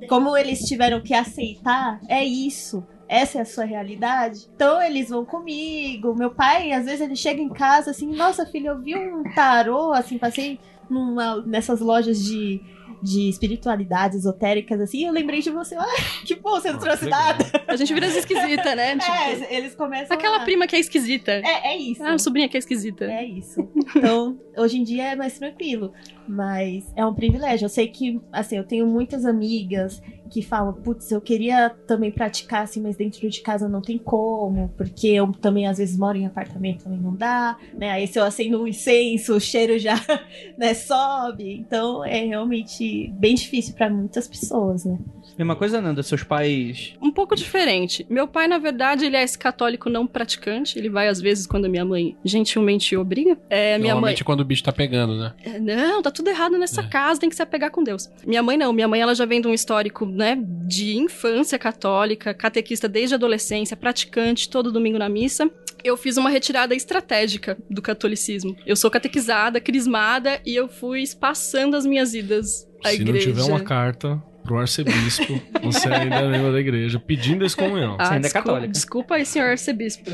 como 0.08 0.36
eles 0.36 0.60
tiveram 0.60 1.00
que 1.00 1.14
aceitar, 1.14 2.00
é 2.08 2.24
isso. 2.24 2.86
Essa 3.08 3.38
é 3.38 3.40
a 3.40 3.46
sua 3.46 3.64
realidade. 3.64 4.48
Então 4.54 4.82
eles 4.82 5.08
vão 5.08 5.24
comigo. 5.24 6.14
Meu 6.14 6.30
pai, 6.30 6.72
às 6.72 6.84
vezes, 6.84 7.00
ele 7.00 7.16
chega 7.16 7.40
em 7.40 7.48
casa 7.48 7.90
assim, 7.90 8.06
nossa 8.14 8.44
filha, 8.44 8.68
eu 8.68 8.80
vi 8.80 8.94
um 8.96 9.22
tarô, 9.34 9.92
assim, 9.92 10.18
passei 10.18 10.60
numa, 10.90 11.42
nessas 11.42 11.80
lojas 11.80 12.22
de, 12.22 12.60
de 13.02 13.28
espiritualidades 13.28 14.18
esotéricas, 14.18 14.80
assim, 14.80 15.06
eu 15.06 15.12
lembrei 15.12 15.40
de 15.40 15.50
você. 15.50 15.74
Ah, 15.76 15.84
que 16.24 16.34
bom, 16.34 16.50
você 16.50 16.72
não 16.72 16.78
trouxe 16.78 17.04
legal. 17.04 17.20
nada. 17.20 17.44
A 17.66 17.76
gente 17.76 17.92
vira 17.94 18.06
as 18.06 18.16
esquisitas, 18.16 18.76
né? 18.76 18.96
Tipo, 18.98 19.12
É, 19.12 19.56
eles 19.56 19.74
começam 19.74 20.16
aquela 20.16 20.38
a... 20.38 20.44
prima 20.44 20.66
que 20.66 20.76
é 20.76 20.78
esquisita. 20.80 21.32
É, 21.32 21.68
é 21.72 21.76
isso. 21.76 22.02
Ah, 22.02 22.14
a 22.14 22.18
sobrinha 22.18 22.48
que 22.48 22.56
é 22.56 22.60
esquisita. 22.60 23.04
É 23.04 23.24
isso. 23.24 23.68
Então, 23.96 24.38
hoje 24.56 24.78
em 24.78 24.82
dia 24.82 25.12
é 25.12 25.16
mais 25.16 25.38
tranquilo. 25.38 25.92
Mas 26.26 26.84
é 26.94 27.04
um 27.06 27.14
privilégio. 27.14 27.64
Eu 27.64 27.68
sei 27.70 27.88
que, 27.88 28.20
assim, 28.32 28.56
eu 28.56 28.64
tenho 28.64 28.86
muitas 28.86 29.24
amigas 29.24 30.02
que 30.28 30.42
falam, 30.42 30.72
putz, 30.72 31.10
eu 31.10 31.20
queria 31.20 31.70
também 31.86 32.10
praticar, 32.10 32.62
assim, 32.62 32.80
mas 32.80 32.96
dentro 32.96 33.28
de 33.28 33.40
casa 33.40 33.68
não 33.68 33.80
tem 33.80 33.98
como, 33.98 34.68
porque 34.76 35.08
eu 35.08 35.32
também, 35.32 35.66
às 35.66 35.78
vezes, 35.78 35.96
moro 35.96 36.16
em 36.16 36.26
apartamento, 36.26 36.84
também 36.84 37.00
não 37.00 37.14
dá, 37.14 37.56
né? 37.74 37.90
Aí 37.90 38.06
se 38.06 38.18
eu 38.18 38.24
acendo 38.24 38.62
um 38.62 38.66
incenso, 38.68 39.34
o 39.36 39.40
cheiro 39.40 39.78
já, 39.78 39.94
né, 40.56 40.74
sobe. 40.74 41.52
Então, 41.54 42.04
é 42.04 42.24
realmente 42.24 43.08
bem 43.18 43.34
difícil 43.34 43.74
pra 43.74 43.90
muitas 43.90 44.28
pessoas, 44.28 44.84
né? 44.84 44.98
Mesma 45.38 45.54
coisa, 45.54 45.80
Nanda, 45.80 46.02
seus 46.02 46.24
pais. 46.24 46.94
Um 47.00 47.12
pouco 47.12 47.36
diferente. 47.36 48.04
Meu 48.10 48.26
pai, 48.26 48.48
na 48.48 48.58
verdade, 48.58 49.06
ele 49.06 49.16
é 49.16 49.22
esse 49.22 49.38
católico 49.38 49.88
não 49.88 50.04
praticante. 50.06 50.76
Ele 50.78 50.88
vai, 50.90 51.06
às 51.06 51.20
vezes, 51.20 51.46
quando 51.46 51.66
a 51.66 51.68
minha 51.68 51.84
mãe 51.84 52.16
gentilmente 52.24 52.96
obriga. 52.96 53.38
É, 53.48 53.78
minha 53.78 53.94
mãe. 53.94 54.00
Normalmente 54.00 54.24
quando 54.24 54.40
o 54.40 54.44
bicho 54.44 54.64
tá 54.64 54.72
pegando, 54.72 55.16
né? 55.16 55.32
É, 55.44 55.60
Não, 55.60 56.02
tá 56.02 56.10
tudo 56.10 56.28
errado 56.28 56.58
nessa 56.58 56.80
É. 56.82 56.88
casa, 56.88 57.20
tem 57.20 57.28
que 57.30 57.36
se 57.36 57.42
apegar 57.42 57.70
com 57.70 57.84
Deus. 57.84 58.10
Minha 58.26 58.42
mãe 58.42 58.56
não, 58.56 58.72
minha 58.72 58.88
mãe 58.88 59.00
ela 59.00 59.14
já 59.14 59.24
vem 59.24 59.40
de 59.40 59.46
um 59.46 59.54
histórico, 59.54 60.04
né, 60.04 60.36
de 60.66 60.96
infância 60.96 61.58
católica, 61.58 62.34
catequista 62.34 62.88
desde 62.88 63.14
a 63.14 63.16
adolescência, 63.16 63.76
praticante, 63.76 64.48
todo 64.50 64.72
domingo 64.72 64.98
na 64.98 65.08
missa. 65.08 65.48
Eu 65.84 65.96
fiz 65.96 66.16
uma 66.16 66.28
retirada 66.30 66.74
estratégica 66.74 67.56
do 67.70 67.80
catolicismo. 67.80 68.56
Eu 68.66 68.74
sou 68.74 68.90
catequizada, 68.90 69.60
crismada 69.60 70.40
e 70.44 70.54
eu 70.56 70.68
fui 70.68 71.00
espaçando 71.02 71.76
as 71.76 71.86
minhas 71.86 72.12
idas 72.14 72.68
à 72.84 72.88
Se 72.88 72.96
igreja. 72.96 73.28
não 73.28 73.34
tiver 73.36 73.44
uma 73.48 73.60
carta 73.60 74.20
pro 74.44 74.58
arcebispo, 74.58 75.40
você 75.62 75.88
ainda 75.88 76.16
é 76.16 76.28
membro 76.28 76.52
da 76.52 76.60
igreja, 76.60 76.98
pedindo 76.98 77.44
excomunhão. 77.44 77.96
Ah, 77.98 78.06
Você 78.06 78.14
ainda 78.14 78.26
é 78.26 78.30
desculpa, 78.30 78.46
católica. 78.48 78.72
Desculpa 78.72 79.14
aí, 79.16 79.26
senhor 79.26 79.48
arcebispo. 79.50 80.10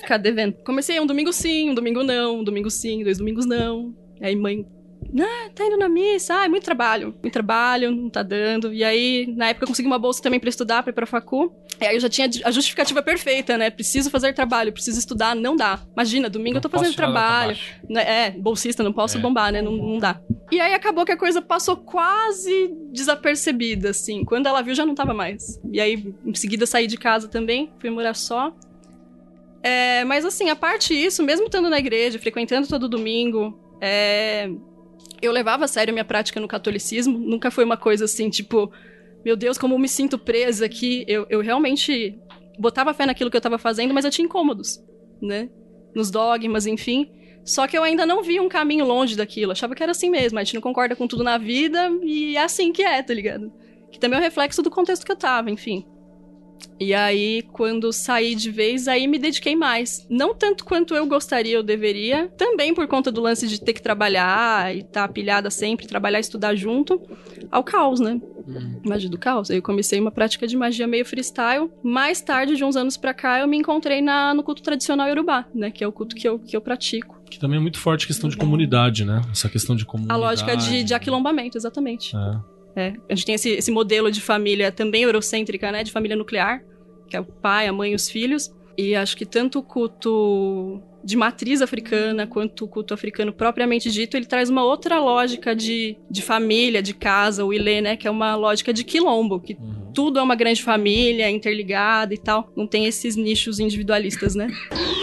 Ficar 0.00 0.18
devendo. 0.18 0.54
Comecei 0.64 1.00
um 1.00 1.06
domingo 1.06 1.32
sim, 1.32 1.70
um 1.70 1.74
domingo 1.74 2.02
não, 2.02 2.40
um 2.40 2.44
domingo 2.44 2.70
sim, 2.70 3.02
dois 3.02 3.18
domingos 3.18 3.46
não. 3.46 3.94
Aí 4.20 4.34
mãe, 4.36 4.66
ah, 5.20 5.50
tá 5.54 5.64
indo 5.64 5.76
na 5.78 5.88
missa, 5.88 6.34
ah, 6.40 6.44
é 6.44 6.48
muito 6.48 6.64
trabalho, 6.64 7.14
muito 7.22 7.32
trabalho, 7.32 7.90
não 7.90 8.10
tá 8.10 8.22
dando. 8.22 8.72
E 8.72 8.84
aí, 8.84 9.26
na 9.36 9.48
época, 9.48 9.64
eu 9.64 9.68
consegui 9.68 9.86
uma 9.88 9.98
bolsa 9.98 10.22
também 10.22 10.38
pra 10.38 10.48
estudar, 10.48 10.82
pra 10.82 10.90
ir 10.90 10.94
pra 10.94 11.06
facu. 11.06 11.52
E 11.80 11.86
aí 11.86 11.94
eu 11.96 12.00
já 12.00 12.08
tinha 12.08 12.28
a 12.44 12.50
justificativa 12.50 13.02
perfeita, 13.02 13.56
né? 13.56 13.70
Preciso 13.70 14.10
fazer 14.10 14.32
trabalho, 14.34 14.72
preciso 14.72 14.98
estudar, 14.98 15.34
não 15.36 15.54
dá. 15.56 15.80
Imagina, 15.94 16.28
domingo 16.28 16.56
eu 16.58 16.60
tô 16.60 16.68
Não 16.68 16.78
fazendo 16.78 16.94
trabalho. 16.96 17.56
né? 17.88 18.02
É, 18.26 18.30
bolsista, 18.32 18.82
não 18.82 18.92
posso 18.92 19.16
É. 19.16 19.20
bombar, 19.20 19.52
né? 19.52 19.62
Não, 19.62 19.72
não 19.72 19.98
dá. 19.98 20.20
E 20.50 20.60
aí 20.60 20.74
acabou 20.74 21.04
que 21.04 21.12
a 21.12 21.16
coisa 21.16 21.40
passou 21.40 21.76
quase 21.76 22.74
desapercebida, 22.92 23.90
assim. 23.90 24.24
Quando 24.24 24.46
ela 24.46 24.60
viu, 24.62 24.74
já 24.74 24.84
não 24.84 24.94
tava 24.94 25.14
mais. 25.14 25.60
E 25.72 25.80
aí, 25.80 26.12
em 26.24 26.34
seguida, 26.34 26.66
saí 26.66 26.86
de 26.86 26.96
casa 26.96 27.28
também, 27.28 27.70
fui 27.78 27.90
morar 27.90 28.14
só. 28.14 28.52
É, 29.62 30.04
mas 30.04 30.24
assim, 30.24 30.48
a 30.50 30.56
parte 30.56 30.94
disso, 30.94 31.22
mesmo 31.22 31.46
estando 31.46 31.68
na 31.68 31.78
igreja, 31.78 32.18
frequentando 32.18 32.66
todo 32.68 32.88
domingo, 32.88 33.58
é, 33.80 34.48
eu 35.20 35.32
levava 35.32 35.64
a 35.64 35.68
sério 35.68 35.92
a 35.92 35.94
minha 35.94 36.04
prática 36.04 36.40
no 36.40 36.48
catolicismo. 36.48 37.18
Nunca 37.18 37.50
foi 37.50 37.64
uma 37.64 37.76
coisa 37.76 38.04
assim, 38.04 38.30
tipo, 38.30 38.72
meu 39.24 39.36
Deus, 39.36 39.58
como 39.58 39.74
eu 39.74 39.78
me 39.78 39.88
sinto 39.88 40.18
presa 40.18 40.66
aqui. 40.66 41.04
Eu, 41.08 41.26
eu 41.28 41.40
realmente 41.40 42.18
botava 42.58 42.94
fé 42.94 43.06
naquilo 43.06 43.30
que 43.30 43.36
eu 43.36 43.40
tava 43.40 43.58
fazendo, 43.58 43.94
mas 43.94 44.04
eu 44.04 44.10
tinha 44.10 44.24
incômodos, 44.24 44.82
né? 45.20 45.48
Nos 45.94 46.10
dogmas, 46.10 46.66
enfim. 46.66 47.10
Só 47.44 47.66
que 47.66 47.76
eu 47.76 47.82
ainda 47.82 48.04
não 48.04 48.22
vi 48.22 48.40
um 48.40 48.48
caminho 48.48 48.84
longe 48.84 49.16
daquilo. 49.16 49.52
Achava 49.52 49.74
que 49.74 49.82
era 49.82 49.92
assim 49.92 50.10
mesmo. 50.10 50.38
A 50.38 50.44
gente 50.44 50.54
não 50.54 50.60
concorda 50.60 50.94
com 50.94 51.06
tudo 51.06 51.24
na 51.24 51.38
vida 51.38 51.90
e 52.02 52.36
é 52.36 52.42
assim 52.42 52.72
que 52.72 52.82
é, 52.82 53.02
tá 53.02 53.14
ligado? 53.14 53.52
Que 53.90 53.98
também 53.98 54.18
é 54.18 54.20
um 54.20 54.24
reflexo 54.24 54.62
do 54.62 54.70
contexto 54.70 55.04
que 55.04 55.12
eu 55.12 55.16
tava, 55.16 55.50
enfim. 55.50 55.86
E 56.80 56.94
aí, 56.94 57.42
quando 57.52 57.92
saí 57.92 58.34
de 58.34 58.50
vez, 58.50 58.86
aí 58.86 59.06
me 59.06 59.18
dediquei 59.18 59.56
mais. 59.56 60.06
Não 60.08 60.34
tanto 60.34 60.64
quanto 60.64 60.94
eu 60.94 61.06
gostaria 61.06 61.56
ou 61.56 61.62
deveria, 61.62 62.28
também 62.36 62.72
por 62.72 62.86
conta 62.86 63.10
do 63.10 63.20
lance 63.20 63.48
de 63.48 63.60
ter 63.60 63.72
que 63.72 63.82
trabalhar 63.82 64.74
e 64.74 64.80
estar 64.80 65.06
tá 65.06 65.12
pilhada 65.12 65.50
sempre, 65.50 65.86
trabalhar 65.86 66.18
e 66.18 66.20
estudar 66.20 66.54
junto, 66.54 67.00
ao 67.50 67.64
caos, 67.64 68.00
né? 68.00 68.20
Magia 68.86 69.10
do 69.10 69.18
caos. 69.18 69.50
Aí 69.50 69.58
eu 69.58 69.62
comecei 69.62 70.00
uma 70.00 70.10
prática 70.10 70.46
de 70.46 70.56
magia 70.56 70.86
meio 70.86 71.04
freestyle. 71.04 71.70
Mais 71.82 72.20
tarde, 72.20 72.56
de 72.56 72.64
uns 72.64 72.76
anos 72.76 72.96
pra 72.96 73.12
cá, 73.12 73.40
eu 73.40 73.48
me 73.48 73.56
encontrei 73.56 74.00
na, 74.00 74.32
no 74.32 74.42
culto 74.42 74.62
tradicional 74.62 75.08
Yorubá, 75.08 75.46
né? 75.54 75.70
Que 75.70 75.84
é 75.84 75.88
o 75.88 75.92
culto 75.92 76.14
que 76.14 76.28
eu, 76.28 76.38
que 76.38 76.56
eu 76.56 76.60
pratico. 76.60 77.20
Que 77.28 77.38
também 77.38 77.58
é 77.58 77.60
muito 77.60 77.78
forte 77.78 78.04
a 78.04 78.06
questão 78.06 78.28
de 78.30 78.36
comunidade, 78.36 79.04
né? 79.04 79.20
Essa 79.30 79.48
questão 79.48 79.76
de 79.76 79.82
A 79.82 79.86
comunidade. 79.86 80.20
lógica 80.20 80.56
de, 80.56 80.82
de 80.82 80.94
aquilombamento, 80.94 81.58
exatamente. 81.58 82.16
É. 82.16 82.57
É, 82.76 82.92
a 83.08 83.14
gente 83.14 83.26
tem 83.26 83.34
esse, 83.34 83.50
esse 83.50 83.70
modelo 83.70 84.10
de 84.10 84.20
família 84.20 84.70
também 84.70 85.02
eurocêntrica, 85.02 85.72
né? 85.72 85.82
De 85.82 85.90
família 85.92 86.16
nuclear, 86.16 86.62
que 87.08 87.16
é 87.16 87.20
o 87.20 87.24
pai, 87.24 87.66
a 87.66 87.72
mãe 87.72 87.92
e 87.92 87.94
os 87.94 88.08
filhos. 88.08 88.50
E 88.76 88.94
acho 88.94 89.16
que 89.16 89.26
tanto 89.26 89.58
o 89.58 89.62
culto 89.62 90.80
de 91.02 91.16
matriz 91.16 91.62
africana 91.62 92.26
quanto 92.26 92.64
o 92.64 92.68
culto 92.68 92.92
africano 92.94 93.32
propriamente 93.32 93.90
dito, 93.90 94.16
ele 94.16 94.26
traz 94.26 94.50
uma 94.50 94.64
outra 94.64 95.00
lógica 95.00 95.54
de, 95.54 95.96
de 96.10 96.22
família, 96.22 96.82
de 96.82 96.92
casa, 96.94 97.44
o 97.44 97.52
Ilê, 97.52 97.80
né? 97.80 97.96
Que 97.96 98.06
é 98.06 98.10
uma 98.10 98.36
lógica 98.36 98.72
de 98.72 98.84
quilombo, 98.84 99.40
que 99.40 99.54
Uhum. 99.54 99.92
tudo 99.92 100.18
é 100.18 100.22
uma 100.22 100.36
grande 100.36 100.62
família, 100.62 101.28
interligada 101.30 102.14
e 102.14 102.18
tal. 102.18 102.52
Não 102.56 102.66
tem 102.66 102.86
esses 102.86 103.16
nichos 103.16 103.58
individualistas, 103.58 104.34
né? 104.34 104.46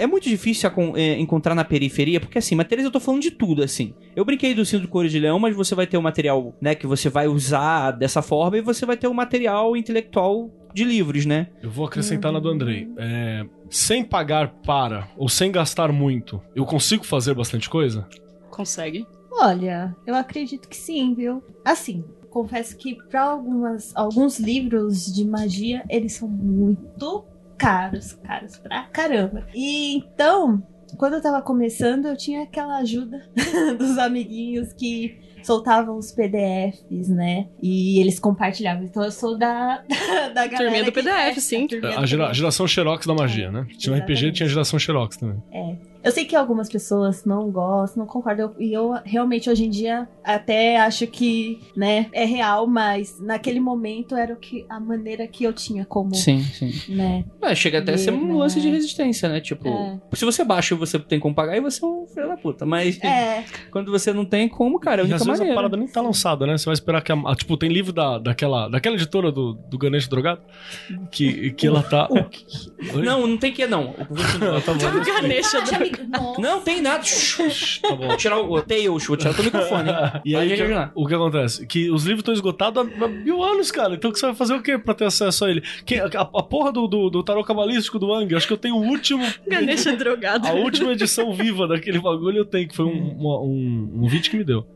É 0.00 0.06
muito 0.06 0.28
difícil 0.28 0.70
é, 0.96 1.18
encontrar 1.18 1.54
na 1.54 1.64
periferia, 1.64 2.20
porque 2.20 2.38
assim, 2.38 2.54
materiais 2.54 2.84
eu 2.86 2.90
tô 2.90 2.98
falando 2.98 3.22
de 3.22 3.30
tudo, 3.30 3.62
assim. 3.62 3.94
Eu 4.16 4.24
brinquei 4.24 4.54
do 4.54 4.64
cinto 4.64 4.82
de 4.82 4.88
cores 4.88 5.12
de 5.12 5.18
leão, 5.18 5.38
mas 5.38 5.54
você 5.54 5.74
vai 5.74 5.86
ter 5.86 5.98
o 5.98 6.02
material, 6.02 6.54
né, 6.60 6.74
que 6.74 6.86
você 6.86 7.08
vai 7.08 7.28
usar 7.28 7.90
dessa 7.92 8.22
forma 8.22 8.58
e 8.58 8.62
você 8.62 8.86
vai 8.86 8.96
ter 8.96 9.08
o 9.08 9.14
material 9.14 9.76
intelectual 9.76 10.50
de 10.72 10.84
livros, 10.84 11.26
né? 11.26 11.48
Eu 11.62 11.70
vou 11.70 11.86
acrescentar 11.86 12.32
na 12.32 12.38
do 12.38 12.48
Andrei. 12.48 12.88
É, 12.96 13.44
sem 13.68 14.04
pagar 14.04 14.48
para 14.64 15.08
ou 15.16 15.28
sem 15.28 15.52
gastar 15.52 15.92
muito, 15.92 16.40
eu 16.54 16.64
consigo 16.64 17.04
fazer 17.04 17.34
bastante 17.34 17.68
coisa? 17.68 18.08
Consegue. 18.50 19.06
Olha, 19.32 19.94
eu 20.06 20.14
acredito 20.14 20.68
que 20.68 20.76
sim, 20.76 21.14
viu? 21.14 21.42
Assim, 21.64 22.04
confesso 22.30 22.76
que 22.76 22.96
para 23.08 23.22
algumas 23.22 23.94
alguns 23.94 24.38
livros 24.38 25.12
de 25.12 25.24
magia, 25.24 25.84
eles 25.88 26.14
são 26.14 26.28
muito 26.28 27.24
caros, 27.60 28.12
caros 28.14 28.56
pra 28.58 28.82
caramba. 28.84 29.46
E 29.54 29.96
então, 29.96 30.62
quando 30.96 31.14
eu 31.14 31.22
tava 31.22 31.42
começando, 31.42 32.06
eu 32.06 32.16
tinha 32.16 32.42
aquela 32.42 32.78
ajuda 32.78 33.22
dos 33.78 33.98
amiguinhos 33.98 34.72
que 34.72 35.18
soltavam 35.42 35.96
os 35.96 36.12
PDFs, 36.12 37.08
né? 37.08 37.48
E 37.62 37.98
eles 38.00 38.18
compartilhavam. 38.18 38.84
Então 38.84 39.02
eu 39.04 39.10
sou 39.10 39.38
da, 39.38 39.82
da 40.34 40.46
galera. 40.46 40.56
Turminha 40.56 40.84
do 40.84 40.92
que- 40.92 41.02
PDF, 41.02 41.36
é, 41.36 41.40
sim. 41.40 41.66
a 41.82 42.00
A 42.00 42.06
gera- 42.06 42.24
PDF. 42.26 42.36
geração 42.36 42.66
Xerox 42.66 43.06
da 43.06 43.14
magia, 43.14 43.50
né? 43.50 43.66
Tinha 43.78 43.94
um 43.94 43.98
RPG, 43.98 44.12
Exatamente. 44.12 44.36
tinha 44.36 44.48
geração 44.48 44.78
Xerox 44.78 45.16
também. 45.16 45.42
Eu 46.02 46.10
sei 46.12 46.24
que 46.24 46.34
algumas 46.34 46.68
pessoas 46.68 47.24
não 47.24 47.50
gostam, 47.50 48.02
não 48.04 48.06
concordam. 48.10 48.52
E 48.58 48.72
eu 48.72 48.94
realmente 49.04 49.50
hoje 49.50 49.64
em 49.66 49.70
dia 49.70 50.08
até 50.24 50.78
acho 50.78 51.06
que, 51.06 51.60
né, 51.76 52.06
é 52.12 52.24
real, 52.24 52.66
mas 52.66 53.20
naquele 53.20 53.60
momento 53.60 54.16
era 54.16 54.32
o 54.32 54.36
que 54.36 54.64
a 54.68 54.78
maneira 54.80 55.26
que 55.26 55.44
eu 55.44 55.52
tinha 55.52 55.84
como, 55.84 56.14
Sim, 56.14 56.42
sim. 56.42 56.72
né? 56.94 57.24
É, 57.42 57.54
chega 57.54 57.78
até 57.78 57.94
a 57.94 57.98
ser 57.98 58.12
um 58.12 58.26
Né? 58.28 58.34
lance 58.34 58.60
de 58.60 58.68
resistência, 58.70 59.28
né? 59.28 59.40
Tipo, 59.40 59.68
É. 59.68 59.98
se 60.14 60.24
você 60.24 60.44
baixa 60.44 60.74
e 60.74 60.78
você 60.78 60.98
tem 60.98 61.18
como 61.20 61.34
pagar, 61.34 61.52
aí 61.52 61.60
você 61.60 61.84
é 61.84 61.88
um 61.88 62.06
filho 62.06 62.28
da 62.28 62.36
puta. 62.36 62.64
Mas 62.64 62.98
É, 63.02 63.44
quando 63.70 63.90
você 63.90 64.12
não 64.12 64.24
tem 64.24 64.48
como, 64.48 64.78
cara, 64.78 65.02
é 65.02 65.04
a 65.04 65.04
E 65.04 65.08
única 65.08 65.16
às 65.16 65.24
vezes 65.26 65.38
maneira. 65.40 65.52
a 65.54 65.62
parada 65.62 65.76
nem 65.76 65.86
tá 65.88 66.00
lançada, 66.00 66.46
né? 66.46 66.56
Você 66.56 66.64
vai 66.66 66.74
esperar 66.74 67.02
que 67.02 67.12
a. 67.12 67.14
a- 67.14 67.34
tipo, 67.34 67.56
tem 67.56 67.68
livro 67.70 67.92
da, 67.92 68.18
daquela, 68.18 68.68
daquela 68.68 68.94
editora 68.96 69.30
do, 69.32 69.52
do 69.54 69.78
Ganesh 69.78 70.08
Drogado 70.08 70.40
que, 71.10 71.50
que 71.52 71.66
ela 71.66 71.82
tá. 71.82 72.08
Não, 72.94 73.26
não 73.26 73.36
tem 73.36 73.52
que 73.52 73.66
não. 73.66 73.92
tá 73.92 74.72
bom. 74.74 75.04
Ganesha 75.04 75.60
do... 75.60 75.89
Não 76.38 76.60
tem 76.60 76.80
nada. 76.80 77.02
Tá 77.82 77.94
bom. 77.96 78.06
Vou 78.08 78.16
tirar 78.16 78.38
o, 78.38 78.62
Tails, 78.62 79.06
vou 79.06 79.16
tirar 79.16 79.30
o 79.30 79.34
teu 79.34 79.44
microfone. 79.44 79.90
hein? 79.90 79.96
E 80.24 80.36
aí, 80.36 80.52
o 80.52 80.56
que, 80.56 80.90
o 80.94 81.06
que 81.06 81.14
acontece? 81.14 81.66
Que 81.66 81.90
os 81.90 82.04
livros 82.04 82.20
estão 82.20 82.34
esgotados 82.34 82.82
há, 83.00 83.04
há 83.04 83.08
mil 83.08 83.42
anos, 83.42 83.70
cara. 83.70 83.94
Então 83.94 84.10
você 84.12 84.26
vai 84.26 84.34
fazer 84.34 84.54
o 84.54 84.62
quê 84.62 84.78
pra 84.78 84.94
ter 84.94 85.04
acesso 85.06 85.44
a 85.44 85.50
ele? 85.50 85.62
Que, 85.84 85.96
a, 85.96 86.06
a 86.20 86.42
porra 86.42 86.70
do, 86.72 86.86
do, 86.86 87.10
do 87.10 87.22
tarô 87.22 87.42
cabalístico 87.44 87.98
do 87.98 88.08
Wang, 88.08 88.34
acho 88.34 88.46
que 88.46 88.52
eu 88.52 88.56
tenho 88.58 88.76
o 88.76 88.82
último. 88.86 89.24
Ganesha 89.48 89.96
drogado. 89.96 90.46
A 90.46 90.52
última 90.52 90.92
edição 90.92 91.32
viva 91.32 91.66
daquele 91.66 91.98
bagulho 91.98 92.38
eu 92.38 92.44
tenho, 92.44 92.68
que 92.68 92.76
foi 92.76 92.84
um, 92.86 93.12
uma- 93.18 93.40
um, 93.40 93.90
um 94.02 94.08
vídeo 94.08 94.30
que 94.30 94.36
me 94.36 94.44
deu. 94.44 94.66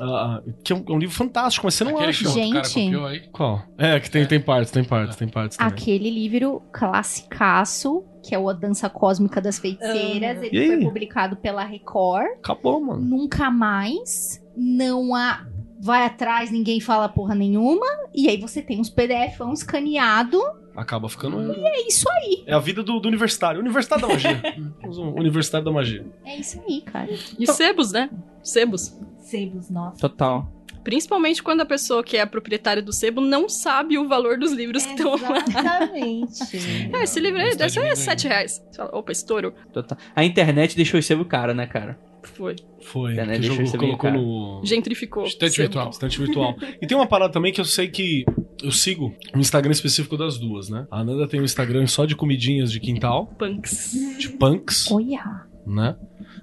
Ah, 0.00 0.42
que 0.64 0.72
é 0.72 0.76
um, 0.76 0.84
é 0.88 0.92
um 0.92 0.98
livro 0.98 1.14
fantástico, 1.14 1.66
mas 1.66 1.74
você 1.74 1.84
não 1.84 1.92
Aquele 1.94 2.10
acha. 2.10 2.18
que 2.24 2.26
o 2.26 2.30
outro 2.30 2.50
cara 2.52 2.64
Gente. 2.64 2.84
copiou 2.86 3.06
aí. 3.06 3.20
Qual? 3.32 3.62
É, 3.78 4.00
que 4.00 4.10
tem, 4.10 4.26
tem 4.26 4.40
partes, 4.40 4.72
tem 4.72 4.82
partes, 4.84 5.16
tem 5.16 5.28
partes 5.28 5.56
também. 5.56 5.72
Aquele 5.72 6.10
livro 6.10 6.60
classicaço, 6.72 8.04
que 8.26 8.34
é 8.34 8.38
o 8.38 8.48
A 8.48 8.52
Dança 8.52 8.90
Cósmica 8.90 9.40
das 9.40 9.58
Feiticeiras, 9.58 10.42
E 10.42 10.46
ele 10.46 10.66
foi 10.66 10.84
publicado 10.84 11.36
pela 11.36 11.62
Record. 11.64 12.26
Acabou, 12.38 12.80
mano. 12.80 13.00
Nunca 13.00 13.50
mais. 13.52 14.44
Não 14.56 15.14
há. 15.14 15.46
Vai 15.78 16.04
atrás, 16.04 16.50
ninguém 16.50 16.80
fala 16.80 17.08
porra 17.08 17.34
nenhuma. 17.34 17.86
E 18.12 18.28
aí 18.28 18.36
você 18.40 18.60
tem 18.60 18.80
uns 18.80 18.90
PDF 18.90 19.38
escaneado. 19.52 20.42
Acaba 20.74 21.08
ficando. 21.08 21.52
É 21.52 21.86
isso 21.86 22.10
aí. 22.10 22.42
É 22.46 22.54
a 22.54 22.58
vida 22.58 22.82
do, 22.82 22.98
do 22.98 23.06
universitário. 23.06 23.60
Universitário 23.60 24.06
da 24.06 24.12
magia. 24.12 24.42
Um 24.84 25.18
universitário 25.18 25.64
da 25.64 25.70
magia. 25.70 26.04
É 26.24 26.36
isso 26.36 26.60
aí, 26.66 26.80
cara. 26.80 27.08
E 27.38 27.46
sebos, 27.46 27.92
né? 27.92 28.10
Sebos. 28.42 28.96
sebos, 29.18 29.70
nossa. 29.70 30.00
Total. 30.00 30.48
Principalmente 30.86 31.42
quando 31.42 31.62
a 31.62 31.66
pessoa 31.66 32.04
que 32.04 32.16
é 32.16 32.20
a 32.20 32.26
proprietária 32.28 32.80
do 32.80 32.92
sebo 32.92 33.20
não 33.20 33.48
sabe 33.48 33.98
o 33.98 34.06
valor 34.06 34.38
dos 34.38 34.52
livros 34.52 34.86
que 34.86 34.92
estão 34.92 35.16
lá. 35.16 35.42
Exatamente. 35.48 36.36
É, 36.96 37.02
esse 37.02 37.18
livro 37.18 37.40
aí 37.40 37.56
deve 37.56 37.66
de 37.66 37.72
ser 37.72 37.80
mim, 37.82 37.88
né? 37.88 37.96
7 37.96 38.28
reais. 38.28 38.62
Você 38.70 38.76
fala, 38.76 38.96
opa, 38.96 39.10
estouro. 39.10 39.52
total. 39.72 39.98
A 40.14 40.24
internet 40.24 40.76
deixou 40.76 40.98
esse 41.00 41.08
sebo 41.08 41.24
caro, 41.24 41.52
né, 41.52 41.66
cara? 41.66 41.98
Foi. 42.22 42.54
Foi. 42.82 43.12
É, 43.18 43.26
né? 43.26 43.34
que 43.34 43.40
Deixa 43.40 43.60
eu 43.62 43.66
jogou, 43.66 43.80
colocou 43.80 44.10
cara. 44.10 44.16
no. 44.16 44.60
Gentrificou. 44.64 45.24
Estante 45.24 45.60
virtual. 45.60 45.90
Estante 45.90 46.18
virtual. 46.20 46.54
E 46.80 46.86
tem 46.86 46.96
uma 46.96 47.06
parada 47.06 47.32
também 47.32 47.52
que 47.52 47.60
eu 47.60 47.64
sei 47.64 47.88
que 47.88 48.24
eu 48.62 48.70
sigo 48.70 49.12
um 49.34 49.40
Instagram 49.40 49.72
específico 49.72 50.16
das 50.16 50.38
duas, 50.38 50.68
né? 50.68 50.86
A 50.88 51.00
Ananda 51.00 51.26
tem 51.26 51.40
um 51.40 51.44
Instagram 51.44 51.86
só 51.88 52.04
de 52.04 52.14
comidinhas 52.14 52.70
de 52.70 52.78
quintal, 52.78 53.26
Punks. 53.36 53.92
de 54.18 54.28
punks, 54.30 54.90
Olha. 54.92 55.46
né? 55.66 55.96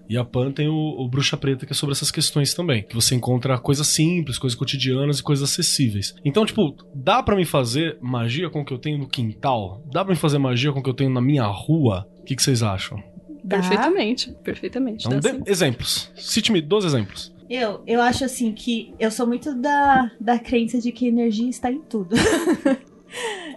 E 0.10 0.18
a 0.18 0.24
Pan 0.24 0.52
tem 0.52 0.68
o, 0.68 0.74
o 0.74 1.08
Bruxa 1.08 1.38
Preta, 1.38 1.66
que 1.66 1.72
é 1.72 1.76
sobre 1.76 1.94
essas 1.94 2.12
questões 2.12 2.54
também. 2.54 2.84
Que 2.84 2.96
você 2.96 3.16
encontra 3.16 3.58
coisas 3.58 3.88
simples, 3.88 4.38
coisas 4.38 4.58
cotidianas 4.58 5.20
e 5.20 5.24
coisas 5.24 5.50
acessíveis. 5.50 6.14
Então, 6.24 6.46
tipo, 6.46 6.76
dá 6.94 7.24
pra 7.24 7.36
mim 7.36 7.46
fazer 7.46 7.98
magia 8.02 8.50
com 8.50 8.62
o 8.62 8.66
que 8.66 8.74
eu 8.74 8.80
tenho 8.80 8.98
no 8.98 9.08
quintal? 9.08 9.82
Dá 9.92 10.04
pra 10.04 10.14
mim 10.14 10.20
fazer 10.20 10.38
magia 10.38 10.72
com 10.72 10.80
o 10.80 10.84
que 10.84 10.90
eu 10.90 10.94
tenho 10.94 11.10
na 11.10 11.22
minha 11.22 11.46
rua? 11.46 12.08
O 12.20 12.24
que, 12.24 12.36
que 12.36 12.44
vocês 12.44 12.62
acham? 12.62 13.02
Dá. 13.44 13.58
Perfeitamente. 13.58 14.32
Perfeitamente. 14.44 15.08
Então, 15.08 15.20
dê 15.20 15.50
exemplos. 15.50 16.12
Cite-me 16.16 16.62
dois 16.62 16.86
exemplos. 16.86 17.34
Eu, 17.50 17.84
eu 17.86 18.02
acho 18.02 18.24
assim 18.24 18.54
que 18.54 18.94
eu 19.00 19.12
sou 19.12 19.28
muito 19.28 19.54
da, 19.54 20.10
da 20.20 20.40
crença 20.40 20.80
de 20.80 20.92
que 20.92 21.08
energia 21.08 21.50
está 21.50 21.72
em 21.72 21.82
tudo. 21.82 22.16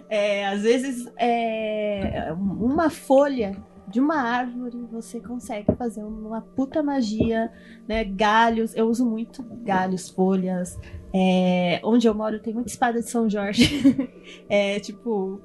É, 0.09 0.47
às 0.47 0.61
vezes, 0.61 1.05
é, 1.19 2.31
uma 2.31 2.89
folha 2.89 3.57
de 3.87 3.99
uma 4.01 4.17
árvore 4.21 4.77
você 4.91 5.19
consegue 5.19 5.73
fazer 5.75 6.03
uma 6.03 6.41
puta 6.41 6.83
magia, 6.83 7.51
né? 7.87 8.03
Galhos, 8.03 8.75
eu 8.75 8.87
uso 8.87 9.05
muito 9.05 9.43
galhos, 9.63 10.09
folhas. 10.09 10.77
É, 11.13 11.79
onde 11.83 12.07
eu 12.07 12.13
moro 12.13 12.39
tem 12.39 12.53
muita 12.53 12.69
espada 12.69 12.99
de 12.99 13.09
São 13.09 13.29
Jorge. 13.29 13.65
é, 14.49 14.79
tipo, 14.79 15.41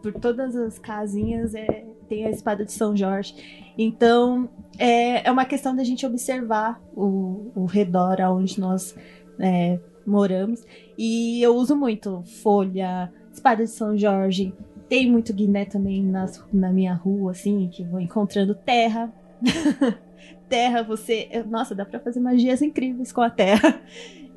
por 0.00 0.12
todas 0.12 0.54
as 0.54 0.78
casinhas 0.78 1.54
é, 1.54 1.84
tem 2.08 2.24
a 2.24 2.30
espada 2.30 2.64
de 2.64 2.72
São 2.72 2.96
Jorge. 2.96 3.34
Então, 3.76 4.48
é, 4.78 5.26
é 5.26 5.30
uma 5.30 5.44
questão 5.44 5.74
da 5.74 5.82
gente 5.82 6.06
observar 6.06 6.80
o, 6.94 7.50
o 7.54 7.64
redor 7.64 8.20
aonde 8.20 8.60
nós 8.60 8.94
é, 9.40 9.80
moramos. 10.06 10.64
E 10.96 11.42
eu 11.42 11.56
uso 11.56 11.74
muito 11.74 12.22
folha, 12.42 13.12
espada 13.32 13.64
de 13.64 13.70
São 13.70 13.96
Jorge. 13.96 14.54
Tem 14.92 15.10
muito 15.10 15.32
guiné 15.32 15.64
também 15.64 16.04
nas, 16.04 16.44
na 16.52 16.70
minha 16.70 16.92
rua, 16.92 17.30
assim, 17.30 17.66
que 17.72 17.82
vou 17.82 17.98
encontrando 17.98 18.54
terra. 18.54 19.10
terra, 20.50 20.82
você. 20.82 21.30
Nossa, 21.48 21.74
dá 21.74 21.86
pra 21.86 21.98
fazer 21.98 22.20
magias 22.20 22.60
incríveis 22.60 23.10
com 23.10 23.22
a 23.22 23.30
terra. 23.30 23.80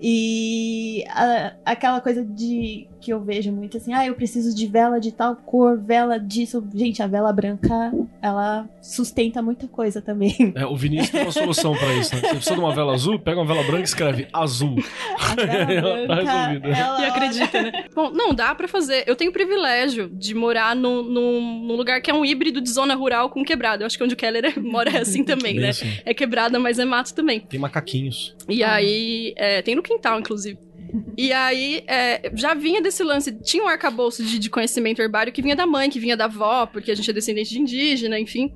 E 0.02 1.04
a- 1.10 1.54
aquela 1.66 2.02
coisa 2.02 2.24
de 2.24 2.88
que 3.02 3.14
eu 3.14 3.20
vejo 3.24 3.52
muito 3.52 3.78
assim, 3.78 3.94
ah, 3.94 4.04
eu 4.06 4.16
preciso 4.16 4.56
de 4.56 4.66
vela 4.66 5.00
de 5.00 5.12
tal 5.12 5.36
cor, 5.36 5.78
vela 5.78 6.18
disso. 6.20 6.68
Gente, 6.74 7.04
a 7.04 7.08
vela 7.08 7.32
branca, 7.32 7.94
ela 8.20 8.68
sustenta 8.82 9.44
muita 9.44 9.68
coisa 9.68 10.02
também. 10.02 10.54
É, 10.56 10.66
o 10.66 10.76
Vinícius 10.76 11.12
tem 11.12 11.22
uma 11.22 11.32
solução 11.32 11.76
pra 11.76 11.94
isso, 11.94 12.16
né? 12.16 12.22
Você 12.22 12.28
precisa 12.30 12.56
de 12.56 12.60
uma 12.62 12.74
vela 12.74 12.94
azul, 12.96 13.20
pega 13.20 13.40
uma 13.40 13.46
vela 13.46 13.62
branca 13.64 13.82
e 13.82 13.84
escreve 13.84 14.28
azul. 14.34 14.76
A 15.20 15.36
vela 15.36 15.72
Ela 15.72 16.08
tá 16.08 16.16
resolvida. 16.16 16.68
ela- 16.70 17.02
E 17.02 17.06
acredita, 17.06 17.62
né? 17.62 17.86
Bom, 17.94 18.10
não, 18.12 18.34
dá 18.34 18.56
pra 18.56 18.68
fazer. 18.68 19.04
Eu 19.06 19.16
tenho 19.16 19.30
o 19.30 19.34
privilégio 19.34 20.10
de 20.10 20.34
morar 20.34 20.76
num, 20.76 21.04
num, 21.04 21.64
num 21.68 21.76
lugar 21.76 22.02
que 22.02 22.10
é 22.10 22.14
um 22.14 22.26
híbrido 22.26 22.60
de 22.60 22.70
zona 22.72 22.96
rural 22.96 23.30
com 23.30 23.44
quebrada. 23.44 23.84
Eu 23.84 23.88
acho 23.88 23.98
que 23.98 24.04
onde 24.04 24.16
o 24.16 24.18
Keller 24.18 24.54
mora 24.60 24.90
é 24.90 25.02
assim 25.02 25.24
também, 25.24 25.54
Bem 25.54 25.62
né? 25.62 25.70
assim. 25.70 25.88
É 26.04 26.14
quebrada, 26.14 26.58
mas 26.58 26.80
é 26.80 26.86
mato 26.86 27.14
também. 27.14 27.40
Tem 27.42 27.60
macaquinhos. 27.60 28.36
E 28.50 28.64
aí, 28.64 29.34
é, 29.38 29.62
tem 29.62 29.76
no 29.76 29.84
quintal, 29.86 30.20
inclusive. 30.20 30.60
E 31.18 31.32
aí, 31.34 31.84
é, 31.88 32.32
já 32.36 32.54
vinha 32.54 32.82
desse 32.82 33.04
lance, 33.04 33.32
tinha 33.42 33.64
um 33.64 33.68
arcabouço 33.68 34.24
de, 34.24 34.40
de 34.40 34.50
conhecimento 34.50 35.02
herbário 35.02 35.32
que 35.32 35.42
vinha 35.42 35.56
da 35.56 35.66
mãe, 35.66 35.90
que 35.90 36.00
vinha 36.00 36.16
da 36.16 36.26
avó, 36.26 36.66
porque 36.66 36.92
a 36.92 36.96
gente 36.96 37.10
é 37.10 37.14
descendente 37.14 37.50
de 37.50 37.60
indígena, 37.60 38.20
enfim. 38.20 38.54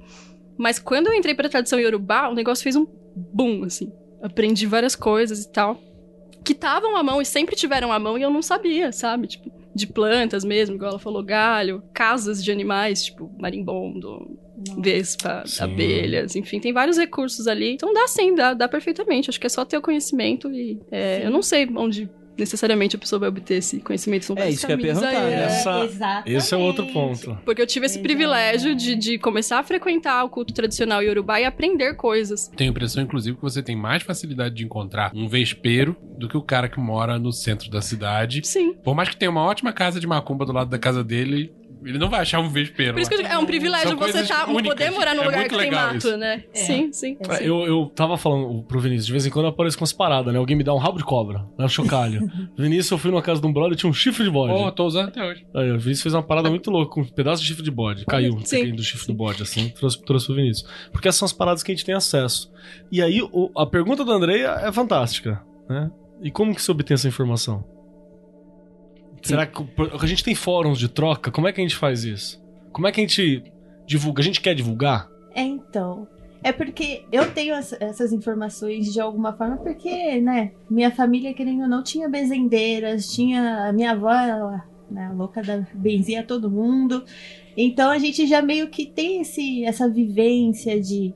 Mas 0.58 0.80
quando 0.80 1.08
eu 1.08 1.14
entrei 1.14 1.34
pra 1.34 1.50
tradição 1.50 1.80
iorubá, 1.80 2.30
o 2.30 2.36
negócio 2.36 2.64
fez 2.64 2.76
um 2.76 2.86
boom, 3.16 3.64
assim. 3.64 3.92
Aprendi 4.22 4.66
várias 4.66 4.96
coisas 4.96 5.44
e 5.44 5.52
tal. 5.52 5.82
Que 6.44 6.54
estavam 6.54 6.96
à 6.96 7.04
mão 7.04 7.22
e 7.22 7.26
sempre 7.26 7.56
tiveram 7.56 7.92
à 7.92 8.00
mão 8.00 8.18
e 8.18 8.22
eu 8.22 8.30
não 8.30 8.42
sabia, 8.42 8.92
sabe? 8.92 9.28
Tipo, 9.28 9.52
de 9.74 9.88
plantas 9.88 10.44
mesmo, 10.44 10.76
igual 10.76 10.92
ela 10.92 11.00
falou, 11.00 11.24
galho, 11.24 11.84
casas 11.94 12.44
de 12.44 12.52
animais, 12.52 13.06
tipo 13.06 13.32
marimbondo, 13.40 14.38
vespa, 14.82 15.44
Sim. 15.46 15.64
abelhas, 15.64 16.36
enfim, 16.36 16.60
tem 16.60 16.74
vários 16.74 16.98
recursos 16.98 17.48
ali. 17.48 17.74
Então 17.74 17.94
dá 17.94 18.08
sim, 18.08 18.36
dá, 18.36 18.54
dá 18.54 18.68
perfeitamente. 18.68 19.30
Acho 19.30 19.40
que 19.40 19.46
é 19.48 19.50
só 19.50 19.66
ter 19.66 19.78
o 19.78 19.82
conhecimento 19.82 20.52
e 20.52 20.80
é, 20.92 21.26
eu 21.26 21.32
não 21.32 21.42
sei 21.42 21.68
onde 21.76 22.10
necessariamente 22.38 22.96
a 22.96 23.00
pessoa 23.00 23.20
vai 23.20 23.28
obter 23.28 23.56
esse 23.56 23.82
conhecimento. 23.82 24.24
São 24.24 24.38
É 24.38 24.50
isso 24.50 24.66
que 24.66 24.72
eu 24.72 24.78
ia 24.80 24.82
perguntar, 24.86 25.10
aí, 25.10 25.30
né? 25.30 25.42
é. 25.42 25.44
Essa- 25.46 25.84
exatamente. 25.84 26.34
Esse 26.38 26.54
é 26.54 26.58
outro 26.58 26.86
ponto. 26.88 27.38
Porque 27.44 27.62
eu 27.62 27.68
tive 27.68 27.86
esse 27.86 27.96
Exato. 27.96 28.08
privilégio 28.08 28.74
de, 28.76 28.96
de 28.96 29.18
começar 29.20 29.60
a 29.60 29.64
frequentar 29.64 30.24
o 30.24 30.30
culto 30.30 30.54
tradicional 30.54 31.04
iorubá 31.04 31.42
e 31.42 31.44
aprender 31.44 31.96
coisas. 31.96 32.48
Tenho 32.56 32.70
a 32.70 32.72
impressão, 32.72 33.04
inclusive, 33.04 33.36
que 33.36 33.42
você 33.44 33.62
tem 33.62 33.76
mais 33.76 34.04
facilidade 34.04 34.56
de 34.56 34.64
encontrar 34.64 35.12
um 35.14 35.28
vespeiro 35.28 35.98
do 36.18 36.30
que 36.30 36.38
o 36.38 36.42
cara 36.42 36.70
que 36.70 36.80
mora 36.80 37.20
no 37.20 37.34
centro 37.34 37.70
da 37.70 37.82
cidade. 37.82 38.40
Sim. 38.46 38.74
Por 38.76 38.96
mais 38.96 39.10
que 39.10 39.18
tenha 39.18 39.30
uma 39.30 39.44
ótima 39.44 39.74
casa 39.74 40.00
de 40.00 40.08
macumba 40.08 40.46
do 40.46 40.54
lado 40.54 40.70
da 40.70 40.80
casa 40.80 41.04
dele, 41.04 41.52
ele 41.84 41.98
não 41.98 42.10
vai 42.10 42.22
achar 42.22 42.40
um 42.40 42.50
vespeiro. 42.50 42.94
Por 42.94 43.00
isso 43.02 43.10
que 43.10 43.16
eu 43.16 43.22
digo, 43.22 43.34
é 43.34 43.38
um 43.38 43.46
privilégio 43.46 43.90
São 43.90 43.98
você 43.98 44.24
tá, 44.26 44.46
únicas. 44.48 44.70
poder 44.74 44.92
morar 44.92 45.16
num 45.16 45.24
É 45.24 45.26
lugar 45.26 45.48
que 45.48 45.58
tem 45.58 45.72
mato, 45.72 45.96
isso. 45.98 46.18
né? 46.18 46.44
É. 46.54 46.58
Sim, 46.58 46.92
sim. 46.92 47.18
É. 47.22 47.34
sim. 47.36 47.44
Eu, 47.44 47.66
eu 47.66 47.86
tava 47.96 48.18
falando 48.18 48.64
pro 48.64 48.80
Vinícius, 48.80 49.06
de 49.06 49.12
vez 49.12 49.26
em 49.26 49.30
quando 49.30 49.46
eu 49.46 49.50
apareço 49.52 49.78
com 49.78 49.84
as 49.84 49.94
paradas, 49.94 50.34
né? 50.34 50.40
Alguém 50.40 50.56
me 50.58 50.64
dá 50.64 50.74
um 50.74 50.78
rabo 50.78 50.98
de 50.98 51.04
cobra, 51.04 51.46
né? 51.58 51.68
Chocalho. 51.68 52.30
Vinícius, 52.58 52.92
eu 52.92 52.98
fui 52.98 53.12
numa 53.12 53.22
casa 53.22 53.40
de 53.42 53.48
um 53.48 53.54
brother 53.54 53.74
e 53.74 53.76
tinha 53.76 53.90
um 53.90 53.94
chifre 53.94 54.24
de 54.24 54.30
bode. 54.30 54.54
Pô, 54.54 54.72
tô 54.72 54.86
usando 54.86 55.08
até 55.10 55.24
hoje. 55.26 55.46
Aí, 55.56 55.72
o 55.72 55.80
Vinícius 55.80 56.02
fez 56.04 56.14
uma 56.14 56.24
parada 56.24 56.50
muito 56.50 56.70
louca, 56.70 56.94
com 56.94 57.02
um 57.02 57.06
pedaço 57.06 57.42
de 57.42 57.48
chifre 57.48 57.64
de 57.64 57.72
bode. 57.72 58.06
Caiu 58.06 58.40
Sim. 58.46 58.74
do 58.76 58.84
chifre 58.84 59.08
do 59.08 59.14
bode, 59.14 59.42
assim, 59.44 59.70
trouxe, 59.70 60.02
trouxe 60.04 60.26
pro 60.26 60.36
Vinícius. 60.36 60.70
Porque 60.92 61.08
essas 61.08 61.20
são 61.20 61.26
as 61.26 61.34
paradas 61.34 61.64
que 61.64 61.72
a 61.72 61.76
gente 61.76 61.86
tem 61.86 61.96
acesso. 61.96 62.52
E 62.92 63.02
aí, 63.02 63.22
o- 63.22 63.52
a 63.58 63.66
pergunta 63.66 64.04
da 64.04 64.14
Andrea 64.14 64.60
é 64.64 64.72
fantástica, 64.72 65.42
né? 65.70 65.90
E 66.22 66.30
como 66.30 66.54
que 66.54 66.62
se 66.62 66.70
obtém 66.70 66.96
essa 66.96 67.08
informação? 67.08 67.64
Será 69.22 69.46
que 69.46 69.64
a 70.02 70.08
gente 70.08 70.24
tem 70.24 70.36
fóruns 70.36 70.78
de 70.80 70.88
troca? 70.90 71.32
Como 71.32 71.48
é 71.48 71.52
que 71.54 71.60
a 71.60 71.64
gente 71.64 71.76
faz 71.76 72.04
isso? 72.04 72.42
Como 72.72 72.88
é 72.88 72.92
que 72.92 73.00
a 73.00 73.04
gente 73.04 73.44
divulga? 73.86 74.22
A 74.22 74.24
gente 74.26 74.42
quer 74.42 74.54
divulgar? 74.56 75.10
É, 75.34 75.42
então. 75.42 76.08
É 76.42 76.54
porque 76.54 77.04
eu 77.12 77.30
tenho 77.34 77.54
essa- 77.54 77.78
essas 77.82 78.14
informações 78.14 78.94
de 78.94 79.00
alguma 79.02 79.34
forma, 79.34 79.58
porque, 79.58 80.22
né, 80.22 80.52
minha 80.70 80.90
família, 80.90 81.34
querendo 81.34 81.64
ou 81.64 81.68
não, 81.68 81.84
tinha 81.84 82.08
benzendeiras, 82.08 83.08
tinha. 83.08 83.68
A 83.68 83.74
minha 83.74 83.92
avó, 83.92 84.10
ela, 84.12 84.64
né, 84.90 85.12
louca 85.14 85.42
da 85.42 85.68
benzia 85.74 86.24
todo 86.24 86.50
mundo. 86.50 87.04
Então 87.58 87.92
a 87.92 87.98
gente 87.98 88.26
já 88.26 88.42
meio 88.42 88.70
que 88.70 88.86
tem 88.86 89.20
esse, 89.22 89.66
essa 89.66 89.90
vivência 89.90 90.80
de. 90.80 91.14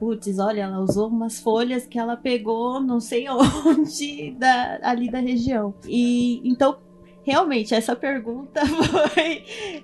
Putz, 0.00 0.40
olha, 0.40 0.62
ela 0.62 0.80
usou 0.80 1.08
umas 1.08 1.38
folhas 1.38 1.86
que 1.86 1.96
ela 1.98 2.16
pegou 2.16 2.80
não 2.80 2.98
sei 2.98 3.26
onde 3.64 4.32
da, 4.32 4.80
ali 4.82 5.08
da 5.08 5.20
região. 5.20 5.72
E 5.86 6.40
então, 6.44 6.78
realmente, 7.24 7.74
essa 7.74 7.96
pergunta 7.96 8.60
foi. 8.66 9.42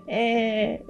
é, 0.09 0.81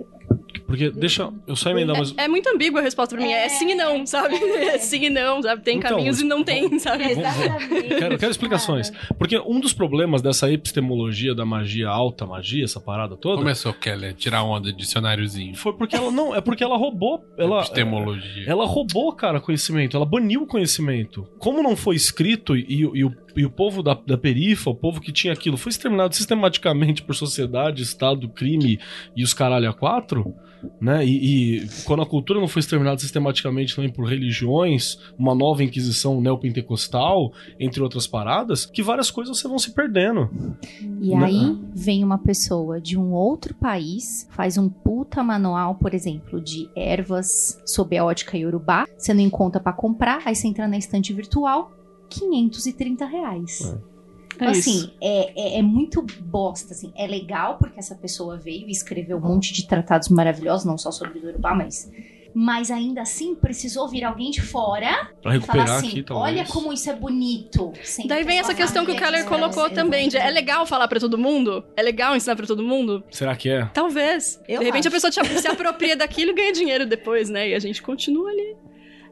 Porque, 0.66 0.88
deixa 0.90 1.32
eu 1.46 1.56
só 1.56 1.70
emendar 1.70 1.96
mais. 1.96 2.14
É 2.16 2.28
muito 2.28 2.48
ambígua 2.48 2.80
a 2.80 2.82
resposta 2.82 3.14
pra 3.16 3.24
mim. 3.24 3.32
É, 3.32 3.46
É. 3.46 3.48
sim 3.48 3.70
e 3.70 3.74
não, 3.74 4.06
sabe? 4.06 4.36
É 4.36 4.78
sim 4.78 5.06
e 5.06 5.10
não, 5.10 5.42
sabe? 5.42 5.62
Tem 5.62 5.78
Então, 5.78 5.90
caminhos 5.90 6.20
e 6.20 6.24
não 6.24 6.44
tem, 6.44 6.78
sabe? 6.78 7.10
exatamente. 7.10 7.88
Quero, 7.88 8.18
quero 8.18 8.30
explicações. 8.30 8.92
Porque 9.18 9.36
um 9.38 9.58
dos 9.58 9.72
problemas 9.72 10.22
dessa 10.22 10.50
epistemologia 10.50 11.34
da 11.34 11.44
magia, 11.44 11.88
alta 11.88 12.24
magia, 12.26 12.62
essa 12.64 12.80
parada 12.80 13.16
toda, 13.16 13.38
Começou, 13.38 13.72
Keller, 13.74 14.14
tirar 14.14 14.44
onda, 14.44 14.72
dicionáriozinho. 14.72 15.56
foi 15.56 15.72
porque 15.72 15.96
ela 15.96 16.10
não. 16.12 16.34
É 16.34 16.40
porque 16.40 16.62
ela 16.62 16.76
roubou. 16.76 17.24
Ela, 17.36 17.58
Epistemologia. 17.60 18.44
ela 18.46 18.64
roubou, 18.64 19.12
cara, 19.12 19.40
conhecimento. 19.40 19.96
Ela 19.96 20.06
baniu 20.06 20.42
o 20.42 20.46
conhecimento. 20.46 21.26
Como 21.38 21.62
não 21.62 21.74
foi 21.74 21.96
escrito 21.96 22.56
e, 22.56 22.64
e 22.94 23.04
o- 23.04 23.12
e 23.36 23.44
o 23.44 23.50
povo 23.50 23.82
da, 23.82 23.94
da 23.94 24.18
perifa, 24.18 24.70
o 24.70 24.74
povo 24.74 25.00
que 25.00 25.12
tinha 25.12 25.32
aquilo, 25.32 25.56
foi 25.56 25.70
exterminado 25.70 26.14
sistematicamente 26.14 27.02
por 27.02 27.14
sociedade, 27.14 27.82
Estado, 27.82 28.28
crime 28.28 28.78
e 29.16 29.22
os 29.22 29.34
caralho 29.34 29.68
a 29.68 29.74
quatro, 29.74 30.34
né? 30.80 31.04
E, 31.04 31.56
e 31.62 31.68
quando 31.84 32.02
a 32.02 32.06
cultura 32.06 32.40
não 32.40 32.48
foi 32.48 32.60
exterminada 32.60 32.98
sistematicamente 32.98 33.74
também 33.74 33.90
por 33.90 34.04
religiões, 34.04 34.98
uma 35.18 35.34
nova 35.34 35.62
inquisição 35.64 36.20
neopentecostal, 36.20 37.32
entre 37.58 37.82
outras 37.82 38.06
paradas, 38.06 38.66
que 38.66 38.82
várias 38.82 39.10
coisas 39.10 39.38
você 39.38 39.48
vão 39.48 39.58
se 39.58 39.72
perdendo. 39.72 40.30
E 41.00 41.14
Né? 41.14 41.24
aí 41.24 41.58
vem 41.74 42.04
uma 42.04 42.18
pessoa 42.18 42.80
de 42.80 42.98
um 42.98 43.12
outro 43.12 43.54
país, 43.54 44.28
faz 44.30 44.58
um 44.58 44.68
puta 44.68 45.22
manual, 45.22 45.74
por 45.74 45.94
exemplo, 45.94 46.40
de 46.40 46.68
ervas 46.76 47.60
sob 47.64 47.96
a 47.96 48.04
ótica 48.04 48.36
iorubá, 48.36 48.86
você 48.96 49.14
não 49.14 49.20
encontra 49.22 49.60
pra 49.60 49.72
comprar, 49.72 50.22
aí 50.24 50.34
você 50.34 50.46
entra 50.48 50.68
na 50.68 50.76
estante 50.76 51.12
virtual, 51.12 51.72
530 52.10 53.04
reais. 53.06 53.60
Então, 54.34 54.48
É 54.48 54.50
assim, 54.52 54.90
é, 55.00 55.56
é, 55.56 55.58
é 55.58 55.62
muito 55.62 56.02
bosta, 56.22 56.72
assim. 56.72 56.92
É 56.96 57.06
legal 57.06 57.58
porque 57.58 57.78
essa 57.78 57.94
pessoa 57.94 58.36
veio 58.36 58.68
e 58.68 58.70
escreveu 58.70 59.18
um 59.18 59.20
monte 59.20 59.52
de 59.52 59.66
tratados 59.66 60.08
maravilhosos, 60.08 60.64
não 60.66 60.76
só 60.78 60.90
sobre 60.90 61.18
o 61.18 61.26
Yorubá, 61.26 61.54
mas... 61.54 61.90
Mas 62.32 62.70
ainda 62.70 63.02
assim, 63.02 63.34
precisou 63.34 63.88
vir 63.88 64.04
alguém 64.04 64.30
de 64.30 64.40
fora 64.40 65.10
Pra 65.20 65.34
e 65.34 65.40
falar 65.40 65.64
recuperar 65.64 65.70
assim, 65.78 65.88
aqui, 65.88 66.02
talvez. 66.04 66.32
olha 66.38 66.46
como 66.46 66.72
isso 66.72 66.88
é 66.88 66.94
bonito. 66.94 67.72
Daí 68.06 68.22
vem 68.22 68.38
essa 68.38 68.54
questão 68.54 68.86
que 68.86 68.92
o 68.92 68.96
Keller 68.96 69.26
colocou 69.26 69.68
também. 69.68 70.08
De, 70.08 70.16
é 70.16 70.30
legal 70.30 70.64
falar 70.64 70.86
pra 70.86 71.00
todo 71.00 71.18
mundo? 71.18 71.64
É 71.76 71.82
legal 71.82 72.14
ensinar 72.14 72.36
pra 72.36 72.46
todo 72.46 72.62
mundo? 72.62 73.02
Será 73.10 73.34
que 73.34 73.48
é? 73.50 73.64
Talvez. 73.74 74.40
Eu 74.48 74.60
de 74.60 74.64
repente 74.64 74.86
acho. 74.86 74.96
a 74.96 75.00
pessoa 75.00 75.10
te- 75.10 75.40
se 75.40 75.48
apropria 75.50 75.96
daquilo 75.96 76.30
e 76.30 76.34
ganha 76.34 76.52
dinheiro 76.52 76.86
depois, 76.86 77.28
né? 77.28 77.48
E 77.48 77.54
a 77.54 77.58
gente 77.58 77.82
continua 77.82 78.30
ali. 78.30 78.54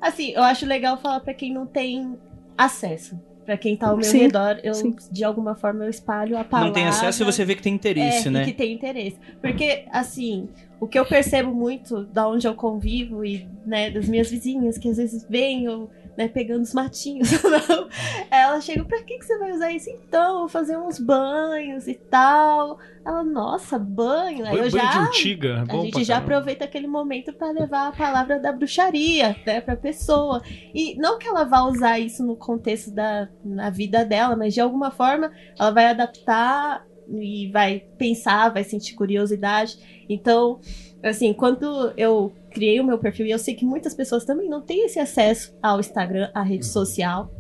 Assim, 0.01 0.31
eu 0.31 0.45
acho 0.45 0.65
legal 0.65 0.97
falar 0.97 1.19
pra 1.19 1.35
quem 1.35 1.53
não 1.53 1.67
tem 1.67 2.17
acesso. 2.59 3.19
Pra 3.47 3.57
quem 3.57 3.75
tá 3.79 3.89
ao 3.89 3.97
meu 3.97 4.05
Sim, 4.05 4.19
redor, 4.19 4.61
eu, 4.63 4.75
sim. 4.75 4.95
de 5.11 5.25
alguma 5.25 5.55
forma, 5.55 5.85
eu 5.85 5.89
espalho 5.89 6.37
a 6.37 6.45
palavra. 6.45 6.67
Não 6.67 6.75
tem 6.75 6.87
acesso 6.87 7.23
e 7.23 7.25
você 7.25 7.47
vê 7.47 7.55
que 7.55 7.63
tem 7.63 7.73
interesse, 7.73 8.29
é, 8.29 8.31
né? 8.31 8.43
E 8.43 8.45
que 8.45 8.53
tem 8.53 8.75
interesse. 8.75 9.17
Porque, 9.41 9.87
assim, 9.91 10.51
o 10.79 10.87
que 10.87 10.99
eu 10.99 11.07
percebo 11.07 11.55
muito 11.55 12.05
da 12.05 12.29
onde 12.29 12.47
eu 12.47 12.55
convivo 12.55 13.25
e, 13.25 13.49
né, 13.65 13.91
das 13.91 14.07
minhas 14.07 14.31
vizinhas, 14.31 14.77
que 14.77 14.91
às 14.91 14.99
vezes 14.99 15.25
vêm 15.27 15.65
eu, 15.65 15.89
né, 16.19 16.27
pegando 16.27 16.63
os 16.63 16.75
matinhos, 16.75 17.31
não, 17.45 17.89
elas 18.29 18.65
chegam, 18.65 18.85
pra 18.85 19.01
que, 19.05 19.19
que 19.19 19.25
você 19.25 19.39
vai 19.39 19.53
usar 19.53 19.71
isso? 19.71 19.89
Então, 19.89 20.41
vou 20.41 20.49
fazer 20.49 20.77
uns 20.77 20.99
banhos 20.99 21.87
e 21.87 21.95
tal. 21.95 22.81
Ela, 23.07 23.23
nossa, 23.23 23.79
banho. 23.79 24.45
Aí 24.45 24.53
eu 24.53 24.59
banho 24.59 24.71
já... 24.71 24.91
de 24.91 24.99
urtiga. 24.99 25.65
é 25.69 25.73
A 25.73 25.81
gente 25.81 26.03
já 26.03 26.15
caramba. 26.15 26.35
aproveita 26.35 26.65
aquele 26.65 26.89
momento 26.89 27.33
pra 27.33 27.53
levar 27.53 27.87
a 27.87 27.93
palavra 27.93 28.41
da 28.41 28.51
bruxaria, 28.51 29.37
né, 29.47 29.61
pra 29.61 29.77
pessoa. 29.77 30.43
E 30.75 30.97
não 30.97 31.21
que 31.21 31.29
ela 31.29 31.45
vá 31.45 31.63
usar 31.63 32.01
isso 32.01 32.27
no 32.27 32.35
contexto 32.35 32.91
da 32.91 33.29
na 33.45 33.71
vida 33.71 34.05
dela, 34.05 34.35
mas 34.35 34.53
de 34.53 34.61
alguma 34.61 34.91
forma 34.91 35.31
ela 35.57 35.71
vai 35.71 35.87
adaptar 35.87 36.85
e 37.09 37.49
vai 37.53 37.85
pensar, 37.97 38.53
vai 38.53 38.65
sentir 38.65 38.97
curiosidade. 38.97 39.79
Então, 40.09 40.59
assim, 41.01 41.33
quando 41.33 41.93
eu 41.97 42.33
criei 42.59 42.81
o 42.81 42.85
meu 42.85 42.99
perfil, 42.99 43.25
e 43.25 43.31
eu 43.31 43.39
sei 43.39 43.55
que 43.55 43.65
muitas 43.65 43.95
pessoas 43.95 44.25
também 44.25 44.49
não 44.49 44.61
têm 44.61 44.85
esse 44.85 44.99
acesso 44.99 45.57
ao 45.63 45.79
Instagram, 45.79 46.29
à 46.35 46.43
rede 46.43 46.67
social, 46.67 47.31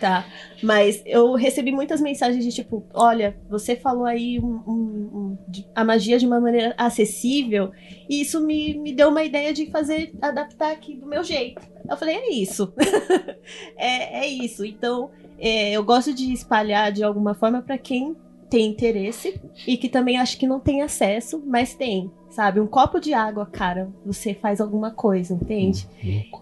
tá? 0.00 0.26
Mas 0.60 1.00
eu 1.06 1.34
recebi 1.34 1.70
muitas 1.70 2.00
mensagens 2.00 2.44
de 2.44 2.50
tipo, 2.50 2.84
olha, 2.92 3.36
você 3.48 3.76
falou 3.76 4.04
aí 4.04 4.40
um- 4.40 4.60
um- 4.66 5.10
um- 5.14 5.38
a 5.76 5.84
magia 5.84 6.18
de 6.18 6.26
uma 6.26 6.40
maneira 6.40 6.74
acessível, 6.76 7.70
e 8.08 8.20
isso 8.20 8.40
me, 8.44 8.76
me 8.76 8.92
deu 8.92 9.10
uma 9.10 9.22
ideia 9.22 9.52
de 9.52 9.70
fazer, 9.70 10.12
adaptar 10.20 10.72
aqui 10.72 10.96
do 10.96 11.06
meu 11.06 11.22
jeito. 11.22 11.62
Eu 11.88 11.96
falei, 11.96 12.16
é 12.16 12.30
isso. 12.32 12.72
é, 13.78 14.24
é 14.24 14.26
isso. 14.26 14.64
Então, 14.64 15.10
é, 15.38 15.70
eu 15.72 15.84
gosto 15.84 16.12
de 16.12 16.32
espalhar 16.32 16.90
de 16.90 17.04
alguma 17.04 17.34
forma 17.34 17.62
para 17.62 17.78
quem 17.78 18.16
tem 18.52 18.66
interesse 18.66 19.40
e 19.66 19.78
que 19.78 19.88
também 19.88 20.18
acho 20.18 20.36
que 20.38 20.46
não 20.46 20.60
tem 20.60 20.82
acesso, 20.82 21.42
mas 21.46 21.74
tem. 21.74 22.10
Sabe, 22.28 22.60
um 22.60 22.66
copo 22.66 22.98
de 22.98 23.12
água, 23.12 23.44
cara, 23.44 23.90
você 24.06 24.32
faz 24.32 24.58
alguma 24.58 24.90
coisa, 24.90 25.34
entende? 25.34 25.86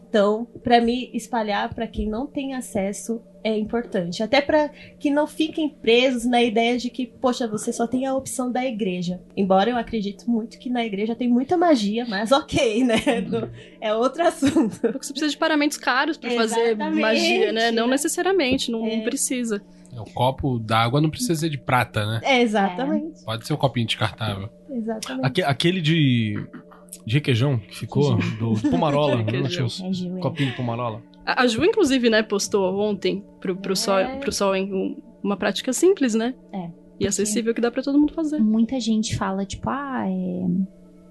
Então, 0.08 0.46
pra 0.62 0.80
mim, 0.80 1.10
espalhar 1.12 1.72
pra 1.74 1.86
quem 1.86 2.08
não 2.08 2.28
tem 2.28 2.54
acesso 2.54 3.20
é 3.42 3.56
importante. 3.58 4.22
Até 4.22 4.40
pra 4.40 4.68
que 5.00 5.10
não 5.10 5.26
fiquem 5.26 5.68
presos 5.68 6.24
na 6.24 6.40
ideia 6.42 6.78
de 6.78 6.90
que, 6.90 7.06
poxa, 7.06 7.48
você 7.48 7.72
só 7.72 7.88
tem 7.88 8.06
a 8.06 8.14
opção 8.14 8.52
da 8.52 8.64
igreja. 8.64 9.20
Embora 9.36 9.70
eu 9.70 9.76
acredito 9.76 10.30
muito 10.30 10.58
que 10.60 10.70
na 10.70 10.84
igreja 10.84 11.16
tem 11.16 11.28
muita 11.28 11.56
magia, 11.56 12.06
mas 12.08 12.30
ok, 12.30 12.82
né? 12.84 12.96
Não- 13.28 13.48
É 13.80 13.92
outro 13.92 14.22
assunto. 14.22 14.78
Porque 14.80 15.04
você 15.06 15.12
precisa 15.12 15.30
de 15.32 15.38
paramentos 15.38 15.76
caros 15.76 16.16
pra 16.16 16.30
fazer 16.30 16.76
magia, 16.76 17.50
né? 17.52 17.72
Não 17.72 17.88
necessariamente, 17.88 18.70
não 18.70 18.86
É. 18.86 19.00
precisa. 19.00 19.60
O 19.98 20.04
copo 20.12 20.58
d'água 20.58 21.00
não 21.00 21.10
precisa 21.10 21.34
ser 21.34 21.48
de 21.50 21.58
prata, 21.58 22.06
né? 22.06 22.20
É, 22.22 22.40
exatamente. 22.42 23.24
Pode 23.24 23.46
ser 23.46 23.52
um 23.54 23.56
copinho 23.56 23.86
descartável. 23.86 24.48
Exatamente. 24.70 25.26
Aque- 25.26 25.42
aquele 25.42 25.80
de. 25.80 26.34
De 27.06 27.14
requeijão 27.14 27.56
que 27.58 27.76
ficou, 27.78 28.16
do, 28.38 28.54
do 28.54 28.70
Pomarola, 28.70 29.16
né? 29.22 29.40
Os 29.64 29.80
É, 29.80 29.86
é. 29.86 30.20
copinho 30.20 30.50
de 30.50 30.56
Pomarola. 30.56 31.00
A 31.24 31.42
a 31.42 31.46
Ju, 31.46 31.64
inclusive, 31.64 32.10
né, 32.10 32.22
postou 32.22 32.78
ontem 32.80 33.24
pro, 33.40 33.56
pro, 33.56 33.72
É. 33.72 33.76
sol, 33.76 33.96
pro 34.20 34.32
sol 34.32 34.54
em 34.56 34.72
um- 34.72 34.96
uma 35.22 35.36
prática 35.36 35.72
simples, 35.72 36.14
né? 36.14 36.34
É. 36.52 36.68
E 36.98 37.06
acessível 37.06 37.54
que 37.54 37.60
dá 37.60 37.70
pra 37.70 37.82
todo 37.82 37.98
mundo 37.98 38.12
fazer. 38.12 38.38
Muita 38.40 38.78
gente 38.80 39.16
fala, 39.16 39.44
tipo, 39.46 39.70
ah, 39.70 40.04
é... 40.06 40.46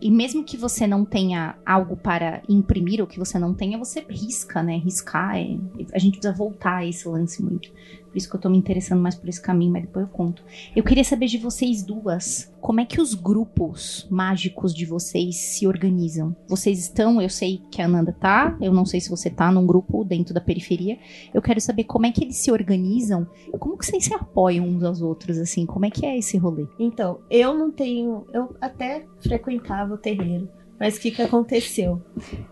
E 0.01 0.09
mesmo 0.11 0.43
que 0.45 0.55
você 0.55 0.86
não 0.88 1.03
tenha 1.03 1.57
algo 1.65 1.97
para 1.97 2.41
imprimir, 2.47 3.01
ou 3.01 3.07
que 3.07 3.17
você 3.19 3.38
não 3.39 3.53
tenha, 3.53 3.77
você 3.77 4.05
risca, 4.09 4.61
né? 4.63 4.77
Riscar 4.77 5.38
é... 5.38 5.57
A 5.93 5.99
gente 5.99 6.19
precisa 6.19 6.34
voltar 6.34 6.77
a 6.77 6.86
esse 6.86 7.07
lance 7.07 7.41
muito. 7.43 7.69
Por 8.10 8.18
isso 8.18 8.30
que 8.30 8.36
eu 8.36 8.41
tô 8.41 8.49
me 8.49 8.57
interessando 8.57 9.01
mais 9.01 9.16
por 9.16 9.30
esse 9.30 9.41
caminho, 9.41 9.72
mas 9.72 9.84
depois 9.84 10.05
eu 10.05 10.12
conto. 10.12 10.43
Eu 10.76 10.84
queria 10.84 11.03
saber 11.03 11.28
de 11.28 11.38
vocês 11.38 11.84
duas, 11.84 12.51
como 12.60 12.82
é 12.82 12.86
que 12.86 12.99
os 12.99 13.14
grupos 13.14 14.07
mágicos 14.10 14.74
de 14.74 14.86
vocês 14.86 15.38
se 15.38 15.68
organizam? 15.68 16.36
Vocês 16.47 16.80
estão, 16.80 17.22
eu 17.22 17.30
sei 17.30 17.62
que 17.72 17.82
a 17.82 17.86
Ananda 17.86 18.12
tá, 18.12 18.57
eu 18.60 18.74
não 18.74 18.86
sei 18.86 18.99
se 18.99 19.10
você 19.10 19.30
tá 19.30 19.51
num 19.51 19.66
grupo 19.66 20.03
dentro 20.03 20.34
da 20.34 20.41
periferia. 20.41 20.97
Eu 21.34 21.41
quero 21.41 21.62
saber 21.62 21.86
como 21.86 22.05
é 22.05 22.12
que 22.12 22.24
eles 22.24 22.38
se 22.38 22.51
organizam, 22.51 23.28
como 23.60 23.78
que 23.78 23.86
vocês 23.86 24.03
se 24.03 24.14
apoiam 24.14 24.66
uns 24.66 24.84
aos 24.84 25.01
outros, 25.01 25.38
assim, 25.38 25.66
como 25.66 25.86
é 25.86 25.89
que 25.89 26.05
é 26.05 26.18
esse 26.18 26.38
rolê? 26.38 26.68
Então, 26.80 27.20
eu 27.30 27.53
não 27.53 27.72
tenho. 27.72 28.26
Eu 28.34 28.55
até 28.60 29.05
frequentava 29.22 29.93
o 29.93 29.97
terreiro. 29.97 30.49
Mas 30.80 30.97
o 30.97 31.01
que, 31.01 31.11
que 31.11 31.21
aconteceu? 31.21 32.01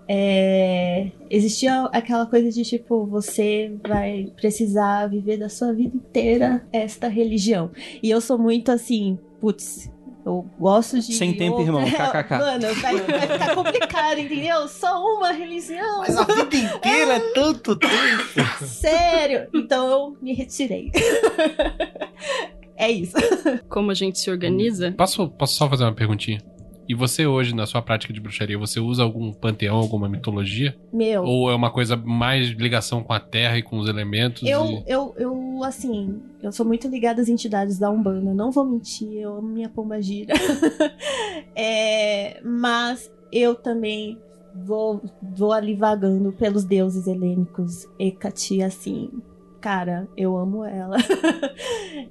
É, 0.08 1.12
existia 1.30 1.84
aquela 1.94 2.26
coisa 2.26 2.50
de 2.52 2.64
tipo, 2.64 3.06
você 3.06 3.76
vai 3.88 4.32
precisar 4.36 5.08
viver 5.08 5.38
da 5.38 5.48
sua 5.48 5.74
vida 5.74 5.96
inteira 5.96 6.68
esta 6.74 7.08
religião. 7.08 7.72
E 8.04 8.10
eu 8.10 8.20
sou 8.20 8.38
muito 8.38 8.72
assim, 8.72 9.18
putz, 9.40 9.90
eu 10.28 10.46
gosto 10.60 11.00
de. 11.00 11.14
Sem 11.14 11.34
tempo, 11.34 11.62
irmão, 11.62 11.86
kkk. 11.86 12.32
Mano, 12.38 12.74
vai, 12.82 12.98
vai 12.98 13.22
ficar 13.22 13.56
complicado, 13.56 14.20
entendeu? 14.20 14.68
Só 14.68 15.02
uma 15.02 15.32
religião. 15.32 16.00
Mas 16.00 16.18
a 16.18 16.24
vida 16.26 16.58
inteira 16.58 17.14
é 17.14 17.20
tanto 17.34 17.78
tempo. 17.78 17.94
Sério. 18.66 19.48
Então 19.54 19.90
eu 19.90 20.18
me 20.22 20.34
retirei. 20.34 20.92
é 22.76 22.92
isso. 22.92 23.16
Como 23.70 23.90
a 23.90 23.94
gente 23.94 24.20
se 24.20 24.30
organiza. 24.30 24.92
Posso, 24.98 25.30
posso 25.30 25.56
só 25.56 25.70
fazer 25.70 25.86
uma 25.86 25.96
perguntinha? 25.96 26.42
E 26.88 26.94
você 26.96 27.28
hoje, 27.28 27.54
na 27.54 27.66
sua 27.66 27.82
prática 27.82 28.14
de 28.14 28.20
bruxaria, 28.22 28.58
você 28.58 28.80
usa 28.80 29.04
algum 29.04 29.34
panteão, 29.34 29.76
alguma 29.76 30.08
mitologia? 30.08 30.76
Meu. 30.94 31.24
Ou 31.24 31.52
é 31.52 31.56
uma 31.56 31.70
coisa 31.70 31.98
mais 31.98 32.48
ligação 32.50 33.04
com 33.04 33.12
a 33.12 33.20
terra 33.20 33.58
e 33.58 33.62
com 33.64 33.78
os 33.78 33.90
elementos? 33.90 34.42
Eu, 34.48 34.66
e- 34.66 34.84
eu, 34.88 35.14
eu, 35.18 35.64
assim, 35.66 36.22
eu 36.42 36.52
sou 36.52 36.66
muito 36.66 36.88
ligada 36.88 37.22
às 37.22 37.28
entidades 37.28 37.78
da 37.78 37.90
Umbanda, 37.92 38.34
não 38.34 38.52
vou 38.52 38.64
mentir, 38.66 39.12
eu 39.16 39.36
amo 39.38 39.48
minha 39.50 39.70
pomba 39.70 40.02
gira. 40.02 40.34
É, 41.60 42.40
mas 42.44 43.12
eu 43.32 43.56
também 43.56 44.20
vou, 44.54 45.02
vou 45.22 45.52
ali 45.52 45.74
vagando 45.74 46.32
pelos 46.32 46.64
deuses 46.64 47.08
helênicos. 47.08 47.88
Hecate, 48.00 48.62
assim, 48.62 49.10
cara, 49.60 50.08
eu 50.16 50.38
amo 50.38 50.64
ela. 50.64 50.98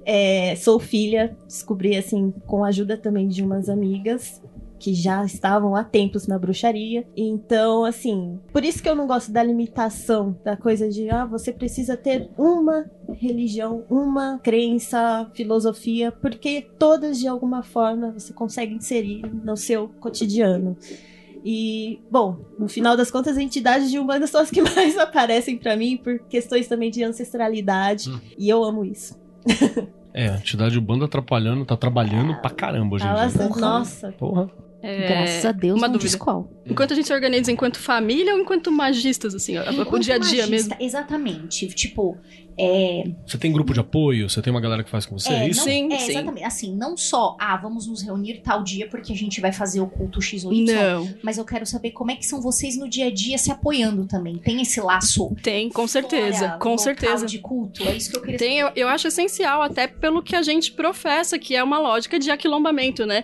É, 0.09 0.55
sou 0.55 0.79
filha, 0.79 1.35
descobri 1.45 1.95
assim, 1.97 2.33
com 2.45 2.63
a 2.63 2.69
ajuda 2.69 2.95
também 2.97 3.27
de 3.27 3.43
umas 3.43 3.67
amigas 3.67 4.41
que 4.79 4.93
já 4.93 5.23
estavam 5.25 5.75
há 5.75 5.83
tempos 5.83 6.27
na 6.27 6.37
bruxaria. 6.37 7.05
Então, 7.15 7.85
assim, 7.85 8.39
por 8.51 8.63
isso 8.63 8.81
que 8.81 8.89
eu 8.89 8.95
não 8.95 9.07
gosto 9.07 9.31
da 9.31 9.43
limitação, 9.43 10.37
da 10.43 10.55
coisa 10.55 10.89
de, 10.89 11.09
ah, 11.09 11.25
você 11.25 11.51
precisa 11.51 11.97
ter 11.97 12.29
uma 12.37 12.85
religião, 13.13 13.83
uma 13.89 14.39
crença, 14.39 15.29
filosofia, 15.33 16.11
porque 16.11 16.67
todas 16.77 17.17
de 17.19 17.27
alguma 17.27 17.63
forma 17.63 18.11
você 18.11 18.33
consegue 18.33 18.73
inserir 18.73 19.23
no 19.43 19.57
seu 19.57 19.89
cotidiano. 19.99 20.77
E, 21.43 22.01
bom, 22.11 22.37
no 22.59 22.67
final 22.67 22.97
das 22.97 23.09
contas, 23.09 23.37
as 23.37 23.43
entidades 23.43 23.89
de 23.89 23.97
humanas 23.97 24.29
são 24.29 24.41
as 24.41 24.51
que 24.51 24.61
mais 24.75 24.97
aparecem 24.97 25.57
pra 25.57 25.77
mim 25.77 25.97
por 25.97 26.19
questões 26.19 26.67
também 26.67 26.91
de 26.91 27.03
ancestralidade. 27.03 28.09
Hum. 28.09 28.19
E 28.37 28.49
eu 28.49 28.63
amo 28.63 28.83
isso. 28.83 29.17
É, 30.13 30.29
a 30.29 30.35
entidade 30.37 30.79
banda 30.81 31.05
atrapalhando, 31.05 31.63
tá 31.63 31.77
trabalhando 31.77 32.35
pra 32.41 32.49
caramba 32.49 32.95
hoje 32.95 33.05
em 33.05 33.07
dia. 33.07 33.49
nossa, 33.61 34.11
Porra. 34.13 34.49
É, 34.81 35.07
Graças 35.07 35.45
a 35.45 35.51
Deus, 35.51 35.75
uma 35.77 35.87
não 35.87 35.93
dúvida. 35.93 36.09
diz 36.09 36.15
qual. 36.15 36.49
Enquanto 36.65 36.91
a 36.93 36.95
gente 36.95 37.07
se 37.07 37.13
organiza 37.13 37.51
enquanto 37.51 37.79
família 37.79 38.33
ou 38.35 38.39
enquanto 38.39 38.71
magistas, 38.71 39.33
assim, 39.33 39.57
ó, 39.57 39.63
o 39.69 39.81
Enquanto 39.81 40.03
dia 40.03 40.15
a 40.15 40.17
dia 40.19 40.45
magista, 40.45 40.49
mesmo? 40.49 40.75
Exatamente. 40.79 41.67
Tipo, 41.69 42.17
é, 42.59 43.03
Você 43.25 43.37
tem 43.39 43.51
grupo 43.51 43.73
de 43.73 43.79
apoio? 43.79 44.29
Você 44.29 44.41
tem 44.41 44.51
uma 44.51 44.61
galera 44.61 44.83
que 44.83 44.89
faz 44.89 45.05
com 45.05 45.17
você? 45.17 45.33
É, 45.33 45.35
É, 45.45 45.49
isso? 45.49 45.59
não- 45.61 45.65
Sim, 45.65 45.93
é, 45.93 45.97
sim. 45.99 46.11
exatamente. 46.11 46.43
Assim, 46.43 46.75
não 46.75 46.95
só, 46.95 47.35
ah, 47.39 47.57
vamos 47.57 47.87
nos 47.87 48.03
reunir 48.03 48.41
tal 48.43 48.61
dia 48.63 48.87
porque 48.87 49.11
a 49.13 49.15
gente 49.15 49.41
vai 49.41 49.51
fazer 49.51 49.79
o 49.81 49.87
culto 49.87 50.21
X 50.21 50.45
ou 50.45 50.53
Y. 50.53 50.65
Não, 50.75 51.09
Mas 51.23 51.37
eu 51.39 51.45
quero 51.45 51.65
saber 51.65 51.91
como 51.91 52.11
é 52.11 52.15
que 52.15 52.25
são 52.25 52.39
vocês 52.41 52.77
no 52.77 52.87
dia 52.87 53.07
a 53.07 53.11
dia 53.13 53.37
se 53.37 53.51
apoiando 53.51 54.05
também. 54.05 54.37
Tem 54.37 54.61
esse 54.61 54.79
laço? 54.79 55.35
tem, 55.41 55.69
com 55.69 55.87
certeza, 55.87 56.37
fora, 56.39 56.51
com 56.59 56.69
local 56.69 56.77
certeza. 56.77 57.25
de 57.25 57.39
culto? 57.39 57.81
É 57.87 57.95
isso 57.95 58.11
que 58.11 58.17
eu 58.17 58.21
queria 58.21 58.37
Tem, 58.37 58.59
eu, 58.59 58.69
eu 58.75 58.87
acho 58.87 59.07
essencial, 59.07 59.61
até 59.61 59.87
pelo 59.87 60.21
que 60.21 60.35
a 60.35 60.41
gente 60.43 60.71
professa, 60.73 61.39
que 61.39 61.55
é 61.55 61.63
uma 61.63 61.79
lógica 61.79 62.19
de 62.19 62.29
aquilombamento, 62.29 63.05
né? 63.05 63.23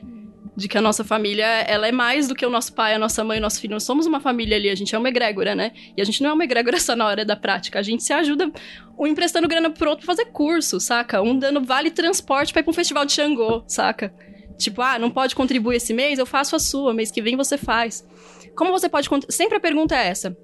De 0.55 0.67
que 0.67 0.77
a 0.77 0.81
nossa 0.81 1.03
família, 1.03 1.45
ela 1.45 1.87
é 1.87 1.91
mais 1.91 2.27
do 2.27 2.35
que 2.35 2.45
o 2.45 2.49
nosso 2.49 2.73
pai, 2.73 2.93
a 2.93 2.99
nossa 2.99 3.23
mãe, 3.23 3.39
o 3.39 3.41
nosso 3.41 3.59
filho. 3.59 3.73
Nós 3.73 3.83
somos 3.83 4.05
uma 4.05 4.19
família 4.19 4.55
ali, 4.55 4.69
a 4.69 4.75
gente 4.75 4.93
é 4.93 4.97
uma 4.97 5.09
egrégora, 5.09 5.55
né? 5.55 5.71
E 5.97 6.01
a 6.01 6.05
gente 6.05 6.21
não 6.21 6.29
é 6.29 6.33
uma 6.33 6.43
egrégora 6.43 6.79
só 6.79 6.95
na 6.95 7.07
hora 7.07 7.25
da 7.25 7.35
prática. 7.35 7.79
A 7.79 7.81
gente 7.81 8.03
se 8.03 8.13
ajuda, 8.13 8.51
um 8.97 9.07
emprestando 9.07 9.47
grana 9.47 9.71
pro 9.71 9.89
outro 9.89 10.05
pra 10.05 10.15
fazer 10.15 10.29
curso, 10.31 10.79
saca? 10.79 11.21
Um 11.21 11.37
dando 11.37 11.63
vale 11.63 11.89
transporte 11.89 12.53
pra 12.53 12.59
ir 12.59 12.63
pra 12.63 12.71
um 12.71 12.73
festival 12.73 13.03
de 13.03 13.13
Xangô, 13.13 13.63
saca? 13.67 14.13
Tipo, 14.57 14.81
ah, 14.83 14.99
não 14.99 15.09
pode 15.09 15.35
contribuir 15.35 15.77
esse 15.77 15.93
mês? 15.93 16.19
Eu 16.19 16.25
faço 16.25 16.55
a 16.55 16.59
sua, 16.59 16.93
mês 16.93 17.09
que 17.09 17.21
vem 17.21 17.35
você 17.35 17.57
faz. 17.57 18.07
Como 18.55 18.71
você 18.71 18.87
pode... 18.87 19.09
Sempre 19.29 19.57
a 19.57 19.59
pergunta 19.59 19.95
é 19.95 20.07
essa. 20.07 20.37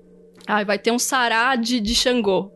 Ah, 0.47 0.63
vai 0.63 0.79
ter 0.79 0.91
um 0.91 0.97
sará 0.97 1.55
de, 1.55 1.79
de 1.79 1.93
Xangô. 1.93 2.51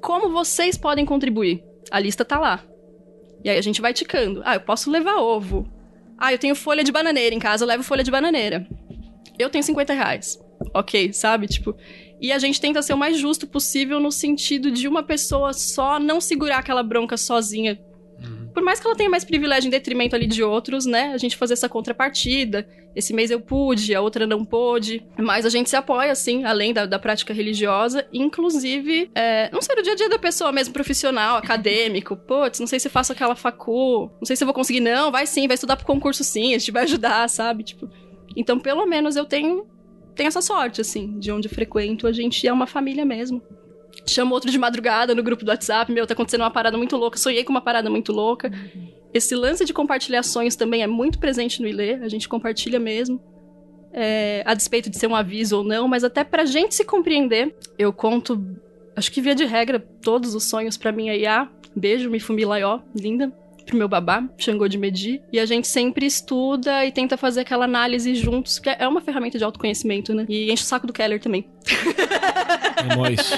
Como 0.00 0.30
vocês 0.30 0.78
podem 0.78 1.04
contribuir? 1.04 1.62
A 1.90 2.00
lista 2.00 2.24
tá 2.24 2.38
lá. 2.38 2.64
E 3.44 3.50
aí 3.50 3.58
a 3.58 3.62
gente 3.62 3.82
vai 3.82 3.92
ticando. 3.92 4.40
Ah, 4.44 4.54
eu 4.54 4.60
posso 4.60 4.90
levar 4.90 5.16
ovo. 5.16 5.70
Ah, 6.18 6.32
eu 6.32 6.38
tenho 6.38 6.54
folha 6.54 6.82
de 6.82 6.92
bananeira 6.92 7.34
em 7.34 7.38
casa, 7.38 7.64
eu 7.64 7.68
levo 7.68 7.82
folha 7.82 8.02
de 8.02 8.10
bananeira. 8.10 8.66
Eu 9.38 9.50
tenho 9.50 9.62
50 9.62 9.92
reais. 9.92 10.38
Ok, 10.74 11.12
sabe? 11.12 11.46
Tipo. 11.46 11.76
E 12.20 12.32
a 12.32 12.38
gente 12.38 12.60
tenta 12.60 12.80
ser 12.80 12.94
o 12.94 12.98
mais 12.98 13.18
justo 13.18 13.46
possível 13.46 14.00
no 14.00 14.10
sentido 14.10 14.70
de 14.70 14.88
uma 14.88 15.02
pessoa 15.02 15.52
só 15.52 16.00
não 16.00 16.20
segurar 16.20 16.58
aquela 16.58 16.82
bronca 16.82 17.16
sozinha. 17.16 17.78
Por 18.56 18.62
mais 18.62 18.80
que 18.80 18.86
ela 18.86 18.96
tenha 18.96 19.10
mais 19.10 19.22
privilégio 19.22 19.68
em 19.68 19.70
detrimento 19.70 20.16
ali 20.16 20.26
de 20.26 20.42
outros, 20.42 20.86
né? 20.86 21.12
A 21.12 21.18
gente 21.18 21.36
fazer 21.36 21.52
essa 21.52 21.68
contrapartida. 21.68 22.66
Esse 22.94 23.12
mês 23.12 23.30
eu 23.30 23.38
pude, 23.38 23.94
a 23.94 24.00
outra 24.00 24.26
não 24.26 24.46
pôde. 24.46 25.06
Mas 25.18 25.44
a 25.44 25.50
gente 25.50 25.68
se 25.68 25.76
apoia, 25.76 26.10
assim, 26.10 26.42
além 26.42 26.72
da, 26.72 26.86
da 26.86 26.98
prática 26.98 27.34
religiosa. 27.34 28.08
Inclusive, 28.10 29.10
é, 29.14 29.50
não 29.52 29.60
sei, 29.60 29.76
no 29.76 29.82
dia 29.82 29.92
a 29.92 29.96
dia 29.96 30.08
da 30.08 30.18
pessoa 30.18 30.52
mesmo, 30.52 30.72
profissional, 30.72 31.36
acadêmico. 31.36 32.16
Putz, 32.16 32.58
não 32.58 32.66
sei 32.66 32.80
se 32.80 32.88
faço 32.88 33.12
aquela 33.12 33.36
facu. 33.36 34.10
Não 34.18 34.24
sei 34.24 34.34
se 34.34 34.42
eu 34.42 34.46
vou 34.46 34.54
conseguir. 34.54 34.80
Não, 34.80 35.12
vai 35.12 35.26
sim, 35.26 35.46
vai 35.46 35.56
estudar 35.56 35.76
pro 35.76 35.84
concurso 35.84 36.24
sim. 36.24 36.54
A 36.54 36.58
gente 36.58 36.72
vai 36.72 36.84
ajudar, 36.84 37.28
sabe? 37.28 37.62
Tipo. 37.62 37.90
Então, 38.34 38.58
pelo 38.58 38.86
menos 38.86 39.16
eu 39.16 39.26
tenho, 39.26 39.66
tenho 40.14 40.28
essa 40.28 40.40
sorte, 40.40 40.80
assim, 40.80 41.18
de 41.18 41.30
onde 41.30 41.46
frequento. 41.46 42.06
A 42.06 42.12
gente 42.12 42.48
é 42.48 42.52
uma 42.54 42.66
família 42.66 43.04
mesmo. 43.04 43.42
Chamo 44.08 44.34
outro 44.34 44.50
de 44.50 44.58
madrugada 44.58 45.14
no 45.14 45.22
grupo 45.22 45.44
do 45.44 45.48
WhatsApp. 45.48 45.90
Meu, 45.90 46.06
tá 46.06 46.14
acontecendo 46.14 46.42
uma 46.42 46.50
parada 46.50 46.76
muito 46.76 46.96
louca. 46.96 47.18
Sonhei 47.18 47.42
com 47.44 47.50
uma 47.50 47.60
parada 47.60 47.90
muito 47.90 48.12
louca. 48.12 48.50
Esse 49.12 49.34
lance 49.34 49.64
de 49.64 49.72
compartilhar 49.72 50.22
sonhos 50.22 50.56
também 50.56 50.82
é 50.82 50.86
muito 50.86 51.18
presente 51.18 51.60
no 51.60 51.68
Ilê. 51.68 51.94
A 51.94 52.08
gente 52.08 52.28
compartilha 52.28 52.78
mesmo. 52.78 53.20
É, 53.92 54.42
a 54.44 54.52
despeito 54.54 54.90
de 54.90 54.98
ser 54.98 55.06
um 55.06 55.16
aviso 55.16 55.58
ou 55.58 55.64
não, 55.64 55.88
mas 55.88 56.04
até 56.04 56.22
pra 56.22 56.44
gente 56.44 56.74
se 56.74 56.84
compreender, 56.84 57.56
eu 57.78 57.90
conto, 57.94 58.38
acho 58.94 59.10
que 59.10 59.22
via 59.22 59.34
de 59.34 59.46
regra, 59.46 59.80
todos 59.80 60.34
os 60.34 60.44
sonhos 60.44 60.76
pra 60.76 60.92
minha 60.92 61.16
IA. 61.16 61.48
Beijo, 61.74 62.10
Mifumi 62.10 62.44
Laió, 62.44 62.80
linda. 62.94 63.32
Pro 63.66 63.76
meu 63.76 63.88
babá, 63.88 64.24
Xangô 64.38 64.68
de 64.68 64.78
Medi. 64.78 65.20
E 65.32 65.40
a 65.40 65.44
gente 65.44 65.66
sempre 65.66 66.06
estuda 66.06 66.86
e 66.86 66.92
tenta 66.92 67.16
fazer 67.16 67.40
aquela 67.40 67.64
análise 67.64 68.14
juntos, 68.14 68.58
que 68.58 68.70
é 68.70 68.86
uma 68.86 69.00
ferramenta 69.00 69.36
de 69.36 69.44
autoconhecimento, 69.44 70.14
né? 70.14 70.24
E 70.28 70.52
enche 70.52 70.62
o 70.62 70.66
saco 70.66 70.86
do 70.86 70.92
Keller 70.92 71.20
também. 71.20 71.46
É 72.76 72.94
nóis. 72.96 73.32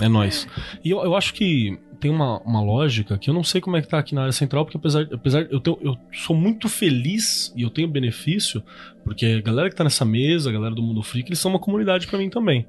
É 0.00 0.08
nóis. 0.08 0.46
E 0.84 0.90
eu, 0.90 1.02
eu 1.02 1.16
acho 1.16 1.32
que 1.32 1.78
tem 2.04 2.10
uma, 2.10 2.38
uma 2.40 2.60
lógica 2.60 3.16
que 3.16 3.30
eu 3.30 3.34
não 3.34 3.42
sei 3.42 3.60
como 3.60 3.76
é 3.76 3.80
que 3.80 3.88
tá 3.88 3.98
aqui 3.98 4.14
na 4.14 4.22
área 4.22 4.32
central, 4.32 4.64
porque 4.66 4.76
apesar, 4.76 5.08
apesar 5.10 5.46
eu, 5.50 5.58
tenho, 5.58 5.78
eu 5.80 5.96
sou 6.12 6.36
muito 6.36 6.68
feliz 6.68 7.50
e 7.56 7.62
eu 7.62 7.70
tenho 7.70 7.88
benefício, 7.88 8.62
porque 9.02 9.24
a 9.24 9.40
galera 9.40 9.70
que 9.70 9.76
tá 9.76 9.84
nessa 9.84 10.04
mesa, 10.04 10.50
a 10.50 10.52
galera 10.52 10.74
do 10.74 10.82
Mundo 10.82 11.02
Freak, 11.02 11.30
eles 11.30 11.38
são 11.38 11.50
uma 11.50 11.58
comunidade 11.58 12.06
pra 12.06 12.18
mim 12.18 12.28
também. 12.28 12.66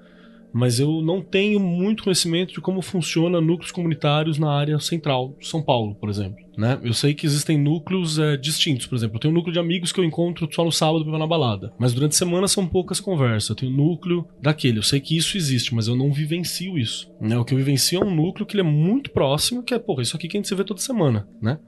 Mas 0.57 0.79
eu 0.79 1.01
não 1.01 1.21
tenho 1.21 1.59
muito 1.59 2.03
conhecimento 2.03 2.53
de 2.53 2.61
como 2.61 2.81
funciona 2.81 3.41
núcleos 3.41 3.73
comunitários 3.73 4.37
na 4.37 4.49
área 4.49 4.79
central 4.79 5.35
de 5.37 5.49
São 5.49 5.61
Paulo, 5.61 5.95
por 5.95 6.09
exemplo. 6.09 6.37
Né? 6.57 6.79
Eu 6.81 6.93
sei 6.93 7.13
que 7.13 7.25
existem 7.25 7.57
núcleos 7.57 8.17
é, 8.17 8.37
distintos, 8.37 8.87
por 8.87 8.95
exemplo. 8.95 9.17
Eu 9.17 9.19
tenho 9.19 9.33
um 9.33 9.35
núcleo 9.35 9.51
de 9.51 9.59
amigos 9.59 9.91
que 9.91 9.99
eu 9.99 10.05
encontro 10.05 10.47
só 10.49 10.63
no 10.63 10.71
sábado 10.71 11.03
pra 11.03 11.13
ir 11.13 11.19
na 11.19 11.27
balada. 11.27 11.73
Mas 11.77 11.93
durante 11.93 12.13
a 12.13 12.17
semana 12.17 12.47
são 12.47 12.65
poucas 12.65 13.01
conversas. 13.01 13.49
Eu 13.49 13.55
tenho 13.57 13.73
um 13.73 13.75
núcleo 13.75 14.25
daquele. 14.41 14.79
Eu 14.79 14.83
sei 14.83 15.01
que 15.01 15.17
isso 15.17 15.35
existe, 15.35 15.75
mas 15.75 15.89
eu 15.89 15.95
não 15.97 16.13
vivencio 16.13 16.77
isso. 16.77 17.11
Né? 17.19 17.37
O 17.37 17.43
que 17.43 17.53
eu 17.53 17.57
vivencio 17.57 18.01
é 18.01 18.05
um 18.05 18.15
núcleo 18.15 18.45
que 18.45 18.55
ele 18.55 18.61
é 18.61 18.71
muito 18.71 19.11
próximo, 19.11 19.61
que 19.61 19.73
é, 19.73 19.77
porra, 19.77 20.03
isso 20.03 20.15
aqui 20.15 20.29
que 20.29 20.37
a 20.37 20.39
gente 20.39 20.47
se 20.47 20.55
vê 20.55 20.63
toda 20.63 20.79
semana, 20.79 21.27
né? 21.41 21.59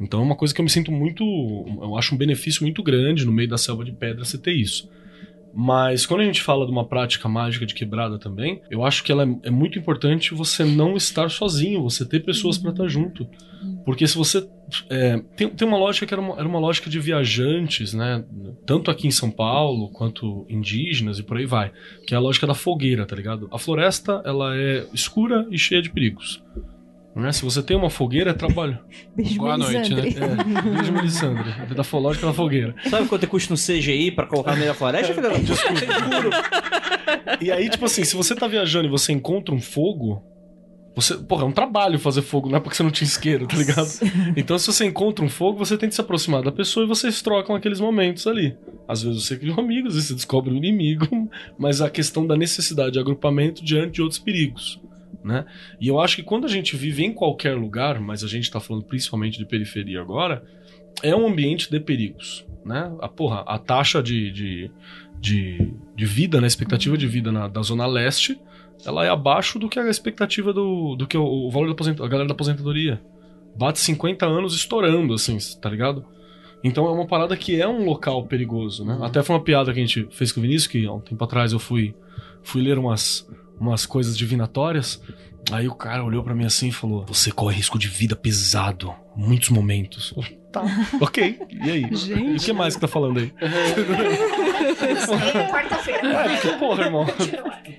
Então 0.00 0.20
é 0.20 0.22
uma 0.22 0.36
coisa 0.36 0.54
que 0.54 0.60
eu 0.60 0.64
me 0.64 0.70
sinto 0.70 0.92
muito. 0.92 1.24
Eu 1.82 1.96
acho 1.98 2.14
um 2.14 2.18
benefício 2.18 2.62
muito 2.62 2.80
grande 2.80 3.24
no 3.24 3.32
meio 3.32 3.48
da 3.48 3.58
selva 3.58 3.84
de 3.84 3.90
pedra 3.90 4.24
você 4.24 4.38
ter 4.38 4.52
isso. 4.52 4.88
Mas 5.58 6.04
quando 6.04 6.20
a 6.20 6.24
gente 6.24 6.42
fala 6.42 6.66
de 6.66 6.70
uma 6.70 6.84
prática 6.84 7.26
mágica 7.30 7.64
de 7.64 7.74
quebrada 7.74 8.18
também, 8.18 8.60
eu 8.70 8.84
acho 8.84 9.02
que 9.02 9.10
ela 9.10 9.24
é, 9.24 9.48
é 9.48 9.50
muito 9.50 9.78
importante 9.78 10.34
você 10.34 10.62
não 10.62 10.94
estar 10.96 11.30
sozinho, 11.30 11.82
você 11.82 12.04
ter 12.04 12.20
pessoas 12.20 12.58
pra 12.58 12.72
estar 12.72 12.86
junto. 12.88 13.26
Porque 13.82 14.06
se 14.06 14.18
você. 14.18 14.46
é, 14.90 15.18
tem, 15.34 15.48
tem 15.48 15.66
uma 15.66 15.78
lógica 15.78 16.04
que 16.04 16.12
era 16.12 16.20
uma, 16.20 16.34
era 16.34 16.46
uma 16.46 16.58
lógica 16.58 16.90
de 16.90 17.00
viajantes, 17.00 17.94
né? 17.94 18.22
Tanto 18.66 18.90
aqui 18.90 19.06
em 19.06 19.10
São 19.10 19.30
Paulo 19.30 19.88
quanto 19.88 20.44
indígenas 20.50 21.18
e 21.18 21.22
por 21.22 21.38
aí 21.38 21.46
vai. 21.46 21.72
Que 22.06 22.12
é 22.12 22.18
a 22.18 22.20
lógica 22.20 22.46
da 22.46 22.54
fogueira, 22.54 23.06
tá 23.06 23.16
ligado? 23.16 23.48
A 23.50 23.58
floresta, 23.58 24.20
ela 24.26 24.54
é 24.54 24.86
escura 24.92 25.46
e 25.50 25.56
cheia 25.56 25.80
de 25.80 25.88
perigos. 25.90 26.42
Né? 27.16 27.32
Se 27.32 27.42
você 27.42 27.62
tem 27.62 27.74
uma 27.76 27.88
fogueira, 27.88 28.30
é 28.30 28.34
trabalho. 28.34 28.78
Beijo, 29.16 29.38
Boa 29.38 29.56
noite, 29.56 29.94
né? 29.94 30.02
É, 30.16 30.62
beijo, 30.76 30.92
Melisandre. 30.92 31.50
É 31.70 31.74
Da 31.74 31.82
fo- 31.82 31.98
lógica 31.98 32.26
da 32.26 32.32
fogueira. 32.34 32.74
Sabe 32.90 33.08
quanto 33.08 33.26
custa 33.26 33.54
no 33.54 33.58
CGI 33.58 34.10
pra 34.10 34.26
colocar 34.26 34.50
no 34.52 34.58
meio 34.58 34.68
da 34.68 34.74
floresta, 34.74 35.14
da 35.20 35.30
puta? 35.30 35.52
E 37.40 37.50
aí, 37.50 37.68
tipo 37.70 37.84
assim, 37.86 38.04
se 38.04 38.14
você 38.14 38.34
tá 38.34 38.46
viajando 38.46 38.86
e 38.86 38.90
você 38.90 39.12
encontra 39.12 39.54
um 39.54 39.60
fogo, 39.60 40.22
você. 40.94 41.14
Porra, 41.16 41.42
é 41.42 41.46
um 41.46 41.52
trabalho 41.52 41.98
fazer 41.98 42.22
fogo, 42.22 42.48
não 42.48 42.56
é 42.56 42.60
porque 42.60 42.76
você 42.76 42.82
não 42.82 42.90
tinha 42.90 43.06
isqueiro, 43.06 43.46
tá 43.46 43.56
ligado? 43.56 43.88
Então, 44.36 44.58
se 44.58 44.66
você 44.66 44.84
encontra 44.84 45.24
um 45.24 45.28
fogo, 45.28 45.58
você 45.58 45.76
tem 45.78 45.88
que 45.88 45.94
se 45.94 46.00
aproximar 46.00 46.42
da 46.42 46.52
pessoa 46.52 46.84
e 46.84 46.88
vocês 46.88 47.22
trocam 47.22 47.54
aqueles 47.56 47.80
momentos 47.80 48.26
ali. 48.26 48.56
Às 48.88 49.02
vezes 49.02 49.24
você 49.24 49.36
cria 49.38 49.54
amigos, 49.54 49.88
às 49.90 49.94
vezes 49.94 50.08
você 50.08 50.14
descobre 50.14 50.52
um 50.52 50.56
inimigo, 50.56 51.06
mas 51.58 51.80
a 51.80 51.88
questão 51.90 52.26
da 52.26 52.36
necessidade 52.36 52.92
de 52.92 52.98
agrupamento 52.98 53.64
diante 53.64 53.92
de 53.94 54.02
outros 54.02 54.18
perigos. 54.18 54.80
Né? 55.26 55.44
E 55.80 55.88
eu 55.88 55.98
acho 55.98 56.14
que 56.14 56.22
quando 56.22 56.44
a 56.44 56.48
gente 56.48 56.76
vive 56.76 57.04
em 57.04 57.12
qualquer 57.12 57.56
lugar, 57.56 58.00
mas 58.00 58.22
a 58.22 58.28
gente 58.28 58.48
tá 58.48 58.60
falando 58.60 58.84
principalmente 58.84 59.36
de 59.36 59.44
periferia 59.44 60.00
agora, 60.00 60.44
é 61.02 61.16
um 61.16 61.26
ambiente 61.26 61.68
de 61.68 61.80
perigos. 61.80 62.46
Né? 62.64 62.92
A, 63.00 63.08
porra, 63.08 63.40
a 63.40 63.58
taxa 63.58 64.00
de, 64.00 64.30
de, 64.30 64.70
de, 65.20 65.74
de 65.96 66.06
vida, 66.06 66.40
né? 66.40 66.44
a 66.44 66.46
expectativa 66.46 66.96
de 66.96 67.08
vida 67.08 67.32
na, 67.32 67.48
da 67.48 67.60
Zona 67.60 67.86
Leste, 67.86 68.38
ela 68.84 69.04
é 69.04 69.08
abaixo 69.08 69.58
do 69.58 69.68
que 69.68 69.80
a 69.80 69.90
expectativa 69.90 70.52
do, 70.52 70.94
do 70.94 71.08
que 71.08 71.18
o, 71.18 71.24
o 71.24 71.50
valor 71.50 71.74
da 71.74 72.04
a 72.04 72.08
galera 72.08 72.28
da 72.28 72.34
aposentadoria. 72.34 73.02
Bate 73.56 73.80
50 73.80 74.24
anos 74.24 74.54
estourando, 74.54 75.12
assim, 75.12 75.38
tá 75.60 75.68
ligado? 75.68 76.04
Então 76.62 76.86
é 76.86 76.90
uma 76.92 77.06
parada 77.06 77.36
que 77.36 77.60
é 77.60 77.66
um 77.66 77.84
local 77.84 78.24
perigoso, 78.26 78.84
né? 78.84 78.96
Até 79.02 79.24
foi 79.24 79.34
uma 79.34 79.42
piada 79.42 79.72
que 79.72 79.80
a 79.80 79.84
gente 79.84 80.06
fez 80.12 80.30
com 80.30 80.38
o 80.38 80.42
Vinícius, 80.42 80.68
que 80.68 80.86
há 80.86 80.92
um 80.92 81.00
tempo 81.00 81.24
atrás 81.24 81.52
eu 81.52 81.58
fui, 81.58 81.94
fui 82.42 82.62
ler 82.62 82.78
umas, 82.78 83.28
umas 83.58 83.86
coisas 83.86 84.16
divinatórias. 84.16 85.00
Aí 85.50 85.68
o 85.68 85.74
cara 85.74 86.04
olhou 86.04 86.22
pra 86.24 86.34
mim 86.34 86.44
assim 86.44 86.68
e 86.68 86.72
falou: 86.72 87.04
Você 87.06 87.30
corre 87.30 87.56
risco 87.56 87.78
de 87.78 87.88
vida 87.88 88.16
pesado, 88.16 88.92
muitos 89.14 89.50
momentos. 89.50 90.12
Tá, 90.56 90.64
ok. 91.00 91.38
E 91.50 91.70
aí? 91.70 91.82
Gente. 91.94 92.22
E 92.32 92.36
o 92.36 92.40
que 92.40 92.52
mais 92.52 92.74
que 92.74 92.80
tá 92.80 92.88
falando 92.88 93.18
aí? 93.20 93.32
Quarta-feira. 95.50 96.08
É, 96.08 96.28
porque, 96.36 96.56
porra, 96.58 96.84
irmão. 96.84 97.06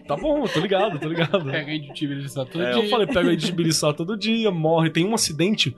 Tá 0.08 0.16
bom, 0.16 0.44
tô 0.46 0.60
ligado, 0.60 1.00
tô 1.00 1.08
ligado. 1.10 1.46
Pega 1.52 1.72
aí 1.72 1.80
de 1.80 1.94
Tibiriçá 1.94 2.46
todo 2.46 2.64
É, 2.64 2.72
dia. 2.74 2.84
eu 2.84 2.90
falei, 2.90 3.08
pega 3.08 3.30
aí 3.30 3.36
de 3.36 3.46
Tibiriçá 3.46 3.92
todo 3.94 4.18
dia, 4.18 4.52
morre. 4.52 4.90
Tem 4.90 5.06
um 5.06 5.14
acidente, 5.14 5.76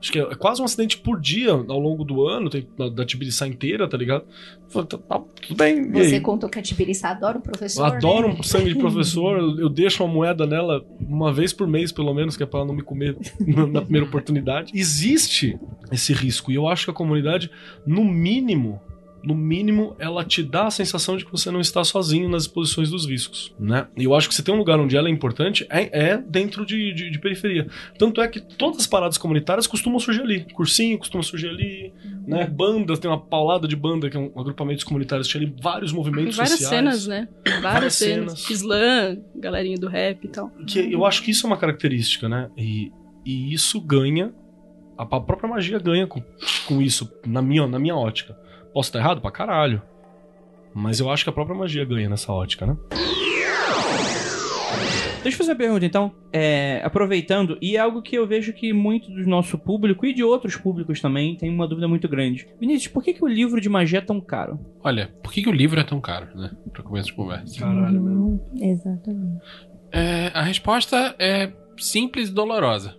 acho 0.00 0.12
que 0.12 0.18
é 0.18 0.34
quase 0.34 0.60
um 0.62 0.64
acidente 0.64 0.98
por 0.98 1.20
dia 1.20 1.50
ao 1.52 1.78
longo 1.80 2.04
do 2.04 2.26
ano, 2.26 2.48
tem, 2.50 2.66
da, 2.78 2.88
da 2.88 3.04
Tibiriçá 3.04 3.46
inteira, 3.46 3.88
tá 3.88 3.96
ligado? 3.96 4.24
Falei, 4.68 4.88
tá, 4.88 4.98
tá, 4.98 5.20
tudo 5.40 5.56
bem, 5.56 5.78
e 5.80 5.92
Você 5.92 6.14
aí? 6.16 6.20
contou 6.20 6.48
que 6.48 6.58
a 6.58 6.62
Tibiriçá 6.62 7.10
adora 7.10 7.38
o 7.38 7.40
professor. 7.40 7.84
Adoro 7.84 8.28
né? 8.28 8.36
um 8.38 8.42
sangue 8.42 8.72
de 8.72 8.78
professor, 8.78 9.38
eu, 9.38 9.60
eu 9.60 9.68
deixo 9.68 10.02
uma 10.04 10.12
moeda 10.12 10.46
nela 10.46 10.84
uma 11.00 11.32
vez 11.32 11.52
por 11.52 11.66
mês, 11.66 11.92
pelo 11.92 12.12
menos, 12.14 12.36
que 12.36 12.42
é 12.42 12.46
pra 12.46 12.60
ela 12.60 12.68
não 12.68 12.74
me 12.74 12.82
comer 12.82 13.16
na, 13.40 13.66
na 13.66 13.82
primeira 13.82 14.06
oportunidade. 14.06 14.72
Existe 14.74 15.58
esse 15.90 16.12
risco, 16.12 16.41
e 16.50 16.54
eu 16.54 16.66
acho 16.68 16.84
que 16.86 16.90
a 16.90 16.94
comunidade, 16.94 17.50
no 17.86 18.04
mínimo, 18.04 18.80
no 19.24 19.36
mínimo, 19.36 19.94
ela 20.00 20.24
te 20.24 20.42
dá 20.42 20.66
a 20.66 20.70
sensação 20.72 21.16
de 21.16 21.24
que 21.24 21.30
você 21.30 21.48
não 21.48 21.60
está 21.60 21.84
sozinho 21.84 22.28
nas 22.28 22.42
exposições 22.42 22.90
dos 22.90 23.06
riscos, 23.06 23.54
né? 23.56 23.86
E 23.96 24.02
eu 24.02 24.16
acho 24.16 24.28
que 24.28 24.34
se 24.34 24.42
tem 24.42 24.52
um 24.52 24.58
lugar 24.58 24.80
onde 24.80 24.96
ela 24.96 25.06
é 25.06 25.12
importante, 25.12 25.64
é, 25.70 26.10
é 26.10 26.16
dentro 26.18 26.66
de, 26.66 26.92
de- 26.92 27.08
de 27.08 27.20
periferia. 27.20 27.68
Tanto 27.96 28.20
é 28.20 28.26
que 28.26 28.40
todas 28.40 28.80
as 28.80 28.86
paradas 28.88 29.16
comunitárias 29.16 29.68
costumam 29.68 30.00
surgir 30.00 30.22
ali. 30.22 30.44
Cursinho 30.52 30.98
costuma 30.98 31.22
surgir 31.22 31.50
ali, 31.50 31.92
né? 32.26 32.48
Bandas, 32.48 32.98
tem 32.98 33.08
uma 33.08 33.20
paulada 33.20 33.68
de 33.68 33.76
banda, 33.76 34.10
que 34.10 34.16
é 34.16 34.20
um 34.20 34.32
agrupamentos 34.36 34.82
comunitários, 34.82 35.28
tinha 35.28 35.40
ali 35.44 35.54
vários 35.62 35.92
movimentos 35.92 36.34
Várias 36.36 36.58
sociais. 36.58 36.74
cenas, 36.74 37.06
né? 37.06 37.28
Várias, 37.46 37.62
Várias 37.62 37.94
cenas. 37.94 38.40
cenas. 38.40 38.50
Slam, 38.60 39.22
galerinha 39.36 39.78
do 39.78 39.86
rap 39.86 40.24
e 40.24 40.28
tal. 40.28 40.50
que 40.66 40.80
eu 40.92 41.06
acho 41.06 41.22
que 41.22 41.30
isso 41.30 41.46
é 41.46 41.50
uma 41.50 41.56
característica, 41.56 42.28
né? 42.28 42.50
E, 42.58 42.90
e 43.24 43.54
isso 43.54 43.80
ganha. 43.80 44.34
A 45.02 45.20
própria 45.20 45.48
magia 45.48 45.78
ganha 45.78 46.06
com, 46.06 46.22
com 46.66 46.80
isso, 46.80 47.12
na 47.26 47.42
minha, 47.42 47.66
na 47.66 47.78
minha 47.78 47.96
ótica. 47.96 48.34
Posso 48.72 48.88
estar 48.88 48.98
errado? 48.98 49.20
Pra 49.20 49.30
caralho. 49.30 49.82
Mas 50.74 51.00
eu 51.00 51.10
acho 51.10 51.24
que 51.24 51.30
a 51.30 51.32
própria 51.32 51.56
magia 51.56 51.84
ganha 51.84 52.08
nessa 52.08 52.32
ótica, 52.32 52.66
né? 52.66 52.76
Deixa 55.22 55.36
eu 55.36 55.38
fazer 55.38 55.52
uma 55.52 55.58
pergunta, 55.58 55.86
então. 55.86 56.12
É, 56.32 56.80
aproveitando, 56.84 57.56
e 57.62 57.76
é 57.76 57.78
algo 57.80 58.02
que 58.02 58.16
eu 58.16 58.26
vejo 58.26 58.52
que 58.52 58.72
muito 58.72 59.08
do 59.10 59.24
nosso 59.28 59.56
público 59.56 60.04
e 60.04 60.12
de 60.12 60.24
outros 60.24 60.56
públicos 60.56 61.00
também 61.00 61.36
tem 61.36 61.48
uma 61.48 61.68
dúvida 61.68 61.86
muito 61.86 62.08
grande. 62.08 62.48
Vinícius, 62.58 62.92
por 62.92 63.04
que, 63.04 63.12
que 63.14 63.24
o 63.24 63.28
livro 63.28 63.60
de 63.60 63.68
magia 63.68 63.98
é 64.00 64.02
tão 64.02 64.20
caro? 64.20 64.58
Olha, 64.82 65.14
por 65.22 65.32
que, 65.32 65.42
que 65.42 65.48
o 65.48 65.52
livro 65.52 65.78
é 65.78 65.84
tão 65.84 66.00
caro, 66.00 66.26
né? 66.34 66.50
Pra 66.72 66.82
começo 66.82 67.08
de 67.08 67.12
conversa. 67.14 67.60
Caralho, 67.60 68.00
Hum, 68.00 68.40
Exatamente. 68.60 69.40
É, 69.92 70.30
a 70.34 70.42
resposta 70.42 71.14
é 71.18 71.52
simples 71.76 72.28
e 72.28 72.32
dolorosa. 72.32 72.96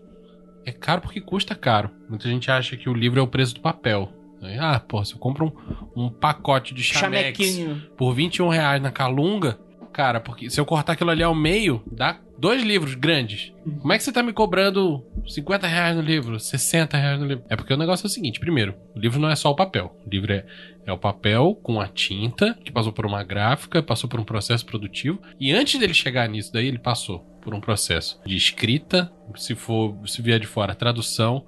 É 0.65 0.71
caro 0.71 1.01
porque 1.01 1.21
custa 1.21 1.55
caro. 1.55 1.89
Muita 2.09 2.27
gente 2.29 2.49
acha 2.49 2.77
que 2.77 2.89
o 2.89 2.93
livro 2.93 3.19
é 3.19 3.23
o 3.23 3.27
preço 3.27 3.55
do 3.55 3.61
papel. 3.61 4.11
Ah, 4.59 4.79
pô, 4.79 5.03
se 5.03 5.13
eu 5.13 5.19
compro 5.19 5.53
um, 5.95 6.05
um 6.05 6.09
pacote 6.09 6.73
de 6.73 6.83
chamex 6.83 7.37
Chamequinho. 7.37 7.81
por 7.95 8.13
21 8.13 8.49
reais 8.49 8.81
na 8.81 8.91
Calunga, 8.91 9.57
cara, 9.91 10.19
porque 10.19 10.49
se 10.49 10.59
eu 10.59 10.65
cortar 10.65 10.93
aquilo 10.93 11.11
ali 11.11 11.23
ao 11.23 11.33
meio, 11.33 11.81
dá 11.89 12.19
dois 12.37 12.61
livros 12.61 12.95
grandes. 12.95 13.53
Como 13.79 13.93
é 13.93 13.97
que 13.97 14.03
você 14.03 14.11
tá 14.11 14.21
me 14.21 14.33
cobrando 14.33 15.01
50 15.25 15.65
reais 15.65 15.95
no 15.95 16.01
livro, 16.01 16.39
60 16.39 16.97
reais 16.97 17.19
no 17.19 17.25
livro? 17.25 17.45
É 17.47 17.55
porque 17.55 17.73
o 17.73 17.77
negócio 17.77 18.05
é 18.05 18.07
o 18.07 18.09
seguinte: 18.09 18.39
primeiro, 18.39 18.75
o 18.93 18.99
livro 18.99 19.19
não 19.19 19.29
é 19.29 19.35
só 19.35 19.49
o 19.49 19.55
papel. 19.55 19.95
O 20.05 20.09
livro 20.09 20.33
é, 20.33 20.45
é 20.85 20.91
o 20.91 20.97
papel 20.97 21.57
com 21.63 21.79
a 21.79 21.87
tinta, 21.87 22.57
que 22.65 22.71
passou 22.71 22.91
por 22.91 23.05
uma 23.05 23.23
gráfica, 23.23 23.81
passou 23.81 24.09
por 24.09 24.19
um 24.19 24.25
processo 24.25 24.65
produtivo. 24.65 25.21
E 25.39 25.53
antes 25.53 25.79
dele 25.79 25.93
chegar 25.93 26.27
nisso 26.27 26.51
daí, 26.51 26.67
ele 26.67 26.79
passou 26.79 27.25
por 27.43 27.53
um 27.53 27.59
processo 27.59 28.19
de 28.25 28.35
escrita, 28.35 29.11
se 29.35 29.53
for, 29.53 29.95
se 30.07 30.21
vier 30.21 30.39
de 30.39 30.47
fora, 30.47 30.73
tradução, 30.73 31.45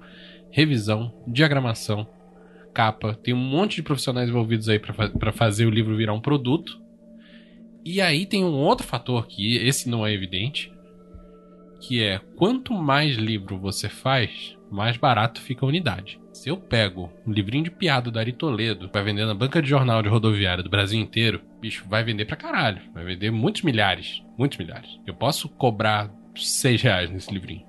revisão, 0.50 1.12
diagramação, 1.26 2.06
capa. 2.74 3.14
Tem 3.14 3.32
um 3.32 3.38
monte 3.38 3.76
de 3.76 3.82
profissionais 3.82 4.28
envolvidos 4.28 4.68
aí 4.68 4.78
pra 4.78 5.32
fazer 5.32 5.64
o 5.66 5.70
livro 5.70 5.96
virar 5.96 6.12
um 6.12 6.20
produto. 6.20 6.80
E 7.84 8.00
aí 8.00 8.26
tem 8.26 8.44
um 8.44 8.52
outro 8.52 8.86
fator 8.86 9.26
que 9.26 9.56
esse 9.56 9.88
não 9.88 10.06
é 10.06 10.12
evidente, 10.12 10.72
que 11.80 12.02
é 12.02 12.18
quanto 12.36 12.74
mais 12.74 13.16
livro 13.16 13.58
você 13.58 13.88
faz, 13.88 14.55
mais 14.70 14.96
barato 14.96 15.40
fica 15.40 15.64
a 15.64 15.68
unidade. 15.68 16.20
Se 16.32 16.48
eu 16.50 16.56
pego 16.56 17.10
um 17.26 17.32
livrinho 17.32 17.64
de 17.64 17.70
piada 17.70 18.10
do 18.10 18.18
Ari 18.18 18.32
Toledo, 18.32 18.90
vai 18.92 19.02
vender 19.02 19.24
na 19.24 19.34
banca 19.34 19.62
de 19.62 19.68
jornal 19.68 20.02
de 20.02 20.08
rodoviária 20.08 20.62
do 20.62 20.70
Brasil 20.70 21.00
inteiro, 21.00 21.40
bicho, 21.60 21.84
vai 21.88 22.04
vender 22.04 22.26
pra 22.26 22.36
caralho. 22.36 22.82
Vai 22.92 23.04
vender 23.04 23.30
muitos 23.30 23.62
milhares. 23.62 24.22
Muitos 24.36 24.58
milhares. 24.58 25.00
Eu 25.06 25.14
posso 25.14 25.48
cobrar 25.48 26.10
6 26.34 26.82
reais 26.82 27.10
nesse 27.10 27.32
livrinho. 27.32 27.64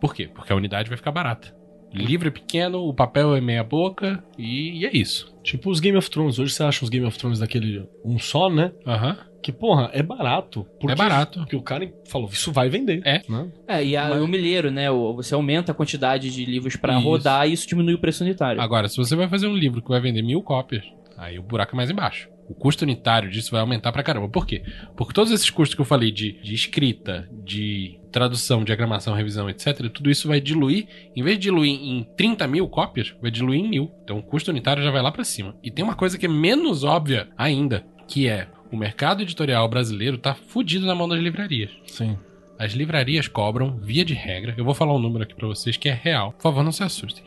Por 0.00 0.14
quê? 0.14 0.28
Porque 0.28 0.52
a 0.52 0.56
unidade 0.56 0.88
vai 0.88 0.98
ficar 0.98 1.10
barata. 1.10 1.56
O 2.02 2.06
livro 2.06 2.28
é 2.28 2.30
pequeno, 2.30 2.78
o 2.86 2.92
papel 2.94 3.34
é 3.34 3.40
meia 3.40 3.64
boca 3.64 4.22
e, 4.38 4.80
e 4.80 4.86
é 4.86 4.96
isso. 4.96 5.34
Tipo 5.42 5.70
os 5.70 5.80
Game 5.80 5.96
of 5.96 6.10
Thrones. 6.10 6.38
Hoje 6.38 6.52
você 6.52 6.62
acha 6.62 6.84
os 6.84 6.90
Game 6.90 7.06
of 7.06 7.16
Thrones 7.18 7.38
daquele 7.38 7.86
um 8.04 8.18
só, 8.18 8.50
né? 8.50 8.72
Aham. 8.86 9.16
Que, 9.42 9.52
porra, 9.52 9.90
é 9.92 10.02
barato. 10.02 10.66
Porque, 10.80 10.92
É 10.92 10.96
barato. 10.96 11.38
Porque 11.38 11.54
o 11.54 11.62
cara 11.62 11.88
falou, 12.08 12.28
isso 12.32 12.50
vai 12.50 12.68
vender. 12.68 13.00
É. 13.04 13.22
Né? 13.28 13.48
É, 13.68 13.84
e 13.84 13.96
a, 13.96 14.10
o 14.14 14.26
milheiro, 14.26 14.72
né? 14.72 14.90
Você 14.90 15.34
aumenta 15.34 15.70
a 15.70 15.74
quantidade 15.74 16.34
de 16.34 16.44
livros 16.44 16.74
pra 16.74 16.94
Isso. 16.98 17.04
rodar 17.04 17.48
e 17.48 17.52
isso 17.52 17.68
diminui 17.68 17.94
o 17.94 17.98
preço 18.00 18.24
unitário. 18.24 18.60
Agora, 18.60 18.88
se 18.88 18.96
você 18.96 19.14
vai 19.14 19.28
fazer 19.28 19.46
um 19.46 19.54
livro 19.54 19.80
que 19.80 19.88
vai 19.88 20.00
vender 20.00 20.22
mil 20.22 20.42
cópias, 20.42 20.84
aí 21.16 21.38
o 21.38 21.42
buraco 21.44 21.74
é 21.74 21.76
mais 21.76 21.90
embaixo. 21.90 22.28
O 22.48 22.54
custo 22.54 22.82
unitário 22.82 23.30
disso 23.30 23.52
vai 23.52 23.60
aumentar 23.60 23.92
pra 23.92 24.02
caramba. 24.02 24.28
Por 24.28 24.46
quê? 24.46 24.62
Porque 24.96 25.14
todos 25.14 25.30
esses 25.32 25.48
custos 25.50 25.76
que 25.76 25.80
eu 25.80 25.84
falei 25.86 26.10
de, 26.10 26.40
de 26.42 26.52
escrita, 26.54 27.28
de 27.44 28.00
tradução, 28.16 28.64
diagramação, 28.64 29.12
revisão, 29.12 29.50
etc., 29.50 29.90
tudo 29.92 30.10
isso 30.10 30.26
vai 30.26 30.40
diluir, 30.40 30.88
em 31.14 31.22
vez 31.22 31.36
de 31.36 31.42
diluir 31.42 31.78
em 31.78 32.02
30 32.16 32.46
mil 32.46 32.66
cópias, 32.66 33.14
vai 33.20 33.30
diluir 33.30 33.60
em 33.60 33.68
mil. 33.68 33.92
Então 34.02 34.16
o 34.16 34.22
custo 34.22 34.50
unitário 34.50 34.82
já 34.82 34.90
vai 34.90 35.02
lá 35.02 35.12
pra 35.12 35.22
cima. 35.22 35.54
E 35.62 35.70
tem 35.70 35.84
uma 35.84 35.94
coisa 35.94 36.16
que 36.16 36.24
é 36.24 36.28
menos 36.28 36.82
óbvia 36.82 37.28
ainda, 37.36 37.86
que 38.08 38.26
é 38.26 38.48
o 38.72 38.76
mercado 38.76 39.20
editorial 39.20 39.68
brasileiro 39.68 40.16
tá 40.16 40.34
fudido 40.34 40.86
na 40.86 40.94
mão 40.94 41.06
das 41.06 41.20
livrarias. 41.20 41.70
Sim. 41.86 42.16
As 42.58 42.72
livrarias 42.72 43.28
cobram, 43.28 43.78
via 43.82 44.02
de 44.02 44.14
regra, 44.14 44.54
eu 44.56 44.64
vou 44.64 44.72
falar 44.72 44.94
um 44.94 44.98
número 44.98 45.24
aqui 45.24 45.34
pra 45.34 45.46
vocês 45.46 45.76
que 45.76 45.90
é 45.90 45.92
real. 45.92 46.32
Por 46.32 46.44
favor, 46.44 46.64
não 46.64 46.72
se 46.72 46.82
assustem. 46.82 47.24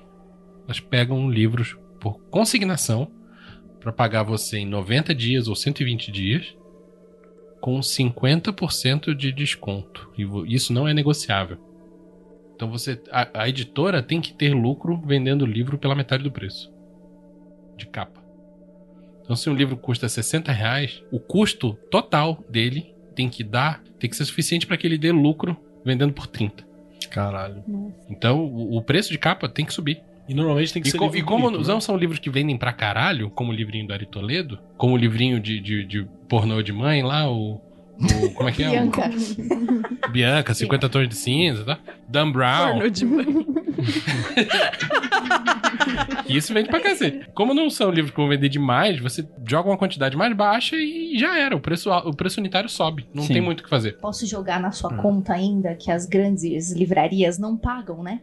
Elas 0.66 0.80
pegam 0.80 1.30
livros 1.30 1.78
por 2.00 2.20
consignação 2.32 3.12
pra 3.80 3.92
pagar 3.92 4.24
você 4.24 4.58
em 4.58 4.66
90 4.66 5.14
dias 5.14 5.48
ou 5.48 5.56
120 5.56 6.12
dias 6.12 6.56
com 7.60 7.80
50% 7.80 9.14
de 9.14 9.32
desconto. 9.32 10.12
E 10.18 10.54
isso 10.54 10.72
não 10.74 10.88
é 10.88 10.94
negociável. 10.94 11.58
Então 12.56 12.70
você 12.70 13.02
a, 13.12 13.44
a 13.44 13.50
editora 13.50 14.04
tem 14.04 14.20
que 14.20 14.34
ter 14.34 14.54
lucro 14.54 15.02
vendendo 15.06 15.44
o 15.44 15.48
livro 15.48 15.78
pela 15.78 15.96
metade 15.96 16.24
do 16.24 16.32
preço 16.32 16.72
de 17.78 17.86
capa. 17.86 18.22
Então 19.22 19.36
se 19.36 19.50
um 19.50 19.54
livro 19.54 19.78
custa 19.78 20.10
60 20.10 20.52
reais, 20.52 21.02
o 21.12 21.20
custo 21.20 21.74
total 21.90 22.44
dele 22.50 22.94
tem 23.16 23.30
que 23.30 23.44
dar, 23.44 23.82
tem 23.98 24.10
que 24.10 24.16
ser 24.16 24.26
suficiente 24.26 24.68
para 24.68 24.76
que 24.76 24.86
ele 24.86 24.98
dê 24.98 25.12
lucro 25.12 25.56
vendendo 25.86 26.12
por 26.12 26.28
30. 26.28 26.68
Caralho. 27.10 27.64
Então 28.10 28.44
o, 28.44 28.78
o 28.78 28.82
preço 28.82 29.10
de 29.10 29.18
capa 29.18 29.48
tem 29.48 29.66
que 29.66 29.74
subir. 29.74 30.02
E 30.30 30.34
normalmente 30.36 30.72
tem 30.72 30.82
que 30.82 30.88
E, 30.88 30.92
ser 30.92 30.98
co- 31.00 31.06
livro 31.06 31.18
e 31.18 31.24
como 31.24 31.46
bonito, 31.50 31.68
né? 31.68 31.74
não 31.74 31.82
são 31.82 31.98
livros 31.98 32.20
que 32.20 32.30
vendem 32.30 32.56
pra 32.56 32.72
caralho, 32.72 33.30
como 33.32 33.52
o 33.52 33.54
livrinho 33.56 33.88
do 33.88 33.94
Ari 33.94 34.06
Toledo, 34.06 34.60
como 34.78 34.94
o 34.94 34.98
livrinho 34.98 35.40
de, 35.40 35.60
de, 35.60 35.84
de 35.84 36.08
pornô 36.30 36.62
de 36.62 36.72
mãe 36.72 37.02
lá, 37.02 37.28
o. 37.30 37.56
o- 37.56 38.30
como 38.36 38.48
é 38.48 38.52
que 38.52 38.64
é? 38.64 38.70
Bianca. 38.70 39.10
O, 40.08 40.12
Bianca, 40.12 40.54
50 40.56 40.88
tons 40.88 41.10
de 41.10 41.16
cinza, 41.16 41.66
tá? 41.66 41.80
Dan 42.08 42.32
Brown. 42.32 42.74
Porno 42.74 42.90
de 42.92 43.06
mãe. 43.06 43.26
E 46.28 46.36
isso 46.38 46.54
vende 46.54 46.70
pra 46.70 46.80
cacete. 46.80 47.28
Como 47.34 47.54
não 47.54 47.70
são 47.70 47.90
livros 47.90 48.12
que 48.12 48.18
vão 48.18 48.30
vender 48.30 48.50
demais, 48.50 49.00
você 49.00 49.28
joga 49.48 49.70
uma 49.70 49.78
quantidade 49.78 50.16
mais 50.16 50.36
baixa 50.36 50.76
e 50.76 51.18
já 51.18 51.38
era. 51.40 51.56
O 51.56 51.60
preço, 51.60 51.90
o 51.92 52.14
preço 52.16 52.40
unitário 52.40 52.70
sobe. 52.70 53.08
Não 53.14 53.24
Sim. 53.24 53.34
tem 53.34 53.42
muito 53.42 53.62
o 53.62 53.64
que 53.64 53.70
fazer. 53.70 53.98
Posso 53.98 54.26
jogar 54.26 54.60
na 54.60 54.72
sua 54.72 54.94
conta 54.96 55.34
ainda 55.34 55.74
que 55.76 55.90
as 55.92 56.06
grandes 56.06 56.72
livrarias 56.72 57.38
não 57.40 57.58
pagam, 57.58 58.04
né? 58.04 58.22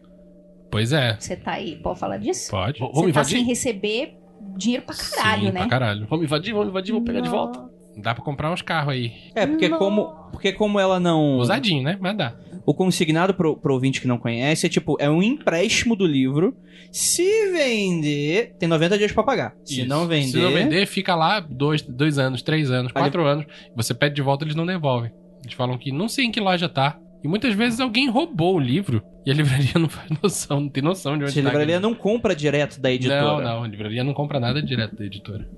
Pois 0.71 0.93
é. 0.93 1.17
Você 1.19 1.37
tá 1.37 1.53
aí, 1.53 1.77
pode 1.77 1.99
falar 1.99 2.19
disso? 2.19 2.51
Pode. 2.51 2.79
Você 2.79 2.85
Vamos 2.85 3.03
tá 3.03 3.09
invadir? 3.09 3.37
sem 3.37 3.45
receber 3.45 4.14
dinheiro 4.57 4.85
pra 4.85 4.95
caralho, 4.95 5.41
Sim, 5.47 5.53
né? 5.53 5.61
pra 5.61 5.69
caralho. 5.69 6.07
Vamos 6.09 6.25
invadir, 6.25 6.53
vamos 6.53 6.69
invadir, 6.69 6.93
vamos 6.93 7.07
pegar 7.07 7.21
de 7.21 7.29
volta. 7.29 7.64
Dá 7.99 8.14
pra 8.14 8.23
comprar 8.23 8.53
uns 8.53 8.61
carros 8.61 8.93
aí. 8.93 9.12
É, 9.35 9.47
porque 9.47 9.69
Não. 9.69 9.79
como, 9.79 10.07
porque 10.31 10.53
como 10.53 10.79
ela 10.79 11.01
não. 11.01 11.39
Usadinho, 11.39 11.83
né? 11.83 11.97
Mas 12.01 12.17
dá. 12.17 12.35
O 12.67 12.75
consignado 12.75 13.33
pro, 13.33 13.57
pro 13.57 13.73
ouvinte 13.73 14.01
que 14.01 14.09
não 14.09 14.19
conhece 14.19 14.67
é 14.67 14.69
tipo, 14.69 14.97
é 15.01 15.09
um 15.09 15.23
empréstimo 15.23 15.95
do 15.97 16.05
livro. 16.07 16.55
Se 16.93 17.23
vender, 17.53 18.55
tem 18.59 18.69
90 18.69 18.99
dias 18.99 19.12
pra 19.12 19.23
pagar. 19.23 19.55
Se 19.64 19.81
Isso. 19.81 19.89
não 19.89 20.07
vender. 20.07 20.27
Se 20.33 20.37
não 20.39 20.51
vender, 20.51 20.85
fica 20.87 21.14
lá 21.14 21.41
dois, 21.41 21.81
dois 21.83 22.19
anos, 22.19 22.43
três 22.43 22.71
anos, 22.71 22.93
quatro 22.93 23.25
anos. 23.25 23.47
Você 23.75 23.95
pede 23.95 24.14
de 24.17 24.23
volta, 24.23 24.45
eles 24.45 24.57
não 24.57 24.67
devolvem. 24.67 25.11
Eles 25.43 25.55
falam 25.55 25.79
que 25.79 25.93
não 25.93 26.09
sei 26.09 26.25
em 26.27 26.31
que 26.33 26.41
loja 26.41 26.69
tá. 26.69 26.99
E 27.25 27.29
muitas 27.29 27.55
vezes 27.55 27.81
alguém 27.81 28.09
roubou 28.09 28.57
o 28.57 28.61
livro 28.61 29.03
e 29.25 29.31
a 29.31 29.35
livraria 29.35 29.73
não 29.81 29.89
faz 29.89 30.09
noção, 30.23 30.61
não 30.61 30.69
tem 30.69 30.83
noção 30.83 31.17
de 31.19 31.25
onde 31.25 31.33
Se 31.33 31.41
a 31.41 31.43
livraria 31.43 31.81
não 31.81 31.95
compra 31.95 32.35
direto 32.37 32.81
da 32.81 32.91
editora. 32.93 33.23
Não, 33.23 33.41
não, 33.41 33.64
a 33.64 33.69
livraria 33.69 34.05
não 34.05 34.14
compra 34.14 34.39
nada 34.39 34.62
direto 34.62 34.95
da 34.97 35.05
editora. 35.05 35.49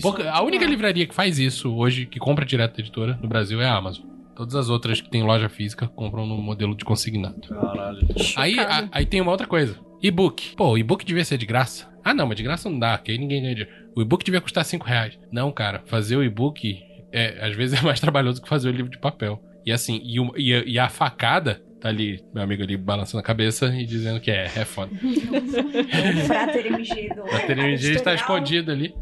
Pouca- 0.00 0.30
a 0.30 0.42
única 0.42 0.64
livraria 0.64 1.06
que 1.06 1.14
faz 1.14 1.38
isso 1.38 1.74
hoje, 1.74 2.06
que 2.06 2.18
compra 2.18 2.44
direto 2.44 2.76
da 2.76 2.80
editora 2.80 3.18
no 3.20 3.28
Brasil, 3.28 3.60
é 3.60 3.66
a 3.66 3.74
Amazon. 3.76 4.04
Todas 4.36 4.54
as 4.54 4.68
outras 4.68 5.00
que 5.00 5.08
tem 5.10 5.22
loja 5.22 5.48
física 5.48 5.88
compram 5.88 6.26
no 6.26 6.36
modelo 6.36 6.74
de 6.76 6.84
consignado. 6.84 7.40
Caralho. 7.48 8.06
Aí, 8.36 8.58
a- 8.58 8.88
aí 8.92 9.06
tem 9.06 9.20
uma 9.20 9.30
outra 9.32 9.46
coisa. 9.46 9.76
E-book. 10.02 10.54
Pô, 10.56 10.72
o 10.72 10.78
e-book 10.78 11.04
devia 11.06 11.24
ser 11.24 11.38
de 11.38 11.46
graça. 11.46 11.88
Ah, 12.04 12.12
não, 12.14 12.26
mas 12.26 12.36
de 12.36 12.42
graça 12.42 12.68
não 12.68 12.78
dá, 12.78 12.96
que 12.98 13.10
aí 13.10 13.18
ninguém 13.18 13.40
ganha 13.42 13.54
dinheiro. 13.54 13.74
O 13.96 14.02
e-book 14.02 14.22
devia 14.24 14.40
custar 14.40 14.64
5 14.64 14.84
reais. 14.86 15.18
Não, 15.32 15.50
cara, 15.50 15.82
fazer 15.86 16.16
o 16.16 16.22
e-book 16.22 16.78
é, 17.10 17.38
às 17.44 17.56
vezes 17.56 17.78
é 17.80 17.82
mais 17.82 17.98
trabalhoso 17.98 18.42
que 18.42 18.48
fazer 18.48 18.68
o 18.68 18.72
livro 18.72 18.90
de 18.90 18.98
papel. 18.98 19.42
E 19.66 19.72
assim, 19.72 20.00
e, 20.04 20.20
o- 20.20 20.32
e 20.36 20.54
a- 20.54 20.64
e 20.64 20.78
a 20.78 20.88
facada, 20.88 21.60
tá 21.80 21.88
ali, 21.88 22.22
meu 22.32 22.42
amigo 22.42 22.62
ali 22.62 22.76
balançando 22.76 23.18
a 23.18 23.22
cabeça 23.22 23.74
e 23.76 23.84
dizendo 23.84 24.20
que 24.20 24.30
é, 24.30 24.44
é 24.44 24.64
foda. 24.64 24.92
O 24.94 26.26
Frater 26.26 26.66
MG 26.66 27.08
do. 27.14 27.22
A 27.24 27.40
está 27.74 28.14
escondido 28.14 28.70
ali. 28.70 28.94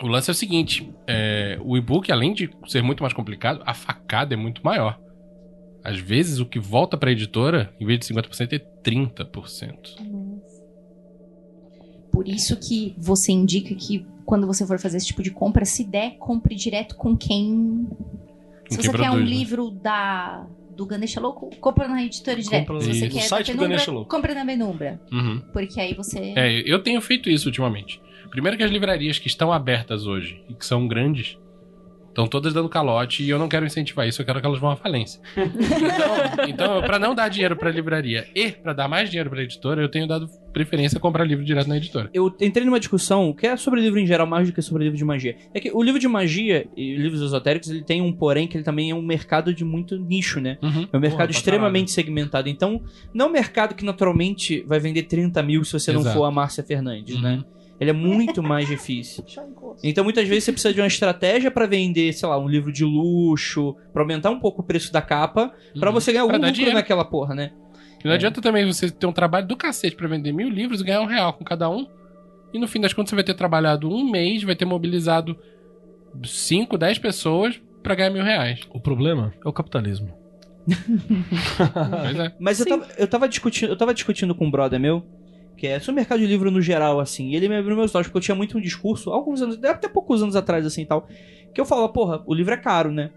O 0.00 0.06
lance 0.06 0.30
é 0.30 0.32
o 0.32 0.34
seguinte: 0.34 0.88
é, 1.08 1.58
o 1.62 1.76
e-book, 1.76 2.10
além 2.12 2.32
de 2.32 2.48
ser 2.68 2.82
muito 2.82 3.02
mais 3.02 3.12
complicado, 3.12 3.62
a 3.66 3.74
facada 3.74 4.32
é 4.34 4.36
muito 4.36 4.62
maior. 4.64 4.98
Às 5.82 5.98
vezes, 5.98 6.38
o 6.40 6.46
que 6.46 6.58
volta 6.58 6.96
pra 6.96 7.10
editora, 7.12 7.72
em 7.80 7.86
vez 7.86 7.98
de 8.00 8.06
50%, 8.06 8.52
é 8.52 8.58
30%. 8.58 9.72
Por 12.12 12.26
isso 12.26 12.56
que 12.58 12.94
você 12.98 13.30
indica 13.32 13.74
que 13.74 14.04
quando 14.24 14.46
você 14.46 14.66
for 14.66 14.78
fazer 14.80 14.96
esse 14.96 15.06
tipo 15.06 15.22
de 15.22 15.30
compra, 15.30 15.64
se 15.64 15.84
der, 15.84 16.16
compre 16.18 16.54
direto 16.54 16.96
com 16.96 17.16
quem. 17.16 17.86
Se 18.68 18.76
você 18.76 18.92
quer 18.92 19.10
um 19.10 19.16
né? 19.16 19.24
livro 19.24 19.70
da 19.70 20.46
do 20.76 20.84
Ganesha 20.84 21.18
Louco, 21.18 21.50
compra 21.56 21.88
na 21.88 22.02
editora 22.02 22.40
direto. 22.40 22.66
Compra 22.66 22.82
Se 22.82 22.92
você 22.92 23.08
quer 23.08 23.22
site 23.22 23.46
do 23.46 23.52
Penumbra, 23.52 23.68
Ganesha 23.68 23.90
Louco. 23.90 24.10
compra 24.10 24.34
na 24.34 24.44
Penumbra. 24.44 25.00
Uhum. 25.10 25.42
Porque 25.52 25.80
aí 25.80 25.94
você. 25.94 26.34
É, 26.36 26.62
eu 26.70 26.82
tenho 26.82 27.00
feito 27.00 27.30
isso 27.30 27.48
ultimamente. 27.48 28.00
Primeiro 28.30 28.56
que 28.56 28.62
as 28.62 28.70
livrarias 28.70 29.18
que 29.18 29.28
estão 29.28 29.52
abertas 29.52 30.06
hoje 30.06 30.42
e 30.48 30.54
que 30.54 30.66
são 30.66 30.86
grandes 30.86 31.38
estão 32.16 32.26
todas 32.26 32.54
dando 32.54 32.66
calote 32.68 33.22
e 33.22 33.28
eu 33.28 33.38
não 33.38 33.46
quero 33.46 33.66
incentivar 33.66 34.08
isso, 34.08 34.22
eu 34.22 34.26
quero 34.26 34.40
que 34.40 34.46
elas 34.46 34.58
vão 34.58 34.70
à 34.70 34.76
falência. 34.76 35.20
então, 35.36 36.48
então 36.48 36.82
para 36.82 36.98
não 36.98 37.14
dar 37.14 37.28
dinheiro 37.28 37.54
pra 37.54 37.70
livraria 37.70 38.26
e 38.34 38.50
pra 38.50 38.72
dar 38.72 38.88
mais 38.88 39.10
dinheiro 39.10 39.28
pra 39.28 39.42
editora, 39.42 39.82
eu 39.82 39.88
tenho 39.88 40.06
dado 40.06 40.26
preferência 40.50 40.96
a 40.96 41.00
comprar 41.00 41.24
livro 41.24 41.44
direto 41.44 41.68
na 41.68 41.76
editora. 41.76 42.08
Eu 42.14 42.34
entrei 42.40 42.64
numa 42.64 42.80
discussão 42.80 43.34
que 43.34 43.46
é 43.46 43.56
sobre 43.58 43.82
livro 43.82 44.00
em 44.00 44.06
geral, 44.06 44.26
mais 44.26 44.48
do 44.48 44.54
que 44.54 44.62
sobre 44.62 44.84
livro 44.84 44.96
de 44.96 45.04
magia. 45.04 45.36
É 45.52 45.60
que 45.60 45.70
o 45.70 45.82
livro 45.82 46.00
de 46.00 46.08
magia 46.08 46.66
e 46.74 46.96
livros 46.96 47.20
esotéricos, 47.20 47.68
ele 47.68 47.82
tem 47.82 48.00
um 48.00 48.10
porém 48.10 48.48
que 48.48 48.56
ele 48.56 48.64
também 48.64 48.90
é 48.90 48.94
um 48.94 49.02
mercado 49.02 49.52
de 49.52 49.64
muito 49.64 49.98
nicho, 49.98 50.40
né? 50.40 50.56
Uhum. 50.62 50.88
É 50.90 50.96
um 50.96 51.00
mercado 51.00 51.28
Porra, 51.28 51.30
extremamente 51.38 51.90
segmentado. 51.90 52.48
Então, 52.48 52.80
não 53.12 53.26
é 53.26 53.28
um 53.28 53.32
mercado 53.32 53.74
que 53.74 53.84
naturalmente 53.84 54.64
vai 54.66 54.80
vender 54.80 55.02
30 55.02 55.42
mil 55.42 55.62
se 55.62 55.74
você 55.74 55.92
não 55.92 56.00
Exato. 56.00 56.16
for 56.16 56.24
a 56.24 56.30
Márcia 56.30 56.64
Fernandes, 56.64 57.16
Uhum. 57.16 57.20
né? 57.22 57.44
Ele 57.78 57.90
é 57.90 57.92
muito 57.92 58.42
mais 58.42 58.66
difícil. 58.66 59.22
Então, 59.84 60.02
muitas 60.02 60.26
vezes 60.26 60.44
você 60.44 60.52
precisa 60.52 60.72
de 60.72 60.80
uma 60.80 60.86
estratégia 60.86 61.50
pra 61.50 61.66
vender, 61.66 62.12
sei 62.14 62.28
lá, 62.28 62.38
um 62.38 62.48
livro 62.48 62.72
de 62.72 62.84
luxo, 62.84 63.76
pra 63.92 64.02
aumentar 64.02 64.30
um 64.30 64.40
pouco 64.40 64.62
o 64.62 64.64
preço 64.64 64.90
da 64.92 65.02
capa, 65.02 65.52
pra 65.78 65.90
Uhum. 65.90 65.94
você 65.94 66.10
ganhar 66.12 66.22
algum 66.22 66.36
lucro 66.36 66.52
dinheiro. 66.52 66.74
naquela 66.76 67.04
porra, 67.04 67.34
né? 67.34 67.52
Que 68.00 68.06
não 68.08 68.14
adianta 68.14 68.40
também 68.40 68.64
você 68.66 68.90
ter 68.90 69.06
um 69.06 69.12
trabalho 69.12 69.46
do 69.46 69.56
cacete 69.56 69.94
pra 69.96 70.08
vender 70.08 70.32
mil 70.32 70.48
livros 70.48 70.80
e 70.80 70.84
ganhar 70.84 71.00
um 71.02 71.06
real 71.06 71.32
com 71.34 71.44
cada 71.44 71.68
um. 71.68 71.86
E 72.54 72.58
no 72.58 72.66
fim 72.68 72.80
das 72.80 72.92
contas 72.94 73.10
você 73.10 73.16
vai 73.16 73.24
ter 73.24 73.34
trabalhado 73.34 73.90
um 73.90 74.10
mês, 74.10 74.42
vai 74.42 74.54
ter 74.56 74.64
mobilizado 74.64 75.36
5, 76.24 76.78
10 76.78 76.98
pessoas 76.98 77.60
pra 77.82 77.94
ganhar 77.94 78.10
mil 78.10 78.22
reais. 78.24 78.60
O 78.70 78.80
problema 78.80 79.34
é 79.44 79.48
o 79.48 79.52
capitalismo. 79.52 80.14
Pois 82.02 82.18
é. 82.18 82.32
Mas 82.38 82.60
eu 82.60 82.66
tava, 82.66 82.86
eu 82.98 83.06
tava 83.06 83.28
discutindo, 83.28 83.70
eu 83.70 83.76
tava 83.76 83.94
discutindo 83.94 84.34
com 84.34 84.46
um 84.46 84.50
brother 84.50 84.78
meu, 84.80 85.04
que 85.56 85.66
é 85.66 85.78
sobre 85.78 85.92
o 85.92 85.94
mercado 85.96 86.20
de 86.20 86.26
livro 86.26 86.50
no 86.50 86.60
geral, 86.60 87.00
assim. 87.00 87.30
E 87.30 87.36
ele 87.36 87.48
me 87.48 87.56
abriu 87.56 87.76
meus 87.76 87.94
olhos, 87.94 88.06
porque 88.08 88.18
eu 88.18 88.22
tinha 88.22 88.34
muito 88.34 88.58
um 88.58 88.60
discurso, 88.60 89.10
alguns 89.10 89.40
anos, 89.40 89.62
até 89.64 89.88
poucos 89.88 90.22
anos 90.22 90.36
atrás, 90.36 90.66
assim 90.66 90.82
e 90.82 90.86
tal, 90.86 91.08
que 91.52 91.60
eu 91.60 91.64
falava, 91.64 91.88
porra, 91.88 92.22
o 92.26 92.34
livro 92.34 92.52
é 92.52 92.56
caro, 92.56 92.92
né? 92.92 93.10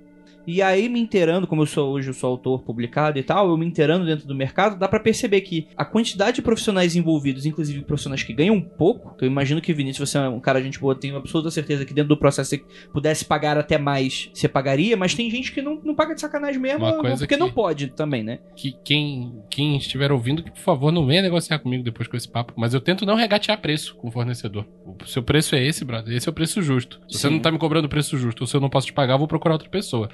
E 0.47 0.61
aí, 0.61 0.89
me 0.89 0.99
inteirando, 0.99 1.45
como 1.45 1.61
eu 1.61 1.65
sou 1.67 1.91
hoje, 1.93 2.09
eu 2.09 2.13
sou 2.13 2.31
autor 2.31 2.61
publicado 2.63 3.19
e 3.19 3.23
tal, 3.23 3.49
eu 3.49 3.57
me 3.57 3.65
inteirando 3.65 4.05
dentro 4.05 4.27
do 4.27 4.33
mercado, 4.35 4.77
dá 4.79 4.87
pra 4.87 4.99
perceber 4.99 5.41
que 5.41 5.67
a 5.77 5.85
quantidade 5.85 6.35
de 6.37 6.41
profissionais 6.41 6.95
envolvidos, 6.95 7.45
inclusive 7.45 7.81
profissionais 7.83 8.23
que 8.23 8.33
ganham 8.33 8.59
pouco, 8.59 9.15
que 9.17 9.25
eu 9.25 9.27
imagino 9.27 9.61
que, 9.61 9.73
Vinícius, 9.73 10.09
você 10.09 10.17
é 10.17 10.27
um 10.29 10.39
cara 10.39 10.61
gente 10.61 10.79
boa, 10.79 10.95
tenho 10.95 11.15
absoluta 11.17 11.51
certeza 11.51 11.85
que 11.85 11.93
dentro 11.93 12.09
do 12.09 12.17
processo 12.17 12.49
você 12.49 12.63
pudesse 12.91 13.25
pagar 13.25 13.57
até 13.57 13.77
mais, 13.77 14.29
você 14.33 14.47
pagaria, 14.47 14.97
mas 14.97 15.13
tem 15.13 15.29
gente 15.29 15.51
que 15.51 15.61
não, 15.61 15.79
não 15.83 15.93
paga 15.95 16.15
de 16.15 16.21
sacanagem 16.21 16.59
mesmo, 16.59 16.79
Uma 16.85 16.97
coisa 16.97 17.17
porque 17.17 17.35
que- 17.35 17.39
não 17.39 17.51
pode 17.51 17.87
também, 17.87 18.23
né? 18.23 18.39
Que 18.55 18.75
quem, 18.83 19.41
quem 19.49 19.77
estiver 19.77 20.11
ouvindo, 20.11 20.41
que 20.43 20.51
por 20.51 20.59
favor 20.59 20.91
não 20.91 21.05
venha 21.05 21.21
negociar 21.21 21.59
comigo 21.59 21.83
depois 21.83 22.07
com 22.07 22.17
esse 22.17 22.27
papo. 22.27 22.53
Mas 22.57 22.73
eu 22.73 22.81
tento 22.81 23.05
não 23.05 23.15
regatear 23.15 23.59
preço 23.61 23.95
com 23.95 24.07
o 24.07 24.11
fornecedor. 24.11 24.65
O 24.85 25.05
seu 25.07 25.21
preço 25.21 25.55
é 25.55 25.63
esse, 25.63 25.85
brother. 25.85 26.15
Esse 26.15 26.27
é 26.27 26.31
o 26.31 26.33
preço 26.33 26.61
justo. 26.61 26.99
Se 27.09 27.19
você 27.19 27.29
não 27.29 27.39
tá 27.39 27.51
me 27.51 27.57
cobrando 27.57 27.85
o 27.85 27.89
preço 27.89 28.17
justo 28.17 28.41
ou 28.41 28.47
se 28.47 28.55
eu 28.55 28.61
não 28.61 28.69
posso 28.69 28.87
te 28.87 28.93
pagar, 28.93 29.13
eu 29.13 29.19
vou 29.19 29.27
procurar 29.27 29.53
outra 29.55 29.69
pessoa. 29.69 30.09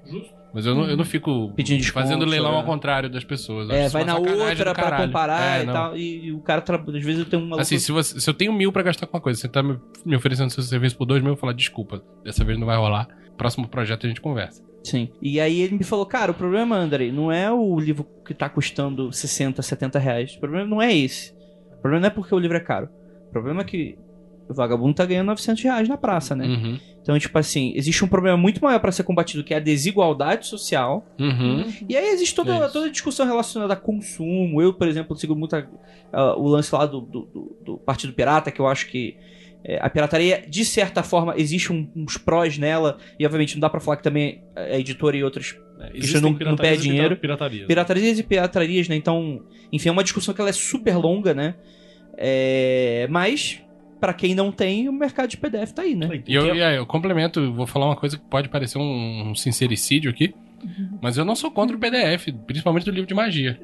Mas 0.53 0.65
eu 0.65 0.73
não, 0.73 0.89
eu 0.89 0.95
não 0.95 1.03
fico 1.03 1.51
Pedindo 1.53 1.79
desconto, 1.79 2.01
fazendo 2.05 2.23
leilão 2.25 2.51
né? 2.51 2.57
ao 2.59 2.63
contrário 2.63 3.09
das 3.09 3.25
pessoas. 3.25 3.69
Eu 3.69 3.75
É, 3.75 3.89
vai 3.89 4.05
na 4.05 4.17
uma 4.17 4.31
outra 4.45 4.73
pra 4.73 4.97
comparar 5.05 5.59
É, 5.59 5.63
e 5.63 5.65
não. 5.65 5.73
tal. 5.73 5.97
E, 5.97 6.27
e 6.27 6.31
o 6.31 6.39
cara, 6.39 6.61
tra- 6.61 6.77
às 6.77 7.03
vezes, 7.03 7.19
eu 7.19 7.25
tenho 7.25 7.41
um 7.41 7.45
maluco. 7.45 7.61
Assim, 7.61 7.77
se, 7.77 7.91
você, 7.91 8.19
se 8.21 8.29
eu 8.29 8.33
tenho 8.33 8.53
mil 8.53 8.71
pra 8.71 8.81
gastar 8.81 9.05
com 9.05 9.17
uma 9.17 9.21
coisa, 9.21 9.37
você 9.39 9.49
tá 9.49 9.61
me, 9.61 9.77
me 10.05 10.15
oferecendo 10.15 10.49
seu 10.49 10.63
serviço 10.63 10.95
por 10.97 11.05
dois 11.05 11.21
mil, 11.21 11.33
eu 11.33 11.37
falo, 11.37 11.53
desculpa, 11.53 12.01
dessa 12.23 12.43
vez 12.45 12.57
não 12.57 12.65
vai 12.65 12.77
rolar. 12.77 13.05
Próximo 13.37 13.67
projeto 13.67 14.05
a 14.05 14.07
gente 14.07 14.21
conversa. 14.21 14.63
Sim. 14.81 15.09
E 15.21 15.41
aí 15.41 15.59
ele 15.59 15.75
me 15.77 15.83
falou, 15.83 16.05
cara, 16.05 16.31
o 16.31 16.35
problema, 16.35 16.77
Andrei, 16.77 17.11
não 17.11 17.29
é 17.31 17.51
o 17.51 17.77
livro 17.77 18.07
que 18.25 18.33
tá 18.33 18.47
custando 18.47 19.11
60, 19.11 19.61
70 19.61 19.99
reais. 19.99 20.35
O 20.35 20.39
problema 20.39 20.65
não 20.69 20.81
é 20.81 20.95
esse. 20.95 21.33
O 21.77 21.81
problema 21.81 22.01
não 22.01 22.07
é 22.07 22.11
porque 22.11 22.33
o 22.33 22.39
livro 22.39 22.55
é 22.55 22.61
caro. 22.61 22.87
O 23.27 23.31
problema 23.31 23.61
é 23.61 23.65
que 23.65 23.97
o 24.49 24.53
vagabundo 24.53 24.93
tá 24.93 25.05
ganhando 25.05 25.27
900 25.27 25.63
reais 25.63 25.89
na 25.89 25.97
praça, 25.97 26.35
né? 26.35 26.45
Uhum. 26.45 26.79
Então, 27.01 27.17
tipo 27.19 27.37
assim, 27.37 27.73
existe 27.75 28.03
um 28.03 28.07
problema 28.07 28.37
muito 28.37 28.63
maior 28.63 28.79
pra 28.79 28.91
ser 28.91 29.03
combatido, 29.03 29.43
que 29.43 29.53
é 29.53 29.57
a 29.57 29.59
desigualdade 29.59 30.47
social. 30.47 31.05
Uhum. 31.19 31.65
E 31.87 31.95
aí 31.95 32.09
existe 32.09 32.33
toda, 32.35 32.53
É 32.55 32.59
isso. 32.63 32.73
toda 32.73 32.85
a 32.87 32.91
discussão 32.91 33.25
relacionada 33.25 33.73
a 33.73 33.77
consumo. 33.77 34.61
Eu, 34.61 34.73
por 34.73 34.87
exemplo, 34.87 35.15
sigo 35.15 35.35
muito 35.35 35.55
a- 35.55 35.67
a- 36.11 36.35
o 36.37 36.47
lance 36.47 36.73
lá 36.73 36.85
do, 36.85 37.01
do, 37.01 37.21
do- 37.25 37.57
do 37.63 37.77
Partido 37.77 38.13
Pirata, 38.13 38.51
que 38.51 38.59
eu 38.59 38.67
acho 38.67 38.87
que 38.87 39.15
é, 39.67 39.79
a 39.81 39.89
pirataria, 39.89 40.45
de 40.47 40.63
certa 40.63 41.01
forma, 41.01 41.33
existe 41.37 41.73
um- 41.73 41.89
uns 41.95 42.17
prós 42.17 42.55
nela. 42.57 42.97
E, 43.19 43.25
obviamente, 43.25 43.55
não 43.55 43.61
dá 43.61 43.69
pra 43.69 43.79
falar 43.79 43.97
que 43.97 44.03
também 44.03 44.43
a 44.55 44.77
editora 44.77 45.17
e 45.17 45.23
outros 45.23 45.55
Existem 45.93 46.21
não- 46.21 46.29
não 46.29 46.37
piratarias 46.37 46.77
pede 46.77 46.87
e 46.87 46.91
dinheiro. 46.91 47.17
Piratarias. 47.17 47.67
piratarias 47.67 48.19
e 48.19 48.23
piraterias, 48.23 48.87
né? 48.87 48.95
Então, 48.95 49.41
enfim, 49.73 49.89
é 49.89 49.91
uma 49.91 50.03
discussão 50.03 50.33
que 50.35 50.39
ela 50.41 50.51
é 50.51 50.53
super 50.53 50.95
longa, 50.97 51.33
né? 51.33 51.55
É, 52.17 53.07
mas, 53.09 53.61
pra 53.99 54.13
quem 54.13 54.35
não 54.35 54.51
tem, 54.51 54.87
o 54.89 54.93
mercado 54.93 55.29
de 55.29 55.37
PDF 55.37 55.71
tá 55.73 55.81
aí, 55.83 55.95
né? 55.95 56.21
E 56.27 56.33
eu, 56.35 56.45
eu 56.55 56.85
complemento, 56.85 57.51
vou 57.53 57.65
falar 57.67 57.87
uma 57.87 57.95
coisa 57.95 58.17
que 58.17 58.23
pode 58.25 58.49
parecer 58.49 58.77
um, 58.77 59.29
um 59.31 59.35
sincericídio 59.35 60.09
aqui, 60.11 60.33
mas 61.01 61.17
eu 61.17 61.25
não 61.25 61.35
sou 61.35 61.51
contra 61.51 61.75
o 61.75 61.79
PDF, 61.79 62.27
principalmente 62.47 62.85
do 62.85 62.91
livro 62.91 63.07
de 63.07 63.13
magia. 63.13 63.59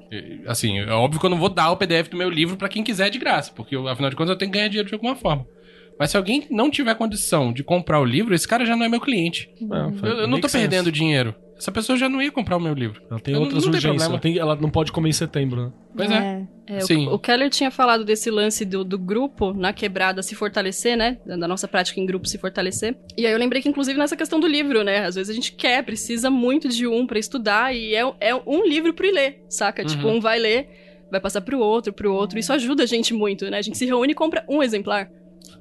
Assim, 0.47 0.79
é 0.79 0.91
óbvio 0.91 1.19
que 1.19 1.25
eu 1.25 1.29
não 1.29 1.38
vou 1.38 1.49
dar 1.49 1.71
o 1.71 1.77
PDF 1.77 2.09
do 2.09 2.17
meu 2.17 2.29
livro 2.29 2.55
pra 2.57 2.69
quem 2.69 2.84
quiser 2.84 3.09
de 3.09 3.17
graça, 3.19 3.51
porque 3.55 3.75
eu, 3.75 3.88
afinal 3.88 4.09
de 4.09 4.15
contas 4.15 4.32
eu 4.32 4.38
tenho 4.38 4.51
que 4.51 4.57
ganhar 4.57 4.67
dinheiro 4.69 4.88
de 4.88 4.93
alguma 4.95 5.15
forma. 5.15 5.45
Mas 5.99 6.09
se 6.11 6.17
alguém 6.17 6.45
não 6.49 6.71
tiver 6.71 6.95
condição 6.95 7.53
de 7.53 7.63
comprar 7.63 7.99
o 7.99 8.05
livro, 8.05 8.34
esse 8.34 8.47
cara 8.47 8.65
já 8.65 8.75
não 8.75 8.86
é 8.86 8.89
meu 8.89 8.99
cliente. 9.01 9.49
É, 9.61 10.07
Eu, 10.07 10.13
eu 10.21 10.27
não 10.27 10.39
tô 10.39 10.47
sense. 10.47 10.67
perdendo 10.67 10.91
dinheiro. 10.91 11.36
Essa 11.57 11.71
pessoa 11.71 11.95
já 11.95 12.09
não 12.09 12.19
ia 12.19 12.32
comprar 12.32 12.57
o 12.57 12.59
meu 12.59 12.73
livro. 12.73 13.03
Ela 13.11 13.19
tem 13.19 13.34
Eu 13.36 13.39
não- 13.39 13.45
outras 13.45 13.65
não 13.65 13.71
tem 13.71 13.77
urgências. 13.77 14.09
Ela, 14.09 14.19
tem- 14.19 14.38
ela 14.39 14.55
não 14.55 14.69
pode 14.71 14.91
comer 14.91 15.09
em 15.09 15.13
setembro, 15.13 15.65
né? 15.65 15.71
Pois 15.95 16.09
é. 16.09 16.15
É, 16.15 16.47
o- 16.78 16.82
Sim. 16.88 17.07
O, 17.07 17.17
Keller 17.19 17.49
tinha 17.49 17.72
falado 17.72 18.03
desse 18.05 18.30
lance 18.30 18.63
do, 18.65 18.84
do 18.84 18.97
grupo 18.97 19.53
na 19.53 19.74
quebrada 19.74 20.22
se 20.24 20.36
fortalecer, 20.36 20.95
né? 20.97 21.17
Da 21.26 21.47
nossa 21.47 21.67
prática 21.67 21.99
em 21.99 22.05
grupo 22.05 22.28
se 22.28 22.38
fortalecer. 22.38 22.95
E 23.17 23.26
aí 23.26 23.32
eu 23.32 23.38
lembrei 23.39 23.61
que, 23.61 23.69
inclusive, 23.69 23.97
nessa 23.97 24.15
questão 24.15 24.39
do 24.39 24.47
livro, 24.47 24.84
né? 24.84 25.05
Às 25.05 25.15
vezes 25.15 25.30
a 25.30 25.34
gente 25.34 25.53
quer, 25.53 25.84
precisa 25.84 26.30
muito 26.30 26.67
de 26.69 26.88
um 26.88 27.05
pra 27.07 27.19
estudar 27.19 27.76
e 27.76 27.95
é, 27.95 28.01
é 28.19 28.36
um 28.45 28.65
livro 28.65 28.93
ir 29.03 29.11
ler, 29.11 29.43
saca? 29.49 29.82
Uhum. 29.82 29.88
Tipo, 29.88 30.07
um 30.07 30.19
vai 30.19 30.39
ler, 30.39 30.69
vai 31.11 31.19
passar 31.19 31.41
pro 31.41 31.59
outro, 31.59 31.91
pro 31.91 32.13
outro. 32.13 32.38
Isso 32.39 32.53
ajuda 32.53 32.84
a 32.84 32.86
gente 32.86 33.13
muito, 33.13 33.49
né? 33.49 33.57
A 33.57 33.61
gente 33.61 33.78
se 33.78 33.86
reúne 33.86 34.11
e 34.11 34.15
compra 34.15 34.45
um 34.47 34.61
exemplar. 34.63 35.09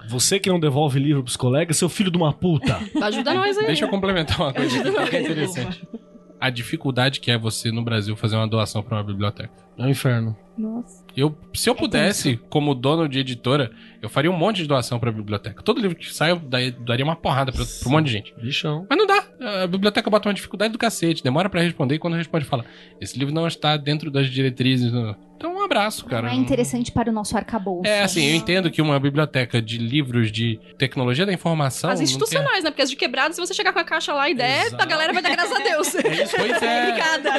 Você 0.08 0.38
que 0.38 0.48
não 0.48 0.58
devolve 0.61 0.98
livro 0.98 1.22
pros 1.22 1.36
colegas, 1.36 1.76
seu 1.76 1.88
filho 1.88 2.11
de 2.11 2.16
uma 2.16 2.32
puta. 2.32 2.78
Ajuda 3.02 3.34
nós 3.34 3.56
aí. 3.58 3.66
Deixa 3.66 3.84
eu 3.84 3.88
complementar 3.88 4.40
uma 4.40 4.52
coisa 4.52 4.82
que 5.08 5.16
é 5.16 5.20
interessante. 5.22 5.86
A 6.40 6.48
dificuldade 6.50 7.20
que 7.20 7.30
é 7.30 7.36
você 7.38 7.70
no 7.70 7.82
Brasil 7.82 8.16
fazer 8.16 8.36
uma 8.36 8.48
doação 8.48 8.82
pra 8.82 8.96
uma 8.96 9.04
biblioteca. 9.04 9.50
É 9.78 9.82
um 9.82 9.88
inferno. 9.88 10.36
Nossa. 10.61 11.04
Eu, 11.16 11.36
se 11.54 11.68
eu 11.68 11.74
pudesse, 11.74 12.36
como 12.48 12.74
dono 12.74 13.08
de 13.08 13.18
editora, 13.18 13.70
eu 14.02 14.08
faria 14.08 14.30
um 14.30 14.36
monte 14.36 14.58
de 14.58 14.68
doação 14.68 14.98
pra 15.00 15.11
biblioteca. 15.11 15.62
Todo 15.62 15.80
livro 15.80 15.96
que 15.96 16.12
sai, 16.12 16.32
eu 16.32 16.36
daria 16.36 16.72
daria 16.72 17.04
uma 17.04 17.16
porrada 17.16 17.50
pra, 17.50 17.64
pra 17.64 17.88
um 17.88 17.92
monte 17.92 18.06
de 18.06 18.12
gente. 18.12 18.34
Bichão. 18.34 18.86
Mas 18.88 18.98
não 18.98 19.06
dá. 19.06 19.19
A 19.41 19.66
biblioteca 19.66 20.11
bota 20.11 20.28
uma 20.28 20.34
dificuldade 20.34 20.72
do 20.72 20.78
cacete. 20.78 21.22
Demora 21.22 21.49
pra 21.49 21.62
responder 21.62 21.95
e 21.95 21.99
quando 21.99 22.14
responde 22.14 22.45
fala: 22.45 22.64
Esse 23.01 23.18
livro 23.18 23.32
não 23.34 23.47
está 23.47 23.76
dentro 23.76 24.11
das 24.11 24.28
diretrizes. 24.28 24.93
Então, 25.36 25.57
um 25.57 25.62
abraço, 25.62 26.05
cara. 26.05 26.26
Não 26.28 26.34
é 26.34 26.34
interessante 26.36 26.93
para 26.93 27.09
o 27.09 27.12
nosso 27.12 27.34
arcabouço. 27.34 27.86
É, 27.88 28.03
assim, 28.03 28.22
eu 28.28 28.36
entendo 28.36 28.70
que 28.70 28.82
uma 28.82 29.01
biblioteca 29.01 29.62
de 29.62 29.78
livros 29.78 30.30
de 30.30 30.61
tecnologia 30.76 31.24
da 31.24 31.32
informação. 31.32 31.88
As 31.88 32.01
institucionais, 32.03 32.62
né? 32.62 32.70
Porque 32.70 32.82
as 32.82 32.91
de 32.91 32.97
quebrada, 32.97 33.32
se 33.32 33.41
você 33.41 33.55
chegar 33.55 33.72
com 33.72 33.78
a 33.78 33.84
caixa 33.84 34.12
lá 34.12 34.28
e 34.28 34.34
der, 34.34 34.66
Exato. 34.66 34.82
a 34.82 34.86
galera 34.86 35.12
vai 35.14 35.22
dar 35.22 35.30
graças 35.30 35.53
a 35.59 35.62
Deus. 35.62 35.88
Tem... 35.97 36.03
Pois 36.03 36.61
é. 36.62 36.82
Obrigada. 36.88 37.30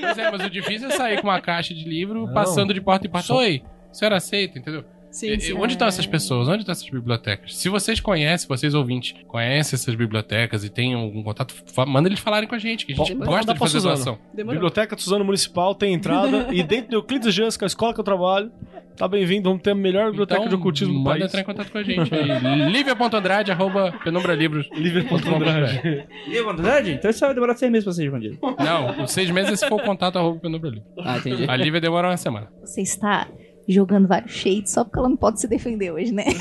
Pois 0.00 0.18
é, 0.18 0.30
mas 0.32 0.44
o 0.46 0.50
difícil 0.50 0.88
é 0.88 0.96
sair 0.96 1.20
com 1.20 1.28
uma 1.28 1.40
caixa 1.40 1.72
de 1.72 1.84
livro, 1.84 2.26
Não. 2.26 2.34
passando 2.34 2.74
de 2.74 2.80
porta 2.80 3.06
em 3.06 3.10
porta. 3.10 3.28
Só- 3.28 3.36
Oi, 3.36 3.62
a 3.90 3.94
senhora 3.94 4.16
aceita, 4.16 4.58
entendeu? 4.58 4.84
Sim, 5.14 5.38
sim. 5.38 5.52
Onde 5.54 5.74
estão 5.74 5.86
essas 5.86 6.06
pessoas? 6.06 6.48
Onde 6.48 6.58
estão 6.60 6.72
essas 6.72 6.88
bibliotecas? 6.90 7.56
Se 7.56 7.68
vocês 7.68 8.00
conhecem, 8.00 8.48
vocês 8.48 8.74
ouvintes, 8.74 9.14
conhecem 9.28 9.76
essas 9.76 9.94
bibliotecas 9.94 10.64
e 10.64 10.68
têm 10.68 10.94
algum 10.94 11.22
contato, 11.22 11.54
manda 11.86 12.08
eles 12.08 12.18
falarem 12.18 12.48
com 12.48 12.54
a 12.56 12.58
gente, 12.58 12.84
que 12.84 12.92
a 12.92 12.96
gente 12.96 13.14
Pode 13.14 13.18
gosta 13.24 13.40
mandar 13.40 13.52
de 13.52 13.58
fazer 13.60 13.80
doação. 13.80 14.18
Demorou. 14.34 14.54
Biblioteca 14.56 14.98
Suzano 14.98 15.24
Municipal 15.24 15.74
tem 15.74 15.94
entrada 15.94 16.48
e 16.52 16.62
dentro 16.64 16.90
do 16.90 16.96
Euclides 16.96 17.32
Dias, 17.32 17.56
que 17.56 17.64
é 17.64 17.66
a 17.66 17.68
escola 17.68 17.94
que 17.94 18.00
eu 18.00 18.04
trabalho, 18.04 18.50
tá 18.96 19.06
bem-vindo, 19.06 19.48
vamos 19.48 19.62
ter 19.62 19.70
a 19.70 19.74
melhor 19.76 20.06
biblioteca 20.10 20.40
Então, 20.40 20.48
de 20.48 20.54
ocultismo 20.56 20.94
do 20.94 20.98
manda 20.98 21.10
país. 21.20 21.24
entrar 21.26 21.40
em 21.40 21.44
contato 21.44 21.70
com 21.70 21.78
a 21.78 21.82
gente. 21.84 22.12
aí. 22.12 22.70
Lívia.andrade, 22.72 23.52
arroba 23.52 23.92
penumbralibros. 24.02 24.68
Livre.andrade. 24.74 26.06
E 26.26 26.36
a 26.38 26.42
verdade? 26.42 26.90
Então 26.92 27.08
isso 27.10 27.20
vai 27.20 27.32
demorar 27.34 27.54
seis 27.54 27.70
meses 27.70 27.84
pra 27.84 27.92
ser 27.92 28.02
respondido. 28.02 28.38
Não, 28.58 29.04
os 29.04 29.12
seis 29.12 29.30
meses 29.30 29.60
se 29.60 29.68
for 29.68 29.80
o 29.80 29.84
contato 29.84 30.18
arroba 30.18 30.40
penumbralivros. 30.40 30.88
Ah, 31.04 31.18
entendi. 31.18 31.44
A 31.48 31.54
Lívia 31.56 31.80
demora 31.80 32.08
uma 32.08 32.16
semana. 32.16 32.48
Você 32.64 32.82
está 32.82 33.28
jogando 33.68 34.06
vários 34.08 34.32
shades 34.32 34.72
só 34.72 34.84
porque 34.84 34.98
ela 34.98 35.08
não 35.08 35.16
pode 35.16 35.40
se 35.40 35.48
defender 35.48 35.90
hoje, 35.90 36.12
né? 36.12 36.24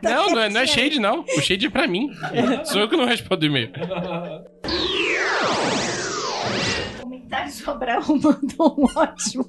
Tá 0.00 0.10
Não, 0.10 0.30
não 0.30 0.40
é, 0.40 0.48
não 0.48 0.60
é 0.60 0.66
shade, 0.66 0.98
não. 0.98 1.24
O 1.36 1.40
shade 1.40 1.66
é 1.66 1.70
pra 1.70 1.86
mim. 1.86 2.10
Sou 2.64 2.80
eu 2.80 2.88
que 2.88 2.96
não 2.96 3.04
respondo 3.04 3.44
e-mail. 3.44 3.70
comentários 7.00 7.60
do 7.60 7.70
Abraão 7.70 8.18
mandou 8.22 8.76
um 8.78 8.98
ótimo 8.98 9.44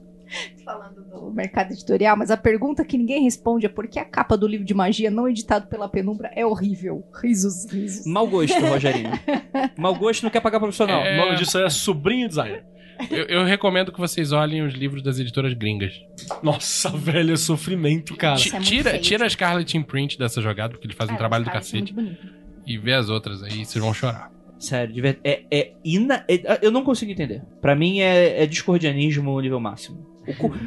falando 0.64 1.04
do 1.04 1.32
mercado 1.32 1.72
editorial, 1.72 2.18
mas 2.18 2.32
a 2.32 2.38
pergunta 2.38 2.84
que 2.84 2.98
ninguém 2.98 3.24
responde 3.24 3.66
é 3.66 3.70
por 3.70 3.88
que 3.88 4.00
a 4.00 4.06
capa 4.06 4.36
do 4.36 4.48
livro 4.48 4.66
de 4.66 4.74
magia 4.74 5.12
não 5.12 5.30
editado 5.30 5.68
pela 5.68 5.88
Penumbra 5.88 6.32
é 6.36 6.46
horrível. 6.46 7.04
Risos, 7.22 7.72
risos. 7.72 8.06
Mau 8.06 8.28
gosto, 8.28 8.60
Rogerinho. 8.60 9.12
Mau 9.78 9.96
gosto 9.96 10.24
não 10.24 10.30
quer 10.30 10.42
pagar 10.42 10.60
profissional. 10.60 11.02
É. 11.02 11.14
O 11.14 11.26
nome 11.26 11.38
disso 11.38 11.60
é 11.60 11.70
sobrinho 11.70 12.28
designer. 12.28 12.66
Eu, 13.10 13.26
eu 13.26 13.44
recomendo 13.44 13.92
que 13.92 14.00
vocês 14.00 14.32
olhem 14.32 14.62
os 14.66 14.74
livros 14.74 15.02
das 15.04 15.20
editoras 15.20 15.54
gringas. 15.54 15.94
Nossa, 16.42 16.90
velho, 16.90 17.34
é 17.34 17.38
sofrimento, 17.38 18.16
cara. 18.16 18.40
É 18.40 18.60
tira, 18.60 18.92
feio. 18.92 19.02
tira 19.04 19.26
a 19.26 19.30
Scarlet 19.30 19.78
Imprint 19.78 20.18
dessa 20.18 20.42
jogada, 20.42 20.74
porque 20.74 20.88
eles 20.88 20.98
fazem 20.98 21.14
um 21.14 21.16
Ah, 21.16 21.20
trabalho 21.20 21.44
do 21.44 21.50
é 21.50 21.54
cacete. 21.54 21.94
bonito. 21.94 22.18
E 22.66 22.78
vê 22.78 22.94
as 22.94 23.10
outras 23.10 23.44
aí, 23.44 23.64
vocês 23.66 23.84
vão 23.84 23.94
chorar. 23.94 24.32
Sério, 24.58 24.94
de 24.94 25.02
verdade. 25.02 25.22
É, 25.24 25.44
é 25.52 25.72
ina... 25.84 26.26
é- 26.28 26.60
eu 26.62 26.72
não 26.72 26.84
consigo 26.84 27.12
entender. 27.12 27.42
Pra 27.62 27.76
mim 27.76 28.00
é, 28.00 28.44
é 28.44 28.46
discordianismo 28.46 29.40
nível 29.42 29.60
máximo. 29.60 30.16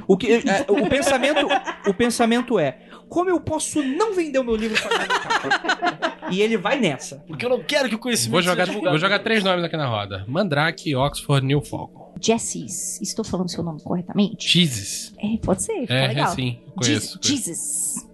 O, 0.07 0.13
o, 0.15 0.17
que, 0.17 0.33
é, 0.33 0.39
o, 0.69 0.89
pensamento, 0.89 1.47
o 1.89 1.95
pensamento 1.95 2.59
é: 2.61 2.79
como 3.09 3.29
eu 3.29 3.41
posso 3.41 3.83
não 3.83 4.15
vender 4.15 4.39
o 4.39 4.45
meu 4.45 4.55
livro 4.55 4.81
pra 4.81 5.07
capa? 5.07 6.29
E 6.31 6.41
ele 6.41 6.57
vai 6.57 6.79
nessa. 6.79 7.25
Porque 7.27 7.45
eu 7.45 7.51
não 7.51 7.63
quero 7.63 7.89
que 7.89 7.95
o 7.95 7.99
conhecimento 7.99 8.33
Vou 8.33 8.43
jogar, 8.43 8.67
vou 8.67 8.99
jogar 8.99 9.19
três 9.19 9.43
nomes 9.43 9.65
aqui 9.65 9.77
na 9.77 9.87
roda: 9.87 10.25
Mandrake, 10.29 10.95
Oxford, 10.95 11.45
New 11.45 11.61
Falcon. 11.61 12.08
Jessis, 12.21 13.01
estou 13.01 13.25
falando 13.25 13.51
seu 13.51 13.63
nome 13.63 13.81
corretamente? 13.83 14.49
Jesus. 14.49 15.13
É, 15.19 15.37
pode 15.39 15.63
ser, 15.63 15.81
fica 15.83 15.95
É, 15.95 16.05
é 16.05 16.09
legal. 16.09 16.35
sim, 16.35 16.51
Je- 16.51 16.73
conheço. 16.75 17.19
conheço. 17.19 17.19
Jesus. 17.23 18.09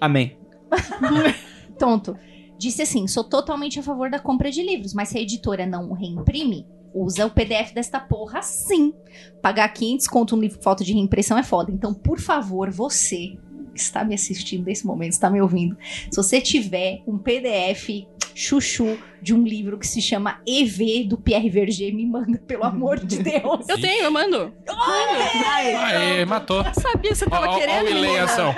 Amém. 0.00 0.36
Tonto. 1.78 2.16
Disse 2.58 2.82
assim: 2.82 3.06
sou 3.06 3.24
totalmente 3.24 3.78
a 3.78 3.82
favor 3.82 4.10
da 4.10 4.18
compra 4.18 4.50
de 4.50 4.62
livros, 4.62 4.94
mas 4.94 5.08
se 5.08 5.18
a 5.18 5.20
editora 5.20 5.66
não 5.66 5.92
reimprime, 5.92 6.66
usa 6.94 7.26
o 7.26 7.30
PDF 7.30 7.72
desta 7.74 7.98
porra 7.98 8.40
sim. 8.42 8.94
Pagar 9.40 9.68
500 9.68 10.06
conto 10.06 10.36
no 10.36 10.42
livro 10.42 10.60
falta 10.62 10.84
de 10.84 10.92
reimpressão 10.92 11.36
é 11.38 11.42
foda. 11.42 11.72
Então, 11.72 11.92
por 11.92 12.20
favor, 12.20 12.70
você 12.70 13.36
está 13.74 14.04
me 14.04 14.14
assistindo 14.14 14.64
nesse 14.64 14.86
momento, 14.86 15.12
está 15.12 15.30
me 15.30 15.40
ouvindo, 15.40 15.76
se 16.10 16.16
você 16.16 16.40
tiver 16.40 17.02
um 17.06 17.18
PDF 17.18 18.06
chuchu 18.34 18.96
de 19.20 19.34
um 19.34 19.42
livro 19.44 19.78
que 19.78 19.86
se 19.86 20.00
chama 20.00 20.40
EV 20.46 21.04
do 21.04 21.18
Pierre 21.18 21.50
Verger, 21.50 21.94
me 21.94 22.06
manda, 22.06 22.38
pelo 22.38 22.64
amor 22.64 22.98
de 22.98 23.18
Deus. 23.22 23.68
Eu 23.68 23.80
tenho, 23.80 24.04
eu 24.04 24.10
mando. 24.10 24.52
Aê, 24.66 26.24
matou. 26.24 26.62
Eu 26.64 26.74
sabia 26.74 27.10
que 27.10 27.14
você 27.14 27.26
tava 27.28 27.48
Ó, 27.48 27.58
querendo. 27.58 27.86
o 27.86 27.90
Ilê 27.90 28.08
em 28.08 28.18
ação. 28.18 28.54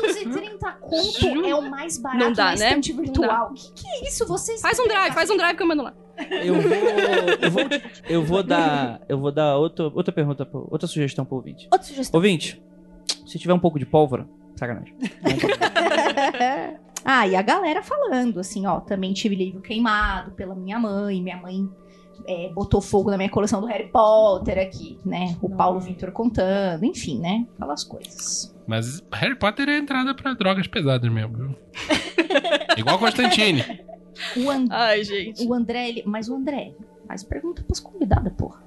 230 0.00 0.72
conto 0.80 1.46
é 1.46 1.54
o 1.54 1.62
mais 1.62 1.98
barato 1.98 2.24
Não 2.24 2.32
dá, 2.32 2.54
né? 2.56 2.74
virtual. 2.80 3.52
Que 3.54 3.72
que 3.82 3.88
é 3.88 4.08
isso? 4.08 4.26
Vocês 4.26 4.60
Faz 4.60 4.78
um 4.78 4.86
drive, 4.86 5.12
faz 5.14 5.30
um 5.30 5.36
drive 5.36 5.56
que 5.56 5.62
eu 5.62 5.66
mando 5.66 5.82
lá. 5.82 5.94
Eu 6.44 6.54
vou. 6.54 6.70
Eu 7.40 7.50
vou, 7.50 7.62
eu 8.08 8.22
vou 8.24 8.42
dar. 8.42 9.00
Eu 9.08 9.18
vou 9.18 9.32
dar 9.32 9.56
outra, 9.56 9.84
outra 9.86 10.12
pergunta, 10.12 10.48
outra 10.52 10.86
sugestão 10.86 11.24
pro 11.24 11.36
ouvinte. 11.36 11.68
Outra 11.72 11.86
sugestão. 11.86 12.18
Ouvinte, 12.18 12.62
se 13.26 13.38
tiver 13.38 13.54
um 13.54 13.58
pouco 13.58 13.78
de 13.78 13.86
pólvora, 13.86 14.26
sacanagem. 14.56 14.94
ah, 17.04 17.26
e 17.26 17.36
a 17.36 17.42
galera 17.42 17.82
falando, 17.82 18.40
assim, 18.40 18.66
ó, 18.66 18.80
também 18.80 19.12
tive 19.12 19.34
livro 19.34 19.60
queimado 19.60 20.32
pela 20.32 20.54
minha 20.54 20.78
mãe, 20.78 21.22
minha 21.22 21.36
mãe 21.36 21.68
é, 22.26 22.50
botou 22.52 22.80
fogo 22.80 23.10
na 23.10 23.16
minha 23.16 23.30
coleção 23.30 23.60
do 23.60 23.66
Harry 23.66 23.90
Potter 23.90 24.58
aqui, 24.58 24.98
né? 25.04 25.36
O 25.42 25.48
Paulo 25.50 25.80
Vitor 25.80 26.12
contando, 26.12 26.84
enfim, 26.84 27.18
né? 27.18 27.46
Aquelas 27.56 27.84
coisas. 27.84 28.54
Mas 28.66 29.02
Harry 29.12 29.36
Potter 29.36 29.68
é 29.68 29.78
entrada 29.78 30.14
pra 30.14 30.34
drogas 30.34 30.66
pesadas 30.66 31.10
mesmo. 31.12 31.36
viu? 31.36 31.56
Igual 32.78 32.98
Constantine. 32.98 33.64
O, 34.36 34.50
An- 34.50 34.68
Ai, 34.70 35.02
gente. 35.02 35.44
o 35.44 35.52
André, 35.52 35.88
ele- 35.88 36.02
mas 36.06 36.28
o 36.28 36.34
André, 36.36 36.74
faz 37.08 37.24
pergunta 37.24 37.64
pros 37.64 37.80
convidados, 37.80 38.32
porra. 38.34 38.62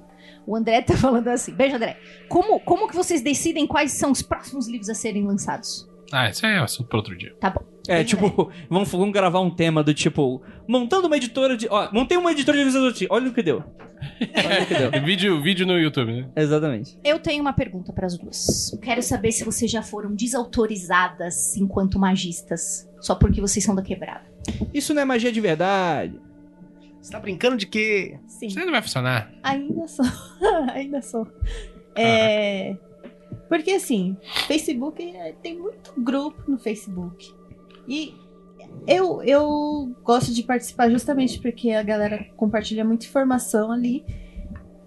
O 0.46 0.56
André 0.56 0.82
tá 0.82 0.94
falando 0.96 1.28
assim, 1.28 1.52
beijo, 1.52 1.76
André. 1.76 1.98
Como, 2.28 2.60
como 2.60 2.88
que 2.88 2.94
vocês 2.94 3.20
decidem 3.20 3.66
quais 3.66 3.92
são 3.92 4.10
os 4.12 4.22
próximos 4.22 4.68
livros 4.68 4.88
a 4.88 4.94
serem 4.94 5.26
lançados? 5.26 5.88
Ah, 6.12 6.30
isso 6.30 6.46
aí 6.46 6.52
é 6.52 6.58
assunto 6.58 6.88
pra 6.88 6.98
outro 6.98 7.16
dia. 7.16 7.34
Tá 7.40 7.50
bom. 7.50 7.64
É, 7.88 7.96
Beijo, 7.96 8.16
tipo, 8.16 8.50
vamos, 8.68 8.90
vamos 8.90 9.12
gravar 9.12 9.40
um 9.40 9.50
tema 9.50 9.82
do 9.82 9.94
tipo. 9.94 10.42
Montando 10.68 11.06
uma 11.06 11.16
editora 11.16 11.56
de. 11.56 11.68
Ó, 11.68 11.88
montei 11.92 12.16
uma 12.16 12.32
editora 12.32 12.58
de 12.58 12.70
do 12.70 12.92
Ti. 12.92 13.06
Olha 13.10 13.28
o 13.28 13.32
que 13.32 13.42
deu. 13.42 13.62
Olha 14.20 14.62
o 14.62 14.66
que 14.66 14.74
deu. 14.74 14.90
vídeo, 15.04 15.40
vídeo 15.42 15.66
no 15.66 15.78
YouTube, 15.78 16.12
né? 16.12 16.28
Exatamente. 16.36 16.98
Eu 17.04 17.18
tenho 17.18 17.40
uma 17.40 17.52
pergunta 17.52 17.92
para 17.92 18.06
as 18.06 18.18
duas. 18.18 18.76
Quero 18.82 19.02
saber 19.02 19.32
se 19.32 19.44
vocês 19.44 19.70
já 19.70 19.82
foram 19.82 20.14
desautorizadas 20.14 21.56
enquanto 21.56 21.98
magistas, 21.98 22.88
só 23.00 23.14
porque 23.14 23.40
vocês 23.40 23.64
são 23.64 23.74
da 23.74 23.82
quebrada. 23.82 24.24
Isso 24.72 24.94
não 24.94 25.02
é 25.02 25.04
magia 25.04 25.32
de 25.32 25.40
verdade. 25.40 26.20
Você 27.06 27.12
tá 27.12 27.20
brincando 27.20 27.56
de 27.56 27.68
quê? 27.68 28.18
Sim. 28.26 28.48
Isso 28.48 28.58
aí 28.58 28.64
não 28.64 28.72
vai 28.72 28.82
funcionar. 28.82 29.32
Ainda 29.40 29.86
sou. 29.86 30.04
Ainda 30.74 31.00
sou. 31.00 31.24
É. 31.94 32.76
Porque 33.48 33.70
assim, 33.70 34.16
Facebook 34.48 35.00
é, 35.14 35.32
tem 35.40 35.56
muito 35.56 35.92
grupo 35.96 36.42
no 36.50 36.58
Facebook. 36.58 37.32
E 37.86 38.12
eu, 38.88 39.22
eu 39.22 39.94
gosto 40.02 40.34
de 40.34 40.42
participar 40.42 40.90
justamente 40.90 41.38
porque 41.38 41.70
a 41.70 41.82
galera 41.84 42.26
compartilha 42.36 42.84
muita 42.84 43.06
informação 43.06 43.70
ali. 43.70 44.04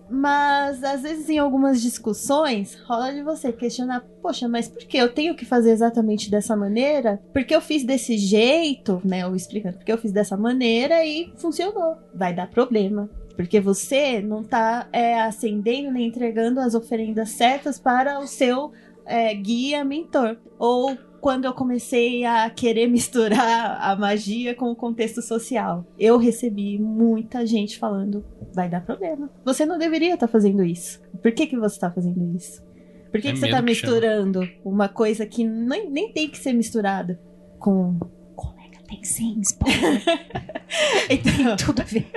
Mas 0.10 0.84
às 0.84 1.01
vezes 1.01 1.30
em 1.30 1.38
algumas 1.38 1.82
discussões 1.82 2.76
rola 2.86 3.14
de 3.14 3.22
você 3.22 3.51
questionar, 3.51 4.01
poxa, 4.22 4.47
mas 4.47 4.68
por 4.68 4.84
que 4.86 4.97
eu 4.97 5.14
tenho 5.14 5.36
que 5.36 5.45
fazer 5.45 5.72
exatamente 5.72 6.32
dessa 6.32 6.55
maneira? 6.55 7.22
Porque 7.32 7.55
eu 7.55 7.62
fiz 7.62 7.84
desse 7.84 8.18
jeito, 8.18 9.01
né? 9.03 9.24
Eu 9.24 9.36
explicando 9.36 9.78
porque 9.78 9.91
eu 9.91 9.97
fiz 9.97 10.12
dessa 10.12 10.36
maneira 10.36 11.05
e 11.05 11.32
funcionou. 11.38 11.97
Vai 12.14 12.34
dar 12.34 12.49
problema. 12.49 13.10
Porque 13.36 13.60
você 13.60 14.20
não 14.20 14.43
tá 14.43 14.89
é, 14.91 15.22
acendendo 15.22 15.91
nem 15.91 16.07
entregando 16.07 16.60
as 16.60 16.76
oferendas 16.76 17.30
certas 17.30 17.80
para 17.80 18.20
o 18.20 18.28
seu 18.28 18.74
é, 19.05 19.34
guia 19.34 19.86
mentor. 19.86 20.38
Ou 20.57 20.97
quando 21.22 21.45
eu 21.45 21.53
comecei 21.53 22.26
a 22.26 22.49
querer 22.49 22.88
misturar 22.91 23.80
a 23.82 23.95
magia 23.95 24.55
com 24.55 24.72
o 24.72 24.76
contexto 24.76 25.22
social. 25.22 25.86
Eu 25.97 26.17
recebi 26.17 26.78
muita 26.80 27.45
gente 27.45 27.78
falando: 27.78 28.26
vai 28.53 28.70
dar 28.70 28.82
problema. 28.82 29.30
Você 29.45 29.65
não 29.65 29.78
deveria 29.78 30.13
estar 30.13 30.28
fazendo 30.28 30.63
isso. 30.63 31.01
Por 31.22 31.32
que, 31.32 31.47
que 31.47 31.57
você 31.57 31.76
está 31.76 31.91
fazendo 31.91 32.36
isso? 32.36 32.63
Por 33.11 33.20
que, 33.20 33.30
É 33.30 33.32
que 33.32 33.39
você 33.39 33.45
está 33.47 33.61
que 33.61 33.74
chama. 33.74 33.91
misturando 33.95 34.47
uma 34.63 34.88
coisa 34.88 35.26
que 35.26 35.43
nem, 35.43 35.89
nem 35.89 36.11
tem 36.13 36.30
que 36.30 36.38
ser 36.38 36.53
misturada 36.53 37.20
com 37.57 37.97
Colega, 38.36 38.78
tem 38.88 39.03
sim, 39.03 39.39
spoiler. 39.41 40.01
então, 41.09 41.55
Tudo 41.57 41.82
a 41.82 41.86
ver. 41.86 42.07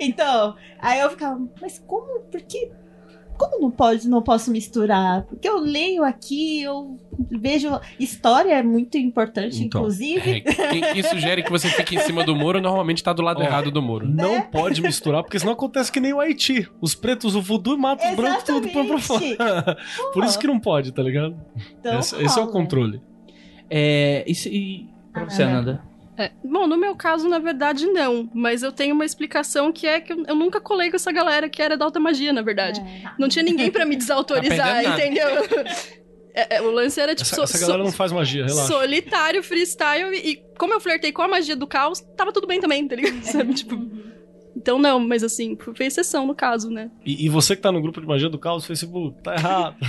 então, 0.00 0.56
aí 0.80 1.00
eu 1.00 1.10
ficava, 1.10 1.40
mas 1.60 1.78
como? 1.78 2.20
Por 2.22 2.40
que? 2.42 2.70
Como 3.40 3.58
não 3.58 3.70
pode, 3.70 4.06
não 4.06 4.20
posso 4.20 4.50
misturar? 4.50 5.22
Porque 5.22 5.48
eu 5.48 5.58
leio 5.58 6.04
aqui, 6.04 6.60
eu 6.60 6.98
vejo. 7.30 7.70
História 7.98 8.52
é 8.52 8.62
muito 8.62 8.98
importante, 8.98 9.64
Então, 9.64 9.80
inclusive. 9.80 10.44
É, 10.44 10.68
quem, 10.68 10.82
quem 10.82 11.02
sugere 11.02 11.42
que 11.42 11.50
você 11.50 11.66
fique 11.70 11.96
em 11.96 12.00
cima 12.00 12.22
do 12.22 12.36
muro 12.36 12.60
normalmente 12.60 13.02
tá 13.02 13.14
do 13.14 13.22
lado 13.22 13.40
Ó, 13.40 13.42
errado 13.42 13.70
do 13.70 13.80
muro. 13.80 14.06
Não 14.06 14.42
pode 14.42 14.82
misturar, 14.82 15.22
porque 15.22 15.38
senão 15.38 15.54
acontece 15.54 15.90
que 15.90 16.00
nem 16.00 16.12
o 16.12 16.20
Haiti. 16.20 16.68
Os 16.82 16.94
pretos, 16.94 17.34
o 17.34 17.40
voodoo 17.40 17.78
matam 17.78 18.10
os 18.10 18.16
brancos 18.16 18.44
tudo 18.44 18.68
põe 18.68 18.86
pra 18.86 18.96
Exatamente. 18.96 19.36
fora. 19.38 19.78
Por 20.12 20.24
isso 20.24 20.38
que 20.38 20.46
não 20.46 20.60
pode, 20.60 20.92
tá 20.92 21.02
ligado? 21.02 21.34
Então, 21.78 21.98
esse, 21.98 22.22
esse 22.22 22.38
é 22.38 22.42
o 22.42 22.48
controle. 22.48 23.00
É. 23.70 24.22
Isso, 24.26 24.50
e. 24.50 24.86
Pra 25.14 25.24
você, 25.24 25.44
Ananda. 25.44 25.82
É, 26.20 26.32
Bom, 26.44 26.66
no 26.66 26.76
meu 26.76 26.94
caso, 26.94 27.28
na 27.28 27.38
verdade, 27.38 27.86
não. 27.86 28.28
Mas 28.34 28.62
eu 28.62 28.70
tenho 28.70 28.94
uma 28.94 29.04
explicação 29.04 29.72
que 29.72 29.86
é 29.86 30.00
que 30.00 30.12
eu, 30.12 30.24
eu 30.28 30.34
nunca 30.34 30.60
colei 30.60 30.90
com 30.90 30.96
essa 30.96 31.10
galera 31.10 31.48
que 31.48 31.62
era 31.62 31.76
da 31.76 31.84
alta 31.84 31.98
magia, 31.98 32.32
na 32.32 32.42
verdade. 32.42 32.80
Não 33.18 33.28
tinha 33.28 33.42
ninguém 33.42 33.70
pra 33.70 33.84
me 33.84 33.96
desautorizar, 33.96 34.82
Tá 34.84 34.94
entendeu? 34.94 35.28
É, 36.34 36.56
é, 36.56 36.62
o 36.62 36.70
lance 36.70 37.00
era 37.00 37.14
tipo. 37.14 37.26
Essa, 37.26 37.36
so- 37.36 37.42
essa 37.42 37.58
galera 37.58 37.78
so- 37.78 37.84
não 37.84 37.92
faz 37.92 38.12
magia, 38.12 38.44
relaxa. 38.46 38.68
solitário, 38.72 39.42
freestyle, 39.42 40.14
e, 40.14 40.30
e 40.32 40.36
como 40.58 40.72
eu 40.72 40.80
flertei 40.80 41.10
com 41.10 41.22
a 41.22 41.28
magia 41.28 41.56
do 41.56 41.66
caos, 41.66 42.00
tava 42.16 42.32
tudo 42.32 42.46
bem 42.46 42.60
também, 42.60 42.86
tá 42.86 42.94
ligado? 42.94 43.20
Sabe? 43.26 43.52
Tipo, 43.54 43.74
Então 44.56 44.78
não, 44.78 44.98
mas 45.00 45.22
assim, 45.22 45.56
foi 45.56 45.86
exceção 45.86 46.26
no 46.26 46.34
caso, 46.34 46.70
né? 46.70 46.90
E, 47.04 47.26
e 47.26 47.28
você 47.28 47.54
que 47.54 47.62
tá 47.62 47.70
no 47.70 47.80
grupo 47.80 48.00
de 48.00 48.06
magia 48.06 48.28
do 48.28 48.38
caos 48.38 48.62
do 48.62 48.66
Facebook, 48.66 49.22
tá 49.22 49.34
errado. 49.34 49.76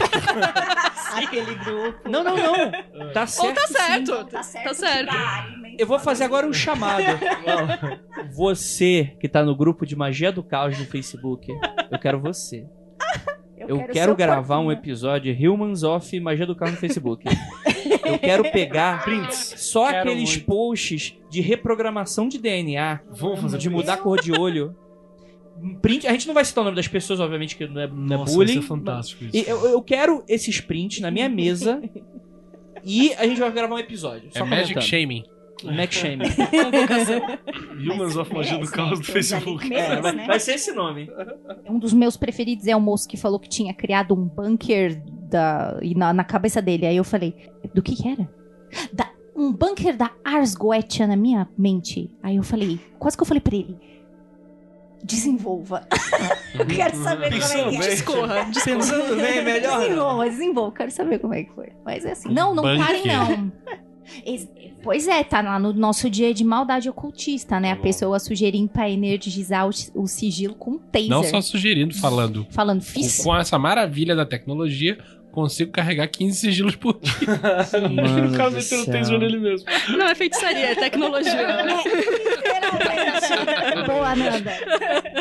Aquele 1.15 1.55
grupo. 1.55 2.09
Não, 2.09 2.23
não, 2.23 2.35
não. 2.37 2.71
Tá 3.11 3.21
Ou 3.21 3.27
certo. 3.27 3.55
tá 3.55 3.67
sim. 3.67 3.73
certo, 3.73 4.25
Tá 4.25 4.43
certo. 4.43 4.67
tá 4.67 4.73
certo. 4.73 5.15
Eu 5.77 5.85
vou 5.87 5.99
fazer 5.99 6.23
agora 6.23 6.47
um 6.47 6.53
chamado. 6.53 7.03
Você 8.33 9.15
que 9.19 9.27
tá 9.27 9.43
no 9.43 9.55
grupo 9.55 9.85
de 9.85 9.95
Magia 9.95 10.31
do 10.31 10.43
Caos 10.43 10.77
no 10.77 10.85
Facebook, 10.85 11.51
eu 11.91 11.99
quero 11.99 12.19
você. 12.21 12.65
Eu, 13.57 13.77
quero, 13.87 14.11
seu 14.11 14.15
gravar 14.15 14.59
um 14.59 14.71
episódio 14.71 15.33
Humans 15.33 15.83
of 15.83 16.19
Magia 16.19 16.45
do 16.45 16.55
Caos 16.55 16.71
no 16.71 16.77
Facebook. 16.77 17.25
Eu 18.03 18.19
quero 18.19 18.51
pegar 18.51 19.03
Prints. 19.03 19.53
só 19.57 19.89
Quero 19.89 20.09
aqueles 20.09 20.29
muito. 20.31 20.45
posts 20.45 21.17
de 21.29 21.41
reprogramação 21.41 22.27
de 22.27 22.37
DNA, 22.37 22.99
Vamos 23.09 23.41
fazer 23.41 23.57
de 23.57 23.69
mudar 23.69 23.93
a 23.93 23.97
cor 23.97 24.21
de 24.21 24.31
olho. 24.31 24.75
Print, 25.81 26.07
a 26.07 26.11
gente 26.11 26.27
não 26.27 26.33
vai 26.33 26.43
citar 26.43 26.63
o 26.63 26.65
nome 26.65 26.75
das 26.75 26.87
pessoas, 26.87 27.19
obviamente, 27.19 27.55
que 27.55 27.67
não 27.67 27.81
é, 27.81 27.87
não 27.87 28.23
é 28.23 28.25
bullying. 28.25 28.53
vai 28.55 28.61
ser 28.63 28.67
fantástico 28.67 29.23
isso. 29.25 29.35
E 29.37 29.47
eu, 29.47 29.65
eu 29.67 29.81
quero 29.81 30.23
esses 30.27 30.59
prints 30.59 30.99
na 31.01 31.11
minha 31.11 31.29
mesa 31.29 31.81
e 32.83 33.13
a 33.13 33.27
gente 33.27 33.39
vai 33.39 33.51
gravar 33.51 33.75
um 33.75 33.79
episódio. 33.79 34.29
É 34.33 34.39
Só 34.39 34.45
Magic 34.45 34.73
comentando. 34.73 34.89
Shaming. 34.89 35.23
Mac 35.63 35.91
Shame. 35.93 36.23
Humans 37.87 38.15
of 38.17 38.33
Magia 38.33 38.57
do 38.57 38.67
Caos 38.71 38.99
do 38.99 39.05
Facebook. 39.05 39.71
É, 39.71 40.01
vai, 40.01 40.25
vai 40.25 40.39
ser 40.39 40.53
esse 40.55 40.71
nome. 40.71 41.07
Um 41.69 41.77
dos 41.77 41.93
meus 41.93 42.17
preferidos 42.17 42.65
é 42.67 42.75
o 42.75 42.81
moço 42.81 43.07
que 43.07 43.15
falou 43.15 43.39
que 43.39 43.47
tinha 43.47 43.71
criado 43.73 44.13
um 44.15 44.25
bunker 44.27 44.99
da, 45.31 45.77
e 45.81 45.95
na, 45.95 46.13
na 46.13 46.23
cabeça 46.23 46.61
dele. 46.61 46.85
Aí 46.85 46.97
eu 46.97 47.03
falei, 47.03 47.35
do 47.73 47.81
que 47.81 47.95
que 47.95 48.07
era? 48.07 48.29
Da- 48.93 49.09
um 49.35 49.51
bunker 49.51 49.95
da 49.97 50.11
Ars 50.23 50.53
Goetia 50.53 51.07
na 51.07 51.15
minha 51.15 51.47
mente. 51.57 52.09
Aí 52.21 52.35
eu 52.35 52.43
falei, 52.43 52.79
quase 52.99 53.17
que 53.17 53.23
eu 53.23 53.27
falei 53.27 53.41
pra 53.41 53.55
ele, 53.55 53.75
desenvolva. 55.03 55.87
Quero 56.75 56.95
saber 56.97 57.31
como 57.31 57.43
é 57.43 57.47
que 57.47 57.53
é. 57.57 57.69
bem. 57.69 57.79
Discorra, 57.79 58.45
discorra. 58.45 58.75
Pensando 58.77 59.15
bem, 59.15 59.43
melhor. 59.43 59.71
não. 59.71 59.79
Desenvolva, 59.81 60.29
desenvolva. 60.29 60.71
Quero 60.75 60.91
saber 60.91 61.19
como 61.19 61.33
é 61.33 61.43
que 61.43 61.51
foi. 61.53 61.69
Mas 61.83 62.05
é 62.05 62.11
assim. 62.11 62.29
Não, 62.31 62.53
não 62.53 62.61
bunker. 62.63 62.85
parem, 62.85 63.07
não. 63.07 63.51
Pois 64.83 65.07
é, 65.07 65.23
tá 65.23 65.41
lá 65.41 65.59
no 65.59 65.73
nosso 65.73 66.09
dia 66.09 66.33
de 66.33 66.43
maldade 66.43 66.89
ocultista, 66.89 67.59
né? 67.59 67.73
Tá 67.73 67.79
a 67.79 67.83
pessoa 67.83 68.19
sugerindo 68.19 68.67
pra 68.69 68.89
energizar 68.89 69.67
o, 69.67 69.71
o 69.95 70.07
sigilo 70.07 70.55
com 70.55 70.77
taser. 70.77 71.09
Não 71.09 71.23
só 71.23 71.39
sugerindo, 71.39 71.93
falando. 71.95 72.45
Falando, 72.49 72.79
Com, 72.79 72.85
fiz. 72.85 73.23
com 73.23 73.35
essa 73.35 73.57
maravilha 73.59 74.15
da 74.15 74.25
tecnologia, 74.25 74.97
consigo 75.31 75.71
carregar 75.71 76.07
15 76.07 76.37
sigilos 76.39 76.75
por 76.75 76.99
dia. 76.99 77.11
o 78.31 78.37
cara 78.37 78.51
meteu 78.51 78.81
o 78.81 78.85
taser 78.85 79.19
nele 79.19 79.39
mesmo. 79.39 79.67
Não 79.97 80.07
é 80.07 80.15
feitiçaria, 80.15 80.71
é 80.71 80.75
tecnologia. 80.75 81.31
Literalmente. 81.83 83.87
Boa, 83.87 84.15
Nanda. 84.15 84.51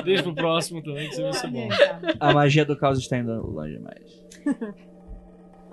Deixa 0.04 0.22
pro 0.22 0.34
próximo 0.34 0.82
também, 0.82 1.08
que 1.08 1.16
você 1.16 1.22
vai 1.22 1.32
ser 1.32 1.48
bom. 1.48 1.68
A 2.18 2.32
magia 2.32 2.64
do 2.64 2.76
caos 2.76 2.98
está 2.98 3.18
indo 3.18 3.32
longe 3.46 3.74
demais. 3.76 4.20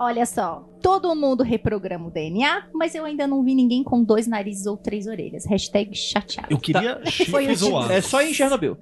Olha 0.00 0.24
só, 0.26 0.64
todo 0.80 1.12
mundo 1.16 1.42
reprograma 1.42 2.06
o 2.06 2.10
DNA, 2.10 2.68
mas 2.72 2.94
eu 2.94 3.04
ainda 3.04 3.26
não 3.26 3.42
vi 3.42 3.52
ninguém 3.52 3.82
com 3.82 4.04
dois 4.04 4.28
narizes 4.28 4.64
ou 4.64 4.76
três 4.76 5.08
orelhas. 5.08 5.44
Hashtag 5.44 5.92
chateado. 5.92 6.46
Eu 6.50 6.58
queria 6.58 7.00
Foi 7.02 7.10
chifres 7.10 7.62
o- 7.62 7.70
zoados. 7.70 7.90
É 7.90 8.00
só 8.00 8.22
em 8.22 8.32
Chernobyl. 8.32 8.78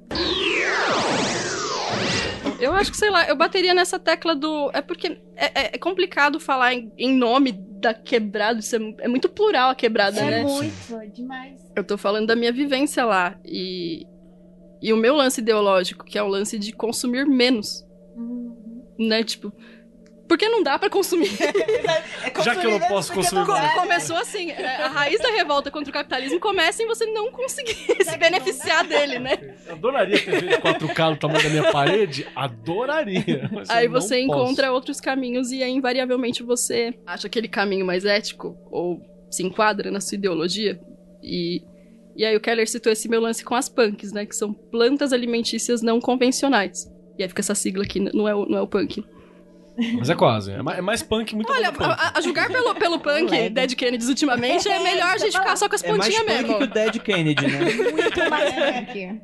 Eu 2.61 2.73
acho 2.73 2.91
que, 2.91 2.97
sei 2.97 3.11
lá, 3.11 3.29
eu 3.29 3.37
bateria 3.37 3.75
nessa 3.75 3.99
tecla 3.99 4.35
do. 4.35 4.71
É 4.73 4.81
porque 4.81 5.19
é, 5.37 5.47
é- 5.47 5.71
é 5.75 5.79
complicado 5.79 6.39
falar 6.41 6.75
em, 6.75 6.91
em 6.97 7.15
nome 7.17 7.53
da 7.53 7.93
quebrada, 7.93 8.59
isso 8.61 8.75
é, 8.77 8.79
é 9.01 9.09
muito 9.09 9.29
plural 9.29 9.71
a 9.71 9.75
quebrada, 9.75 10.21
É 10.21 10.31
né? 10.31 10.43
muito, 10.43 10.97
é 10.97 11.07
demais. 11.07 11.61
Eu 11.77 11.85
tô 11.85 11.97
falando 11.99 12.27
da 12.27 12.35
minha 12.37 12.53
vivência 12.53 13.05
lá. 13.05 13.39
E, 13.45 14.07
e 14.81 14.93
o 14.93 14.97
meu 14.97 15.15
lance 15.15 15.41
ideológico, 15.41 16.05
que 16.05 16.19
é 16.19 16.23
o 16.23 16.29
lance 16.29 16.59
de 16.59 16.73
consumir 16.73 17.27
menos. 17.27 17.85
Né? 18.99 19.23
Tipo. 19.23 19.53
Porque 20.29 20.49
não 20.49 20.63
dá 20.63 20.79
pra 20.79 20.91
consumir. 20.91 21.31
Já 22.45 22.57
que 22.57 22.67
eu 22.67 22.71
não 22.73 22.81
posso 22.81 23.13
consumir 23.13 23.47
mais. 23.47 23.75
Começou 23.75 24.17
assim. 24.17 24.51
é, 24.51 24.83
A 24.83 24.89
raiz 24.89 25.21
da 25.21 25.29
revolta 25.31 25.71
contra 25.71 25.91
o 25.91 25.93
capitalismo 25.93 26.41
começa 26.41 26.83
em 26.83 26.87
você 26.87 27.07
não 27.07 27.31
conseguir 27.31 27.75
se 28.05 28.17
beneficiar 28.19 28.85
dele, 28.85 29.19
né? 29.21 29.39
Eu 29.67 29.75
adoraria 29.75 30.17
ter 30.19 30.41
feito 30.41 30.61
4K 30.61 31.11
no 31.11 31.17
tamanho 31.17 31.43
da 31.45 31.49
minha 31.51 31.71
parede. 31.73 32.27
Adoraria. 32.35 33.49
mas 33.53 33.71
Aí 33.71 33.87
não 33.89 33.93
você 34.01 34.17
posso. 34.17 34.41
encontra 34.41 34.73
outros 34.73 35.01
caminhos 35.01 35.53
e 35.53 35.63
aí, 35.63 35.71
invariavelmente, 35.71 36.43
você 36.43 36.95
acha 37.07 37.27
aquele 37.27 37.49
caminho 37.49 37.87
mais 37.87 38.05
ético 38.05 38.57
ou 38.71 39.01
se 39.31 39.43
enquadra 39.45 39.91
na 39.91 40.01
sua 40.01 40.17
ideologia. 40.17 40.81
E, 41.23 41.63
e 42.17 42.25
aí 42.25 42.37
o 42.37 42.41
Keller 42.41 42.69
citou 42.69 42.93
esse 42.93 43.09
meu 43.09 43.21
lance 43.21 43.45
com 43.45 43.55
as 43.55 43.69
punks, 43.69 44.13
né? 44.13 44.27
Que 44.27 44.35
são 44.35 44.53
plantas 44.53 45.13
alimentícias 45.13 45.83
não 45.83 46.01
convencionais. 46.01 46.91
E 47.19 47.23
aí 47.23 47.29
fica 47.29 47.41
essa 47.41 47.55
sigla 47.55 47.85
aqui, 47.85 48.01
não 48.01 48.29
é 48.29 48.35
o, 48.35 48.45
não 48.47 48.59
é 48.59 48.61
o 48.61 48.67
punk. 48.67 49.05
Mas 49.99 50.09
é 50.09 50.15
quase. 50.15 50.53
É 50.53 50.63
mais, 50.63 50.79
é 50.79 50.81
mais 50.81 51.03
punk, 51.03 51.35
muito 51.35 51.53
Olha, 51.53 51.69
a, 51.69 52.19
a 52.19 52.21
julgar 52.21 52.49
pelo, 52.49 52.75
pelo 52.75 52.99
punk, 52.99 53.31
Lego. 53.31 53.55
Dead 53.55 53.75
Kennedys 53.75 54.09
ultimamente, 54.09 54.69
é 54.69 54.79
melhor 54.79 55.15
a 55.15 55.19
gente 55.19 55.37
ficar 55.37 55.57
só 55.57 55.69
com 55.69 55.75
as 55.75 55.85
É 55.85 55.93
mais 55.93 56.03
pontinhas 56.15 56.25
punk 56.25 56.49
mesmo. 56.49 56.59
que 56.59 56.65
o 56.65 56.67
Dead 56.67 56.99
Kennedy, 57.01 57.47
né? 57.47 57.59
Muito 57.93 58.31
mais 58.31 58.55
punk. 58.55 59.21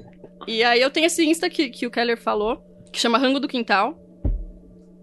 E 0.47 0.62
aí 0.62 0.81
eu 0.81 0.91
tenho 0.91 1.07
esse 1.07 1.24
Insta 1.24 1.49
que, 1.49 1.69
que 1.70 1.87
o 1.87 1.91
Keller 1.91 2.20
falou, 2.20 2.62
que 2.93 2.99
chama 3.01 3.19
Rango 3.19 3.41
do 3.41 3.49
Quintal. 3.49 3.99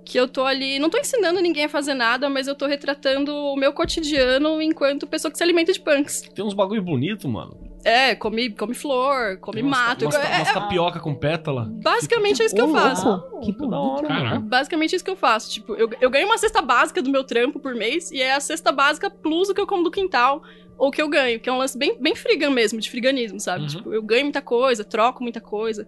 Que 0.06 0.20
eu 0.20 0.28
tô 0.28 0.44
ali, 0.44 0.80
não 0.80 0.90
tô 0.90 0.98
ensinando 0.98 1.40
ninguém 1.40 1.66
a 1.66 1.70
fazer 1.70 1.94
nada, 1.94 2.30
mas 2.30 2.48
eu 2.48 2.56
tô 2.56 2.66
retratando 2.66 3.32
o 3.32 3.56
meu 3.56 3.72
cotidiano 3.72 4.60
enquanto 4.60 5.06
pessoa 5.06 5.32
que 5.32 5.38
se 5.38 5.44
alimenta 5.44 5.72
de 5.72 5.80
punks. 5.80 6.22
Tem 6.34 6.44
uns 6.44 6.56
bagulho 6.56 6.82
bonito, 6.82 7.30
mano. 7.30 7.69
É, 7.84 8.14
come, 8.14 8.50
come 8.52 8.74
flor, 8.74 9.38
come 9.40 9.62
umas- 9.62 9.80
mato. 9.80 10.06
Umas, 10.06 10.16
É- 10.16 10.38
umas 10.38 10.50
é- 10.50 10.54
tapioca 10.54 11.00
com 11.00 11.16
pétala. 11.16 11.66
basicamente 11.82 12.42
é 12.42 12.46
isso 12.46 12.54
que 12.56 12.60
eu 12.62 12.72
faço. 12.72 13.08
louco, 13.08 13.40
Que 13.40 13.52
bonito. 13.54 14.08
Caraca. 14.08 14.40
Basicamente 14.40 14.94
é 14.94 14.96
isso 14.98 15.06
que 15.06 15.12
eu 15.12 15.16
faço. 15.16 15.50
Tipo, 15.52 15.74
eu, 15.76 15.90
eu 16.02 16.10
ganho 16.10 16.26
uma 16.26 16.38
cesta 16.38 16.62
básica 16.62 17.02
do 17.02 17.10
meu 17.10 17.24
trampo 17.24 17.60
por 17.60 17.74
mês, 17.74 18.12
e 18.12 18.22
é 18.22 18.34
a 18.34 18.40
cesta 18.40 18.72
básica 18.72 19.10
plus 19.10 19.50
o 19.50 19.54
que 19.54 19.62
eu 19.62 19.68
como 19.68 19.84
do 19.84 19.92
quintal, 19.92 20.44
ou 20.78 20.92
que 20.92 21.02
eu 21.02 21.08
ganho, 21.10 21.40
que 21.40 21.50
é 21.50 21.52
um 21.54 21.58
lance 21.58 21.78
bem, 21.78 21.98
bem 22.02 22.16
frigan 22.16 22.50
mesmo, 22.50 22.80
de 22.80 22.90
friganismo, 22.90 23.40
sabe? 23.40 23.62
Uhum. 23.62 23.68
Tipo, 23.68 23.94
eu 23.94 24.02
ganho 24.04 24.24
muita 24.24 24.42
coisa, 24.42 24.84
troco 24.84 25.24
muita 25.24 25.40
coisa, 25.42 25.88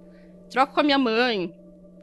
troco 0.49 0.73
com 0.73 0.79
a 0.79 0.83
minha 0.83 0.97
mãe, 0.97 1.53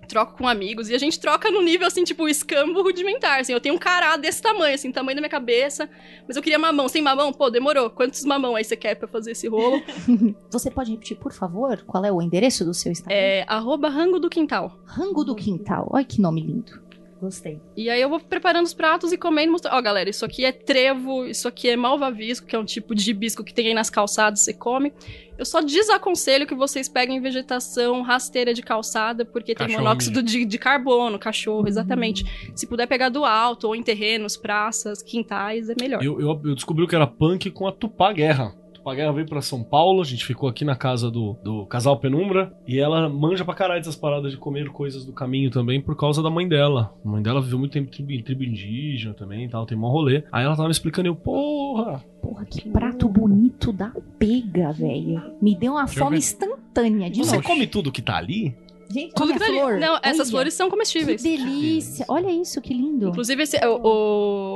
troco 0.08 0.36
com 0.36 0.48
amigos, 0.48 0.88
e 0.88 0.94
a 0.94 0.98
gente 0.98 1.20
troca 1.20 1.50
no 1.50 1.62
nível, 1.62 1.86
assim, 1.86 2.02
tipo, 2.02 2.26
escambo 2.26 2.82
rudimentar, 2.82 3.40
assim, 3.40 3.52
eu 3.52 3.60
tenho 3.60 3.74
um 3.74 3.78
cará 3.78 4.16
desse 4.16 4.42
tamanho, 4.42 4.74
assim, 4.74 4.90
tamanho 4.90 5.16
da 5.16 5.20
minha 5.20 5.30
cabeça, 5.30 5.88
mas 6.26 6.36
eu 6.36 6.42
queria 6.42 6.58
mamão, 6.58 6.88
sem 6.88 7.02
mamão? 7.02 7.32
Pô, 7.32 7.50
demorou, 7.50 7.90
quantos 7.90 8.24
mamão 8.24 8.56
aí 8.56 8.64
você 8.64 8.76
quer 8.76 8.94
pra 8.94 9.06
fazer 9.06 9.32
esse 9.32 9.46
rolo? 9.46 9.80
Você 10.50 10.70
pode 10.70 10.90
repetir, 10.90 11.16
por 11.16 11.32
favor, 11.32 11.84
qual 11.86 12.04
é 12.04 12.10
o 12.10 12.22
endereço 12.22 12.64
do 12.64 12.72
seu 12.72 12.90
Instagram? 12.90 13.14
é, 13.16 13.44
arroba 13.46 13.88
rango 13.88 14.18
do 14.18 14.30
quintal. 14.30 14.78
Rango 14.84 15.22
do 15.24 15.34
Quintal. 15.34 15.88
Olha 15.92 16.04
que 16.04 16.20
nome 16.20 16.40
lindo. 16.40 16.80
Gostei. 17.20 17.60
E 17.76 17.90
aí 17.90 18.00
eu 18.00 18.08
vou 18.08 18.20
preparando 18.20 18.66
os 18.66 18.72
pratos 18.72 19.12
e 19.12 19.18
comendo 19.18 19.50
mostrando. 19.50 19.74
Ó, 19.74 19.82
galera, 19.82 20.08
isso 20.08 20.24
aqui 20.24 20.44
é 20.44 20.52
trevo, 20.52 21.26
isso 21.26 21.48
aqui 21.48 21.68
é 21.68 21.76
malvavisco, 21.76 22.46
que 22.46 22.54
é 22.54 22.58
um 22.58 22.64
tipo 22.64 22.94
de 22.94 23.10
hibisco 23.10 23.42
que 23.42 23.52
tem 23.52 23.68
aí 23.68 23.74
nas 23.74 23.90
calçadas, 23.90 24.40
você 24.40 24.52
come. 24.52 24.92
Eu 25.36 25.44
só 25.44 25.60
desaconselho 25.60 26.46
que 26.46 26.54
vocês 26.54 26.88
peguem 26.88 27.20
vegetação 27.20 28.02
rasteira 28.02 28.54
de 28.54 28.62
calçada, 28.62 29.24
porque 29.24 29.54
tem 29.54 29.66
Cachorro 29.66 29.84
monóxido 29.84 30.22
de, 30.22 30.44
de 30.44 30.58
carbono, 30.58 31.18
cachorro, 31.18 31.66
exatamente. 31.68 32.24
Se 32.54 32.66
puder 32.66 32.86
pegar 32.86 33.08
do 33.08 33.24
alto, 33.24 33.68
ou 33.68 33.76
em 33.76 33.82
terrenos, 33.82 34.36
praças, 34.36 35.02
quintais, 35.02 35.68
é 35.68 35.74
melhor. 35.80 36.02
Eu, 36.02 36.20
eu, 36.20 36.40
eu 36.44 36.54
descobri 36.54 36.86
que 36.86 36.94
era 36.94 37.06
punk 37.06 37.50
com 37.50 37.66
a 37.66 37.72
Tupá 37.72 38.12
Guerra. 38.12 38.54
Tupá 38.78 38.94
Guerra 38.94 39.12
veio 39.12 39.26
pra 39.26 39.42
São 39.42 39.62
Paulo, 39.62 40.00
a 40.00 40.04
gente 40.04 40.24
ficou 40.24 40.48
aqui 40.48 40.64
na 40.64 40.76
casa 40.76 41.10
do, 41.10 41.36
do 41.42 41.66
casal 41.66 41.98
Penumbra, 41.98 42.52
e 42.66 42.78
ela 42.78 43.08
manja 43.08 43.44
pra 43.44 43.54
caralho 43.54 43.80
dessas 43.80 43.96
paradas 43.96 44.30
de 44.32 44.38
comer 44.38 44.68
coisas 44.68 45.04
do 45.04 45.12
caminho 45.12 45.50
também 45.50 45.80
por 45.80 45.96
causa 45.96 46.22
da 46.22 46.30
mãe 46.30 46.48
dela. 46.48 46.94
A 47.04 47.08
mãe 47.08 47.22
dela 47.22 47.40
viveu 47.40 47.58
muito 47.58 47.72
tempo 47.72 47.88
em 47.88 47.90
tribo, 47.90 48.24
tribo 48.24 48.44
indígena 48.44 49.14
também 49.14 49.44
e 49.44 49.48
tal, 49.48 49.66
tem 49.66 49.76
mó 49.76 49.88
rolê. 49.90 50.22
Aí 50.32 50.44
ela 50.44 50.54
tava 50.56 50.68
me 50.68 50.72
explicando 50.72 51.08
e 51.08 51.10
eu, 51.10 51.16
porra, 51.16 52.02
Porra, 52.22 52.44
que 52.44 52.68
prato 52.68 53.08
bonito 53.08 53.72
da 53.72 53.92
pega, 54.18 54.72
velho. 54.72 55.22
Me 55.40 55.54
deu 55.54 55.72
uma 55.72 55.84
Deixa 55.84 56.00
fome 56.00 56.18
instantânea 56.18 57.08
de 57.10 57.24
você 57.24 57.36
novo. 57.36 57.46
come 57.46 57.66
tudo 57.66 57.92
que 57.92 58.02
tá 58.02 58.16
ali? 58.16 58.56
Gente, 58.90 59.12
Tudo 59.14 59.34
que 59.34 59.38
tá 59.38 59.44
a 59.44 59.48
ali. 59.48 59.58
flor, 59.58 59.78
Não, 59.78 59.98
essas 60.02 60.20
olha. 60.28 60.30
flores 60.30 60.54
são 60.54 60.66
Que 60.66 60.70
comestíveis. 60.70 61.22
delícia. 61.22 62.06
Olha 62.08 62.30
isso, 62.30 62.58
que 62.60 62.72
lindo. 62.72 63.08
Inclusive, 63.08 63.42
esse 63.42 63.56
é 63.62 63.68
o, 63.68 63.80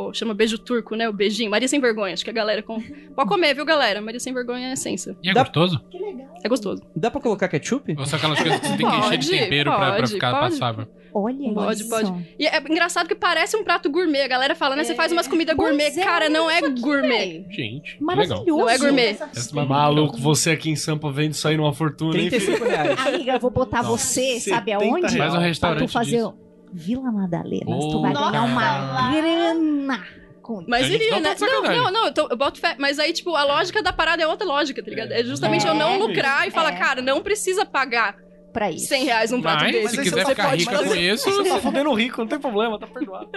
o- 0.08 0.12
Chama 0.14 0.32
beijo 0.32 0.56
turco, 0.58 0.94
né? 0.96 1.08
O 1.08 1.12
beijinho. 1.12 1.50
Maria 1.50 1.68
Sem 1.68 1.80
Vergonha. 1.80 2.14
Acho 2.14 2.24
que 2.24 2.30
a 2.30 2.32
galera. 2.32 2.62
Com... 2.62 2.80
Pode 3.14 3.28
comer, 3.28 3.54
viu, 3.54 3.64
galera? 3.64 4.00
Maria 4.00 4.18
Sem 4.20 4.32
Vergonha 4.32 4.68
é 4.68 4.72
essência. 4.72 5.16
E 5.22 5.28
é 5.28 5.34
Dá- 5.34 5.42
gostoso? 5.42 5.80
que 5.90 5.98
legal. 5.98 6.28
É 6.42 6.48
gostoso. 6.48 6.82
Dá 6.96 7.10
pra 7.10 7.20
colocar 7.20 7.46
ketchup? 7.48 7.94
Ou 7.98 8.06
são 8.06 8.16
aquelas 8.18 8.40
coisas 8.40 8.60
que 8.60 8.66
você 8.68 8.76
tem 8.78 8.88
que 8.88 8.96
encher 8.96 9.18
de 9.18 9.26
Pode, 9.28 9.38
tempero 9.38 9.70
pra, 9.70 9.78
pra 9.80 9.96
pode, 9.96 10.12
ficar 10.12 10.30
pode. 10.32 10.50
passável? 10.52 10.86
Olha 11.14 11.52
Pode, 11.52 11.80
isso. 11.82 11.90
pode. 11.90 12.34
E 12.38 12.46
é 12.46 12.58
engraçado 12.58 13.06
que 13.06 13.14
parece 13.14 13.56
um 13.56 13.62
prato 13.64 13.90
gourmet. 13.90 14.22
A 14.22 14.28
galera 14.28 14.54
fala, 14.54 14.74
né? 14.76 14.82
Você 14.84 14.94
faz 14.94 15.12
umas 15.12 15.28
comidas 15.28 15.54
Pois 15.54 15.68
gourmet. 15.68 15.88
é, 16.00 16.04
Cara, 16.04 16.28
não 16.28 16.50
é 16.50 16.58
aqui, 16.58 16.80
gourmet. 16.80 17.44
Gente, 17.50 17.98
que 17.98 18.04
legal. 18.04 18.16
Maravilhoso. 18.28 18.44
Não 18.46 18.68
é 18.68 18.78
gourmet. 18.78 19.10
Essa 19.10 19.50
é 19.50 19.52
uma- 19.52 19.66
Maluco, 19.66 20.16
você 20.18 20.50
aqui 20.52 20.70
em 20.70 20.76
Sampa 20.76 21.10
vende 21.12 21.34
isso 21.36 21.46
aí 21.46 21.56
numa 21.56 21.72
fortuna, 21.74 22.16
hein, 22.18 22.30
filho? 22.30 22.40
35 22.58 22.64
reais. 22.68 23.06
Amiga, 23.06 23.32
eu 23.32 23.40
vou 23.40 23.50
botar 23.50 23.82
Não, 23.82 23.90
você, 23.90 24.40
sabe 24.40 24.70
70 24.72 24.84
aonde? 24.84 25.18
Faz 25.18 25.32
um 25.32 25.36
Pra 25.36 25.46
restaurante 25.46 25.86
tu 25.86 25.92
fazer 25.92 26.16
disso. 26.16 26.34
Vila 26.72 27.12
Madalena. 27.12 27.64
Oh, 27.66 27.90
tu 27.90 28.00
vai 28.00 28.12
ganhar 28.14 28.42
uma 28.44 29.12
grana. 29.12 30.04
Com- 30.40 30.64
Mas 30.66 30.88
iria, 30.88 31.10
não 31.12 31.22
tá 31.22 31.28
né? 31.28 31.34
de 31.36 31.40
Não, 31.42 31.62
não, 31.62 31.92
não, 31.92 32.06
eu, 32.06 32.12
tô- 32.14 32.26
eu 32.28 32.36
boto 32.36 32.58
fé. 32.58 32.74
Mas 32.78 32.98
aí, 32.98 33.12
tipo, 33.12 33.34
a 33.36 33.44
lógica 33.44 33.80
da 33.80 33.92
parada 33.92 34.22
é 34.22 34.26
outra 34.26 34.44
lógica, 34.46 34.82
tá 34.82 34.90
ligado? 34.90 35.12
É 35.12 35.22
justamente 35.22 35.64
É. 35.66 35.70
eu 35.70 35.74
não 35.74 35.98
lucrar 35.98 36.48
e 36.48 36.50
falar, 36.50 36.72
É. 36.72 36.76
cara, 36.76 37.00
não 37.02 37.20
precisa 37.22 37.64
pagar 37.64 38.16
Pra 38.52 38.70
isso. 38.70 38.86
100 38.86 39.04
reais 39.04 39.30
num 39.30 39.40
prato 39.40 39.62
Mas, 39.64 39.72
desse. 39.72 39.88
se 39.96 40.02
quiser 40.02 40.24
você 40.24 40.30
ficar 40.30 40.50
pode 40.50 40.62
rica 40.64 40.76
fazer- 40.76 40.88
com 40.88 40.94
isso, 41.00 41.30
Você 41.30 41.48
tá 41.48 41.58
fudendo 41.58 41.90
o 41.90 41.94
rico, 41.94 42.18
não 42.20 42.26
tem 42.28 42.38
problema, 42.38 42.78
tá 42.78 42.86
perdoado. 42.86 43.28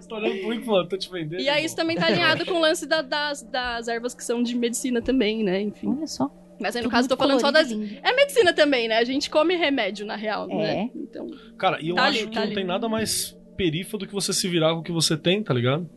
Você 0.00 0.08
tá 0.08 0.16
olhando 0.16 0.38
pro 0.40 0.50
rico 0.50 0.64
falando, 0.64 0.88
tô 0.88 0.96
te 0.96 1.10
vendendo. 1.10 1.40
E 1.40 1.48
aí 1.48 1.64
isso 1.64 1.74
também 1.76 1.96
tá 1.96 2.06
alinhado 2.06 2.44
com 2.46 2.52
o 2.54 2.60
lance 2.60 2.86
da- 2.86 3.02
das, 3.02 3.42
das 3.42 3.88
ervas 3.88 4.14
que 4.14 4.22
são 4.24 4.42
de 4.42 4.54
medicina 4.56 5.02
também, 5.02 5.42
né? 5.42 5.60
Enfim. 5.60 5.94
Olha 5.96 6.06
só. 6.06 6.30
Mas 6.60 6.74
aí 6.74 6.80
no 6.82 6.88
Tudo 6.88 6.92
caso 6.92 7.06
eu 7.06 7.08
tô 7.10 7.16
falando 7.16 7.40
só 7.40 7.50
das. 7.50 7.70
É 7.70 8.12
medicina 8.14 8.52
também, 8.52 8.88
né? 8.88 8.96
A 8.98 9.04
gente 9.04 9.28
come 9.28 9.56
remédio, 9.56 10.06
na 10.06 10.16
real, 10.16 10.46
né? 10.46 10.84
É. 10.84 10.90
Então. 10.94 11.26
Cara, 11.58 11.78
e 11.82 11.88
eu 11.90 11.94
Tá 11.96 12.04
acho 12.04 12.18
ali, 12.20 12.26
que 12.28 12.32
tá 12.34 12.40
não 12.40 12.46
ali. 12.46 12.54
tem 12.54 12.64
nada 12.64 12.88
mais 12.88 13.36
perifa 13.56 13.98
do 13.98 14.06
que 14.06 14.12
você 14.14 14.32
se 14.32 14.48
virar 14.48 14.72
com 14.74 14.80
o 14.80 14.82
que 14.82 14.92
você 14.92 15.16
tem, 15.16 15.42
tá 15.42 15.52
ligado? 15.52 15.88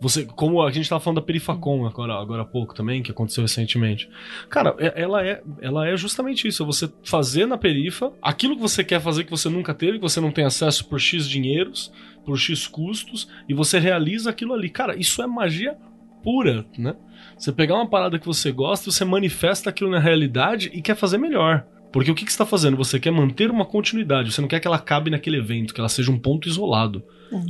Você, 0.00 0.24
como 0.24 0.62
a 0.62 0.70
gente 0.70 0.88
tava 0.88 1.00
falando 1.00 1.16
da 1.20 1.22
Perifacom 1.26 1.86
agora, 1.86 2.14
agora 2.14 2.42
há 2.42 2.46
pouco 2.46 2.74
também, 2.74 3.02
que 3.02 3.10
aconteceu 3.10 3.42
recentemente. 3.42 4.08
Cara, 4.48 4.74
é- 4.78 5.02
ela 5.02 5.24
é, 5.24 5.42
ela 5.60 5.86
é 5.86 5.94
justamente 5.96 6.48
isso. 6.48 6.62
É 6.62 6.66
você 6.66 6.90
fazer 7.04 7.44
na 7.46 7.58
perifa 7.58 8.12
aquilo 8.22 8.56
que 8.56 8.62
você 8.62 8.82
quer 8.82 9.00
fazer 9.00 9.24
que 9.24 9.30
você 9.30 9.48
nunca 9.50 9.74
teve, 9.74 9.98
que 9.98 10.02
você 10.02 10.20
não 10.20 10.30
tem 10.30 10.44
acesso 10.44 10.88
por 10.88 10.98
X 10.98 11.28
dinheiros, 11.28 11.92
por 12.24 12.38
X 12.38 12.66
custos, 12.66 13.28
e 13.48 13.52
você 13.52 13.78
realiza 13.78 14.30
aquilo 14.30 14.54
ali. 14.54 14.70
Cara, 14.70 14.96
isso 14.96 15.22
é 15.22 15.26
magia 15.26 15.76
pura, 16.22 16.64
né? 16.78 16.96
Você 17.36 17.52
pegar 17.52 17.74
uma 17.74 17.88
parada 17.88 18.18
que 18.18 18.26
você 18.26 18.50
gosta, 18.52 18.90
você 18.90 19.04
manifesta 19.04 19.68
aquilo 19.70 19.90
na 19.90 19.98
realidade 19.98 20.70
e 20.72 20.80
quer 20.80 20.94
fazer 20.96 21.18
melhor. 21.18 21.66
Porque 21.92 22.10
o 22.10 22.14
que, 22.14 22.24
que 22.24 22.30
você 22.30 22.34
está 22.34 22.46
fazendo? 22.46 22.76
Você 22.76 23.00
quer 23.00 23.10
manter 23.10 23.50
uma 23.50 23.64
continuidade, 23.64 24.32
você 24.32 24.40
não 24.40 24.48
quer 24.48 24.60
que 24.60 24.66
ela 24.66 24.76
acabe 24.76 25.10
naquele 25.10 25.38
evento, 25.38 25.74
que 25.74 25.80
ela 25.80 25.88
seja 25.88 26.10
um 26.10 26.18
ponto 26.18 26.48
isolado. 26.48 27.02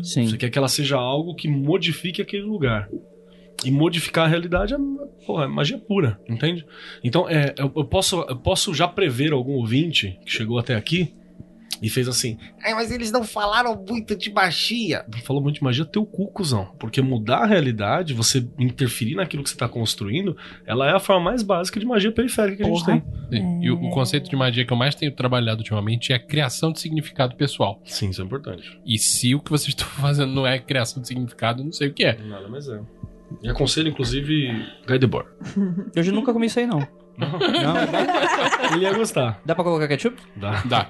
Sim. 0.03 0.27
Você 0.27 0.37
quer 0.37 0.51
que 0.51 0.59
ela 0.59 0.69
seja 0.69 0.97
algo 0.97 1.35
que 1.35 1.49
modifique 1.49 2.23
aquele 2.23 2.43
lugar. 2.43 2.89
E 3.65 3.71
modificar 3.71 4.25
a 4.25 4.29
realidade 4.29 4.73
é, 4.73 4.79
porra, 5.27 5.45
é 5.45 5.47
magia 5.47 5.77
pura, 5.77 6.19
entende? 6.27 6.65
Então, 7.05 7.29
é, 7.29 7.55
eu, 7.59 7.71
eu 7.77 7.85
posso, 7.85 8.23
eu 8.23 8.37
posso 8.37 8.73
já 8.73 8.89
prever 8.89 9.33
algum 9.33 9.53
ouvinte 9.53 10.19
que 10.25 10.33
chegou 10.33 10.59
até 10.59 10.75
aqui 10.75 11.13
e 11.83 11.89
fez 11.89 12.09
assim: 12.09 12.39
Ai, 12.65 12.75
mas 12.75 12.91
eles 12.91 13.11
não 13.11 13.25
falaram 13.25 13.85
muito 13.89 14.17
de 14.17 14.33
magia. 14.33 15.05
não 15.13 15.21
falou 15.21 15.43
muito 15.43 15.57
de 15.57 15.63
magia, 15.65 15.85
teu 15.85 16.05
cu, 16.05 16.29
cuzão. 16.29 16.75
Porque 16.79 17.01
mudar 17.01 17.39
a 17.39 17.47
realidade, 17.47 18.15
você 18.15 18.47
interferir 18.59 19.15
naquilo 19.15 19.43
que 19.43 19.49
você 19.49 19.55
está 19.55 19.69
construindo, 19.69 20.37
ela 20.67 20.89
é 20.89 20.93
a 20.95 21.01
forma 21.01 21.31
mais 21.31 21.43
básica 21.43 21.79
de 21.81 21.87
magia 21.87 22.13
periférica 22.13 22.59
que 22.59 22.63
a 22.63 22.67
gente 22.67 22.85
Porra. 22.85 23.01
tem. 23.31 23.41
Sim. 23.41 23.61
E 23.63 23.71
o, 23.71 23.77
o 23.77 23.91
conceito 23.91 24.29
de 24.29 24.37
magia 24.37 24.65
que 24.65 24.73
eu 24.73 24.77
mais 24.77 24.95
tenho 24.95 25.13
trabalhado 25.13 25.59
ultimamente 25.61 26.13
é 26.13 26.17
a 26.17 26.19
criação 26.19 26.73
de 26.73 26.81
significado 26.81 27.37
pessoal. 27.37 27.81
Sim, 27.85 28.11
isso 28.11 28.21
é 28.21 28.25
importante. 28.25 28.79
E 28.85 28.99
se 28.99 29.35
o 29.35 29.41
que 29.41 29.51
vocês 29.51 29.69
estão 29.75 29.87
fazendo 29.87 30.33
não 30.33 30.47
é 30.47 30.59
criação 30.59 31.01
de 31.01 31.09
significado, 31.09 31.61
eu 31.61 31.65
não 31.65 31.73
sei 31.73 31.89
o 31.89 31.93
que 31.95 32.05
é. 32.05 32.17
Nada 32.19 32.49
mais 32.49 32.69
é. 32.69 32.81
E 33.43 33.49
aconselho, 33.49 33.89
inclusive, 33.89 34.49
Guy 34.87 34.99
Debord. 34.99 35.29
Eu 35.95 36.03
já 36.03 36.11
nunca 36.11 36.33
comi 36.33 36.47
isso 36.47 36.59
aí, 36.59 36.67
não. 36.67 36.87
Não, 37.21 37.77
é? 37.77 38.75
Ele 38.75 38.85
ia 38.85 38.93
gostar. 38.93 39.41
Dá 39.45 39.55
pra 39.55 39.65
colocar 39.65 39.87
ketchup? 39.89 40.17
Dá. 40.37 40.63
Dá. 40.65 40.87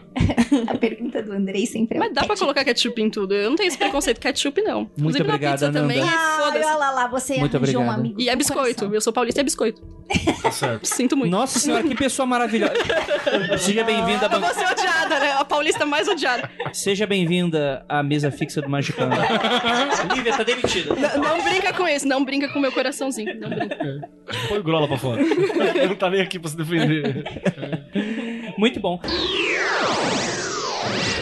A 0.68 0.76
pergunta 0.76 1.22
do 1.22 1.32
Andrei 1.32 1.66
sempre 1.66 1.96
é 1.96 2.00
Mas 2.00 2.12
dá 2.12 2.24
pra 2.24 2.36
colocar 2.36 2.64
ketchup 2.64 3.00
em 3.02 3.10
tudo. 3.10 3.34
Eu 3.34 3.50
não 3.50 3.56
tenho 3.56 3.68
esse 3.68 3.78
preconceito 3.78 4.20
ketchup, 4.20 4.60
não. 4.62 4.90
Inclusive 4.96 5.24
na 5.24 5.34
obrigada, 5.34 5.66
pizza 5.66 5.72
também. 5.72 5.98
Nanda. 6.00 6.12
Ai, 6.16 6.44
foda-se. 6.44 6.64
olha 6.64 6.90
lá, 6.90 7.06
você 7.08 7.36
Muito 7.38 7.56
arranjou 7.56 7.82
um 7.82 7.90
amigo 7.90 8.20
E 8.20 8.28
é 8.28 8.36
biscoito. 8.36 8.62
coração. 8.80 8.94
Eu 8.94 9.00
sou 9.00 9.12
paulista 9.12 9.40
e 9.40 9.42
é 9.42 9.44
biscoito. 9.44 9.82
Tá 10.42 10.50
certo. 10.50 10.84
Sinto 10.86 11.16
muito. 11.16 11.30
Nossa 11.30 11.58
senhora, 11.58 11.82
que 11.84 11.94
pessoa 11.94 12.26
maravilhosa. 12.26 12.74
Seja 13.58 13.84
bem-vinda 13.84 14.26
à 14.26 14.28
Eu 14.32 14.40
ban- 14.40 14.40
vou 14.40 14.54
ser 14.54 14.66
odiada, 14.70 15.20
né? 15.20 15.32
A 15.38 15.44
paulista 15.44 15.86
mais 15.86 16.08
odiada. 16.08 16.50
Seja 16.72 17.06
bem-vinda 17.06 17.84
à 17.88 18.02
mesa 18.02 18.30
fixa 18.30 18.60
do 18.60 18.68
Magicano. 18.68 19.12
Lívia 20.14 20.36
tá 20.36 20.42
demitida. 20.42 20.94
Não, 20.94 21.22
não 21.36 21.42
brinca 21.44 21.72
com 21.72 21.86
isso, 21.88 22.06
não 22.08 22.24
brinca 22.24 22.48
com 22.48 22.58
o 22.58 22.62
meu 22.62 22.72
coraçãozinho. 22.72 23.38
Não 23.38 23.48
brinca. 23.48 23.76
Põe 24.48 24.58
o 24.58 24.62
Grola 24.62 24.88
pra 24.88 24.98
fora. 24.98 25.22
Não 25.86 25.94
tá 25.94 26.10
nem 26.10 26.19
aqui 26.20 26.38
pra 26.38 26.50
se 26.50 26.56
defender. 26.56 27.24
Muito 28.56 28.80
bom. 28.80 29.00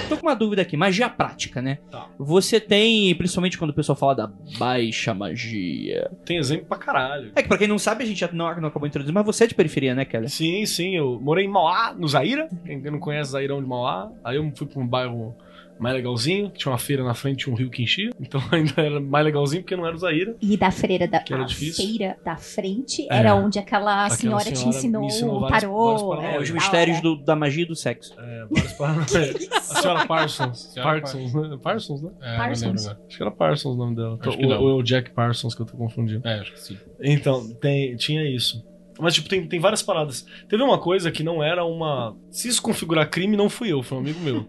Tô 0.09 0.17
com 0.17 0.27
uma 0.27 0.35
dúvida 0.35 0.63
aqui, 0.63 0.77
magia 0.77 1.09
prática, 1.09 1.61
né? 1.61 1.79
Tá. 1.91 2.09
Você 2.19 2.59
tem, 2.59 3.15
principalmente 3.15 3.59
quando 3.59 3.71
o 3.71 3.75
pessoal 3.75 3.95
fala 3.97 4.15
da 4.15 4.31
baixa 4.59 5.13
magia. 5.13 6.11
Tem 6.25 6.39
exemplo 6.39 6.65
pra 6.65 6.79
caralho. 6.79 7.33
É 7.37 7.43
que 7.43 7.49
pra 7.49 7.59
quem 7.59 7.69
não 7.69 7.79
sabe, 7.79 8.05
a 8.05 8.07
gente 8.07 8.19
já 8.19 8.31
não, 8.33 8.47
não 8.59 8.69
acabou 8.69 8.89
de 8.89 8.93
introduzir, 8.93 9.13
mas 9.13 9.27
você 9.27 9.45
é 9.45 9.47
de 9.47 9.55
periferia, 9.55 9.95
né, 9.95 10.07
Kelly? 10.07 10.31
Sim, 10.31 10.65
sim, 10.65 10.97
eu 10.97 11.21
morei 11.21 11.45
em 11.45 11.49
Mauá, 11.49 11.95
no 11.97 12.09
Zaira. 12.09 12.49
Quem 12.65 12.81
não 12.81 12.99
conhece 12.99 13.33
Zairão 13.33 13.61
de 13.63 13.69
Mauá. 13.69 14.11
Aí 14.25 14.37
eu 14.37 14.53
fui 14.57 14.67
pra 14.67 14.81
um 14.81 14.87
bairro 14.87 15.37
mais 15.79 15.95
legalzinho, 15.95 16.51
que 16.51 16.59
tinha 16.59 16.73
uma 16.73 16.79
feira 16.79 17.03
na 17.05 17.15
frente, 17.15 17.45
tinha 17.45 17.53
um 17.55 17.57
rio 17.57 17.71
que 17.71 17.83
enchia. 17.83 18.11
Então 18.21 18.41
ainda 18.53 18.73
era 18.77 19.01
mais 19.01 19.25
legalzinho 19.25 19.63
porque 19.63 19.77
não 19.77 19.87
era 19.87 19.95
o 19.95 19.99
Zaira. 19.99 20.37
E 20.41 20.57
da 20.57 20.71
freira 20.71 21.07
da, 21.07 21.21
Que 21.21 21.33
era 21.35 21.45
difícil. 21.45 21.85
feira 21.87 22.17
da 22.25 22.37
frente 22.37 23.07
É. 23.11 23.17
era 23.19 23.35
onde 23.35 23.59
aquela, 23.59 24.05
Aquela 24.05 24.11
senhora, 24.17 24.45
te 24.45 24.59
senhora 24.59 24.77
ensinou, 24.77 25.01
me 25.03 25.07
ensinou 25.09 25.37
o 25.37 25.41
várias- 25.41 25.61
tarô. 25.63 26.09
várias. 26.17 26.35
É, 26.35 26.39
os 26.41 26.51
mistérios 26.51 27.01
do- 27.01 27.17
da 27.17 27.37
magia 27.37 27.63
e 27.63 27.67
do 27.67 27.75
sexo. 27.77 28.15
É, 28.19 28.47
várias 28.51 28.73
paradas. 28.73 29.15
A 29.53 29.61
senhora 29.81 30.07
Parsons. 30.07 30.59
Senhora 30.73 31.01
Parsons, 31.01 31.35
né? 31.35 31.59
Parsons, 31.63 32.03
né? 32.03 32.11
É, 32.21 32.37
Parsons. 32.37 32.63
não 32.63 32.69
lembro 32.69 32.83
agora. 32.83 33.01
Acho 33.07 33.17
que 33.17 33.23
era 33.23 33.31
Parsons 33.31 33.75
o 33.75 33.79
nome 33.79 33.97
dela. 33.97 34.19
Ou 34.59 34.71
é 34.71 34.75
o 34.75 34.83
Jack 34.83 35.11
Parsons 35.11 35.55
que 35.55 35.63
eu 35.63 35.67
tô 35.67 35.77
confundindo. 35.77 36.27
É, 36.27 36.41
acho 36.41 36.53
que 36.53 36.61
sim. 36.61 36.79
Então, 37.01 37.49
tem, 37.55 37.95
tinha 37.97 38.25
isso. 38.29 38.65
Mas, 38.99 39.15
tipo, 39.15 39.29
tem, 39.29 39.47
tem 39.47 39.61
várias 39.61 39.83
paradas. 39.83 40.27
Teve 40.49 40.63
uma 40.63 40.79
coisa 40.79 41.11
que 41.11 41.23
não 41.23 41.43
era 41.43 41.65
uma. 41.65 42.17
Se 42.31 42.49
isso 42.49 42.61
configurar 42.61 43.09
crime, 43.09 43.37
não 43.37 43.49
fui 43.49 43.73
eu, 43.73 43.83
foi 43.83 43.99
um 43.99 44.01
amigo 44.01 44.21
meu. 44.21 44.45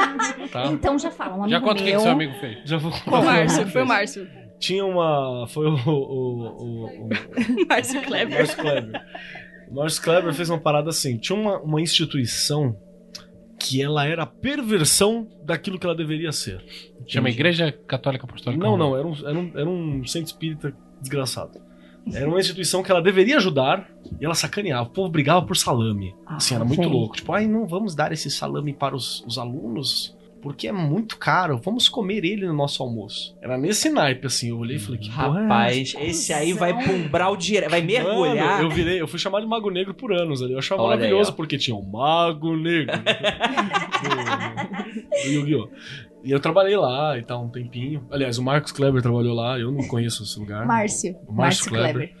tá? 0.52 0.66
Então 0.66 0.98
já 0.98 1.10
fala, 1.10 1.32
um 1.36 1.42
amigo 1.44 1.50
Já 1.50 1.60
conta 1.60 1.82
o 1.82 1.84
que, 1.84 1.90
meu. 1.90 2.00
seu 2.00 2.10
amigo 2.12 2.34
fez. 2.40 2.58
Já 2.64 2.78
vou 2.78 2.92
Foi 2.92 3.18
o 3.18 3.24
Márcio, 3.24 3.68
foi 3.68 3.82
o 3.82 3.86
Márcio. 3.86 4.28
Tinha 4.58 4.84
uma. 4.84 5.46
Foi 5.48 5.66
o. 5.66 5.74
o, 5.74 5.90
o, 5.90 6.86
o, 7.06 7.08
Márcio 7.68 8.02
Kleber. 8.02 8.38
Márcio 8.38 8.56
Kleber. 8.56 9.02
O 9.70 9.74
Márcio 9.74 10.02
Kleber 10.02 10.34
fez 10.34 10.50
uma 10.50 10.58
parada 10.58 10.90
assim. 10.90 11.18
Tinha 11.18 11.38
uma, 11.38 11.58
uma 11.60 11.80
instituição 11.80 12.76
que 13.58 13.82
ela 13.82 14.06
era 14.06 14.22
a 14.22 14.26
perversão 14.26 15.28
daquilo 15.44 15.78
que 15.78 15.86
ela 15.86 15.94
deveria 15.94 16.30
ser. 16.32 16.64
Chama. 17.06 17.28
Igreja 17.28 17.72
Católica 17.72 18.24
Apostólica. 18.24 18.64
Não, 18.64 18.76
não, 18.76 18.96
era 18.96 19.06
um, 19.06 19.14
era, 19.26 19.38
um, 19.38 19.52
era 19.54 19.68
um 19.68 20.04
centro 20.06 20.28
espírita 20.28 20.74
desgraçado. 21.00 21.60
Era 22.12 22.28
uma 22.28 22.40
instituição 22.40 22.82
que 22.82 22.90
ela 22.90 23.02
deveria 23.02 23.36
ajudar 23.36 23.88
e 24.20 24.24
ela 24.24 24.34
sacaneava. 24.34 24.88
O 24.88 24.92
povo 24.92 25.08
brigava 25.08 25.44
por 25.44 25.56
salame. 25.56 26.14
Assim, 26.26 26.54
era 26.54 26.64
muito 26.64 26.80
velho. 26.80 26.92
louco. 26.92 27.16
Tipo, 27.16 27.32
ai, 27.32 27.46
não 27.46 27.66
vamos 27.66 27.94
dar 27.94 28.12
esse 28.12 28.30
salame 28.30 28.72
para 28.72 28.96
os, 28.96 29.22
os 29.26 29.38
alunos 29.38 30.16
porque 30.40 30.68
é 30.68 30.72
muito 30.72 31.16
caro. 31.18 31.60
Vamos 31.62 31.88
comer 31.88 32.24
ele 32.24 32.46
no 32.46 32.52
nosso 32.52 32.82
almoço. 32.82 33.36
Era 33.42 33.58
nesse 33.58 33.90
naipe, 33.90 34.26
assim. 34.26 34.50
Eu 34.50 34.58
olhei 34.58 34.76
e 34.76 34.78
falei, 34.78 35.00
que 35.00 35.10
porra 35.10 35.40
é 35.40 35.42
Rapaz, 35.42 35.94
esse 36.00 36.32
aí 36.32 36.52
vai 36.52 36.72
pra 36.72 36.92
um 36.92 37.08
brau 37.08 37.36
direto, 37.36 37.70
vai 37.70 37.82
mergulhar. 37.82 38.56
Mano, 38.56 38.62
eu 38.62 38.70
virei, 38.70 39.00
eu 39.00 39.08
fui 39.08 39.18
chamado 39.18 39.42
de 39.42 39.48
Mago 39.48 39.70
Negro 39.70 39.94
por 39.94 40.12
anos 40.12 40.42
ali. 40.42 40.52
Eu 40.52 40.58
achava 40.58 40.82
Olha 40.82 40.94
aí, 40.94 40.98
maravilhoso 40.98 41.32
ó. 41.32 41.34
porque 41.34 41.58
tinha 41.58 41.76
o 41.76 41.82
Mago 41.82 42.56
Negro 42.56 42.96
do, 44.02 45.22
do 45.22 45.28
Yu-Gi-Oh! 45.28 45.68
E 46.22 46.30
eu 46.30 46.40
trabalhei 46.40 46.76
lá 46.76 47.16
e 47.16 47.22
tal, 47.22 47.44
um 47.44 47.48
tempinho. 47.48 48.06
Aliás, 48.10 48.38
o 48.38 48.42
Marcos 48.42 48.72
Kleber 48.72 49.02
trabalhou 49.02 49.34
lá, 49.34 49.58
eu 49.58 49.70
não 49.70 49.86
conheço 49.86 50.22
esse 50.22 50.38
lugar. 50.38 50.66
Márcio. 50.66 51.16
O 51.26 51.32
Márcio 51.32 51.70
Kleber. 51.70 52.14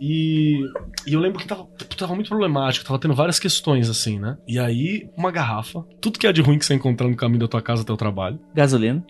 E, 0.00 0.60
e 1.06 1.12
eu 1.12 1.20
lembro 1.20 1.38
que 1.38 1.46
tava, 1.46 1.68
tava 1.96 2.14
muito 2.14 2.28
problemático, 2.28 2.84
tava 2.84 2.98
tendo 2.98 3.14
várias 3.14 3.38
questões 3.38 3.88
assim, 3.88 4.18
né? 4.18 4.36
E 4.46 4.58
aí, 4.58 5.08
uma 5.16 5.30
garrafa, 5.30 5.84
tudo 6.00 6.18
que 6.18 6.26
é 6.26 6.32
de 6.32 6.42
ruim 6.42 6.58
que 6.58 6.66
você 6.66 6.74
encontrar 6.74 7.08
no 7.08 7.16
caminho 7.16 7.40
da 7.40 7.48
tua 7.48 7.62
casa 7.62 7.82
até 7.82 7.92
o 7.92 7.96
trabalho. 7.96 8.38
Gasolina. 8.54 9.04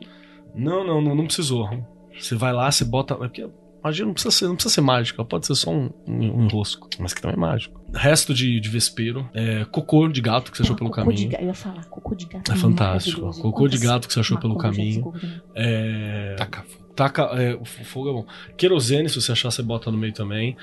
Não, 0.54 0.86
não, 0.86 1.00
não, 1.00 1.14
não 1.14 1.24
precisou. 1.24 1.68
Você 2.16 2.34
vai 2.34 2.52
lá, 2.52 2.70
você 2.70 2.84
bota. 2.84 3.14
É 3.14 3.16
porque 3.16 3.48
magia 3.84 4.06
não 4.06 4.14
precisa 4.14 4.30
ser, 4.32 4.48
não 4.48 4.54
precisa 4.54 4.74
ser 4.74 4.80
mágica, 4.80 5.22
pode 5.24 5.46
ser 5.46 5.54
só 5.54 5.70
um, 5.70 5.90
um, 6.08 6.40
um 6.40 6.44
enrosco, 6.46 6.88
mas 6.98 7.12
que 7.12 7.20
também 7.20 7.36
é 7.36 7.40
mágico. 7.40 7.78
Resto 7.92 8.32
de, 8.32 8.58
de 8.58 8.68
vespeiro, 8.70 9.28
é, 9.34 9.64
cocô 9.66 10.08
de 10.08 10.20
gato 10.22 10.50
que 10.50 10.56
você 10.56 10.62
achou 10.62 10.74
pelo 10.74 10.90
cocô 10.90 11.12
de 11.12 11.28
caminho. 11.28 11.30
gato. 11.30 11.42
Eu 11.42 11.46
ia 11.46 11.54
falar, 11.54 11.84
cocô 11.84 12.14
de 12.14 12.26
gato. 12.26 12.50
É 12.50 12.56
fantástico. 12.56 13.30
Cocô 13.42 13.68
de 13.68 13.78
gato 13.78 14.08
que 14.08 14.14
você 14.14 14.20
achou 14.20 14.38
pelo 14.38 14.56
caminho. 14.56 15.12
É, 15.54 16.34
Taca 16.38 16.62
fogo. 16.62 16.84
Taca, 16.94 17.22
é, 17.22 17.54
o 17.54 17.64
fogo 17.64 18.08
é 18.08 18.12
bom. 18.12 18.26
Querosene, 18.56 19.08
se 19.08 19.20
você 19.20 19.32
achar, 19.32 19.50
você 19.50 19.62
bota 19.62 19.90
no 19.90 19.98
meio 19.98 20.12
também. 20.12 20.56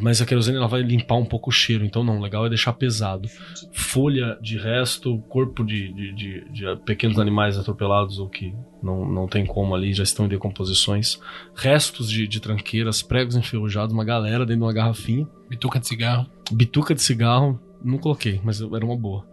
Mas 0.00 0.20
a 0.20 0.26
querosene 0.26 0.56
ela 0.56 0.66
vai 0.66 0.82
limpar 0.82 1.14
um 1.16 1.24
pouco 1.24 1.50
o 1.50 1.52
cheiro, 1.52 1.84
então 1.84 2.02
não, 2.02 2.18
o 2.18 2.22
legal 2.22 2.44
é 2.44 2.48
deixar 2.48 2.72
pesado. 2.72 3.28
Folha 3.72 4.36
de 4.42 4.58
resto, 4.58 5.18
corpo 5.28 5.64
de, 5.64 5.92
de, 5.92 6.12
de- 6.12 6.44
de 6.52 6.76
pequenos 6.84 7.18
animais 7.18 7.56
atropelados 7.56 8.18
ou 8.18 8.28
que 8.28 8.52
não, 8.82 9.08
não 9.08 9.28
tem 9.28 9.46
como 9.46 9.74
ali, 9.74 9.92
já 9.92 10.02
estão 10.02 10.26
em 10.26 10.28
decomposições. 10.28 11.18
Restos 11.54 12.10
de, 12.10 12.26
de 12.26 12.40
tranqueiras, 12.40 13.02
pregos 13.02 13.36
enferrujados, 13.36 13.92
uma 13.94 14.04
galera 14.04 14.44
dentro 14.44 14.60
de 14.60 14.62
uma 14.64 14.72
garrafinha. 14.72 15.26
Bituca 15.48 15.78
de 15.78 15.86
cigarro. 15.86 16.26
Bituca 16.50 16.94
de 16.94 17.02
cigarro, 17.02 17.60
não 17.82 17.98
coloquei, 17.98 18.40
mas 18.42 18.60
era 18.60 18.84
uma 18.84 18.96
boa. 18.96 19.26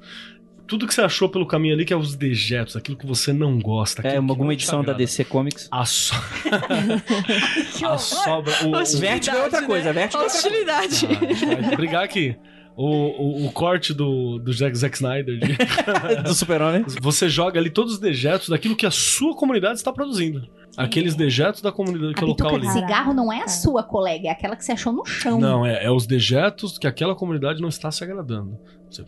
Tudo 0.71 0.87
que 0.87 0.93
você 0.93 1.01
achou 1.01 1.27
pelo 1.27 1.45
caminho 1.45 1.73
ali, 1.73 1.83
que 1.83 1.91
é 1.91 1.97
os 1.97 2.15
dejetos, 2.15 2.77
aquilo 2.77 2.95
que 2.95 3.05
você 3.05 3.33
não 3.33 3.59
gosta. 3.59 4.07
É, 4.07 4.15
alguma 4.15 4.53
edição 4.53 4.81
da. 4.81 4.93
DC 4.93 5.25
Comics. 5.25 5.67
A, 5.69 5.83
so... 5.83 6.15
a 7.85 7.97
sobra. 7.97 8.53
O, 8.63 8.69
o... 8.69 8.97
Vertigo 8.97 9.35
é 9.35 9.43
outra 9.43 9.63
coisa, 9.63 9.91
Vertigo 9.91 10.21
é 10.21 10.23
outra 10.23 10.41
coisa. 10.41 10.47
Hostilidade. 10.47 11.07
Ah, 11.07 11.25
a 11.25 11.33
gente 11.33 11.61
vai 11.61 11.75
brigar 11.75 12.05
aqui. 12.05 12.37
O, 12.77 12.85
o, 12.85 13.47
o 13.47 13.51
corte 13.51 13.93
do, 13.93 14.39
do 14.39 14.53
Jack, 14.53 14.73
Zack 14.77 14.95
Snyder. 14.95 15.39
de- 15.39 15.57
Do 16.23 16.33
Super-Homem. 16.33 16.85
Você 17.01 17.27
joga 17.27 17.59
ali 17.59 17.69
todos 17.69 17.95
os 17.95 17.99
dejetos 17.99 18.47
daquilo 18.47 18.73
que 18.73 18.85
a 18.85 18.91
sua 18.91 19.35
comunidade 19.35 19.75
está 19.77 19.91
produzindo. 19.91 20.47
Aqueles 20.77 21.15
dejetos 21.15 21.61
da 21.61 21.73
comunidade 21.73 22.13
que 22.13 22.23
é 22.23 22.27
local 22.27 22.55
ali. 22.55 22.65
de 22.65 22.71
cigarro 22.71 23.13
não 23.13 23.31
é 23.31 23.43
a 23.43 23.49
sua 23.49 23.83
colega, 23.83 24.29
é 24.29 24.31
aquela 24.31 24.55
que 24.55 24.63
você 24.63 24.71
achou 24.71 24.93
no 24.93 25.05
chão. 25.05 25.37
Não, 25.37 25.65
é, 25.65 25.83
é 25.83 25.91
os 25.91 26.07
dejetos 26.07 26.77
que 26.77 26.87
aquela 26.87 27.13
comunidade 27.13 27.61
não 27.61 27.67
está 27.67 27.91
se 27.91 28.05
agradando. 28.05 28.57
Você 28.89 29.03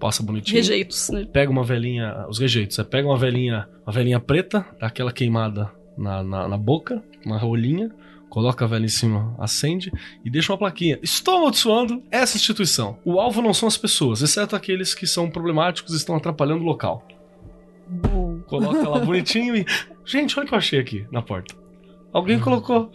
passa 0.00 0.22
bonitinho. 0.22 0.56
Rejeitos, 0.56 1.10
né? 1.10 1.26
Pega 1.30 1.50
uma 1.52 1.62
velhinha. 1.62 2.26
Os 2.28 2.38
rejeitos. 2.38 2.74
Você 2.74 2.82
pega 2.82 3.06
uma 3.06 3.18
velhinha, 3.18 3.68
uma 3.86 3.92
velhinha 3.92 4.18
preta, 4.18 4.66
dá 4.80 4.86
aquela 4.86 5.12
queimada 5.12 5.70
na, 5.96 6.22
na, 6.22 6.48
na 6.48 6.56
boca, 6.56 7.02
uma 7.24 7.36
rolinha, 7.36 7.90
coloca 8.30 8.64
a 8.64 8.68
velha 8.68 8.86
em 8.86 8.88
cima, 8.88 9.36
acende 9.38 9.92
e 10.24 10.30
deixa 10.30 10.52
uma 10.52 10.58
plaquinha. 10.58 10.98
Estou 11.02 11.36
amaldiçoando 11.36 12.02
essa 12.10 12.36
instituição. 12.36 12.98
O 13.04 13.20
alvo 13.20 13.42
não 13.42 13.52
são 13.52 13.68
as 13.68 13.76
pessoas, 13.76 14.22
exceto 14.22 14.56
aqueles 14.56 14.94
que 14.94 15.06
são 15.06 15.30
problemáticos 15.30 15.92
e 15.92 15.96
estão 15.96 16.16
atrapalhando 16.16 16.62
o 16.62 16.66
local. 16.66 17.06
Coloca 18.46 18.88
lá 18.88 18.98
bonitinho 19.04 19.54
e. 19.54 19.66
Gente, 20.04 20.36
olha 20.38 20.46
o 20.46 20.48
que 20.48 20.54
eu 20.54 20.58
achei 20.58 20.80
aqui 20.80 21.06
na 21.12 21.22
porta. 21.22 21.59
Alguém 22.12 22.40
colocou. 22.40 22.90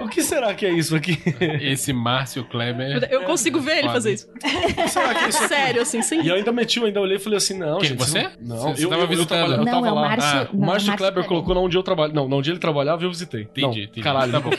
o 0.00 0.08
que 0.08 0.22
será 0.22 0.54
que 0.54 0.64
é 0.64 0.70
isso 0.70 0.94
aqui? 0.94 1.18
Esse 1.60 1.92
Márcio 1.92 2.44
Kleber. 2.44 3.08
Eu 3.10 3.22
consigo 3.24 3.60
ver 3.60 3.78
ele 3.78 3.88
fazer 3.88 4.12
isso. 4.14 4.28
O 4.30 4.74
que 4.74 4.88
será 4.88 5.14
que 5.14 5.24
é 5.24 5.28
isso 5.28 5.38
aqui? 5.38 5.48
Sério, 5.48 5.82
assim, 5.82 6.00
sem 6.02 6.22
E 6.22 6.28
eu 6.28 6.36
ainda 6.36 6.52
meti, 6.52 6.78
eu 6.78 6.86
ainda 6.86 7.00
olhei 7.00 7.16
e 7.16 7.20
falei 7.20 7.38
assim: 7.38 7.58
não, 7.58 7.78
Quem, 7.78 7.88
gente. 7.90 7.98
você? 7.98 8.30
Não, 8.40 8.56
Você- 8.74 8.84
eu, 8.84 8.88
tava 8.88 9.00
eu, 9.02 9.04
eu, 9.04 9.08
visitando. 9.08 9.40
tava, 9.40 9.52
eu 9.54 9.58
Não, 9.58 9.64
tava 9.64 9.88
é 9.88 9.90
o 9.90 9.94
lá. 9.94 10.00
Márcio. 10.08 10.38
Ah, 10.38 10.48
O 10.52 10.56
não, 10.56 10.66
Márcio 10.66 10.96
Kleber 10.96 11.24
colocou 11.24 11.54
na 11.54 11.60
onde 11.60 11.76
eu 11.76 11.82
trabalho. 11.82 12.12
Não, 12.14 12.28
na 12.28 12.36
onde 12.36 12.50
ele 12.50 12.58
trabalhava 12.60 13.02
eu 13.04 13.10
visitei. 13.10 13.42
Entendi, 13.42 13.66
não, 13.66 13.72
entendi. 13.84 14.00
Caralho, 14.02 14.30
Tá 14.32 14.40
bom. 14.40 14.50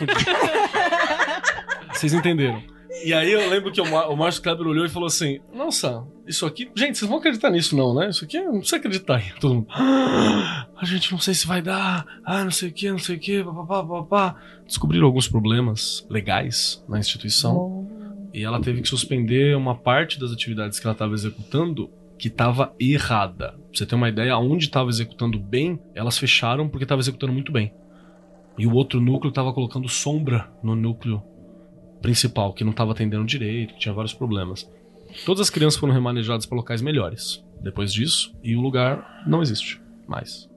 Vocês 1.93 2.13
entenderam. 2.13 2.61
E 3.03 3.13
aí 3.13 3.31
eu 3.31 3.49
lembro 3.49 3.71
que 3.71 3.81
o, 3.81 4.15
Márcio 4.15 4.41
Kleber 4.41 4.65
olhou 4.67 4.85
e 4.85 4.89
falou 4.89 5.07
assim: 5.07 5.39
Nossa, 5.53 6.03
isso 6.25 6.45
aqui. 6.45 6.69
Gente, 6.75 6.97
vocês 6.97 7.09
vão 7.09 7.19
acreditar 7.19 7.49
nisso, 7.49 7.75
não, 7.75 7.93
né? 7.93 8.09
Isso 8.09 8.23
aqui 8.23 8.39
não 8.39 8.59
precisa 8.59 8.77
acreditar. 8.77 9.19
E 9.19 9.39
todo 9.39 9.55
mundo. 9.55 9.67
"Ah, 9.69 10.67
a 10.77 10.85
gente 10.85 11.11
não 11.11 11.19
sei 11.19 11.33
se 11.33 11.45
vai 11.45 11.61
dar. 11.61 12.05
Ah, 12.23 12.43
não 12.43 12.51
sei 12.51 12.69
o 12.69 12.73
que, 12.73 12.89
não 12.89 12.97
sei 12.97 13.15
o 13.17 13.19
que. 13.19 13.43
Papapá, 13.43 13.83
papapá. 13.83 14.35
Descobriram 14.65 15.05
alguns 15.05 15.27
problemas 15.27 16.05
legais 16.09 16.83
na 16.87 16.97
instituição. 16.99 17.87
E 18.33 18.43
ela 18.43 18.59
teve 18.59 18.81
que 18.81 18.89
suspender 18.89 19.55
uma 19.55 19.75
parte 19.75 20.19
das 20.19 20.31
atividades 20.31 20.79
que 20.79 20.85
ela 20.85 20.93
estava 20.93 21.13
executando 21.13 21.89
que 22.17 22.27
estava 22.27 22.73
errada. 22.79 23.51
Pra 23.51 23.59
você 23.73 23.85
ter 23.85 23.95
uma 23.95 24.09
ideia, 24.09 24.37
onde 24.37 24.65
estava 24.65 24.89
executando 24.89 25.39
bem, 25.39 25.79
elas 25.93 26.17
fecharam 26.17 26.67
porque 26.67 26.83
estava 26.85 27.01
executando 27.01 27.33
muito 27.33 27.51
bem. 27.51 27.73
E 28.57 28.65
o 28.65 28.73
outro 28.73 29.01
núcleo 29.01 29.29
estava 29.29 29.53
colocando 29.53 29.87
sombra 29.89 30.49
no 30.63 30.75
núcleo 30.75 31.21
principal, 32.01 32.53
que 32.53 32.63
não 32.63 32.71
estava 32.71 32.91
atendendo 32.91 33.25
direito, 33.25 33.73
que 33.73 33.79
tinha 33.79 33.93
vários 33.93 34.13
problemas. 34.13 34.69
Todas 35.25 35.41
as 35.41 35.49
crianças 35.49 35.79
foram 35.79 35.93
remanejadas 35.93 36.45
para 36.45 36.57
locais 36.57 36.81
melhores. 36.81 37.43
Depois 37.61 37.93
disso, 37.93 38.33
e 38.43 38.55
o 38.55 38.61
lugar 38.61 39.23
não 39.25 39.41
existe 39.41 39.81
mais. 40.07 40.49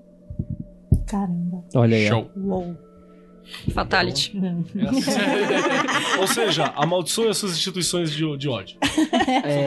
Caramba. 1.07 1.65
Olha 1.75 1.97
aí. 1.97 2.07
ó. 2.07 2.09
Show. 2.09 2.31
Uou. 2.37 2.77
Fatality. 3.73 4.39
Ou 6.21 6.27
seja, 6.27 6.67
amaldiçoe 6.77 7.29
as 7.29 7.39
suas 7.39 7.53
instituições 7.53 8.11
de, 8.13 8.37
de 8.37 8.49
ódio. 8.49 8.77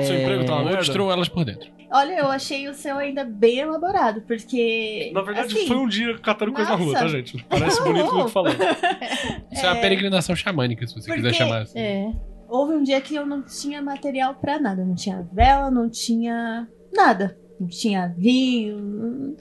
Seu 0.05 0.21
emprego 0.21 0.45
tá 0.45 0.51
uma 0.53 0.59
Ou 0.59 0.65
merda? 0.65 0.79
destrua 0.81 1.13
elas 1.13 1.27
por 1.29 1.43
dentro. 1.45 1.67
Olha, 1.91 2.13
eu 2.19 2.27
achei 2.27 2.67
o 2.69 2.73
seu 2.73 2.97
ainda 2.97 3.25
bem 3.25 3.59
elaborado, 3.59 4.21
porque. 4.21 5.11
Na 5.13 5.21
verdade, 5.21 5.53
assim, 5.55 5.67
foi 5.67 5.77
um 5.77 5.87
dia 5.87 6.17
catando 6.19 6.53
coisa 6.53 6.69
na 6.69 6.75
rua, 6.77 6.93
tá, 6.93 7.07
gente? 7.07 7.43
Parece 7.49 7.81
bonito 7.83 8.05
o 8.05 8.09
que 8.09 8.15
eu 8.15 8.21
tô 8.23 8.27
falando. 8.29 8.57
Isso 9.51 9.65
é, 9.65 9.69
uma 9.71 9.81
peregrinação 9.81 10.35
xamânica, 10.35 10.87
se 10.87 10.93
você 10.95 11.07
Porque- 11.07 11.21
quiser 11.21 11.33
chamar 11.33 11.63
assim. 11.63 11.79
É. 11.79 12.11
Houve 12.47 12.73
um 12.75 12.83
dia 12.83 12.99
que 13.01 13.15
eu 13.15 13.25
não 13.25 13.41
tinha 13.41 13.81
material 13.81 14.35
pra 14.35 14.59
nada. 14.59 14.83
Não 14.83 14.95
tinha 14.95 15.25
vela, 15.33 15.69
não 15.71 15.89
tinha 15.89 16.67
nada. 16.93 17.37
Não 17.59 17.67
tinha 17.67 18.07
vinho. 18.17 19.35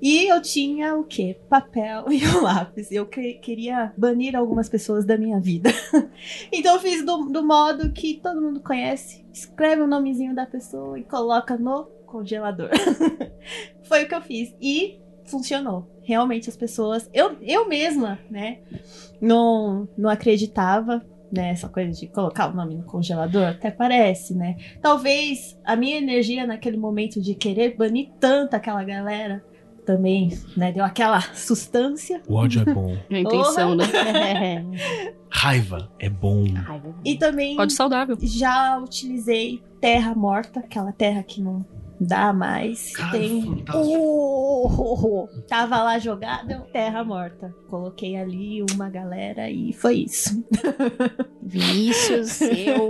E 0.00 0.26
eu 0.30 0.40
tinha 0.40 0.94
o 0.96 1.04
quê? 1.04 1.36
Papel 1.48 2.06
e 2.10 2.24
um 2.26 2.42
lápis. 2.42 2.90
Eu 2.92 3.06
que- 3.06 3.34
queria 3.34 3.92
banir 3.96 4.34
algumas 4.36 4.68
pessoas 4.68 5.04
da 5.04 5.16
minha 5.16 5.40
vida. 5.40 5.70
então 6.52 6.74
eu 6.74 6.80
fiz 6.80 7.04
do, 7.04 7.24
do 7.26 7.44
modo 7.44 7.92
que 7.92 8.20
todo 8.22 8.40
mundo 8.40 8.60
conhece. 8.60 9.24
Escreve 9.38 9.82
o 9.82 9.86
nomezinho 9.86 10.34
da 10.34 10.44
pessoa 10.44 10.98
e 10.98 11.04
coloca 11.04 11.56
no 11.56 11.84
congelador. 12.06 12.70
Foi 13.84 14.04
o 14.04 14.08
que 14.08 14.14
eu 14.14 14.20
fiz. 14.20 14.52
E 14.60 15.00
funcionou. 15.26 15.88
Realmente 16.02 16.48
as 16.48 16.56
pessoas. 16.56 17.08
Eu, 17.14 17.36
eu 17.40 17.68
mesma, 17.68 18.18
né? 18.28 18.58
Não, 19.20 19.88
não 19.96 20.10
acreditava 20.10 21.06
né, 21.30 21.50
essa 21.50 21.68
coisa 21.68 21.92
de 21.92 22.08
colocar 22.08 22.50
o 22.50 22.56
nome 22.56 22.74
no 22.74 22.82
congelador, 22.82 23.48
até 23.48 23.70
parece, 23.70 24.34
né? 24.34 24.56
Talvez 24.80 25.56
a 25.64 25.76
minha 25.76 25.98
energia 25.98 26.46
naquele 26.46 26.76
momento 26.76 27.20
de 27.20 27.34
querer 27.34 27.76
banir 27.76 28.10
tanto 28.18 28.54
aquela 28.54 28.82
galera 28.82 29.44
também, 29.88 30.38
né, 30.54 30.70
deu 30.70 30.84
aquela 30.84 31.18
sustância. 31.34 32.20
O 32.28 32.34
ódio 32.34 32.60
é 32.60 32.74
bom. 32.74 32.94
É 33.08 33.16
a 33.16 33.20
intenção, 33.20 33.74
né? 33.74 33.84
Raiva 35.30 35.90
é 35.98 36.10
bom. 36.10 36.44
E 37.02 37.16
também 37.16 37.58
Ódio 37.58 37.74
saudável. 37.74 38.18
já 38.20 38.76
utilizei 38.78 39.62
terra 39.80 40.14
morta, 40.14 40.60
aquela 40.60 40.92
terra 40.92 41.22
que 41.22 41.40
não 41.40 41.64
dá 42.00 42.32
mais. 42.32 42.94
Cara, 42.96 43.12
Tem. 43.18 43.64
Oh, 43.74 45.28
tava 45.48 45.82
lá 45.82 45.98
jogada, 45.98 46.60
terra 46.72 47.02
morta. 47.04 47.54
Coloquei 47.68 48.16
ali 48.16 48.64
uma 48.74 48.88
galera 48.88 49.50
e 49.50 49.72
foi 49.72 49.96
isso. 50.00 50.42
Vinícius, 51.42 52.40
eu 52.42 52.88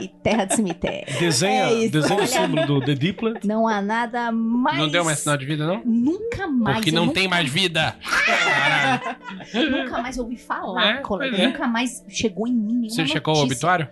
e 0.00 0.08
Terra 0.22 0.44
de 0.44 0.54
Cemitério. 0.56 1.18
Desenha, 1.18 1.84
É 1.84 1.88
desenha 1.88 2.22
o 2.22 2.26
símbolo 2.26 2.66
do 2.66 2.84
The 2.84 2.94
Diplet. 2.94 3.46
Não 3.46 3.66
há 3.66 3.80
nada 3.82 4.30
mais. 4.32 4.78
Não 4.78 4.88
deu 4.88 5.04
mais 5.04 5.18
sinal 5.18 5.36
de 5.36 5.44
vida, 5.46 5.66
não? 5.66 5.82
Nunca 5.84 6.46
mais. 6.46 6.76
Porque 6.76 6.92
não 6.92 7.06
nunca, 7.06 7.14
tem 7.20 7.28
mais 7.28 7.50
vida. 7.50 7.96
Caralho. 8.26 9.16
Nunca 9.70 10.02
mais 10.02 10.18
ouvi 10.18 10.36
falar, 10.36 10.96
É, 10.98 11.00
colega. 11.00 11.36
é. 11.36 11.46
Nunca 11.48 11.66
mais 11.66 12.04
chegou 12.08 12.46
em 12.46 12.54
mim 12.54 12.88
Você 12.88 13.06
checou 13.06 13.34
o 13.34 13.38
notícia. 13.38 13.54
obituário? 13.54 13.88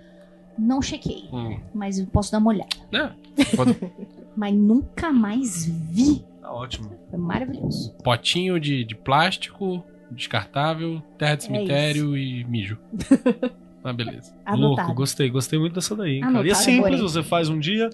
Não 0.58 0.80
chequei, 0.80 1.24
Hum. 1.32 1.58
mas 1.74 2.00
posso 2.06 2.30
dar 2.30 2.38
uma 2.38 2.50
olhada. 2.50 2.68
Não. 2.92 3.10
Foda- 3.56 3.76
Mas 4.36 4.54
nunca 4.54 5.12
mais 5.12 5.66
vi. 5.66 6.24
Tá 6.40 6.52
ótimo. 6.52 6.90
Foi 7.10 7.18
maravilhoso. 7.18 7.94
Potinho 8.02 8.58
de, 8.60 8.84
de 8.84 8.94
plástico, 8.94 9.84
descartável, 10.10 11.02
terra 11.18 11.36
de 11.36 11.44
É 11.44 11.46
cemitério 11.46 12.16
e 12.16 12.44
mijo. 12.44 12.78
Ah, 13.86 13.92
beleza. 13.92 14.34
Anotado. 14.46 14.86
Louco, 14.86 14.94
gostei, 14.94 15.28
gostei 15.28 15.58
muito 15.58 15.74
dessa 15.74 15.94
daí, 15.94 16.14
hein, 16.14 16.20
cara. 16.22 16.46
E 16.46 16.50
é 16.50 16.54
simples, 16.54 16.94
adorei. 16.94 17.02
você 17.02 17.22
faz 17.22 17.50
um 17.50 17.58
dia. 17.58 17.90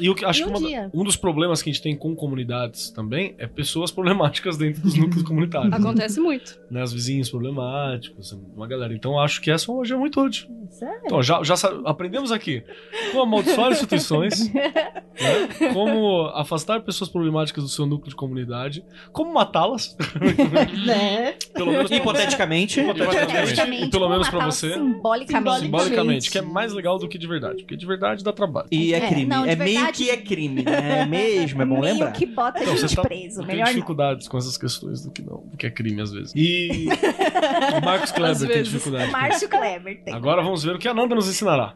E 0.00 0.08
o 0.10 0.14
que 0.14 0.24
acho 0.24 0.40
E 0.40 0.42
que 0.44 0.48
um 0.48 0.52
uma 0.52 0.60
da- 0.60 0.66
dia. 0.66 0.90
um 0.92 1.04
dos 1.04 1.16
problemas 1.16 1.62
que 1.62 1.70
a 1.70 1.72
gente 1.72 1.82
tem 1.82 1.96
com 1.96 2.14
comunidades 2.14 2.90
também 2.90 3.34
é 3.38 3.46
pessoas 3.46 3.90
problemáticas 3.90 4.56
dentro 4.56 4.82
dos 4.82 4.94
núcleos 4.96 5.22
comunitários. 5.26 5.72
Acontece 5.72 6.20
muito. 6.20 6.58
né? 6.70 6.82
Os 6.82 6.92
vizinhos 6.92 7.30
problemáticos, 7.30 8.32
uma 8.56 8.66
galera. 8.66 8.92
Então 8.94 9.18
acho 9.20 9.40
que 9.40 9.50
essa 9.50 9.70
hoje 9.70 9.92
é 9.92 9.96
muito 9.96 10.20
útil. 10.20 10.48
Sério? 10.70 11.00
Então, 11.04 11.22
já, 11.22 11.40
já 11.44 11.54
aprendemos 11.84 12.32
aqui 12.32 12.62
como 13.12 13.22
amaldiçoar 13.22 13.70
instituições, 13.70 14.52
né? 14.52 14.72
como 15.72 16.26
afastar 16.34 16.80
pessoas 16.80 17.08
problemáticas 17.08 17.62
do 17.62 17.68
seu 17.70 17.86
núcleo 17.86 18.10
de 18.10 18.16
comunidade, 18.16 18.84
como 19.12 19.32
matá-las, 19.32 19.96
né? 20.86 21.34
pelo 21.52 21.70
menos 21.72 21.88
pra- 21.88 21.96
Hipoteticamente. 21.96 22.80
Hipoteticamente, 22.80 23.84
e 23.86 23.90
pelo 23.90 24.08
menos 24.08 24.28
pra 24.28 24.38
matá-la 24.38 24.52
você. 24.52 24.72
Simbolicamente. 24.74 25.60
Simbolicamente, 25.60 26.30
que 26.30 26.38
é 26.38 26.42
mais 26.42 26.72
legal 26.72 26.98
do 26.98 27.08
que 27.08 27.18
de 27.18 27.26
verdade, 27.26 27.62
porque 27.62 27.76
de 27.76 27.86
verdade 27.86 28.24
dá 28.24 28.32
trabalho. 28.32 28.66
E 28.70 28.92
é 28.92 28.98
É, 28.98 29.08
crime. 29.08 29.26
não, 29.26 29.44
é 29.44 29.54
meio 29.54 29.78
verdade- 29.84 30.04
que 30.04 30.10
é 30.10 30.16
crime, 30.16 30.62
né? 30.62 31.00
É 31.02 31.06
mesmo, 31.06 31.62
é 31.62 31.64
bom 31.66 31.80
Meio 31.80 31.94
lembrar. 31.94 32.12
que 32.12 32.26
bota 32.26 32.58
a 32.58 32.62
Então, 32.62 32.76
gente 32.76 32.88
você 32.90 32.96
tá, 32.96 33.02
preso. 33.02 33.40
eu 33.40 33.46
tenho 33.46 33.46
Melhor 33.46 33.66
não. 33.66 33.72
dificuldades 33.74 34.28
com 34.28 34.38
essas 34.38 34.56
questões 34.56 35.02
do 35.02 35.10
que 35.10 35.22
não, 35.22 35.38
do 35.46 35.56
que 35.56 35.66
é 35.66 35.70
crime 35.70 36.00
às 36.00 36.12
vezes. 36.12 36.32
E 36.34 36.88
o 37.80 37.84
Marcos 37.84 38.12
Kleber 38.12 38.48
tem 38.48 38.62
dificuldade. 38.62 39.10
Márcio 39.10 39.48
Kleber 39.48 40.02
tem. 40.04 40.14
Agora 40.14 40.42
vamos 40.42 40.62
ver 40.62 40.76
o 40.76 40.78
que 40.78 40.88
a 40.88 40.94
Nanda 40.94 41.14
nos 41.14 41.28
ensinará. 41.28 41.74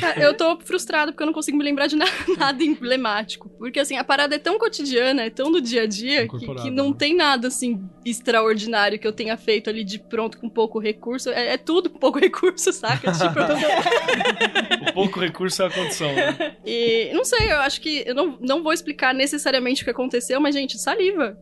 Cara, 0.00 0.20
eu 0.20 0.36
tô 0.36 0.58
frustrada 0.60 1.12
porque 1.12 1.22
eu 1.22 1.26
não 1.26 1.32
consigo 1.34 1.56
me 1.56 1.64
lembrar 1.64 1.86
de 1.86 1.96
na- 1.96 2.04
nada 2.38 2.62
emblemático. 2.62 3.49
Porque, 3.60 3.78
assim, 3.78 3.98
a 3.98 4.02
parada 4.02 4.36
é 4.36 4.38
tão 4.38 4.58
cotidiana, 4.58 5.24
é 5.24 5.28
tão 5.28 5.52
do 5.52 5.60
dia 5.60 5.82
a 5.82 5.86
dia, 5.86 6.26
que, 6.26 6.38
que 6.38 6.70
não 6.70 6.88
né? 6.88 6.96
tem 6.98 7.14
nada, 7.14 7.48
assim, 7.48 7.86
extraordinário 8.06 8.98
que 8.98 9.06
eu 9.06 9.12
tenha 9.12 9.36
feito 9.36 9.68
ali 9.68 9.84
de 9.84 9.98
pronto 9.98 10.38
com 10.38 10.48
pouco 10.48 10.78
recurso. 10.78 11.28
É, 11.28 11.48
é 11.48 11.56
tudo 11.58 11.90
com 11.90 11.98
pouco 11.98 12.16
recurso, 12.18 12.72
saca? 12.72 13.12
Tipo, 13.20 14.88
O 14.88 14.92
pouco 14.94 15.20
recurso 15.20 15.62
é 15.62 15.66
a 15.66 15.70
condição. 15.70 16.10
Né? 16.10 16.56
e 16.64 17.10
não 17.12 17.22
sei, 17.22 17.52
eu 17.52 17.58
acho 17.58 17.82
que 17.82 18.02
eu 18.06 18.14
não, 18.14 18.38
não 18.40 18.62
vou 18.62 18.72
explicar 18.72 19.12
necessariamente 19.12 19.82
o 19.82 19.84
que 19.84 19.90
aconteceu, 19.90 20.40
mas, 20.40 20.54
gente, 20.54 20.78
saliva. 20.78 21.38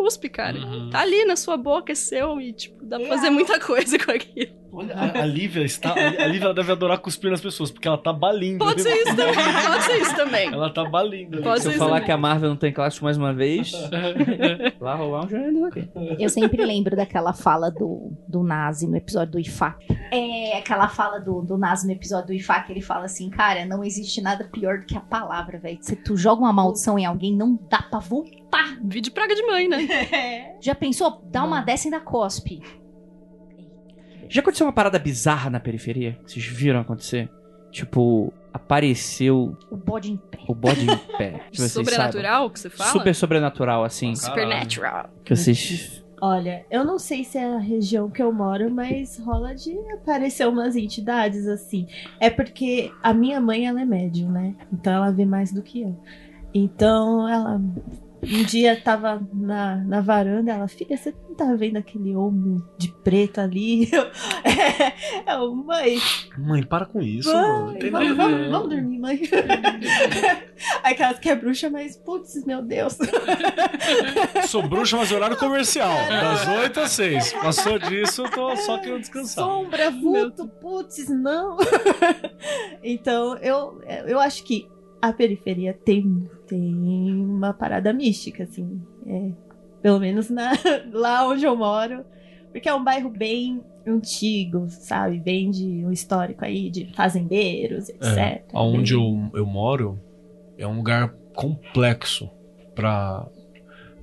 Cuspe, 0.00 0.30
cara. 0.30 0.58
Uhum. 0.58 0.88
Tá 0.88 1.00
ali 1.00 1.26
na 1.26 1.36
sua 1.36 1.58
boca, 1.58 1.92
é 1.92 1.94
seu, 1.94 2.40
e, 2.40 2.52
tipo, 2.54 2.82
dá 2.84 2.96
pra 2.96 3.06
Real. 3.06 3.16
fazer 3.18 3.30
muita 3.30 3.60
coisa 3.60 3.98
com 3.98 4.10
aquilo. 4.10 4.58
Olha, 4.72 4.94
a, 4.94 5.22
a 5.22 5.26
Lívia 5.26 5.62
está. 5.64 5.92
A 5.92 6.26
Lívia 6.26 6.54
deve 6.54 6.72
adorar 6.72 6.98
cuspir 6.98 7.30
nas 7.30 7.40
pessoas, 7.40 7.70
porque 7.70 7.86
ela 7.86 7.98
tá 7.98 8.12
balindo. 8.12 8.64
Pode 8.64 8.80
ser 8.80 8.94
isso 8.94 9.16
também, 9.16 9.34
pode 9.34 9.84
ser 9.84 9.96
isso 10.00 10.16
também. 10.16 10.46
Ela 10.48 10.70
tá 10.70 10.84
balindo. 10.84 11.36
ali. 11.36 11.42
Pode 11.42 11.62
Se 11.62 11.68
eu 11.68 11.72
falar 11.74 11.98
isso 11.98 12.06
que 12.06 12.12
a 12.12 12.16
Marvel 12.16 12.50
não 12.50 12.56
tem 12.56 12.72
clássico 12.72 13.04
mais 13.04 13.16
uma 13.18 13.34
vez, 13.34 13.72
lá 14.80 14.94
rolar 14.94 15.26
um 15.26 15.28
jornalismo 15.28 15.66
aqui. 15.66 15.88
Eu 16.18 16.28
sempre 16.28 16.64
lembro 16.64 16.96
daquela 16.96 17.32
fala 17.32 17.70
do, 17.70 18.12
do 18.26 18.42
Nazi 18.42 18.86
no 18.86 18.96
episódio 18.96 19.32
do 19.32 19.40
Ifá. 19.40 19.76
É 20.12 20.56
aquela 20.56 20.88
fala 20.88 21.18
do, 21.18 21.42
do 21.42 21.58
Nazi 21.58 21.86
no 21.86 21.92
episódio 21.92 22.28
do 22.28 22.32
Ifá 22.32 22.60
que 22.60 22.72
ele 22.72 22.80
fala 22.80 23.04
assim, 23.06 23.28
cara, 23.28 23.66
não 23.66 23.82
existe 23.82 24.20
nada 24.20 24.44
pior 24.44 24.78
do 24.78 24.86
que 24.86 24.96
a 24.96 25.00
palavra, 25.00 25.58
velho. 25.58 25.78
Se 25.82 25.96
tu 25.96 26.16
joga 26.16 26.42
uma 26.42 26.52
maldição 26.52 26.98
em 26.98 27.04
alguém, 27.04 27.36
não 27.36 27.58
dá 27.68 27.82
pra 27.82 27.98
voltar. 27.98 28.39
Vídeo 28.82 29.12
praga 29.12 29.34
de 29.34 29.42
mãe, 29.46 29.68
né? 29.68 30.56
Já 30.60 30.74
pensou? 30.74 31.22
Dá 31.30 31.44
uma 31.44 31.60
dessa 31.60 31.86
e 31.88 31.92
ainda 31.92 32.04
cospe. 32.04 32.62
Já 34.28 34.40
aconteceu 34.40 34.66
uma 34.66 34.72
parada 34.72 34.98
bizarra 34.98 35.50
na 35.50 35.58
periferia? 35.60 36.18
Vocês 36.24 36.44
viram 36.44 36.80
acontecer? 36.80 37.28
Tipo, 37.70 38.32
apareceu 38.52 39.56
O 39.70 39.76
bode 39.76 40.12
em 40.12 40.16
pé. 40.16 40.38
o 40.48 40.54
bode 40.54 40.82
em 40.82 40.96
pé. 41.16 41.40
Que 41.50 41.58
vocês 41.58 41.72
Sobrenatural 41.72 42.50
que 42.50 42.58
você 42.60 42.68
saibam. 42.68 42.86
fala? 42.86 42.98
Super 42.98 43.14
sobrenatural, 43.14 43.84
assim. 43.84 44.14
Supernatural. 44.14 45.10
Que 45.24 45.34
vocês. 45.34 46.04
Olha, 46.22 46.66
eu 46.70 46.84
não 46.84 46.98
sei 46.98 47.24
se 47.24 47.38
é 47.38 47.44
a 47.54 47.58
região 47.58 48.10
que 48.10 48.22
eu 48.22 48.30
moro, 48.32 48.70
mas 48.70 49.18
rola 49.18 49.54
de 49.54 49.72
aparecer 49.94 50.46
umas 50.46 50.76
entidades 50.76 51.46
assim. 51.48 51.86
É 52.20 52.28
porque 52.28 52.92
a 53.02 53.14
minha 53.14 53.40
mãe, 53.40 53.66
ela 53.66 53.80
é 53.80 53.84
médium, 53.86 54.30
né? 54.30 54.54
Então 54.72 54.92
ela 54.92 55.10
vê 55.10 55.24
mais 55.24 55.50
do 55.52 55.62
que 55.62 55.80
eu. 55.82 55.98
Então 56.52 57.26
ela. 57.28 57.60
Um 58.22 58.44
dia 58.44 58.80
tava 58.80 59.26
na, 59.32 59.76
na 59.76 60.00
varanda, 60.00 60.52
ela, 60.52 60.68
filha, 60.68 60.96
você 60.96 61.14
não 61.28 61.34
tá 61.34 61.54
vendo 61.54 61.76
aquele 61.76 62.14
homem 62.14 62.62
de 62.76 62.92
preto 63.02 63.40
ali? 63.40 63.90
Eu, 63.92 64.02
é, 64.44 65.34
eu, 65.34 65.54
mãe, 65.54 65.98
Mãe, 66.38 66.62
para 66.62 66.86
com 66.86 67.00
isso, 67.00 67.32
mano. 67.32 67.66
Mãe, 67.66 67.78
tem 67.78 67.90
vamos, 67.90 68.16
vamos, 68.16 68.50
vamos 68.50 68.68
dormir, 68.68 68.98
mãe. 68.98 69.20
Aquelas 70.82 71.18
que 71.18 71.28
é 71.28 71.34
bruxa, 71.34 71.68
mas 71.68 71.96
putz, 71.96 72.44
meu 72.44 72.62
Deus. 72.62 72.96
Sou 74.48 74.66
bruxa, 74.66 74.96
mas 74.96 75.12
horário 75.12 75.36
comercial. 75.36 75.92
Das 76.08 76.46
8 76.46 76.80
às 76.80 76.92
6. 76.92 77.32
Passou 77.34 77.78
disso, 77.78 78.22
eu 78.22 78.30
tô 78.30 78.56
só 78.56 78.78
querendo 78.78 79.00
descansar. 79.00 79.44
Sombra, 79.44 79.90
vulto, 79.90 80.48
putz, 80.48 81.08
não. 81.08 81.56
então, 82.82 83.36
eu, 83.38 83.80
eu 84.06 84.18
acho 84.18 84.44
que 84.44 84.68
a 85.02 85.12
periferia 85.12 85.72
tem, 85.72 86.28
tem 86.50 86.74
uma 87.24 87.52
parada 87.54 87.92
mística, 87.92 88.42
assim. 88.42 88.80
É, 89.06 89.30
pelo 89.82 89.98
menos 90.00 90.28
na, 90.28 90.52
lá 90.92 91.26
onde 91.28 91.44
eu 91.44 91.56
moro. 91.56 92.04
Porque 92.52 92.68
é 92.68 92.74
um 92.74 92.82
bairro 92.82 93.08
bem 93.08 93.62
antigo, 93.86 94.66
sabe? 94.68 95.18
Bem 95.20 95.50
de 95.50 95.84
um 95.86 95.92
histórico 95.92 96.44
aí 96.44 96.68
de 96.68 96.92
fazendeiros, 96.94 97.88
etc. 97.88 98.02
É, 98.18 98.42
onde 98.52 98.94
Bem- 98.96 99.30
eu, 99.32 99.38
eu 99.40 99.46
moro 99.46 99.98
é 100.58 100.66
um 100.66 100.76
lugar 100.76 101.14
complexo 101.34 102.28
pra. 102.74 103.26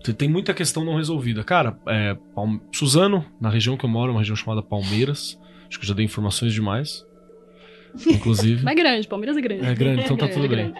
Tem- 0.03 0.15
Tem 0.15 0.30
muita 0.30 0.53
questão 0.53 0.86
não 0.86 0.95
resolvida. 0.95 1.44
Cara, 1.44 1.78
é, 1.88 2.15
Palme- 2.34 2.61
Suzano, 2.74 3.26
na 3.41 3.49
região 3.49 3.76
que 3.76 3.84
eu 3.84 3.90
moro, 3.90 4.11
uma 4.14 4.19
região 4.22 4.36
chamada 4.36 4.61
Palmeiras. 4.64 5.38
Acho 5.68 5.78
que 5.78 5.84
eu 5.84 5.90
já 5.90 5.94
dei 5.94 6.06
informações 6.06 6.53
demais. 6.53 7.06
Inclusive. 8.07 8.64
Mas 8.65 8.74
é 8.74 8.76
grande, 8.82 9.07
Palmeiras 9.07 9.36
é 9.38 9.41
grande. 9.41 9.65
É 9.65 9.76
grande, 9.76 10.03
então 10.03 10.15
tá 10.15 10.26
É, 10.28 10.30
tudo 10.30 10.45
é 10.45 10.48
bem. 10.48 10.74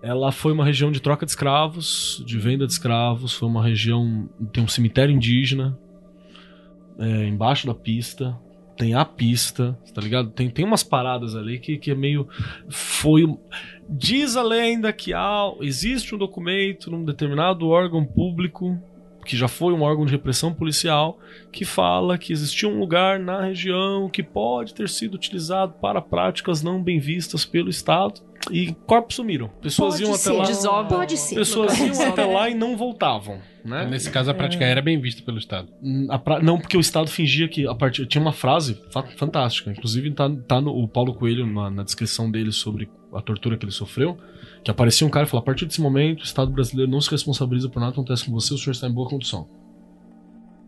Ela 0.00 0.30
foi 0.30 0.52
uma 0.52 0.64
região 0.64 0.92
de 0.92 1.00
troca 1.00 1.26
de 1.26 1.32
escravos, 1.32 2.22
de 2.24 2.38
venda 2.38 2.66
de 2.66 2.72
escravos, 2.72 3.32
foi 3.32 3.48
uma 3.48 3.62
região. 3.62 4.28
Tem 4.52 4.62
um 4.62 4.68
cemitério 4.68 5.14
indígena 5.14 5.76
é, 6.98 7.26
embaixo 7.26 7.66
da 7.66 7.74
pista, 7.74 8.38
tem 8.76 8.94
a 8.94 9.04
pista, 9.04 9.78
tá 9.92 10.00
ligado? 10.00 10.30
Tem, 10.30 10.48
tem 10.48 10.64
umas 10.64 10.82
paradas 10.82 11.34
ali 11.34 11.58
que, 11.58 11.78
que 11.78 11.90
é 11.90 11.94
meio. 11.94 12.28
Foi. 12.68 13.24
Diz 13.88 14.36
a 14.36 14.42
lenda 14.42 14.92
que 14.92 15.12
há, 15.14 15.52
existe 15.60 16.14
um 16.14 16.18
documento 16.18 16.90
num 16.90 17.04
determinado 17.04 17.68
órgão 17.68 18.04
público, 18.04 18.78
que 19.24 19.36
já 19.36 19.48
foi 19.48 19.72
um 19.72 19.82
órgão 19.82 20.06
de 20.06 20.12
repressão 20.12 20.54
policial, 20.54 21.18
que 21.52 21.64
fala 21.64 22.16
que 22.16 22.32
existia 22.32 22.68
um 22.68 22.78
lugar 22.78 23.18
na 23.18 23.42
região 23.42 24.08
que 24.08 24.22
pode 24.22 24.74
ter 24.74 24.88
sido 24.88 25.14
utilizado 25.14 25.74
para 25.80 26.00
práticas 26.00 26.62
não 26.62 26.82
bem 26.82 26.98
vistas 26.98 27.44
pelo 27.44 27.68
Estado. 27.68 28.27
E 28.50 28.72
corpos 28.86 29.16
sumiram. 29.16 29.48
Pessoas 29.60 29.94
Pode 29.94 30.04
iam 30.04 30.14
ser. 30.14 30.30
até 30.30 30.38
lá. 30.38 30.44
Desova. 30.46 30.88
Pode 30.88 31.16
ser. 31.16 31.34
Pessoas 31.34 31.78
iam 31.78 32.08
até 32.08 32.24
lá 32.24 32.48
e 32.50 32.54
não 32.54 32.76
voltavam, 32.76 33.38
né? 33.64 33.86
Nesse 33.86 34.10
caso, 34.10 34.30
a 34.30 34.34
prática 34.34 34.64
era 34.64 34.80
bem 34.82 35.00
vista 35.00 35.22
pelo 35.22 35.38
Estado. 35.38 35.68
Hum, 35.82 36.06
a 36.10 36.18
pra- 36.18 36.40
Não, 36.40 36.58
porque 36.58 36.76
o 36.76 36.80
Estado 36.80 37.08
fingia 37.10 37.48
que 37.48 37.66
a 37.66 37.74
partir. 37.74 38.06
Tinha 38.06 38.22
uma 38.22 38.32
frase 38.32 38.80
fa- 38.92 39.02
fantástica. 39.16 39.70
Inclusive, 39.70 40.10
tá, 40.12 40.30
tá 40.46 40.60
no 40.60 40.70
o 40.72 40.86
Paulo 40.88 41.14
Coelho, 41.14 41.46
na, 41.46 41.70
na 41.70 41.82
descrição 41.82 42.30
dele 42.30 42.52
sobre 42.52 42.88
a 43.12 43.20
tortura 43.22 43.56
que 43.56 43.64
ele 43.64 43.72
sofreu. 43.72 44.18
Que 44.64 44.70
aparecia 44.70 45.06
um 45.06 45.10
cara 45.10 45.26
e 45.26 45.28
falou: 45.28 45.42
a 45.42 45.44
partir 45.44 45.66
desse 45.66 45.80
momento, 45.80 46.20
o 46.20 46.24
Estado 46.24 46.50
brasileiro 46.50 46.90
não 46.90 47.00
se 47.00 47.10
responsabiliza 47.10 47.68
por 47.68 47.80
nada 47.80 47.92
que 47.92 47.98
acontece 48.00 48.24
com 48.24 48.32
você, 48.32 48.52
o 48.54 48.58
senhor 48.58 48.72
está 48.72 48.86
em 48.88 48.92
boa 48.92 49.08
condição. 49.08 49.46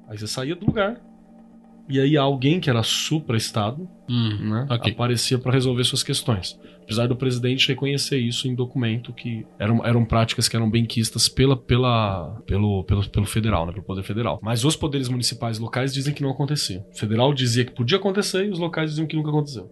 Aí 0.09 0.19
você 0.19 0.27
saía 0.27 0.55
do 0.57 0.66
lugar. 0.66 1.01
E 1.89 1.98
aí 2.01 2.16
alguém 2.16 2.61
que 2.61 2.70
era 2.70 2.82
supra-Estado 2.85 3.89
Hum, 4.09 4.51
né, 4.51 4.66
Ok. 4.70 4.93
aparecia 4.93 5.39
para 5.39 5.51
resolver 5.52 5.82
suas 5.85 6.02
questões. 6.05 6.59
Apesar 6.91 7.07
do 7.07 7.15
presidente 7.15 7.69
reconhecer 7.69 8.19
isso 8.19 8.49
em 8.49 8.55
documento 8.55 9.12
que 9.12 9.47
eram, 9.61 9.87
eram 9.87 10.05
práticas 10.05 10.49
que 10.49 10.57
eram 10.57 10.69
bem 10.69 10.85
quistas 10.85 11.29
pela, 11.29 11.57
pela, 11.57 12.43
pelo, 12.45 12.83
pelo, 12.83 13.09
pelo 13.09 13.27
federal, 13.27 13.65
né, 13.65 13.71
pelo 13.73 13.85
poder 13.85 14.03
federal. 14.03 14.41
Mas 14.43 14.65
os 14.65 14.75
poderes 14.75 15.09
municipais 15.09 15.61
locais 15.61 15.95
dizem 15.95 16.12
que 16.12 16.21
não 16.21 16.31
acontecia. 16.31 16.85
O 16.93 16.99
federal 16.99 17.33
dizia 17.33 17.65
que 17.65 17.71
podia 17.71 17.97
acontecer 17.97 18.45
e 18.45 18.51
os 18.51 18.59
locais 18.59 18.91
diziam 18.91 19.07
que 19.07 19.15
nunca 19.15 19.29
aconteceu. 19.31 19.71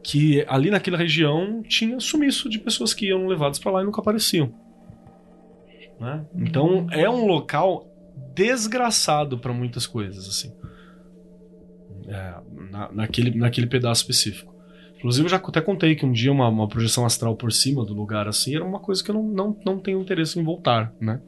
Que 0.00 0.44
ali 0.46 0.70
naquela 0.70 0.96
região 0.96 1.60
tinha 1.64 1.98
sumiço 1.98 2.48
de 2.48 2.60
pessoas 2.60 2.94
que 2.94 3.06
iam 3.06 3.26
levadas 3.26 3.58
para 3.58 3.72
lá 3.72 3.82
e 3.82 3.84
nunca 3.84 4.00
apareciam. 4.00 4.54
Né? 5.98 6.24
Então 6.36 6.86
é 6.92 7.10
um 7.10 7.26
local 7.26 7.84
desgraçado 8.32 9.38
para 9.38 9.52
muitas 9.52 9.88
coisas 9.88 10.28
assim. 10.28 10.52
É, 12.06 12.34
na- 12.70 12.92
naquele, 12.92 13.36
naquele 13.36 13.66
pedaço 13.66 14.02
específico. 14.02 14.51
Inclusive, 15.02 15.26
eu 15.26 15.30
já 15.30 15.36
até 15.36 15.60
contei 15.60 15.96
que 15.96 16.06
um 16.06 16.12
dia 16.12 16.30
uma, 16.30 16.48
uma 16.48 16.68
projeção 16.68 17.04
astral 17.04 17.34
por 17.34 17.50
cima 17.50 17.84
do 17.84 17.92
lugar 17.92 18.28
assim 18.28 18.54
era 18.54 18.64
uma 18.64 18.78
coisa 18.78 19.02
que 19.02 19.10
eu 19.10 19.16
não, 19.16 19.24
não, 19.24 19.56
não 19.66 19.78
tenho 19.80 20.00
interesse 20.00 20.38
em 20.38 20.44
voltar, 20.44 20.94
né? 21.00 21.20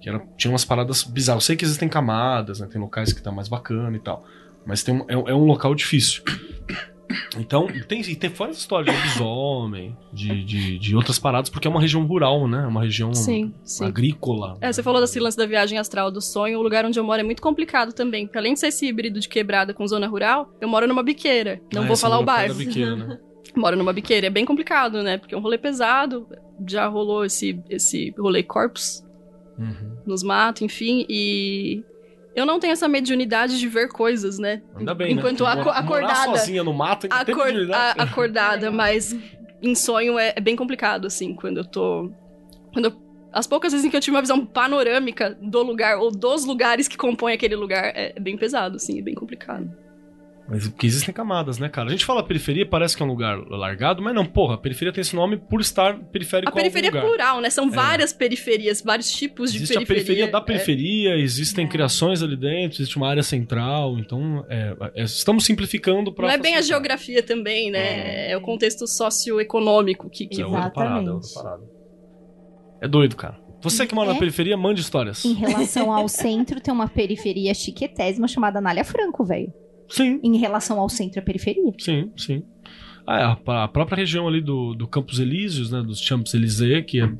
Que 0.00 0.08
era, 0.08 0.18
tinha 0.36 0.50
umas 0.50 0.64
paradas 0.64 1.04
bizarras. 1.04 1.44
Eu 1.44 1.46
sei 1.46 1.56
que 1.56 1.64
existem 1.64 1.88
camadas, 1.88 2.58
né? 2.58 2.66
Tem 2.66 2.80
locais 2.80 3.12
que 3.12 3.22
tá 3.22 3.30
mais 3.30 3.46
bacana 3.46 3.96
e 3.96 4.00
tal. 4.00 4.24
Mas 4.66 4.82
tem, 4.82 4.98
é, 5.06 5.12
é 5.12 5.34
um 5.34 5.44
local 5.44 5.76
difícil. 5.76 6.24
Então, 7.38 7.66
tem, 7.88 8.02
tem 8.02 8.30
fora 8.30 8.50
essa 8.50 8.60
história 8.60 8.92
de 8.92 8.98
lobisomem, 8.98 9.96
de, 10.12 10.44
de, 10.44 10.78
de 10.78 10.96
outras 10.96 11.18
paradas, 11.18 11.50
porque 11.50 11.66
é 11.66 11.70
uma 11.70 11.80
região 11.80 12.04
rural, 12.06 12.46
né? 12.48 12.62
É 12.64 12.66
uma 12.66 12.82
região 12.82 13.12
Sim, 13.14 13.52
sim. 13.64 13.84
agrícola. 13.84 14.56
É, 14.60 14.72
você 14.72 14.82
falou 14.82 15.00
desse 15.00 15.18
lance 15.18 15.36
da 15.36 15.46
viagem 15.46 15.78
astral 15.78 16.10
do 16.10 16.20
sonho. 16.20 16.58
O 16.58 16.62
lugar 16.62 16.84
onde 16.84 16.98
eu 16.98 17.04
moro 17.04 17.20
é 17.20 17.24
muito 17.24 17.42
complicado 17.42 17.92
também. 17.92 18.26
Porque 18.26 18.38
além 18.38 18.54
de 18.54 18.60
ser 18.60 18.68
esse 18.68 18.86
híbrido 18.86 19.18
de 19.20 19.28
quebrada 19.28 19.72
com 19.74 19.86
zona 19.86 20.06
rural, 20.06 20.52
eu 20.60 20.68
moro 20.68 20.86
numa 20.86 21.02
biqueira. 21.02 21.60
Não 21.72 21.82
Ah, 21.82 21.86
vou 21.86 21.96
falar 21.96 22.18
o 22.18 22.24
bairro. 22.24 22.54
biqueira, 22.54 22.96
né? 22.96 23.18
Moro 23.56 23.76
numa 23.76 23.92
biqueira. 23.92 24.28
É 24.28 24.30
bem 24.30 24.44
complicado, 24.44 25.02
né? 25.02 25.18
Porque 25.18 25.34
é 25.34 25.38
um 25.38 25.40
rolê 25.40 25.58
pesado. 25.58 26.28
Já 26.68 26.86
rolou 26.86 27.24
esse, 27.24 27.60
esse 27.68 28.14
rolê 28.18 28.42
corpus 28.42 29.02
Uhum. 29.58 29.96
nos 30.06 30.22
matos, 30.22 30.62
enfim. 30.62 31.04
E 31.08 31.82
eu 32.42 32.46
não 32.46 32.58
tenho 32.60 32.72
essa 32.72 32.88
mediunidade 32.88 33.58
de 33.58 33.68
ver 33.68 33.88
coisas, 33.88 34.38
né? 34.38 34.62
Ainda 34.76 34.94
bem, 34.94 35.12
Enquanto 35.12 35.44
né? 35.44 35.50
aco- 35.50 35.64
Morar 35.64 35.78
acordada. 35.78 36.36
sozinha 36.38 36.64
no 36.64 36.72
mato, 36.72 37.06
Acor- 37.10 37.46
acordada, 37.98 38.70
mas 38.70 39.16
em 39.62 39.74
sonho 39.74 40.18
é, 40.18 40.32
é 40.36 40.40
bem 40.40 40.56
complicado, 40.56 41.06
assim, 41.06 41.34
quando 41.34 41.58
eu 41.58 41.64
tô. 41.64 42.10
Quando 42.72 42.86
eu- 42.86 43.10
as 43.32 43.46
poucas 43.46 43.72
vezes 43.72 43.84
em 43.86 43.90
que 43.90 43.96
eu 43.96 44.00
tive 44.00 44.16
uma 44.16 44.20
visão 44.22 44.44
panorâmica 44.44 45.36
do 45.40 45.62
lugar, 45.62 45.98
ou 45.98 46.10
dos 46.10 46.44
lugares 46.44 46.88
que 46.88 46.96
compõem 46.96 47.34
aquele 47.34 47.54
lugar, 47.56 47.84
é, 47.94 48.12
é 48.16 48.20
bem 48.20 48.36
pesado, 48.36 48.76
assim, 48.76 48.98
é 48.98 49.02
bem 49.02 49.14
complicado. 49.14 49.70
Mas 50.50 50.66
porque 50.66 50.86
existem 50.86 51.14
camadas, 51.14 51.58
né, 51.58 51.68
cara? 51.68 51.88
A 51.88 51.90
gente 51.92 52.04
fala 52.04 52.22
periferia, 52.24 52.66
parece 52.66 52.96
que 52.96 53.02
é 53.02 53.06
um 53.06 53.08
lugar 53.08 53.38
largado, 53.48 54.02
mas 54.02 54.12
não, 54.14 54.26
porra, 54.26 54.54
a 54.54 54.58
periferia 54.58 54.92
tem 54.92 55.00
esse 55.02 55.14
nome 55.14 55.36
por 55.36 55.60
estar 55.60 55.96
periférico 55.96 56.50
A 56.50 56.52
periferia 56.52 56.88
é 56.88 56.90
lugar. 56.90 57.06
plural, 57.06 57.40
né? 57.40 57.48
São 57.50 57.70
várias 57.70 58.12
periferias, 58.12 58.82
vários 58.82 59.10
tipos 59.12 59.52
de 59.52 59.58
Existe 59.58 59.72
a 59.74 59.76
periferia. 59.76 60.04
periferia 60.04 60.32
da 60.32 60.38
É. 60.38 60.40
periferia, 60.40 61.16
existem 61.16 61.68
criações 61.68 62.20
ali 62.22 62.36
dentro, 62.36 62.82
existe 62.82 62.96
uma 62.96 63.08
área 63.08 63.22
central, 63.22 63.96
então 63.98 64.44
é, 64.48 64.74
é, 64.96 65.04
estamos 65.04 65.44
simplificando 65.44 66.12
para 66.12 66.26
Não 66.26 66.34
é 66.34 66.38
bem 66.38 66.56
a 66.56 66.60
geografia 66.60 67.22
também, 67.22 67.70
né? 67.70 68.30
É, 68.32 68.36
o 68.36 68.40
contexto 68.40 68.86
socioeconômico 68.88 70.10
que, 70.10 70.26
que 70.26 70.42
É 70.42 70.46
outra 70.46 70.68
parada, 70.70 71.08
é 71.08 71.12
outra 71.12 71.28
parada. 71.34 71.62
É 72.82 72.88
doido, 72.88 73.14
cara. 73.14 73.38
Você 73.62 73.86
que 73.86 73.94
mora 73.94 74.10
É. 74.10 74.12
na 74.14 74.18
periferia, 74.18 74.56
mande 74.56 74.80
histórias. 74.80 75.24
Em 75.24 75.34
relação 75.34 75.92
ao 75.92 76.08
centro, 76.08 76.60
tem 76.60 76.72
uma 76.72 76.88
periferia 76.88 77.52
chiquetésima 77.54 78.26
chamada 78.26 78.58
Anália 78.58 78.82
Franco, 78.84 79.22
velho. 79.24 79.52
Sim, 79.90 80.20
Em 80.22 80.36
relação 80.38 80.78
ao 80.80 80.88
centro, 80.88 81.18
é 81.18 81.22
periferia. 81.22 81.72
sim, 81.78 82.10
sim. 82.16 82.42
Ah, 83.06 83.18
é, 83.18 83.24
a, 83.52 83.64
a 83.64 83.68
própria 83.68 83.96
região 83.96 84.28
ali 84.28 84.40
do, 84.40 84.72
do 84.74 84.86
Campos 84.86 85.18
Elíseos, 85.18 85.70
né, 85.70 85.82
dos 85.82 85.98
Champs-Élysées, 86.00 86.84
que 86.86 87.00
é, 87.00 87.10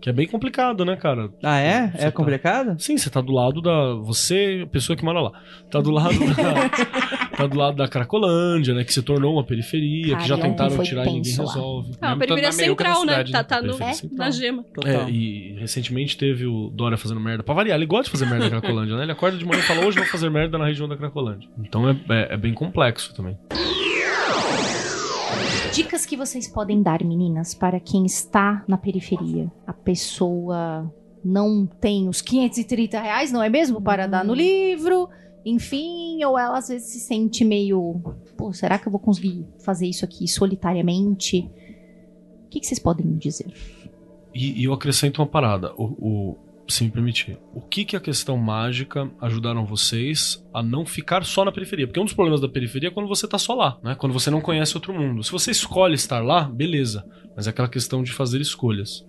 que 0.00 0.08
é 0.10 0.12
bem 0.12 0.26
complicado, 0.26 0.84
né, 0.84 0.96
cara? 0.96 1.30
Ah, 1.42 1.58
é? 1.58 1.88
Você 1.92 1.98
É 1.98 2.04
tá- 2.06 2.12
complicado? 2.12 2.80
Sim, 2.80 2.98
você 2.98 3.08
tá 3.08 3.20
do 3.20 3.32
lado 3.32 3.60
da. 3.62 3.94
Você, 3.94 4.62
a 4.64 4.66
pessoa 4.66 4.96
que 4.96 5.04
mora 5.04 5.20
lá. 5.20 5.32
Tá 5.70 5.80
do 5.80 5.90
lado 5.90 6.18
da. 6.18 7.25
tá 7.36 7.46
do 7.46 7.56
lado 7.56 7.76
da 7.76 7.86
Cracolândia, 7.88 8.74
né? 8.74 8.84
Que 8.84 8.92
se 8.92 9.02
tornou 9.02 9.34
uma 9.34 9.44
periferia, 9.44 10.12
Cara, 10.12 10.22
que 10.22 10.28
já 10.28 10.38
tentaram 10.38 10.78
tirar 10.82 11.06
e 11.06 11.12
ninguém 11.12 11.36
lá. 11.36 11.44
resolve. 11.44 11.90
É 12.00 12.06
uma 12.06 12.16
Mesmo 12.16 12.18
periferia 12.18 12.48
da 12.48 12.52
central, 12.52 13.04
né? 13.04 13.12
cidade, 13.12 13.32
Tá, 13.32 13.38
né? 13.38 13.44
tá 13.44 13.62
no, 13.62 13.82
é, 13.82 13.92
na 14.12 14.30
gema. 14.30 14.64
Total. 14.74 14.92
É, 14.92 15.10
e 15.10 15.56
recentemente 15.58 16.16
teve 16.16 16.46
o 16.46 16.70
Dória 16.70 16.96
fazendo 16.96 17.20
merda. 17.20 17.42
Pra 17.42 17.54
variar, 17.54 17.76
ele 17.76 17.86
gosta 17.86 18.04
de 18.04 18.10
fazer 18.10 18.26
merda 18.26 18.44
na 18.50 18.60
Cracolândia, 18.60 18.96
né? 18.96 19.02
Ele 19.04 19.12
acorda 19.12 19.36
de 19.36 19.44
manhã 19.44 19.60
e 19.60 19.62
fala, 19.62 19.80
hoje 19.86 19.98
eu 19.98 20.02
vou 20.04 20.10
fazer 20.12 20.30
merda 20.30 20.56
na 20.58 20.66
região 20.66 20.88
da 20.88 20.96
Cracolândia. 20.96 21.48
Então 21.58 21.88
é, 21.88 21.96
é- 22.10 22.34
é 22.34 22.36
bem 22.36 22.54
complexo 22.54 23.14
também. 23.14 23.36
Dicas 25.72 26.06
que 26.06 26.16
vocês 26.16 26.48
podem 26.48 26.82
dar, 26.82 27.02
meninas, 27.04 27.54
para 27.54 27.78
quem 27.78 28.06
está 28.06 28.64
na 28.66 28.78
periferia. 28.78 29.50
A 29.66 29.72
pessoa 29.74 30.90
não 31.24 31.66
tem 31.66 32.08
os 32.08 32.22
530 32.22 32.98
reais, 33.00 33.30
não 33.30 33.42
é 33.42 33.48
mesmo? 33.50 33.80
Para 33.82 34.06
dar 34.06 34.24
no 34.24 34.32
livro. 34.32 35.08
Enfim, 35.46 36.22
ou 36.24 36.36
ela 36.36 36.58
às 36.58 36.68
vezes 36.68 36.88
se 36.88 36.98
sente 36.98 37.44
meio. 37.44 38.02
Pô, 38.36 38.52
será 38.52 38.78
que 38.78 38.88
eu 38.88 38.90
vou 38.92 39.00
conseguir 39.00 39.46
fazer 39.64 39.86
isso 39.86 40.04
aqui 40.04 40.26
solitariamente? 40.26 41.48
O 42.44 42.48
que, 42.50 42.58
que 42.60 42.66
vocês 42.66 42.80
podem 42.80 43.06
me 43.06 43.16
dizer? 43.16 43.46
E, 44.34 44.60
e 44.60 44.64
eu 44.64 44.72
acrescento 44.72 45.20
uma 45.22 45.26
parada, 45.26 45.72
o, 45.76 45.84
o- 45.84 46.38
se 46.68 46.82
me 46.82 46.90
permitir. 46.90 47.38
O 47.54 47.60
que 47.60 47.84
que 47.84 47.94
a 47.94 48.00
questão 48.00 48.36
mágica 48.36 49.08
ajudaram 49.20 49.64
vocês 49.64 50.44
a 50.52 50.64
não 50.64 50.84
ficar 50.84 51.24
só 51.24 51.44
na 51.44 51.52
periferia? 51.52 51.86
Porque 51.86 52.00
um 52.00 52.04
dos 52.04 52.12
problemas 52.12 52.40
da 52.40 52.48
periferia 52.48 52.88
é 52.88 52.92
quando 52.92 53.08
você 53.08 53.28
tá 53.28 53.38
só 53.38 53.54
lá, 53.54 53.78
né? 53.84 53.94
Quando 53.94 54.12
você 54.12 54.30
não 54.32 54.40
conhece 54.40 54.76
outro 54.76 54.92
mundo. 54.92 55.22
Se 55.22 55.30
você 55.30 55.52
escolhe 55.52 55.94
estar 55.94 56.18
lá, 56.24 56.42
beleza. 56.42 57.06
Mas 57.36 57.46
é 57.46 57.50
aquela 57.50 57.68
questão 57.68 58.02
de 58.02 58.12
fazer 58.12 58.40
escolhas. 58.40 59.06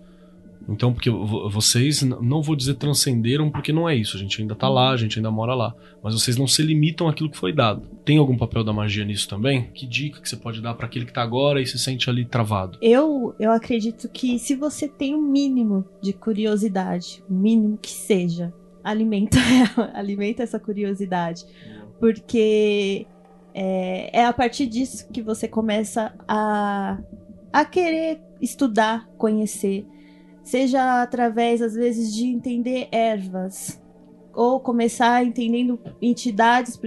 Então, 0.68 0.92
porque 0.92 1.08
vo- 1.08 1.48
vocês, 1.48 2.02
não 2.02 2.42
vou 2.42 2.54
dizer 2.54 2.74
transcenderam, 2.74 3.50
porque 3.50 3.72
não 3.72 3.88
é 3.88 3.96
isso. 3.96 4.16
A 4.16 4.20
gente 4.20 4.40
ainda 4.42 4.54
tá 4.54 4.68
lá, 4.68 4.90
a 4.90 4.96
gente 4.98 5.18
ainda 5.18 5.30
mora 5.30 5.54
lá. 5.54 5.74
Mas 6.02 6.12
vocês 6.12 6.36
não 6.36 6.46
se 6.46 6.62
limitam 6.62 7.08
àquilo 7.08 7.30
que 7.30 7.38
foi 7.38 7.54
dado. 7.54 7.88
Tem 8.04 8.18
algum 8.18 8.36
papel 8.36 8.62
da 8.62 8.72
magia 8.72 9.04
nisso 9.04 9.26
também? 9.28 9.70
Que 9.72 9.86
dica 9.86 10.20
que 10.20 10.28
você 10.28 10.36
pode 10.36 10.60
dar 10.60 10.74
para 10.74 10.84
aquele 10.86 11.06
que 11.06 11.12
tá 11.12 11.22
agora 11.22 11.60
e 11.62 11.66
se 11.66 11.78
sente 11.78 12.10
ali 12.10 12.24
travado? 12.26 12.78
Eu, 12.82 13.34
eu 13.40 13.50
acredito 13.50 14.08
que 14.10 14.38
se 14.38 14.54
você 14.54 14.86
tem 14.86 15.14
um 15.14 15.22
mínimo 15.22 15.86
de 16.02 16.12
curiosidade, 16.12 17.24
o 17.28 17.32
mínimo 17.32 17.78
que 17.80 17.90
seja, 17.90 18.52
alimenta 18.84 19.38
ela, 19.38 19.90
alimenta 19.96 20.42
essa 20.42 20.60
curiosidade. 20.60 21.46
Porque 21.98 23.06
é, 23.54 24.20
é 24.20 24.24
a 24.26 24.32
partir 24.32 24.66
disso 24.66 25.08
que 25.10 25.22
você 25.22 25.48
começa 25.48 26.14
a, 26.28 26.98
a 27.52 27.64
querer 27.64 28.20
estudar, 28.40 29.08
conhecer. 29.16 29.86
Seja 30.48 31.02
através, 31.02 31.60
às 31.60 31.74
vezes, 31.74 32.14
de 32.14 32.24
entender 32.24 32.88
ervas. 32.90 33.78
Ou 34.34 34.58
começar 34.58 35.22
entendendo 35.22 35.78
entidades, 36.00 36.80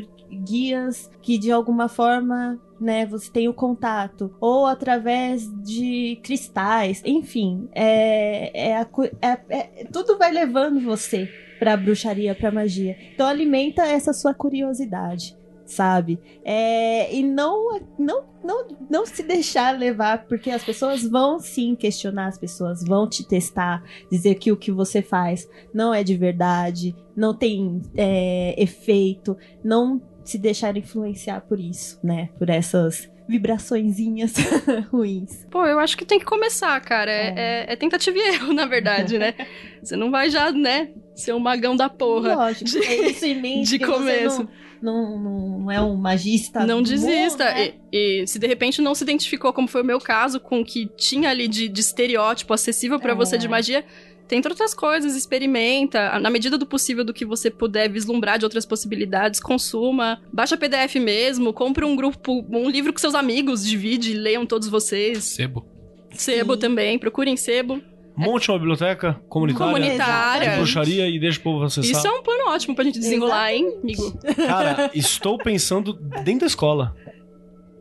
guias 0.44 1.12
que 1.22 1.38
de 1.38 1.52
alguma 1.52 1.88
forma 1.88 2.60
né, 2.80 3.06
você 3.06 3.32
tem 3.32 3.48
o 3.48 3.54
contato, 3.54 4.36
ou 4.42 4.66
através 4.66 5.48
de 5.64 6.20
cristais, 6.24 7.04
enfim, 7.06 7.70
é, 7.76 8.70
é, 8.70 8.78
a 8.78 8.88
é- 9.22 9.40
é- 9.50 9.86
tudo 9.94 10.18
vai 10.18 10.32
levando 10.32 10.82
você 10.82 11.30
pra 11.60 11.78
bruxaria, 11.78 12.34
pra 12.34 12.52
magia. 12.52 12.98
Então 13.14 13.28
alimenta 13.28 13.84
essa 13.84 14.12
sua 14.12 14.34
curiosidade, 14.34 15.38
sabe? 15.72 16.20
É, 16.44 17.14
e 17.16 17.24
não, 17.24 17.80
não, 17.98 18.24
não, 18.44 18.68
não 18.90 19.06
se 19.06 19.24
deixar 19.24 19.78
levar, 19.78 20.26
porque 20.26 20.50
as 20.52 20.64
pessoas 20.64 21.04
vão 21.04 21.40
sim 21.40 21.76
questionar, 21.76 22.28
as 22.28 22.38
pessoas 22.38 22.84
vão 22.84 23.08
te 23.08 23.28
testar, 23.28 23.84
dizer 24.12 24.36
que 24.36 24.52
o 24.52 24.58
que 24.58 24.72
você 24.72 25.02
faz 25.02 25.48
não 25.74 25.94
é 25.94 26.04
de 26.04 26.16
verdade, 26.18 26.96
não 27.16 27.34
tem 27.34 27.82
é, 27.96 28.54
efeito, 28.62 29.38
não 29.64 30.02
se 30.24 30.38
deixar 30.38 30.76
influenciar 30.78 31.42
por 31.42 31.60
isso, 31.60 32.00
né? 32.04 32.30
Por 32.38 32.50
essas 32.50 33.10
vibraçõezinhas 33.28 34.34
ruins. 34.92 35.46
Pô, 35.50 35.66
eu 35.66 35.80
acho 35.80 35.98
que 35.98 36.06
tem 36.06 36.20
que 36.20 36.26
começar, 36.26 36.80
cara. 36.82 37.12
É, 37.12 37.34
é- 37.70 37.74
é 37.74 37.76
tentativa 37.76 38.18
e 38.18 38.22
erro, 38.36 38.52
na 38.54 38.66
verdade, 38.66 39.18
né? 39.18 39.34
Você 39.82 39.96
não 39.96 40.12
vai 40.12 40.30
já, 40.30 40.52
né, 40.52 40.90
ser 41.16 41.34
um 41.34 41.40
magão 41.40 41.76
da 41.76 41.90
porra. 41.90 42.36
Lógico, 42.36 42.66
de- 42.66 42.80
é 42.86 43.10
isso 43.10 43.26
em 43.26 43.42
mente. 43.42 43.70
de 43.72 43.80
que 43.80 43.86
você 43.86 43.94
começo. 43.94 44.48
Não, 44.82 45.20
não, 45.20 45.60
não 45.60 45.72
é 45.72 45.82
um 45.82 45.96
magista. 45.96 46.66
Não 46.66 46.82
desista. 46.82 47.46
mundo, 47.46 47.56
né? 47.56 47.74
e, 47.92 48.22
e 48.24 48.28
se 48.28 48.40
de 48.40 48.48
repente 48.48 48.82
não 48.82 48.96
se 48.96 49.04
identificou, 49.04 49.54
como 49.54 49.68
foi 49.68 49.82
o 49.82 49.86
meu 49.86 50.00
caso, 50.00 50.40
com 50.40 50.62
o 50.62 50.66
que 50.66 50.88
tinha 50.98 51.30
ali 51.30 51.48
de, 51.48 51.68
de 51.70 51.80
estereótipo 51.80 52.54
acessível 52.54 53.00
pra 53.00 53.12
É. 53.12 53.16
você 53.16 53.38
de 53.38 53.48
magia, 53.48 53.86
tenta 54.28 54.50
outras 54.50 54.74
coisas, 54.74 55.16
experimenta. 55.16 56.18
Na 56.20 56.30
medida 56.30 56.58
do 56.58 56.66
possível 56.66 57.04
do 57.04 57.14
que 57.14 57.26
você 57.26 57.52
puder 57.52 57.90
vislumbrar 57.90 58.40
de 58.40 58.46
outras 58.46 58.66
possibilidades, 58.66 59.40
consuma. 59.40 60.22
Baixa 60.32 60.58
PDF 60.58 60.96
mesmo, 60.96 61.54
compre 61.54 61.86
um 61.86 61.96
grupo, 61.96 62.46
um 62.50 62.70
livro 62.70 62.92
com 62.92 63.00
seus 63.00 63.14
amigos, 63.14 63.66
divide, 63.66 64.14
leiam 64.14 64.46
todos 64.46 64.68
vocês. 64.68 65.24
Sebo. 65.24 65.66
Sebo 66.14 66.58
também, 66.58 66.98
procurem 66.98 67.38
sebo. 67.38 67.82
Monte 68.16 68.52
uma 68.52 68.58
biblioteca 68.60 69.20
comunitária. 69.30 69.72
Comunitária. 69.74 70.50
de 70.52 70.56
bruxaria 70.58 71.08
e 71.08 71.20
deixa 71.20 71.40
o 71.40 71.44
povo 71.44 71.64
acessar. 71.64 71.90
Isso 71.92 72.06
é 72.08 72.12
um 72.12 72.22
plano 72.22 72.50
ótimo 72.50 72.76
pra 72.76 72.84
gente 72.84 73.00
desenrolar, 73.00 73.54
hein, 73.54 73.80
amigo? 73.82 74.14
Cara, 74.36 74.92
estou 74.94 75.38
pensando 75.38 75.94
dentro 75.94 76.42
da 76.42 76.48
escola. 76.48 76.96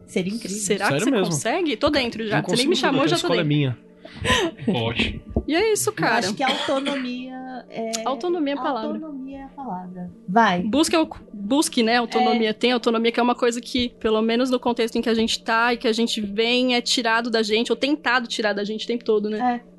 Seria 0.07 0.33
incrível. 0.33 0.57
Será 0.59 0.87
Sério 0.87 0.99
que 0.99 1.05
você 1.05 1.11
mesmo. 1.11 1.27
consegue? 1.27 1.77
Tô 1.77 1.91
dentro 1.91 2.27
já. 2.27 2.41
Você 2.43 2.57
nem 2.57 2.69
me 2.69 2.77
chamou, 2.77 3.03
já 3.07 3.17
tô 3.17 3.27
escola 3.27 3.35
é 3.41 3.45
dentro. 3.45 3.49
minha. 3.49 3.79
Pode. 4.67 5.21
E 5.47 5.55
é 5.55 5.73
isso, 5.73 5.91
Eu 5.91 5.95
cara. 5.95 6.19
acho 6.19 6.35
que 6.35 6.43
a 6.43 6.49
autonomia 6.49 7.35
é. 7.71 7.93
Autonomia 8.05 8.55
é 8.55 8.59
a 8.59 8.61
palavra. 8.63 8.91
Autonomia 8.97 9.39
é 9.39 9.43
a 9.45 9.49
palavra. 9.49 10.11
Vai. 10.29 10.63
Busque, 10.63 10.97
au- 10.97 11.09
busque, 11.33 11.83
né, 11.83 11.97
autonomia. 11.99 12.53
Tem 12.55 12.73
autonomia, 12.73 13.13
que 13.13 13.21
é 13.21 13.23
uma 13.23 13.35
coisa 13.35 13.61
que, 13.61 13.91
pelo 14.01 14.21
menos 14.23 14.51
no 14.51 14.59
contexto 14.59 14.97
em 14.97 15.03
que 15.03 15.09
a 15.09 15.15
gente 15.15 15.43
tá 15.43 15.75
e 15.75 15.77
que 15.77 15.87
a 15.89 15.93
gente 15.93 16.21
vem, 16.21 16.75
é 16.75 16.81
tirado 16.81 17.31
da 17.31 17.43
gente, 17.43 17.71
ou 17.71 17.77
tentado 17.77 18.27
tirar 18.27 18.53
da 18.53 18.65
gente 18.65 18.85
o 18.85 18.89
tempo 18.89 19.05
todo, 19.05 19.29
né? 19.31 19.61
É. 19.65 19.71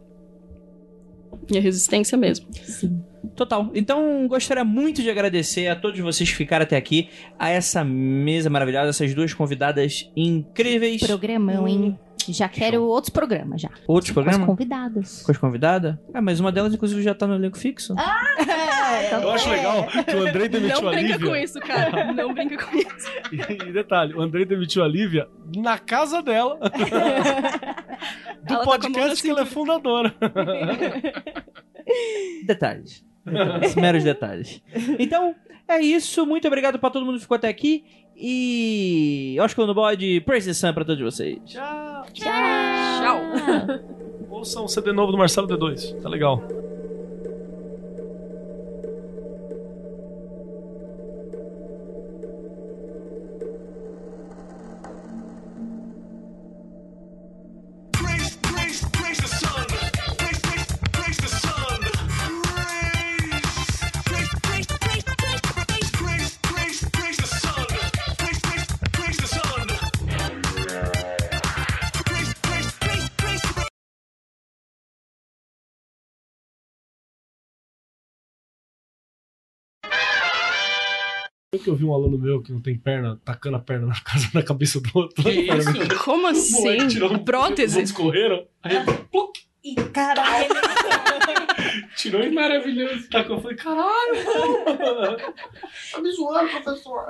E 1.52 1.58
a 1.58 1.62
resistência 1.62 2.18
mesmo. 2.18 2.48
Sim. 2.64 3.04
Total. 3.36 3.70
Então, 3.74 4.28
gostaria 4.28 4.64
muito 4.64 5.02
de 5.02 5.10
agradecer 5.10 5.68
a 5.68 5.76
todos 5.76 6.00
vocês 6.00 6.30
que 6.30 6.36
ficaram 6.36 6.64
até 6.64 6.78
aqui, 6.78 7.10
a 7.38 7.50
essa 7.50 7.84
mesa 7.84 8.50
maravilhosa, 8.50 8.90
essas 8.90 9.14
duas 9.14 9.34
convidadas 9.34 10.10
incríveis. 10.16 11.02
Programão, 11.02 11.68
hein? 11.68 11.98
Já 12.30 12.48
quero 12.50 12.84
outros 12.84 13.10
programas 13.10 13.62
já. 13.62 13.70
Outros 13.88 14.12
Com 14.12 14.20
as 14.20 14.26
programas? 14.26 14.46
convidadas. 14.48 15.24
Com 15.24 15.32
as 15.32 15.38
convidadas? 15.38 15.96
Ah, 16.14 16.22
mas 16.22 16.40
uma 16.40 16.52
delas, 16.52 16.74
inclusive, 16.74 17.02
já 17.02 17.14
tá 17.16 17.26
no 17.28 17.36
elenco 17.36 17.58
fixo. 17.58 17.94
É, 17.98 19.14
Eu 19.22 19.32
acho 19.32 19.50
legal 19.50 19.88
que 19.88 20.16
o 20.16 20.28
Andrei 20.28 20.48
demitiu 20.50 20.82
Não 20.82 20.90
a 20.90 20.92
brinca 20.92 21.14
Lívia. 21.14 21.30
com 21.30 21.36
isso, 21.36 21.60
cara. 21.60 22.14
Não 22.14 22.34
brinca 22.34 22.58
com 22.66 22.78
isso. 22.78 23.12
E, 23.32 23.70
e 23.70 23.72
detalhe, 23.72 24.14
o 24.14 24.22
Andrei 24.22 24.44
demitiu 24.46 24.84
a 24.84 24.88
Lívia 24.88 25.28
na 25.56 25.78
casa 25.80 26.22
dela. 26.22 26.58
do 28.44 28.54
Ela 28.54 28.60
tá 28.60 28.64
podcast 28.66 29.10
na 29.10 29.22
que 29.22 29.30
ela 29.30 29.42
é 29.42 29.46
fundadora. 29.46 30.14
Detalhes. 32.46 33.04
Detalhes, 33.26 33.76
Meros 33.76 34.04
detalhes. 34.04 34.62
Então, 35.00 35.36
é 35.68 35.80
isso. 35.80 36.26
Muito 36.26 36.48
obrigado 36.48 36.80
pra 36.80 36.90
todo 36.90 37.06
mundo 37.06 37.16
que 37.16 37.22
ficou 37.22 37.36
até 37.36 37.48
aqui. 37.48 37.84
E. 38.18 39.38
Oscar 39.40 39.66
no 39.66 39.74
bode, 39.74 40.22
Praise 40.22 40.48
the 40.48 40.54
Sun 40.54 40.74
pra 40.74 40.84
todos 40.86 41.02
vocês. 41.02 41.40
Tchau. 41.46 41.91
Tchau. 42.14 43.20
Ouçam 44.30 44.66
o 44.66 44.68
CD 44.68 44.92
novo 44.92 45.12
do 45.12 45.18
Marcelo 45.18 45.48
D2. 45.48 46.02
Tá 46.02 46.10
legal. 46.10 46.42
Que 81.62 81.70
eu 81.70 81.76
vi 81.76 81.86
um 81.86 81.94
aluno 81.94 82.18
meu 82.18 82.42
que 82.42 82.52
não 82.52 82.62
tem 82.62 82.78
perna, 82.78 83.20
tacando 83.24 83.58
a 83.58 83.60
perna 83.60 83.88
na, 83.88 84.00
casa, 84.02 84.30
na 84.34 84.44
cabeça 84.44 84.80
do 84.82 84.90
outro. 84.94 85.24
Que 85.24 85.30
isso? 85.30 86.04
Como 86.04 86.28
assim? 86.28 86.88
tirou 86.88 87.14
um- 87.14 87.20
Prótese? 87.24 87.78
Eles 87.80 87.92
correram, 87.92 88.46
aí 88.64 88.76
pluc, 89.12 89.40
E 89.64 89.76
caralho. 89.76 90.50
tirou 91.96 92.22
Que 92.22 92.28
e 92.28 92.32
maravilhoso. 92.32 93.10
tacou. 93.10 93.38
Eu 93.38 93.42
falei, 93.42 93.58
caralho. 93.58 93.92
Tá 95.92 96.00
me 96.02 96.12
zoando, 96.14 96.50
professor. 96.50 97.08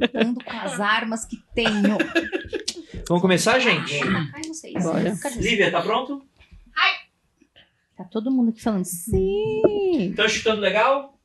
Lutando 0.00 0.44
com 0.44 0.56
as 0.56 0.80
armas 0.80 1.24
que 1.24 1.36
tenho. 1.54 1.96
Vamos 3.08 3.22
começar, 3.22 3.58
gente? 3.60 4.00
Ai, 4.34 4.42
vocês. 4.46 4.82
Bora. 4.82 5.16
Cadê? 5.22 5.40
Lívia, 5.40 5.70
tá 5.70 5.80
pronto? 5.80 6.22
Tá 7.96 8.04
todo 8.04 8.30
mundo 8.30 8.48
aqui 8.50 8.62
falando 8.62 8.84
sim. 8.84 10.08
Estão 10.10 10.24
escutando 10.26 10.60
legal? 10.60 11.19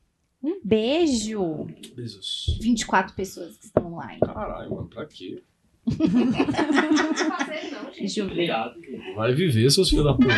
Um 0.46 0.62
beijo. 0.64 1.66
Beijos. 1.96 2.60
24 2.62 3.16
pessoas 3.16 3.58
que 3.58 3.66
estão 3.66 3.92
online. 3.92 4.20
Caralho, 4.20 4.70
mano, 4.70 4.88
pra 4.88 5.04
quê? 5.08 5.42
Deixa 7.98 8.20
eu 8.20 8.30
ver. 8.30 8.52
Vai 9.16 9.34
viver, 9.34 9.72
seus 9.72 9.90
filhos 9.90 10.06
da 10.06 10.14
puta. 10.14 10.36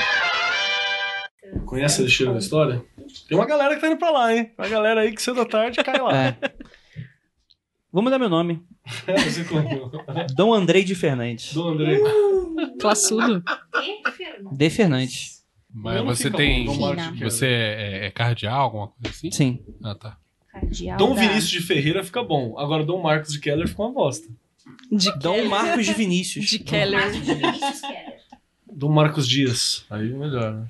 Conhece 1.65 2.01
a 2.01 2.05
lixeira 2.05 2.31
da 2.31 2.39
história? 2.39 2.85
Tem 3.27 3.37
uma 3.37 3.45
galera 3.45 3.75
que 3.75 3.81
tá 3.81 3.87
indo 3.87 3.97
pra 3.97 4.11
lá, 4.11 4.33
hein? 4.33 4.53
Uma 4.57 4.69
galera 4.69 5.01
aí 5.01 5.13
que 5.13 5.21
cedo 5.21 5.35
da 5.35 5.45
tarde 5.45 5.83
cai 5.83 5.99
lá. 5.99 6.17
É. 6.17 6.37
Vou 7.91 8.01
mudar 8.01 8.17
meu 8.17 8.29
nome. 8.29 8.63
Você 9.25 9.43
como? 9.43 9.91
Dom 10.35 10.53
Andrei 10.53 10.85
de 10.85 10.95
Fernandes. 10.95 11.53
Dom 11.53 11.67
André. 11.69 11.99
Classudo. 12.79 13.43
De 14.53 14.69
Fernandes. 14.69 15.36
Mas 15.83 16.03
você 16.03 16.31
tem. 16.31 16.65
de 16.65 17.23
Você 17.23 17.45
é, 17.45 18.05
é 18.07 18.11
cardeal, 18.11 18.61
alguma 18.61 18.87
coisa 18.87 19.09
assim? 19.15 19.31
Sim. 19.31 19.59
Ah, 19.83 19.95
tá. 19.95 20.17
Cardeal 20.51 20.97
Dom 20.97 21.13
da- 21.15 21.21
Vinícius 21.21 21.49
de 21.49 21.61
Ferreira 21.61 22.03
fica 22.03 22.23
bom. 22.23 22.57
Agora 22.57 22.83
Dom 22.83 23.01
Marcos 23.01 23.31
de 23.31 23.39
Keller 23.39 23.67
fica 23.67 23.81
uma 23.83 23.93
bosta. 23.93 24.27
De 24.91 25.11
Dom 25.19 25.45
Marcos 25.47 25.85
de 25.85 25.93
Vinícius. 25.93 26.45
De 26.49 26.59
Keller. 26.59 27.11
Keller. 27.23 27.53
Dom 28.71 28.89
Marcos 28.91 29.27
Dias. 29.27 29.85
Aí 29.89 30.09
melhor, 30.09 30.53
né? 30.53 30.67